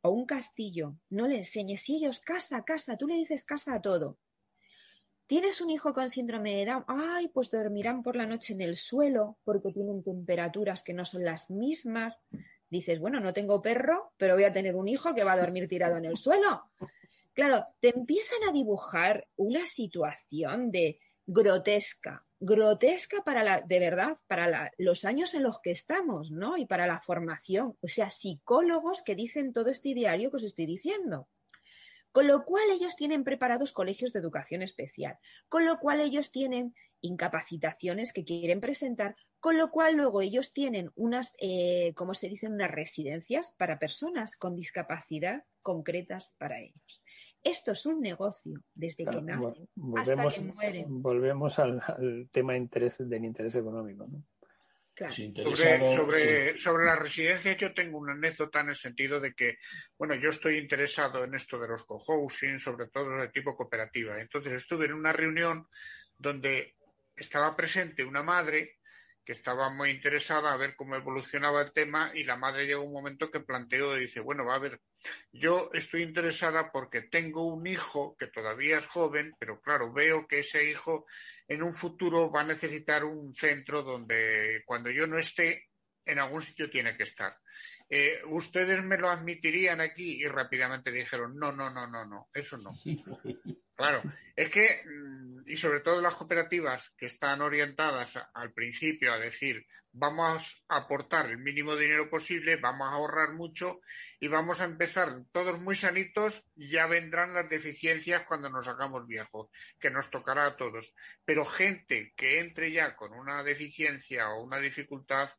o 0.01 0.11
un 0.11 0.25
castillo. 0.25 0.97
No 1.09 1.27
le 1.27 1.37
enseñes. 1.37 1.81
Si 1.81 1.95
ellos, 1.95 2.19
casa, 2.19 2.63
casa, 2.63 2.97
tú 2.97 3.07
le 3.07 3.15
dices 3.15 3.43
casa 3.43 3.75
a 3.75 3.81
todo. 3.81 4.17
¿Tienes 5.27 5.61
un 5.61 5.69
hijo 5.69 5.93
con 5.93 6.09
síndrome 6.09 6.57
de 6.57 6.65
Down? 6.65 6.83
Ay, 6.87 7.29
pues 7.29 7.51
dormirán 7.51 8.03
por 8.03 8.15
la 8.15 8.25
noche 8.25 8.53
en 8.53 8.61
el 8.61 8.75
suelo 8.75 9.37
porque 9.43 9.71
tienen 9.71 10.03
temperaturas 10.03 10.83
que 10.83 10.93
no 10.93 11.05
son 11.05 11.23
las 11.23 11.49
mismas. 11.49 12.19
Dices, 12.69 12.99
bueno, 12.99 13.19
no 13.19 13.31
tengo 13.31 13.61
perro, 13.61 14.13
pero 14.17 14.35
voy 14.35 14.43
a 14.43 14.53
tener 14.53 14.75
un 14.75 14.89
hijo 14.89 15.13
que 15.13 15.23
va 15.23 15.33
a 15.33 15.39
dormir 15.39 15.67
tirado 15.67 15.97
en 15.97 16.05
el 16.05 16.17
suelo. 16.17 16.71
Claro, 17.33 17.65
te 17.79 17.95
empiezan 17.95 18.43
a 18.49 18.51
dibujar 18.51 19.27
una 19.37 19.65
situación 19.65 20.69
de, 20.69 20.99
grotesca, 21.25 22.25
grotesca 22.41 23.23
para 23.23 23.43
la, 23.43 23.61
de 23.61 23.79
verdad, 23.79 24.17
para 24.27 24.71
los 24.79 25.05
años 25.05 25.35
en 25.35 25.43
los 25.43 25.61
que 25.61 25.69
estamos, 25.69 26.31
¿no? 26.31 26.57
Y 26.57 26.65
para 26.65 26.87
la 26.87 26.99
formación. 26.99 27.77
O 27.81 27.87
sea, 27.87 28.09
psicólogos 28.09 29.03
que 29.03 29.15
dicen 29.15 29.53
todo 29.53 29.69
este 29.69 29.93
diario 29.93 30.31
que 30.31 30.37
os 30.37 30.43
estoy 30.43 30.65
diciendo. 30.65 31.29
Con 32.11 32.27
lo 32.27 32.43
cual 32.43 32.63
ellos 32.71 32.95
tienen 32.95 33.23
preparados 33.23 33.71
colegios 33.71 34.11
de 34.11 34.19
educación 34.19 34.63
especial, 34.63 35.17
con 35.47 35.65
lo 35.65 35.79
cual 35.79 36.01
ellos 36.01 36.31
tienen 36.31 36.75
incapacitaciones 36.99 38.11
que 38.11 38.25
quieren 38.25 38.59
presentar, 38.59 39.15
con 39.39 39.57
lo 39.57 39.71
cual 39.71 39.95
luego 39.95 40.21
ellos 40.21 40.51
tienen 40.51 40.91
unas, 40.95 41.35
eh, 41.39 41.93
¿cómo 41.95 42.13
se 42.13 42.27
dicen? 42.27 42.53
Unas 42.53 42.71
residencias 42.71 43.51
para 43.51 43.79
personas 43.79 44.35
con 44.35 44.55
discapacidad 44.55 45.43
concretas 45.61 46.35
para 46.37 46.59
ellos. 46.59 47.03
Esto 47.43 47.71
es 47.71 47.85
un 47.85 48.01
negocio 48.01 48.61
desde 48.73 49.05
que 49.05 49.21
nacen 49.21 49.67
hasta 49.97 50.29
que 50.29 50.41
mueren. 50.41 51.01
Volvemos 51.01 51.57
al, 51.59 52.29
tema 52.31 52.55
interés, 52.55 52.97
del 53.09 53.25
interés 53.25 53.55
económico. 53.55 54.07
¿no? 54.07 54.23
Sobre, 55.09 56.59
sobre, 56.59 56.85
la 56.85 56.95
residencia 56.95 57.57
yo 57.57 57.73
tengo 57.73 57.97
una 57.97 58.13
anécdota 58.13 58.59
en 58.59 58.69
el 58.69 58.75
sentido 58.75 59.19
de 59.19 59.33
que, 59.33 59.57
bueno, 59.97 60.13
yo 60.15 60.29
estoy 60.29 60.57
interesado 60.57 61.23
en 61.23 61.33
esto 61.33 61.57
de 61.57 61.69
los 61.69 61.83
cohousing, 61.85 62.59
sobre 62.59 62.87
todo 62.87 63.17
de 63.17 63.29
tipo 63.29 63.55
cooperativa. 63.55 64.19
Entonces 64.19 64.53
estuve 64.53 64.85
en 64.85 64.93
una 64.93 65.11
reunión 65.11 65.67
donde 66.17 66.75
estaba 67.15 67.55
presente 67.55 68.03
una 68.03 68.21
madre 68.21 68.80
que 69.25 69.33
estaba 69.33 69.69
muy 69.69 69.91
interesada 69.91 70.51
a 70.51 70.57
ver 70.57 70.75
cómo 70.75 70.95
evolucionaba 70.95 71.61
el 71.61 71.71
tema 71.71 72.11
y 72.13 72.23
la 72.23 72.35
madre 72.35 72.65
llegó 72.65 72.83
un 72.83 72.93
momento 72.93 73.29
que 73.29 73.39
planteó 73.39 73.97
y 73.97 74.01
dice, 74.01 74.19
bueno, 74.19 74.45
va 74.45 74.55
a 74.55 74.59
ver, 74.59 74.81
yo 75.31 75.69
estoy 75.73 76.03
interesada 76.03 76.71
porque 76.71 77.01
tengo 77.01 77.45
un 77.45 77.67
hijo 77.67 78.15
que 78.17 78.27
todavía 78.27 78.79
es 78.79 78.87
joven, 78.87 79.33
pero 79.39 79.61
claro, 79.61 79.91
veo 79.93 80.27
que 80.27 80.39
ese 80.39 80.69
hijo 80.69 81.05
en 81.47 81.63
un 81.63 81.73
futuro 81.73 82.31
va 82.31 82.41
a 82.41 82.45
necesitar 82.45 83.03
un 83.03 83.33
centro 83.35 83.83
donde 83.83 84.63
cuando 84.65 84.89
yo 84.89 85.05
no 85.07 85.17
esté, 85.17 85.70
en 86.05 86.19
algún 86.19 86.41
sitio 86.41 86.69
tiene 86.69 86.95
que 86.97 87.03
estar. 87.03 87.37
Eh, 87.89 88.21
¿Ustedes 88.27 88.83
me 88.83 88.97
lo 88.97 89.09
admitirían 89.09 89.81
aquí? 89.81 90.21
Y 90.21 90.27
rápidamente 90.27 90.91
dijeron, 90.91 91.37
no, 91.37 91.51
no, 91.51 91.69
no, 91.69 91.87
no, 91.87 92.05
no, 92.05 92.29
eso 92.33 92.57
no. 92.57 92.73
Claro, 93.73 94.03
es 94.35 94.51
que, 94.51 94.83
mm, 94.85 95.43
y 95.47 95.57
sobre 95.57 95.79
todo 95.79 96.01
las 96.01 96.13
cooperativas 96.13 96.93
que 96.95 97.07
están 97.07 97.41
orientadas 97.41 98.13
al 98.35 98.53
principio 98.53 99.11
a 99.11 99.17
decir, 99.17 99.65
vamos 99.93 100.63
a 100.69 100.77
aportar 100.77 101.29
el 101.29 101.37
mínimo 101.37 101.75
dinero 101.75 102.09
posible, 102.09 102.57
vamos 102.57 102.87
a 102.87 102.93
ahorrar 102.93 103.33
mucho 103.33 103.81
y 104.19 104.27
vamos 104.27 104.61
a 104.61 104.65
empezar 104.65 105.23
todos 105.31 105.59
muy 105.59 105.75
sanitos, 105.75 106.43
ya 106.55 106.87
vendrán 106.87 107.33
las 107.33 107.49
deficiencias 107.49 108.23
cuando 108.27 108.49
nos 108.49 108.67
hagamos 108.67 109.07
viejos, 109.07 109.49
que 109.79 109.89
nos 109.89 110.09
tocará 110.09 110.45
a 110.45 110.55
todos. 110.55 110.93
Pero 111.25 111.43
gente 111.43 112.13
que 112.15 112.39
entre 112.39 112.71
ya 112.71 112.95
con 112.95 113.13
una 113.13 113.43
deficiencia 113.43 114.29
o 114.29 114.43
una 114.43 114.59
dificultad, 114.59 115.29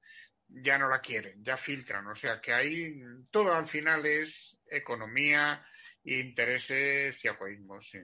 ya 0.54 0.78
no 0.78 0.88
la 0.88 1.00
quieren, 1.00 1.42
ya 1.42 1.56
filtran. 1.56 2.06
O 2.06 2.14
sea 2.14 2.40
que 2.40 2.52
ahí 2.52 2.94
todo 3.30 3.52
al 3.54 3.68
final 3.68 4.04
es 4.06 4.56
economía, 4.66 5.64
intereses 6.04 7.24
y 7.24 7.28
egoísmos. 7.28 7.88
Sí. 7.90 7.98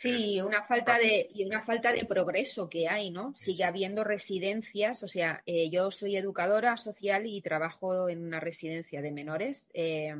Sí, 0.00 0.40
una 0.40 0.62
falta 0.62 0.96
de 0.96 1.28
y 1.34 1.44
una 1.44 1.60
falta 1.60 1.92
de 1.92 2.06
progreso 2.06 2.70
que 2.70 2.88
hay, 2.88 3.10
¿no? 3.10 3.34
Sigue 3.36 3.64
habiendo 3.64 4.02
residencias, 4.02 5.02
o 5.02 5.08
sea, 5.08 5.42
eh, 5.44 5.68
yo 5.68 5.90
soy 5.90 6.16
educadora 6.16 6.78
social 6.78 7.26
y 7.26 7.42
trabajo 7.42 8.08
en 8.08 8.24
una 8.24 8.40
residencia 8.40 9.02
de 9.02 9.12
menores. 9.12 9.70
Eh, 9.74 10.14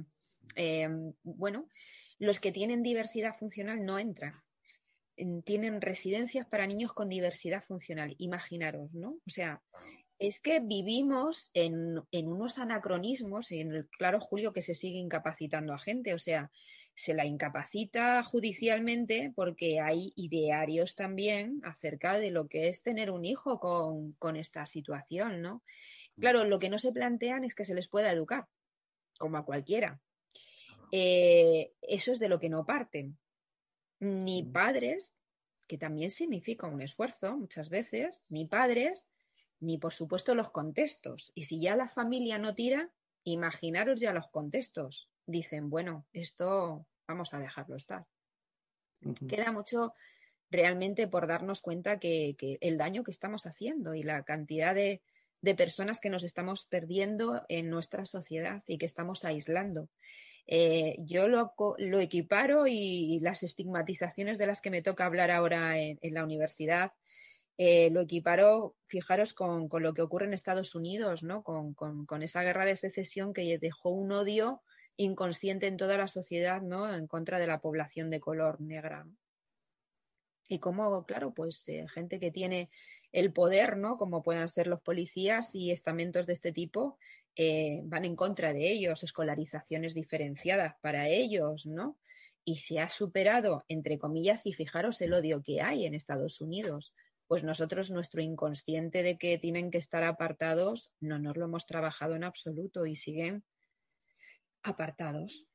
eh, 0.55 0.87
bueno, 1.23 1.67
los 2.19 2.41
que 2.41 2.53
tienen 2.53 2.83
diversidad 2.83 3.39
funcional 3.39 3.83
no 3.83 3.99
entran. 3.99 4.35
Tienen 5.45 5.81
residencias 5.81 6.47
para 6.47 6.67
niños 6.67 6.93
con 6.93 7.09
diversidad 7.09 7.65
funcional. 7.65 8.15
Imaginaros, 8.19 8.93
¿no? 8.93 9.19
O 9.27 9.31
sea, 9.31 9.63
es 10.21 10.43
que 10.43 10.61
vivimos 10.61 11.51
en, 11.55 12.03
unos 12.13 12.59
anacronismos 12.59 13.51
y 13.53 13.61
en 13.61 13.73
el 13.73 13.89
claro 13.89 14.21
Julio 14.21 14.53
que 14.53 14.61
se 14.61 14.75
sigue 14.75 14.99
incapacitando 14.99 15.73
a 15.73 15.79
gente, 15.79 16.13
o 16.13 16.19
sea, 16.19 16.53
se 16.95 17.15
la 17.15 17.25
incapacita 17.25 18.23
judicialmente 18.23 19.33
porque 19.35 19.81
hay 19.81 20.13
idearios 20.17 20.95
también 20.95 21.63
acerca 21.65 22.19
de 22.19 22.31
lo 22.31 22.49
que 22.49 22.69
es 22.69 22.83
tener 22.83 23.11
un 23.11 23.25
hijo 23.25 23.59
con, 23.59 24.37
esta 24.37 24.67
situación, 24.67 25.41
¿no? 25.41 25.63
Claro, 26.19 26.45
lo 26.45 26.59
que 26.59 26.69
no 26.69 26.79
se 26.79 26.93
plantean 26.93 27.45
es 27.45 27.55
que 27.55 27.65
se 27.65 27.75
les 27.75 27.89
pueda 27.89 28.13
educar, 28.13 28.47
como 29.19 29.39
a 29.39 29.47
cualquiera. 29.47 30.03
Eh, 30.93 31.73
eso 31.81 32.13
es 32.13 32.19
de 32.19 32.29
lo 32.29 32.39
que 32.39 32.51
no 32.51 32.67
parten. 32.67 33.17
Ni 34.01 34.43
padres, 34.43 35.15
que 35.67 35.79
también 35.79 36.11
significa 36.11 36.67
un 36.67 36.83
esfuerzo 36.83 37.39
muchas 37.39 37.71
veces, 37.71 38.27
ni 38.29 38.45
padres 38.45 39.07
ni 39.61 39.79
por 39.79 39.93
supuesto 39.93 40.35
los 40.35 40.51
contextos. 40.51 41.33
Y 41.35 41.45
si 41.45 41.61
ya 41.61 41.77
la 41.77 41.89
familia 41.89 42.39
no 42.39 42.55
tira, 42.55 42.91
imaginaros 43.25 44.01
ya 44.01 44.13
los 44.13 44.29
contextos. 44.29 45.11
Dicen, 45.27 45.71
bueno, 45.71 46.07
esto 46.13 46.87
vamos 47.07 47.35
a 47.35 47.39
dejarlo 47.39 47.77
estar. 47.77 48.07
Queda 49.29 49.53
mucho 49.53 49.95
realmente 50.51 51.07
por 51.07 51.27
darnos 51.27 51.61
cuenta 51.61 51.99
que, 51.99 52.37
el 52.61 52.79
daño 52.79 53.05
que 53.05 53.11
estamos 53.11 53.47
haciendo 53.47 53.95
y 53.95 54.03
la 54.03 54.23
cantidad 54.25 54.75
de, 54.75 55.03
personas 55.57 56.01
que 56.01 56.11
nos 56.11 56.25
estamos 56.25 56.67
perdiendo 56.67 57.43
en 57.49 57.71
nuestra 57.71 58.05
sociedad 58.05 58.63
y 58.67 58.79
que 58.79 58.87
estamos 58.87 59.25
aislando. 59.25 59.89
Eh, 60.47 60.97
yo 60.99 61.29
lo, 61.29 61.55
equiparo 62.01 62.67
y, 62.67 63.21
las 63.21 63.43
estigmatizaciones 63.43 64.39
de 64.39 64.47
las 64.47 64.61
que 64.61 64.71
me 64.71 64.83
toca 64.83 65.07
hablar 65.07 65.31
ahora 65.31 65.79
en 65.79 66.15
la 66.15 66.25
universidad 66.25 66.93
eh, 67.63 67.91
lo 67.91 68.01
equiparó, 68.01 68.75
fijaros, 68.87 69.35
con, 69.35 69.69
lo 69.71 69.93
que 69.93 70.01
ocurre 70.01 70.25
en 70.25 70.33
Estados 70.33 70.75
Unidos, 70.75 71.23
¿no? 71.23 71.43
Con, 71.43 72.23
esa 72.23 72.43
guerra 72.43 72.65
de 72.65 72.75
secesión 72.75 73.35
que 73.35 73.59
dejó 73.59 73.91
un 73.91 74.13
odio 74.13 74.63
inconsciente 74.97 75.67
en 75.67 75.77
toda 75.77 75.99
la 75.99 76.09
sociedad, 76.09 76.63
¿no? 76.63 76.91
En 76.91 77.07
contra 77.07 77.39
de 77.39 77.47
la 77.47 77.61
población 77.61 78.09
de 78.09 78.19
color 78.19 78.63
negra. 78.63 79.07
Y 80.49 80.59
como, 80.59 81.05
claro, 81.05 81.35
pues 81.35 81.69
eh, 81.69 81.85
gente 81.93 82.19
que 82.19 82.31
tiene 82.31 82.71
el 83.13 83.31
poder, 83.31 83.77
¿no? 83.77 83.99
Como 83.99 84.23
puedan 84.23 84.49
ser 84.49 84.67
los 84.67 84.81
policías 84.81 85.55
y 85.55 85.71
estamentos 85.71 86.27
de 86.27 86.33
este 86.33 86.53
tipo, 86.53 86.97
eh, 87.37 87.83
van 87.85 88.07
en 88.07 88.17
contra 88.17 88.55
de 88.55 88.73
ellos, 88.73 89.03
escolarizaciones 89.03 89.93
diferenciadas 89.93 90.77
para 90.81 91.09
ellos, 91.09 91.67
¿no? 91.67 91.99
Y 92.43 92.57
se 92.57 92.81
ha 92.81 92.89
superado, 92.89 93.67
entre 93.69 93.99
comillas, 93.99 94.47
y 94.47 94.55
fijaros 94.55 94.99
el 95.03 95.13
odio 95.13 95.43
que 95.43 95.61
hay 95.61 95.85
en 95.85 95.93
Estados 95.93 96.41
Unidos 96.41 96.95
pues 97.31 97.45
nosotros 97.45 97.93
nuestro 97.93 98.21
inconsciente 98.21 99.05
de 99.05 99.17
que 99.17 99.39
tienen 99.39 99.71
que 99.71 99.79
estar 99.79 100.03
apartados 100.03 100.93
no 100.99 101.21
nos 101.21 101.37
lo 101.37 101.45
hemos 101.45 101.65
trabajado 101.65 102.17
en 102.17 102.25
absoluto 102.25 102.87
y 102.87 102.97
siguen 102.97 103.45
apartados. 104.65 105.49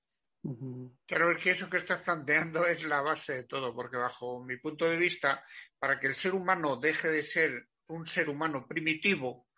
Claro, 1.06 1.34
es 1.34 1.44
que 1.44 1.52
eso 1.52 1.70
que 1.70 1.76
estás 1.76 2.02
planteando 2.02 2.66
es 2.66 2.86
la 2.86 3.02
base 3.02 3.34
de 3.34 3.44
todo, 3.44 3.76
porque 3.76 3.98
bajo 3.98 4.42
mi 4.42 4.56
punto 4.56 4.86
de 4.86 4.96
vista, 4.96 5.44
para 5.78 6.00
que 6.00 6.08
el 6.08 6.16
ser 6.16 6.34
humano 6.34 6.78
deje 6.78 7.10
de 7.10 7.24
ser 7.24 7.68
un 7.88 8.06
ser 8.06 8.30
humano 8.30 8.66
primitivo 8.66 9.50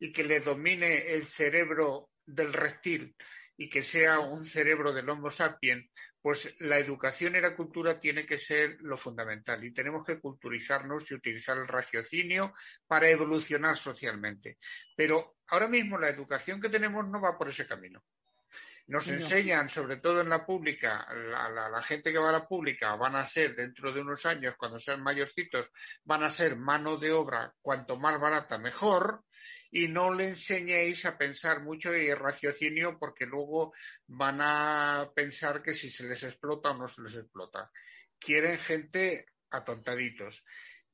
y 0.00 0.12
que 0.12 0.24
le 0.24 0.40
domine 0.40 1.12
el 1.12 1.24
cerebro 1.24 2.10
del 2.26 2.52
reptil 2.52 3.14
y 3.56 3.70
que 3.70 3.84
sea 3.84 4.18
un 4.18 4.44
cerebro 4.44 4.92
del 4.92 5.08
Homo 5.08 5.30
sapiens, 5.30 5.88
pues 6.22 6.54
la 6.60 6.78
educación 6.78 7.36
y 7.36 7.40
la 7.40 7.56
cultura 7.56 7.98
tiene 7.98 8.26
que 8.26 8.38
ser 8.38 8.76
lo 8.80 8.96
fundamental 8.96 9.64
y 9.64 9.72
tenemos 9.72 10.04
que 10.04 10.20
culturizarnos 10.20 11.10
y 11.10 11.14
utilizar 11.14 11.56
el 11.56 11.66
raciocinio 11.66 12.54
para 12.86 13.08
evolucionar 13.08 13.76
socialmente. 13.76 14.58
Pero 14.94 15.36
ahora 15.48 15.68
mismo 15.68 15.98
la 15.98 16.08
educación 16.08 16.60
que 16.60 16.68
tenemos 16.68 17.08
no 17.08 17.20
va 17.20 17.38
por 17.38 17.48
ese 17.48 17.66
camino. 17.66 18.02
Nos 18.88 19.06
enseñan, 19.06 19.68
sobre 19.68 19.98
todo 19.98 20.20
en 20.20 20.28
la 20.28 20.44
pública, 20.44 21.06
la, 21.14 21.68
la, 21.68 21.82
gente 21.82 22.10
que 22.10 22.18
va 22.18 22.30
a 22.30 22.32
la 22.32 22.48
pública 22.48 22.96
van 22.96 23.14
a 23.14 23.24
ser 23.24 23.54
dentro 23.54 23.92
de 23.92 24.00
unos 24.00 24.26
años, 24.26 24.56
cuando 24.58 24.80
sean 24.80 25.00
mayorcitos, 25.00 25.68
van 26.02 26.24
a 26.24 26.28
ser 26.28 26.56
mano 26.56 26.96
de 26.96 27.12
obra 27.12 27.54
cuanto 27.62 27.96
más 27.96 28.20
barata 28.20 28.58
mejor 28.58 29.22
y 29.70 29.88
no 29.88 30.12
le 30.12 30.30
enseñéis 30.30 31.04
a 31.06 31.16
pensar 31.16 31.62
mucho 31.62 31.94
y 31.94 32.12
raciocinio 32.12 32.98
porque 32.98 33.26
luego 33.26 33.72
van 34.06 34.40
a 34.40 35.10
pensar 35.14 35.62
que 35.62 35.74
si 35.74 35.90
se 35.90 36.08
les 36.08 36.22
explota 36.24 36.70
o 36.70 36.76
no 36.76 36.88
se 36.88 37.02
les 37.02 37.16
explota. 37.16 37.70
Quieren 38.18 38.58
gente 38.58 39.26
atontaditos. 39.50 40.44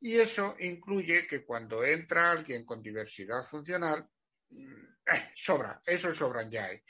Y 0.00 0.16
eso 0.16 0.56
incluye 0.60 1.26
que 1.26 1.44
cuando 1.44 1.84
entra 1.84 2.30
alguien 2.30 2.66
con 2.66 2.82
diversidad 2.82 3.42
funcional, 3.44 4.06
eh, 4.50 5.30
sobra, 5.36 5.80
eso 5.86 6.12
sobran 6.12 6.50
ya. 6.50 6.64
hay. 6.64 6.80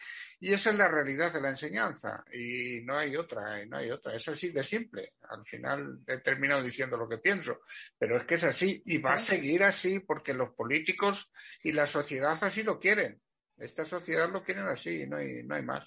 Y 0.40 0.52
esa 0.52 0.70
es 0.70 0.76
la 0.76 0.88
realidad 0.88 1.32
de 1.32 1.40
la 1.40 1.50
enseñanza 1.50 2.24
y 2.32 2.80
no 2.82 2.96
hay 2.96 3.14
otra, 3.14 3.64
no 3.66 3.76
hay 3.76 3.90
otra. 3.90 4.14
Es 4.14 4.26
así 4.28 4.50
de 4.50 4.62
simple. 4.62 5.14
Al 5.28 5.44
final 5.44 6.00
he 6.06 6.18
terminado 6.18 6.62
diciendo 6.62 6.96
lo 6.96 7.08
que 7.08 7.18
pienso, 7.18 7.60
pero 7.98 8.16
es 8.16 8.24
que 8.24 8.36
es 8.36 8.44
así 8.44 8.82
y 8.86 8.98
va 8.98 9.14
a 9.14 9.18
seguir 9.18 9.62
así 9.64 10.00
porque 10.00 10.32
los 10.32 10.54
políticos 10.54 11.30
y 11.62 11.72
la 11.72 11.86
sociedad 11.86 12.38
así 12.42 12.62
lo 12.62 12.80
quieren. 12.80 13.20
Esta 13.58 13.84
sociedad 13.84 14.30
lo 14.30 14.42
quieren 14.42 14.66
así 14.66 15.06
no 15.06 15.18
hay, 15.18 15.42
no 15.42 15.54
hay 15.54 15.62
más. 15.62 15.86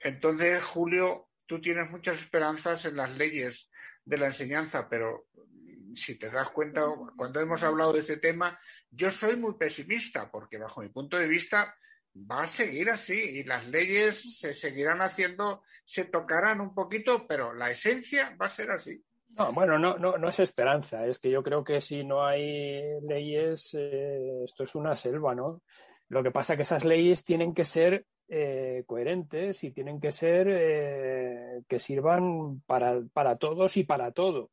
Entonces, 0.00 0.62
Julio, 0.62 1.28
tú 1.46 1.60
tienes 1.60 1.90
muchas 1.90 2.18
esperanzas 2.18 2.84
en 2.84 2.96
las 2.96 3.16
leyes 3.16 3.70
de 4.04 4.18
la 4.18 4.26
enseñanza, 4.26 4.88
pero 4.88 5.28
si 5.94 6.18
te 6.18 6.30
das 6.30 6.50
cuenta, 6.50 6.82
cuando 7.16 7.40
hemos 7.40 7.62
hablado 7.62 7.92
de 7.92 8.00
este 8.00 8.16
tema, 8.18 8.58
yo 8.90 9.10
soy 9.10 9.36
muy 9.36 9.54
pesimista, 9.54 10.30
porque 10.30 10.58
bajo 10.58 10.82
mi 10.82 10.88
punto 10.88 11.16
de 11.16 11.28
vista 11.28 11.74
va 12.14 12.42
a 12.42 12.46
seguir 12.46 12.90
así 12.90 13.14
y 13.14 13.44
las 13.44 13.66
leyes 13.68 14.38
se 14.38 14.54
seguirán 14.54 15.00
haciendo, 15.00 15.62
se 15.84 16.04
tocarán 16.04 16.60
un 16.60 16.74
poquito, 16.74 17.26
pero 17.26 17.54
la 17.54 17.70
esencia 17.70 18.36
va 18.40 18.46
a 18.46 18.50
ser 18.50 18.70
así. 18.70 19.02
No, 19.30 19.52
bueno, 19.52 19.78
no, 19.78 19.96
no, 19.96 20.18
no 20.18 20.28
es 20.28 20.40
esperanza, 20.40 21.06
es 21.06 21.18
que 21.18 21.30
yo 21.30 21.42
creo 21.42 21.64
que 21.64 21.80
si 21.80 22.04
no 22.04 22.24
hay 22.24 22.82
leyes, 23.08 23.74
eh, 23.78 24.42
esto 24.44 24.64
es 24.64 24.74
una 24.74 24.94
selva, 24.94 25.34
¿no? 25.34 25.62
Lo 26.08 26.22
que 26.22 26.30
pasa 26.30 26.52
es 26.52 26.56
que 26.58 26.62
esas 26.64 26.84
leyes 26.84 27.24
tienen 27.24 27.54
que 27.54 27.64
ser 27.64 28.04
eh, 28.28 28.84
coherentes 28.86 29.64
y 29.64 29.72
tienen 29.72 30.00
que 30.00 30.12
ser 30.12 30.46
eh, 30.50 31.62
que 31.66 31.78
sirvan 31.78 32.60
para, 32.66 33.00
para, 33.14 33.36
todos 33.36 33.78
y 33.78 33.84
para 33.84 34.12
todo 34.12 34.50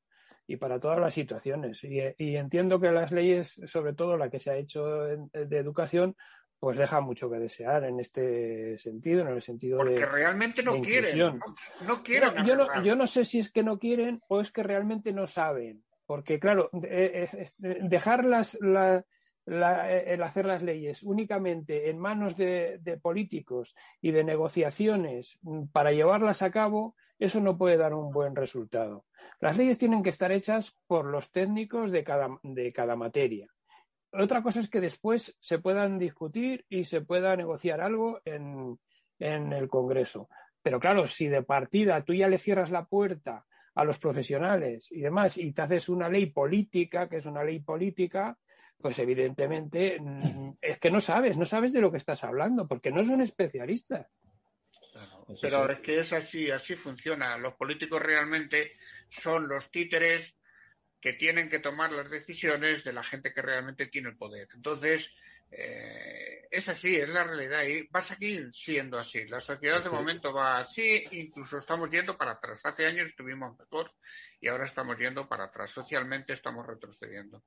y 0.49 0.57
para 0.57 0.80
todas 0.80 0.99
las 0.99 1.13
situaciones. 1.13 1.84
Y, 1.84 1.99
y, 2.17 2.35
entiendo 2.35 2.80
que 2.80 2.91
las 2.91 3.11
leyes, 3.11 3.61
sobre 3.65 3.93
todo 3.93 4.17
la 4.17 4.30
que 4.31 4.39
se 4.39 4.49
ha 4.49 4.55
hecho 4.57 4.84
de 4.85 5.57
educación, 5.57 6.15
pues 6.59 6.76
deja 6.77 6.99
mucho 7.01 7.30
que 7.30 7.38
desear 7.38 7.84
en 7.84 7.99
este 7.99 8.77
sentido, 8.80 9.21
en 9.21 9.27
el 9.27 9.41
sentido 9.43 9.77
Porque 9.77 9.93
de. 9.93 10.05
realmente 10.07 10.63
no 10.63 10.81
quieren. 10.81 11.17
No, 11.17 11.39
no 11.88 12.03
quieren. 12.03 12.34
No, 12.34 12.45
yo, 12.47 12.55
no, 12.55 12.84
yo 12.84 12.95
no 12.95 13.05
sé 13.05 13.23
si 13.26 13.39
es 13.39 13.51
que 13.51 13.61
no 13.63 13.77
quieren 13.77 14.21
o 14.27 14.41
es 14.41 14.51
que 14.51 14.63
realmente 14.63 15.13
no 15.13 15.27
saben. 15.27 15.84
Porque, 16.07 16.39
claro, 16.39 16.71
es- 16.84 17.55
de- 17.59 17.77
dejar 17.84 18.26
las, 18.26 18.57
la- 18.59 19.05
la- 19.45 19.91
el 19.91 20.21
hacer 20.23 20.45
las 20.45 20.63
leyes 20.63 21.03
únicamente 21.03 21.91
en 21.91 21.99
manos 21.99 22.35
de, 22.35 22.80
de 22.81 22.97
políticos 22.97 23.76
y 24.01 24.11
de 24.11 24.23
negociaciones 24.23 25.38
mm, 25.43 25.67
para 25.71 25.91
llevarlas 25.91 26.41
a 26.41 26.49
cabo, 26.51 26.95
eso 27.19 27.39
no 27.41 27.57
puede 27.57 27.77
dar 27.77 27.93
un 27.93 28.11
buen 28.11 28.35
resultado. 28.35 29.05
Las 29.39 29.57
leyes 29.57 29.77
tienen 29.77 30.03
que 30.03 30.09
estar 30.09 30.31
hechas 30.31 30.75
por 30.87 31.05
los 31.05 31.31
técnicos 31.31 31.91
de 31.91 32.03
cada, 32.03 32.39
de 32.43 32.73
cada 32.73 32.95
materia. 32.95 33.47
Otra 34.11 34.41
cosa 34.41 34.59
es 34.59 34.69
que 34.69 34.81
después 34.81 35.37
se 35.39 35.59
puedan 35.59 35.99
discutir 35.99 36.65
y 36.69 36.85
se 36.85 37.01
pueda 37.01 37.35
negociar 37.35 37.81
algo 37.81 38.21
en, 38.25 38.79
en 39.19 39.53
el 39.53 39.67
Congreso. 39.67 40.29
Pero 40.61 40.79
claro, 40.79 41.07
si 41.07 41.27
de 41.27 41.43
partida 41.43 42.03
tú 42.03 42.13
ya 42.13 42.27
le 42.27 42.37
cierras 42.37 42.71
la 42.71 42.85
puerta 42.85 43.45
a 43.75 43.83
los 43.83 43.99
profesionales 43.99 44.91
y 44.91 45.01
demás 45.01 45.37
y 45.37 45.53
te 45.53 45.61
haces 45.61 45.89
una 45.89 46.09
ley 46.09 46.27
política, 46.27 47.07
que 47.07 47.17
es 47.17 47.25
una 47.25 47.43
ley 47.43 47.59
política, 47.59 48.37
pues 48.81 48.97
evidentemente 48.99 49.99
mm, 49.99 50.53
es 50.61 50.79
que 50.79 50.91
no 50.91 50.99
sabes, 50.99 51.37
no 51.37 51.45
sabes 51.45 51.71
de 51.73 51.81
lo 51.81 51.91
que 51.91 51.97
estás 51.97 52.23
hablando, 52.23 52.67
porque 52.67 52.91
no 52.91 53.03
son 53.03 53.21
especialistas. 53.21 54.07
Pero 55.41 55.69
es 55.69 55.80
que 55.80 55.99
es 55.99 56.14
así, 56.14 56.49
así 56.49 56.76
funciona. 56.76 57.38
Los 57.38 57.53
políticos 57.56 58.01
realmente 58.01 58.77
son 59.10 59.47
los 59.47 59.69
títeres 59.72 60.35
que 60.99 61.14
tienen 61.14 61.49
que 61.49 61.60
tomar 61.60 61.91
las 61.91 62.10
decisiones 62.10 62.84
de 62.84 62.93
la 62.93 63.03
gente 63.03 63.34
que 63.34 63.41
realmente 63.41 63.88
tiene 63.88 64.10
el 64.10 64.18
poder. 64.18 64.47
Entonces, 64.53 65.11
eh, 65.51 66.47
es 66.51 66.68
así, 66.69 66.95
es 66.95 67.10
la 67.10 67.23
realidad 67.23 67.64
y 67.64 67.88
va 67.88 68.01
a 68.01 68.03
seguir 68.03 68.53
siendo 68.53 68.97
así. 68.97 69.26
La 69.26 69.39
sociedad 69.39 69.84
de 69.84 69.89
momento 69.89 70.34
va 70.34 70.60
así, 70.60 71.03
incluso 71.11 71.57
estamos 71.57 71.89
yendo 71.89 72.18
para 72.18 72.34
atrás. 72.34 72.61
Hace 72.64 72.85
años 72.85 73.07
estuvimos 73.07 73.57
mejor 73.57 73.91
y 74.41 74.47
ahora 74.47 74.65
estamos 74.65 74.97
yendo 74.97 75.27
para 75.27 75.45
atrás. 75.45 75.72
Socialmente 75.72 76.34
estamos 76.34 76.65
retrocediendo. 76.65 77.43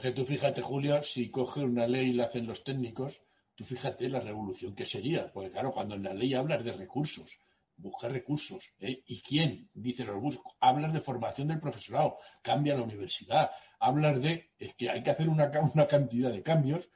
Que 0.00 0.12
tú 0.12 0.24
fíjate, 0.24 0.62
Julio, 0.62 1.02
si 1.02 1.30
coge 1.30 1.60
una 1.60 1.86
ley 1.86 2.10
y 2.10 2.12
la 2.14 2.24
hacen 2.24 2.46
los 2.46 2.64
técnicos, 2.64 3.22
tú 3.54 3.64
fíjate 3.64 4.08
la 4.08 4.20
revolución 4.20 4.74
que 4.74 4.84
sería. 4.84 5.32
Porque 5.32 5.50
claro, 5.50 5.72
cuando 5.72 5.94
en 5.94 6.02
la 6.04 6.14
ley 6.14 6.34
hablas 6.34 6.64
de 6.64 6.72
recursos, 6.72 7.38
buscar 7.76 8.12
recursos, 8.12 8.64
¿eh? 8.78 9.02
¿y 9.06 9.20
quién 9.22 9.68
dice 9.74 10.04
los 10.04 10.14
recursos? 10.16 10.42
Hablas 10.60 10.92
de 10.92 11.00
formación 11.00 11.48
del 11.48 11.60
profesorado, 11.60 12.18
cambia 12.42 12.76
la 12.76 12.82
universidad, 12.82 13.50
hablas 13.80 14.20
de, 14.22 14.52
es 14.58 14.74
que 14.74 14.88
hay 14.90 15.02
que 15.02 15.10
hacer 15.10 15.28
una, 15.28 15.50
una 15.74 15.86
cantidad 15.86 16.30
de 16.30 16.42
cambios 16.42 16.88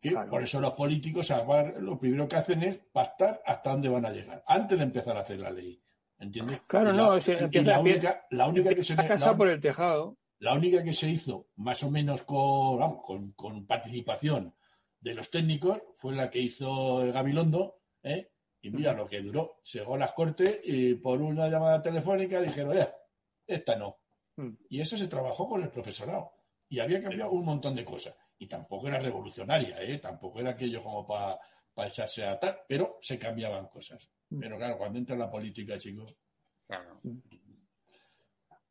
que 0.00 0.10
por 0.28 0.42
eso 0.42 0.60
los 0.60 0.72
políticos 0.74 1.32
lo 1.80 1.98
primero 1.98 2.28
que 2.28 2.36
hacen 2.36 2.62
es 2.62 2.76
pactar 2.92 3.40
hasta 3.46 3.70
dónde 3.70 3.88
van 3.88 4.04
a 4.04 4.10
llegar, 4.10 4.44
antes 4.46 4.76
de 4.78 4.84
empezar 4.84 5.16
a 5.16 5.20
hacer 5.20 5.38
la 5.38 5.50
ley. 5.50 5.80
¿Entiendes? 6.18 6.60
Claro, 6.66 6.90
Y 6.92 6.96
no, 6.96 7.16
la, 7.16 7.16
empieza- 7.38 7.70
la 7.70 7.80
única, 7.80 8.26
la 8.30 8.46
única 8.48 8.74
que 8.74 8.84
se 8.84 8.94
casado 8.96 9.36
por 9.36 9.48
el 9.48 9.60
tejado. 9.60 10.16
la 10.40 10.52
única 10.54 10.82
que 10.84 10.92
se 10.92 11.08
hizo 11.08 11.48
más 11.56 11.82
o 11.82 11.90
menos 11.90 12.22
con, 12.22 12.78
vamos, 12.78 13.00
con, 13.02 13.32
con 13.32 13.66
participación 13.66 14.54
de 15.04 15.14
los 15.14 15.30
técnicos 15.30 15.82
fue 15.92 16.14
la 16.14 16.30
que 16.30 16.38
hizo 16.38 17.02
el 17.02 17.12
Gabilondo, 17.12 17.82
¿eh? 18.02 18.32
y 18.62 18.70
mira 18.70 18.94
lo 18.94 19.06
que 19.06 19.20
duró. 19.20 19.60
Llegó 19.70 19.96
a 19.96 19.98
las 19.98 20.12
cortes 20.12 20.62
y 20.64 20.94
por 20.94 21.20
una 21.20 21.46
llamada 21.48 21.82
telefónica 21.82 22.40
dijeron, 22.40 22.78
"Eh, 22.78 22.88
esta 23.46 23.76
no. 23.76 24.00
Y 24.70 24.80
eso 24.80 24.96
se 24.96 25.06
trabajó 25.06 25.46
con 25.46 25.62
el 25.62 25.68
profesorado. 25.68 26.32
Y 26.70 26.80
había 26.80 27.02
cambiado 27.02 27.32
un 27.32 27.44
montón 27.44 27.74
de 27.74 27.84
cosas. 27.84 28.16
Y 28.38 28.46
tampoco 28.46 28.88
era 28.88 28.98
revolucionaria, 28.98 29.82
¿eh? 29.82 29.98
tampoco 29.98 30.40
era 30.40 30.50
aquello 30.52 30.82
como 30.82 31.06
para 31.06 31.38
echarse 31.86 32.24
a 32.24 32.40
tal, 32.40 32.60
pero 32.66 32.96
se 33.02 33.18
cambiaban 33.18 33.68
cosas. 33.68 34.08
Pero 34.40 34.56
claro, 34.56 34.78
cuando 34.78 34.98
entra 34.98 35.16
la 35.16 35.30
política, 35.30 35.76
chicos. 35.76 36.16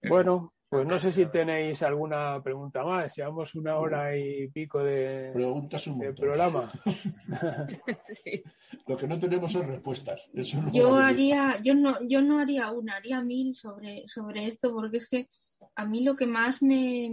Bueno, 0.09 0.55
pues 0.73 0.87
no 0.87 0.97
sé 0.97 1.11
si 1.11 1.27
tenéis 1.27 1.83
alguna 1.83 2.41
pregunta 2.41 2.83
más. 2.83 3.15
Llevamos 3.15 3.53
una 3.53 3.77
hora 3.77 4.17
y 4.17 4.47
pico 4.47 4.83
de, 4.83 5.29
Preguntas 5.31 5.85
un 5.85 5.99
de 5.99 6.07
montón. 6.07 6.25
programa. 6.25 6.71
Lo 8.87 8.97
que 8.97 9.07
no 9.07 9.19
tenemos 9.19 9.51
son 9.51 9.67
respuestas. 9.67 10.31
Eso 10.33 10.59
lo 10.63 10.73
Yo 10.73 10.95
haría, 10.95 11.61
yo 11.61 11.75
no, 11.75 11.99
yo 12.07 12.23
no 12.23 12.39
haría 12.39 12.71
una, 12.71 12.95
haría 12.95 13.21
mil 13.21 13.55
sobre, 13.55 14.07
sobre 14.07 14.47
esto, 14.47 14.73
porque 14.73 14.97
es 14.97 15.07
que 15.07 15.27
a 15.75 15.85
mí 15.85 16.03
lo 16.03 16.15
que 16.15 16.25
más 16.25 16.63
me, 16.63 17.11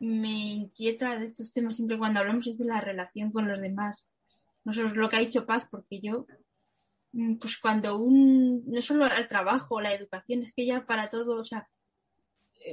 me 0.00 0.54
inquieta 0.54 1.18
de 1.18 1.26
estos 1.26 1.52
temas 1.52 1.76
siempre 1.76 1.98
cuando 1.98 2.20
hablamos 2.20 2.46
es 2.46 2.56
de 2.56 2.64
la 2.64 2.80
relación 2.80 3.32
con 3.32 3.46
los 3.46 3.60
demás. 3.60 4.08
No 4.64 4.72
solo 4.72 4.88
es 4.88 4.96
lo 4.96 5.10
que 5.10 5.16
ha 5.16 5.20
dicho 5.20 5.44
Paz, 5.44 5.68
porque 5.70 6.00
yo, 6.00 6.26
mm, 7.12 7.36
pues 7.36 7.58
cuando 7.58 7.98
un, 7.98 8.64
no 8.66 8.80
solo 8.80 9.04
al 9.04 9.28
trabajo, 9.28 9.82
la 9.82 9.92
educación, 9.92 10.42
es 10.42 10.54
que 10.54 10.64
ya 10.64 10.86
para 10.86 11.10
todo, 11.10 11.38
o 11.38 11.44
sea, 11.44 11.68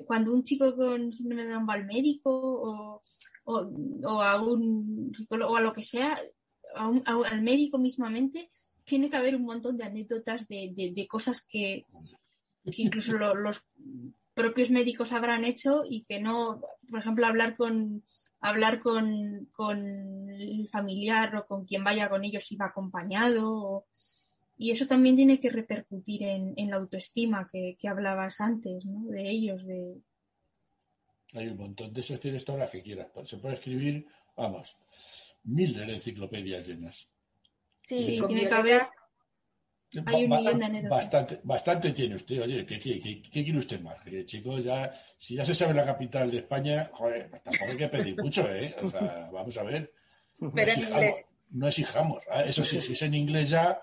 cuando 0.05 0.33
un 0.33 0.43
chico 0.43 0.75
con 0.75 1.11
síndrome 1.13 1.45
de 1.45 1.51
Down 1.51 1.67
va 1.69 1.73
al 1.75 1.85
médico 1.85 2.29
o, 2.31 3.01
o, 3.45 3.71
o 4.05 4.21
a 4.21 4.41
un 4.41 5.11
o 5.29 5.55
a 5.55 5.61
lo 5.61 5.73
que 5.73 5.83
sea, 5.83 6.17
al 6.75 7.41
médico 7.41 7.77
mismamente, 7.77 8.49
tiene 8.83 9.09
que 9.09 9.17
haber 9.17 9.35
un 9.35 9.43
montón 9.43 9.77
de 9.77 9.83
anécdotas 9.85 10.47
de, 10.47 10.73
de- 10.75 11.07
cosas 11.07 11.43
que, 11.43 11.85
incluso 12.77 13.13
lo- 13.13 13.35
los 13.35 13.63
propios 14.33 14.69
médicos 14.71 15.11
habrán 15.11 15.43
hecho 15.45 15.83
y 15.87 16.03
que 16.05 16.21
no, 16.21 16.61
por 16.89 16.99
ejemplo, 16.99 17.25
hablar 17.27 17.57
con 17.57 18.03
hablar 18.39 18.79
con, 18.79 19.49
con 19.51 20.29
el 20.29 20.67
familiar 20.69 21.35
o 21.35 21.45
con 21.45 21.65
quien 21.65 21.83
vaya 21.83 22.09
con 22.09 22.23
ellos 22.23 22.43
si 22.45 22.55
va 22.55 22.67
acompañado. 22.67 23.51
o- 23.53 23.85
y 24.63 24.69
eso 24.71 24.85
también 24.85 25.15
tiene 25.15 25.39
que 25.39 25.49
repercutir 25.49 26.21
en, 26.23 26.53
en 26.55 26.69
la 26.69 26.75
autoestima 26.77 27.47
que, 27.51 27.75
que 27.79 27.87
hablabas 27.87 28.39
antes, 28.41 28.85
¿no? 28.85 29.05
De 29.09 29.27
ellos, 29.29 29.65
de, 29.65 30.01
Hay 31.33 31.47
un 31.47 31.57
montón 31.57 31.91
de 31.93 32.01
esas 32.01 32.19
tienes 32.19 32.45
todas 32.45 32.61
las 32.61 32.71
que 32.71 32.83
quieras. 32.83 33.07
Se 33.23 33.37
puede 33.37 33.55
escribir, 33.55 34.05
vamos, 34.37 34.77
miles 35.43 35.87
de 35.87 35.93
enciclopedias 35.95 36.67
llenas. 36.67 37.09
Sí, 37.87 38.21
tiene 38.27 38.45
que 38.47 38.53
haber. 38.53 38.81
Hay 40.05 40.23
un 40.23 40.29
Ba- 40.29 40.37
millón 40.39 40.59
de 40.59 40.65
anécdotas. 40.65 40.97
Bastante, 40.97 41.39
bastante 41.43 41.91
tiene 41.91 42.15
usted. 42.15 42.41
Oye, 42.43 42.65
¿qué, 42.65 42.79
qué, 42.79 42.99
qué- 42.99 43.21
qué 43.21 43.43
quiere 43.43 43.59
usted 43.59 43.81
más? 43.81 43.99
Que, 44.03 44.25
chicos, 44.25 44.63
ya, 44.63 44.93
si 45.17 45.35
ya 45.35 45.43
se 45.43 45.53
sabe 45.53 45.73
la 45.73 45.85
capital 45.85 46.29
de 46.31 46.37
España, 46.37 46.89
joder, 46.93 47.29
pues 47.29 47.43
tampoco 47.43 47.71
hay 47.71 47.77
que 47.77 47.87
pedir 47.89 48.15
mucho, 48.17 48.49
¿eh? 48.53 48.75
O 48.83 48.89
sea, 48.89 49.29
vamos 49.33 49.57
a 49.57 49.63
ver. 49.63 49.91
No 50.39 50.51
Pero 50.53 50.71
en 50.71 50.77
exijamos, 50.77 51.03
inglés. 51.05 51.25
no 51.49 51.67
exijamos. 51.67 52.23
Ah, 52.31 52.43
Eso 52.43 52.63
sí, 52.63 52.79
si 52.79 52.93
es 52.93 53.01
en 53.01 53.13
inglés 53.15 53.49
ya, 53.49 53.81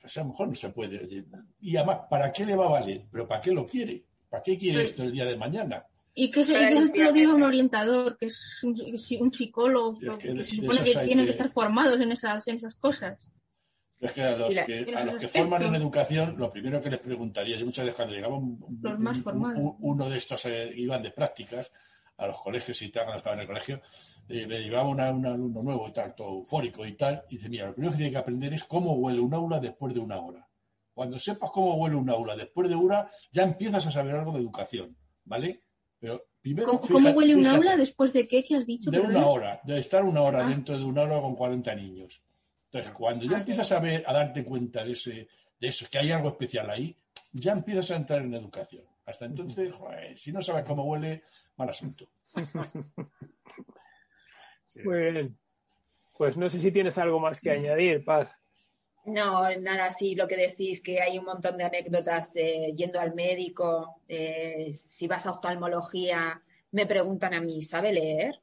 pues 0.00 0.16
a 0.16 0.20
lo 0.20 0.26
mejor 0.28 0.48
no 0.48 0.54
se 0.54 0.68
puede. 0.70 1.04
Oye, 1.04 1.24
Y 1.60 1.76
además, 1.76 1.98
¿para 2.10 2.30
qué 2.32 2.44
le 2.46 2.56
va 2.56 2.66
a 2.66 2.70
valer? 2.70 3.04
¿Pero 3.10 3.26
para 3.28 3.40
qué 3.40 3.52
lo 3.52 3.66
quiere? 3.66 4.02
¿Para 4.28 4.42
qué 4.42 4.58
quiere 4.58 4.82
esto 4.84 5.02
el 5.02 5.12
día 5.12 5.24
de 5.24 5.36
mañana? 5.36 5.84
Y 6.14 6.30
que, 6.30 6.42
se, 6.42 6.52
Para 6.54 6.70
y 6.70 6.74
que 6.74 6.80
eso 6.82 6.92
te 6.92 7.02
lo 7.04 7.12
diga 7.12 7.34
un 7.34 7.42
orientador, 7.44 8.16
que 8.18 8.26
es 8.26 8.60
un, 8.64 9.32
psicólogo, 9.32 9.92
es 10.00 10.18
que 10.18 10.28
que, 10.28 10.34
de- 10.34 10.44
se 10.44 10.56
supone 10.56 10.78
que 10.82 10.90
tienen 10.92 11.18
que- 11.18 11.24
que 11.24 11.30
estar 11.30 11.48
formados 11.48 12.00
en 12.00 12.10
esas, 12.12 12.46
en 12.48 12.56
esas 12.56 12.74
cosas. 12.74 13.18
Es 14.00 14.12
que 14.12 14.22
a 14.22 14.36
los 14.36 14.54
la- 14.54 14.66
que, 14.66 14.92
a 14.96 15.04
los 15.04 15.26
forman 15.26 15.62
en 15.62 15.74
educación, 15.76 16.34
lo 16.36 16.50
primero 16.50 16.82
que 16.82 16.90
les 16.90 17.00
preguntaría, 17.00 17.56
yo 17.56 17.64
muchas 17.66 17.84
veces 17.84 17.96
cuando 17.96 18.14
llegaba 18.14 18.36
un, 18.36 18.58
un- 18.62 18.78
Los 18.82 18.98
más 18.98 19.16
un- 19.18 19.22
formados. 19.22 19.58
un- 19.60 19.76
uno 19.80 20.08
de 20.08 20.16
estos 20.16 20.44
eh, 20.46 20.72
iban 20.76 21.02
de 21.02 21.10
prácticas 21.12 21.70
a 22.16 22.26
los 22.26 22.38
colegios 22.40 22.80
y 22.82 22.88
tal, 22.90 23.04
cuando 23.04 23.18
estaba 23.18 23.34
en 23.36 23.40
el 23.42 23.46
colegio, 23.46 23.80
eh, 24.28 24.46
me 24.46 24.60
llevaba 24.60 24.88
una- 24.88 25.10
un 25.10 25.24
alumno 25.26 25.62
nuevo 25.62 25.88
y 25.88 25.92
tal, 25.92 26.14
todo 26.14 26.38
eufórico 26.38 26.84
y 26.86 26.92
tal, 26.92 27.24
y 27.30 27.36
dice, 27.36 27.48
mira, 27.48 27.66
lo 27.66 27.72
primero 27.74 27.92
que 27.92 27.98
tiene 27.98 28.12
que 28.12 28.18
aprender 28.18 28.52
es 28.54 28.64
cómo 28.64 28.92
huele 28.94 29.20
un 29.20 29.32
aula 29.34 29.58
después 29.60 29.94
de 29.94 30.00
una 30.00 30.18
hora. 30.20 30.48
Cuando 30.94 31.18
sepas 31.18 31.50
cómo 31.50 31.74
huele 31.76 31.96
un 31.96 32.10
aula 32.10 32.34
después 32.36 32.68
de 32.68 32.74
una 32.74 32.84
hora, 33.00 33.10
ya 33.32 33.42
empiezas 33.44 33.86
a 33.86 33.90
saber 33.92 34.16
algo 34.16 34.32
de 34.32 34.40
educación, 34.40 34.96
¿vale? 35.24 35.62
Pero 35.98 36.26
primero, 36.40 36.78
¿Cómo, 36.80 36.98
huele 37.10 37.34
un 37.34 37.40
fíjate, 37.42 37.56
aula 37.56 37.76
después 37.76 38.12
de 38.12 38.26
qué? 38.28 38.42
¿Qué 38.44 38.56
has 38.56 38.66
dicho? 38.66 38.90
de 38.90 39.00
una 39.00 39.26
hora, 39.26 39.60
de 39.64 39.78
estar 39.78 40.04
una 40.04 40.22
hora 40.22 40.44
Ah. 40.46 40.48
dentro 40.48 40.76
de 40.78 40.84
una 40.84 41.02
hora 41.02 41.20
con 41.20 41.34
40 41.34 41.74
niños. 41.74 42.22
Entonces, 42.66 42.92
cuando 42.92 43.24
ya 43.24 43.36
Ah, 43.36 43.40
empiezas 43.40 43.72
a 43.72 43.80
ver, 43.80 44.04
a 44.06 44.12
darte 44.12 44.44
cuenta 44.44 44.84
de 44.84 44.92
ese, 44.92 45.28
de 45.58 45.68
eso, 45.68 45.86
que 45.90 45.98
hay 45.98 46.10
algo 46.10 46.28
especial 46.28 46.68
ahí, 46.70 46.96
ya 47.32 47.52
empiezas 47.52 47.90
a 47.92 47.96
entrar 47.96 48.22
en 48.22 48.34
educación. 48.34 48.84
Hasta 49.06 49.24
entonces, 49.24 49.72
joder, 49.74 50.18
si 50.18 50.32
no 50.32 50.42
sabes 50.42 50.64
cómo 50.64 50.84
huele, 50.84 51.22
mal 51.56 51.70
asunto. 51.70 52.08
Muy 54.84 54.98
bien. 54.98 55.38
Pues 56.16 56.36
no 56.36 56.48
sé 56.50 56.60
si 56.60 56.72
tienes 56.72 56.98
algo 56.98 57.20
más 57.20 57.40
que 57.40 57.50
añadir, 57.50 58.04
Paz. 58.04 58.34
No, 59.04 59.48
nada, 59.60 59.90
sí, 59.90 60.14
lo 60.14 60.26
que 60.28 60.36
decís, 60.36 60.82
que 60.82 61.00
hay 61.00 61.16
un 61.18 61.24
montón 61.24 61.56
de 61.56 61.64
anécdotas 61.64 62.34
eh, 62.36 62.72
yendo 62.76 63.00
al 63.00 63.14
médico, 63.14 64.02
eh, 64.08 64.72
si 64.74 65.06
vas 65.06 65.24
a 65.26 65.30
oftalmología, 65.30 66.42
me 66.72 66.84
preguntan 66.86 67.32
a 67.34 67.40
mí, 67.40 67.62
¿sabe 67.62 67.92
leer? 67.92 68.42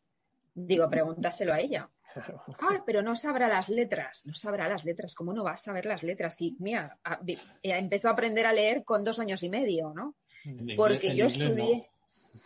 Digo, 0.55 0.89
pregúntaselo 0.89 1.53
a 1.53 1.59
ella. 1.59 1.89
Ay, 2.59 2.77
pero 2.85 3.03
no 3.03 3.15
sabrá 3.15 3.47
las 3.47 3.69
letras, 3.69 4.25
no 4.25 4.33
sabrá 4.33 4.67
las 4.69 4.85
letras, 4.85 5.13
¿cómo 5.13 5.33
no 5.33 5.43
va 5.43 5.51
a 5.51 5.57
saber 5.57 5.85
las 5.85 6.01
letras? 6.01 6.35
Sí, 6.35 6.55
mira, 6.59 6.97
a- 7.03 7.19
eh, 7.27 7.37
empezó 7.61 8.07
a 8.07 8.11
aprender 8.11 8.45
a 8.47 8.53
leer 8.53 8.83
con 8.83 9.03
dos 9.03 9.19
años 9.19 9.43
y 9.43 9.49
medio, 9.49 9.93
¿no? 9.93 10.15
Inglés- 10.45 10.77
Porque 10.77 11.15
yo 11.15 11.25
estudié, 11.27 11.89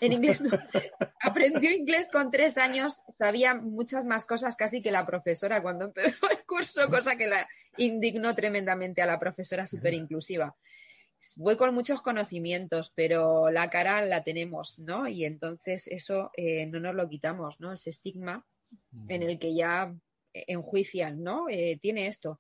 en 0.02 0.14
inglés 0.14 0.41
no. 0.41 0.52
Aprendió 1.22 1.72
inglés 1.72 2.10
con 2.11 2.32
tres 2.32 2.57
años, 2.57 3.02
sabía 3.10 3.56
muchas 3.56 4.06
más 4.06 4.26
cosas 4.26 4.56
casi 4.56 4.82
que 4.82 4.91
la 4.91 5.06
profesora 5.06 5.61
cuando 5.61 5.86
empezó 5.86 6.30
el 6.30 6.45
curso, 6.45 6.90
cosa 6.90 7.16
que 7.16 7.28
la 7.28 7.48
indignó 7.78 8.34
tremendamente 8.36 9.02
a 9.02 9.06
la 9.06 9.20
profesora 9.20 9.66
súper 9.68 9.94
inclusiva. 9.94 10.56
Fue 11.36 11.57
con 11.57 11.74
muchos 11.74 12.02
conocimientos, 12.02 12.94
pero 12.95 13.49
la 13.49 13.70
cara 13.70 14.06
la 14.06 14.24
tenemos, 14.24 14.80
¿no? 14.80 15.07
Y 15.07 15.26
entonces 15.26 15.88
eso 15.88 16.32
eh, 16.38 16.66
no 16.68 16.80
nos 16.80 16.95
lo 16.95 17.10
quitamos, 17.10 17.60
¿no? 17.60 17.74
Ese 17.74 17.90
estigma 17.90 18.45
en 19.10 19.24
el 19.24 19.38
que 19.38 19.53
ya 19.53 19.94
enjuician, 20.34 21.22
¿no? 21.22 21.49
Eh, 21.49 21.78
tiene 21.82 22.07
esto. 22.07 22.40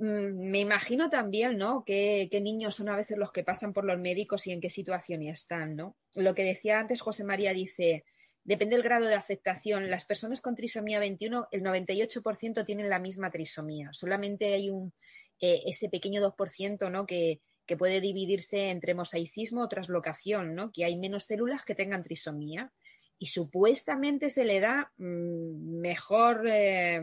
Mm, 0.00 0.50
Me 0.50 0.60
imagino 0.60 1.10
también, 1.10 1.58
¿no? 1.58 1.84
¿Qué, 1.84 2.28
niños 2.42 2.74
son 2.74 2.88
a 2.88 2.96
veces 2.96 3.18
los 3.18 3.32
que 3.32 3.44
pasan 3.44 3.74
por 3.74 3.84
los 3.84 3.98
médicos 3.98 4.46
y 4.46 4.52
en 4.52 4.60
qué 4.60 4.70
situación 4.70 5.22
están, 5.22 5.76
¿no? 5.76 5.96
Lo 6.14 6.34
que 6.34 6.42
decía 6.42 6.80
antes 6.80 7.02
José 7.02 7.22
María 7.22 7.52
dice, 7.52 8.04
depende 8.42 8.76
del 8.76 8.82
grado 8.82 9.06
de 9.06 9.14
afectación. 9.14 9.90
Las 9.90 10.06
personas 10.06 10.40
con 10.40 10.56
trisomía 10.56 10.98
21, 11.00 11.48
el 11.52 11.62
98% 11.62 12.64
tienen 12.64 12.88
la 12.88 12.98
misma 12.98 13.30
trisomía. 13.30 13.90
Solamente 13.92 14.54
hay 14.54 14.70
un, 14.70 14.94
eh, 15.38 15.60
ese 15.66 15.90
pequeño 15.90 16.22
2%, 16.22 16.90
¿no? 16.90 17.06
Que, 17.06 17.40
puede 17.78 18.00
dividirse 18.00 18.70
entre 18.70 18.94
mosaicismo 18.94 19.62
o 19.62 19.68
translocación, 19.68 20.56
¿no? 20.56 20.72
Que 20.72 20.84
hay 20.84 20.96
menos 20.98 21.26
células 21.26 21.62
que 21.62 21.76
tengan 21.76 22.02
trisomía 22.02 22.72
y 23.16 23.26
supuestamente 23.26 24.28
se 24.28 24.44
le 24.44 24.58
da 24.58 24.92
mm, 24.96 25.78
mejor 25.78 26.48
eh, 26.48 27.00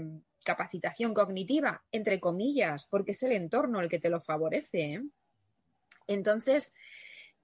capacitación 0.48 1.14
cognitiva, 1.14 1.84
entre 1.92 2.22
comillas, 2.22 2.88
porque 2.90 3.12
es 3.12 3.22
el 3.22 3.34
entorno 3.34 3.82
el 3.82 3.90
que 3.90 4.00
te 4.00 4.10
lo 4.10 4.22
favorece. 4.22 4.94
¿eh? 4.94 5.04
Entonces, 6.08 6.74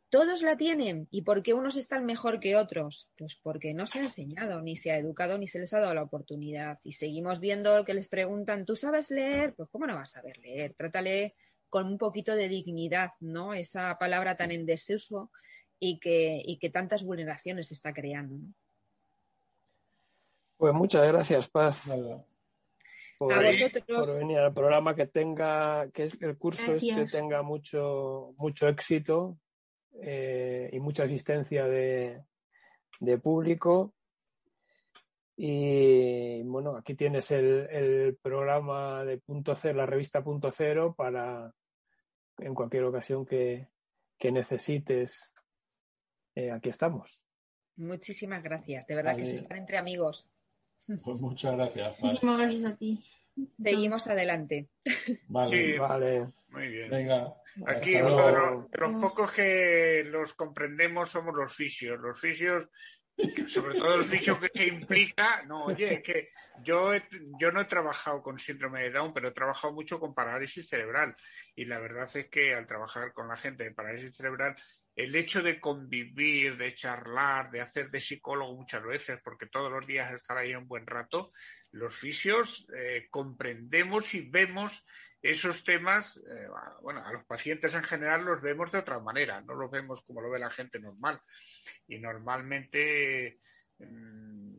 todos 0.07 0.41
la 0.41 0.55
tienen. 0.55 1.09
¿Y 1.11 1.23
por 1.23 1.43
qué 1.43 1.53
unos 1.53 1.75
están 1.75 2.05
mejor 2.05 2.39
que 2.39 2.55
otros? 2.55 3.09
Pues 3.17 3.35
porque 3.35 3.73
no 3.73 3.87
se 3.87 3.99
ha 3.99 4.03
enseñado, 4.03 4.61
ni 4.61 4.77
se 4.77 4.91
ha 4.91 4.97
educado, 4.97 5.37
ni 5.37 5.47
se 5.47 5.59
les 5.59 5.73
ha 5.73 5.81
dado 5.81 5.93
la 5.93 6.03
oportunidad. 6.03 6.79
Y 6.83 6.93
seguimos 6.93 7.41
viendo 7.41 7.83
que 7.83 7.93
les 7.93 8.07
preguntan, 8.07 8.65
¿tú 8.65 8.77
sabes 8.77 9.11
leer? 9.11 9.53
Pues 9.53 9.67
¿cómo 9.69 9.85
no 9.85 9.95
vas 9.95 10.15
a 10.15 10.21
saber 10.21 10.37
leer? 10.37 10.73
Trátale 10.73 11.35
con 11.67 11.87
un 11.87 11.97
poquito 11.97 12.35
de 12.35 12.47
dignidad, 12.47 13.11
¿no? 13.19 13.53
Esa 13.53 13.97
palabra 13.99 14.37
tan 14.37 14.51
en 14.51 14.65
desuso 14.65 15.29
y 15.77 15.99
que, 15.99 16.41
y 16.45 16.57
que 16.57 16.69
tantas 16.69 17.03
vulneraciones 17.03 17.69
está 17.73 17.93
creando. 17.93 18.37
Pues 20.55 20.73
muchas 20.73 21.05
gracias, 21.05 21.49
Paz. 21.49 21.81
Por, 23.27 24.05
por 24.07 24.17
venir 24.19 24.37
al 24.39 24.53
programa 24.53 24.95
que 24.95 25.07
tenga, 25.07 25.89
que 25.91 26.03
es- 26.03 26.21
el 26.21 26.37
curso 26.37 26.71
Gracias. 26.71 26.97
este 26.99 27.17
tenga 27.19 27.41
mucho, 27.41 28.33
mucho 28.37 28.67
éxito 28.67 29.37
eh, 30.01 30.69
y 30.73 30.79
mucha 30.79 31.03
asistencia 31.03 31.65
de, 31.65 32.23
de 32.99 33.17
público. 33.17 33.93
Y 35.35 36.43
bueno, 36.43 36.75
aquí 36.77 36.93
tienes 36.95 37.31
el, 37.31 37.67
el 37.71 38.17
programa 38.21 39.03
de 39.03 39.17
Punto 39.17 39.55
Cero, 39.55 39.77
la 39.79 39.85
revista 39.87 40.23
Punto 40.23 40.51
Cero, 40.51 40.93
para 40.95 41.51
en 42.37 42.53
cualquier 42.53 42.83
ocasión 42.83 43.25
que, 43.25 43.67
que 44.17 44.31
necesites. 44.31 45.31
eh, 46.35 46.51
aquí 46.51 46.69
estamos. 46.69 47.21
Muchísimas 47.75 48.43
gracias. 48.43 48.85
De 48.85 48.95
verdad 48.95 49.15
que 49.17 49.25
se 49.25 49.35
están 49.35 49.57
entre 49.57 49.77
amigos. 49.77 50.29
Pues 51.03 51.21
muchas 51.21 51.55
gracias. 51.55 51.89
Paz. 51.91 52.01
Muchísimas 52.01 52.37
gracias 52.39 52.65
a 52.71 52.75
ti. 52.77 53.03
Seguimos 53.63 54.07
adelante. 54.07 54.69
Vale, 55.27 55.73
Sí. 55.73 55.77
Vale. 55.79 56.27
Muy 56.49 56.67
bien. 56.67 56.89
venga. 56.89 57.33
Aquí 57.65 57.95
hasta 57.95 58.07
uno 58.07 58.15
luego. 58.15 58.27
de 58.27 58.33
los, 58.55 58.71
de 58.71 58.77
los 58.79 59.01
pocos 59.01 59.31
que 59.31 60.03
los 60.05 60.33
comprendemos 60.35 61.09
somos 61.09 61.33
los 61.35 61.55
fisios. 61.55 61.99
Los 61.99 62.19
fisios, 62.19 62.67
sobre 63.47 63.79
todo 63.79 63.95
el 63.95 64.03
fisio 64.03 64.39
que 64.39 64.49
se 64.53 64.67
implica, 64.67 65.43
no, 65.43 65.65
oye, 65.65 65.95
es 65.95 66.03
que 66.03 66.29
yo, 66.63 66.93
he- 66.93 67.03
yo 67.39 67.51
no 67.51 67.61
he 67.61 67.65
trabajado 67.65 68.21
con 68.21 68.37
síndrome 68.37 68.81
de 68.83 68.91
Down, 68.91 69.13
pero 69.13 69.29
he 69.29 69.33
trabajado 69.33 69.73
mucho 69.73 69.99
con 69.99 70.13
parálisis 70.13 70.67
cerebral. 70.67 71.15
Y 71.55 71.65
la 71.65 71.79
verdad 71.79 72.09
es 72.15 72.27
que 72.29 72.53
al 72.53 72.67
trabajar 72.67 73.13
con 73.13 73.27
la 73.27 73.37
gente 73.37 73.63
de 73.63 73.71
parálisis 73.71 74.15
cerebral, 74.15 74.55
el 74.95 75.15
hecho 75.15 75.41
de 75.41 75.59
convivir, 75.59 76.57
de 76.57 76.73
charlar, 76.73 77.49
de 77.49 77.61
hacer 77.61 77.89
de 77.89 77.99
psicólogo 77.99 78.55
muchas 78.55 78.83
veces, 78.83 79.19
porque 79.23 79.47
todos 79.47 79.71
los 79.71 79.85
días 79.87 80.13
estar 80.13 80.37
ahí 80.37 80.53
un 80.53 80.67
buen 80.67 80.85
rato, 80.85 81.31
los 81.71 81.95
fisios 81.95 82.67
eh, 82.77 83.07
comprendemos 83.09 84.13
y 84.13 84.21
vemos 84.21 84.85
esos 85.23 85.63
temas, 85.63 86.17
eh, 86.17 86.47
bueno, 86.81 87.03
a 87.03 87.13
los 87.13 87.23
pacientes 87.25 87.73
en 87.73 87.83
general 87.83 88.25
los 88.25 88.41
vemos 88.41 88.71
de 88.71 88.79
otra 88.79 88.99
manera, 88.99 89.41
no 89.41 89.55
los 89.55 89.71
vemos 89.71 90.01
como 90.01 90.21
lo 90.21 90.29
ve 90.29 90.37
la 90.37 90.51
gente 90.51 90.79
normal. 90.79 91.21
Y 91.87 91.97
normalmente, 91.97 93.39
mm, 93.79 94.55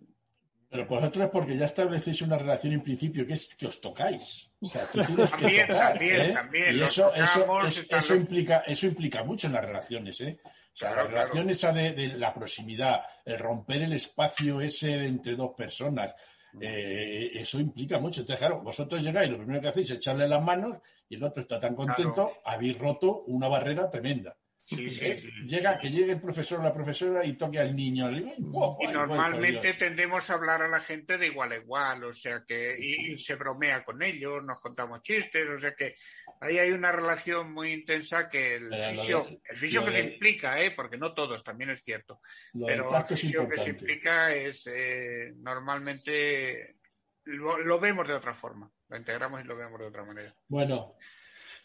Pero 0.74 0.88
vosotros 0.88 1.24
es 1.26 1.30
porque 1.30 1.56
ya 1.56 1.66
establecéis 1.66 2.20
una 2.22 2.36
relación 2.36 2.72
en 2.72 2.82
principio 2.82 3.24
que 3.24 3.34
es 3.34 3.54
que 3.54 3.68
os 3.68 3.80
tocáis. 3.80 4.50
O 4.60 4.66
sea, 4.66 4.84
tú 4.86 5.00
tienes 5.04 5.30
que 5.30 5.36
También, 5.38 5.66
tocar, 5.68 5.92
también, 5.92 6.20
¿eh? 6.20 6.32
también, 6.32 6.76
Y 6.76 6.82
eso, 6.82 7.14
eso, 7.14 7.60
es- 7.64 7.86
eso 7.88 8.16
implica, 8.16 8.64
eso 8.66 8.86
implica 8.88 9.22
mucho 9.22 9.46
en 9.46 9.52
las 9.52 9.64
relaciones, 9.64 10.20
¿eh? 10.22 10.40
O 10.44 10.48
sea, 10.76 10.88
Claro, 10.92 11.04
la 11.04 11.08
relación 11.10 11.44
claro. 11.44 11.50
esa 11.52 11.72
de, 11.72 11.92
de 11.92 12.08
la 12.18 12.34
proximidad, 12.34 13.02
el 13.24 13.38
romper 13.38 13.82
el 13.82 13.92
espacio 13.92 14.60
ese 14.60 15.06
entre 15.06 15.36
dos 15.36 15.52
personas, 15.56 16.12
eh, 16.60 17.30
eso 17.34 17.60
implica 17.60 18.00
mucho. 18.00 18.22
Entonces, 18.22 18.40
claro, 18.44 18.60
vosotros 18.60 19.00
llegáis, 19.00 19.30
lo 19.30 19.36
primero 19.38 19.60
que 19.60 19.68
hacéis 19.68 19.90
es 19.90 19.96
echarle 19.98 20.26
las 20.26 20.42
manos 20.42 20.78
y 21.08 21.14
el 21.14 21.22
otro 21.22 21.42
está 21.42 21.60
tan 21.60 21.76
contento, 21.76 22.32
habéis 22.44 22.76
roto 22.78 23.22
una 23.28 23.46
barrera 23.46 23.88
tremenda. 23.88 24.36
Sí, 24.64 24.90
sí, 24.90 25.04
¿eh? 25.04 25.18
sí. 25.20 25.30
Llega, 25.46 25.78
que 25.78 25.90
llegue 25.90 26.12
el 26.12 26.20
profesor 26.20 26.60
o 26.60 26.62
la 26.62 26.72
profesora 26.72 27.24
y 27.24 27.34
toque 27.34 27.58
al 27.58 27.76
niño. 27.76 28.10
le 28.10 28.20
digo, 28.20 28.30
¡ay, 28.30 28.36
guau, 28.40 28.76
Y 28.80 28.86
normalmente 28.86 29.74
tendemos 29.74 30.28
a 30.30 30.34
hablar 30.34 30.62
a 30.62 30.68
la 30.68 30.80
gente 30.80 31.18
de 31.18 31.26
igual 31.26 31.52
a 31.52 31.56
igual, 31.56 32.04
o 32.04 32.12
sea 32.12 32.42
que, 32.46 32.76
y, 32.78 33.18
se 33.18 33.34
bromea 33.34 33.84
con 33.84 34.02
ellos, 34.02 34.42
nos 34.42 34.60
contamos 34.60 35.02
chistes, 35.02 35.48
o 35.48 35.58
sea 35.58 35.74
que 35.74 35.94
ahí 36.40 36.58
hay 36.58 36.70
una 36.70 36.90
relación 36.92 37.52
muy 37.52 37.72
intensa 37.72 38.28
que 38.28 38.56
el 38.56 38.74
fisio, 38.74 39.24
de- 39.24 39.40
el 39.50 39.56
fisio 39.56 39.84
que 39.84 39.92
se 39.92 40.00
implica, 40.00 40.60
¿eh? 40.62 40.70
porque 40.70 40.96
no 40.96 41.14
todos, 41.14 41.44
también 41.44 41.70
es 41.70 41.82
cierto, 41.82 42.20
pero 42.66 42.90
el 42.96 43.16
fisio 43.16 43.48
que 43.48 43.58
se 43.58 43.70
implica 43.70 44.34
es 44.34 44.66
eh, 44.66 45.32
normalmente 45.36 46.76
lo, 47.24 47.58
lo 47.58 47.78
vemos 47.78 48.06
de 48.06 48.14
otra 48.14 48.34
forma, 48.34 48.70
lo 48.88 48.96
integramos 48.96 49.42
y 49.42 49.44
lo 49.44 49.56
vemos 49.56 49.78
de 49.78 49.86
otra 49.86 50.04
manera. 50.04 50.34
Bueno, 50.48 50.96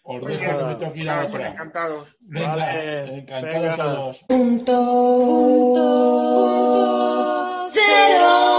os 0.04 0.20
que 0.20 0.64
me 0.66 1.10
a 1.10 1.26
otra. 1.26 1.50
Encantados. 1.50 2.16
Venga, 2.22 3.06
encantados 3.18 3.78
todos. 3.78 4.26
Cero. 7.74 8.59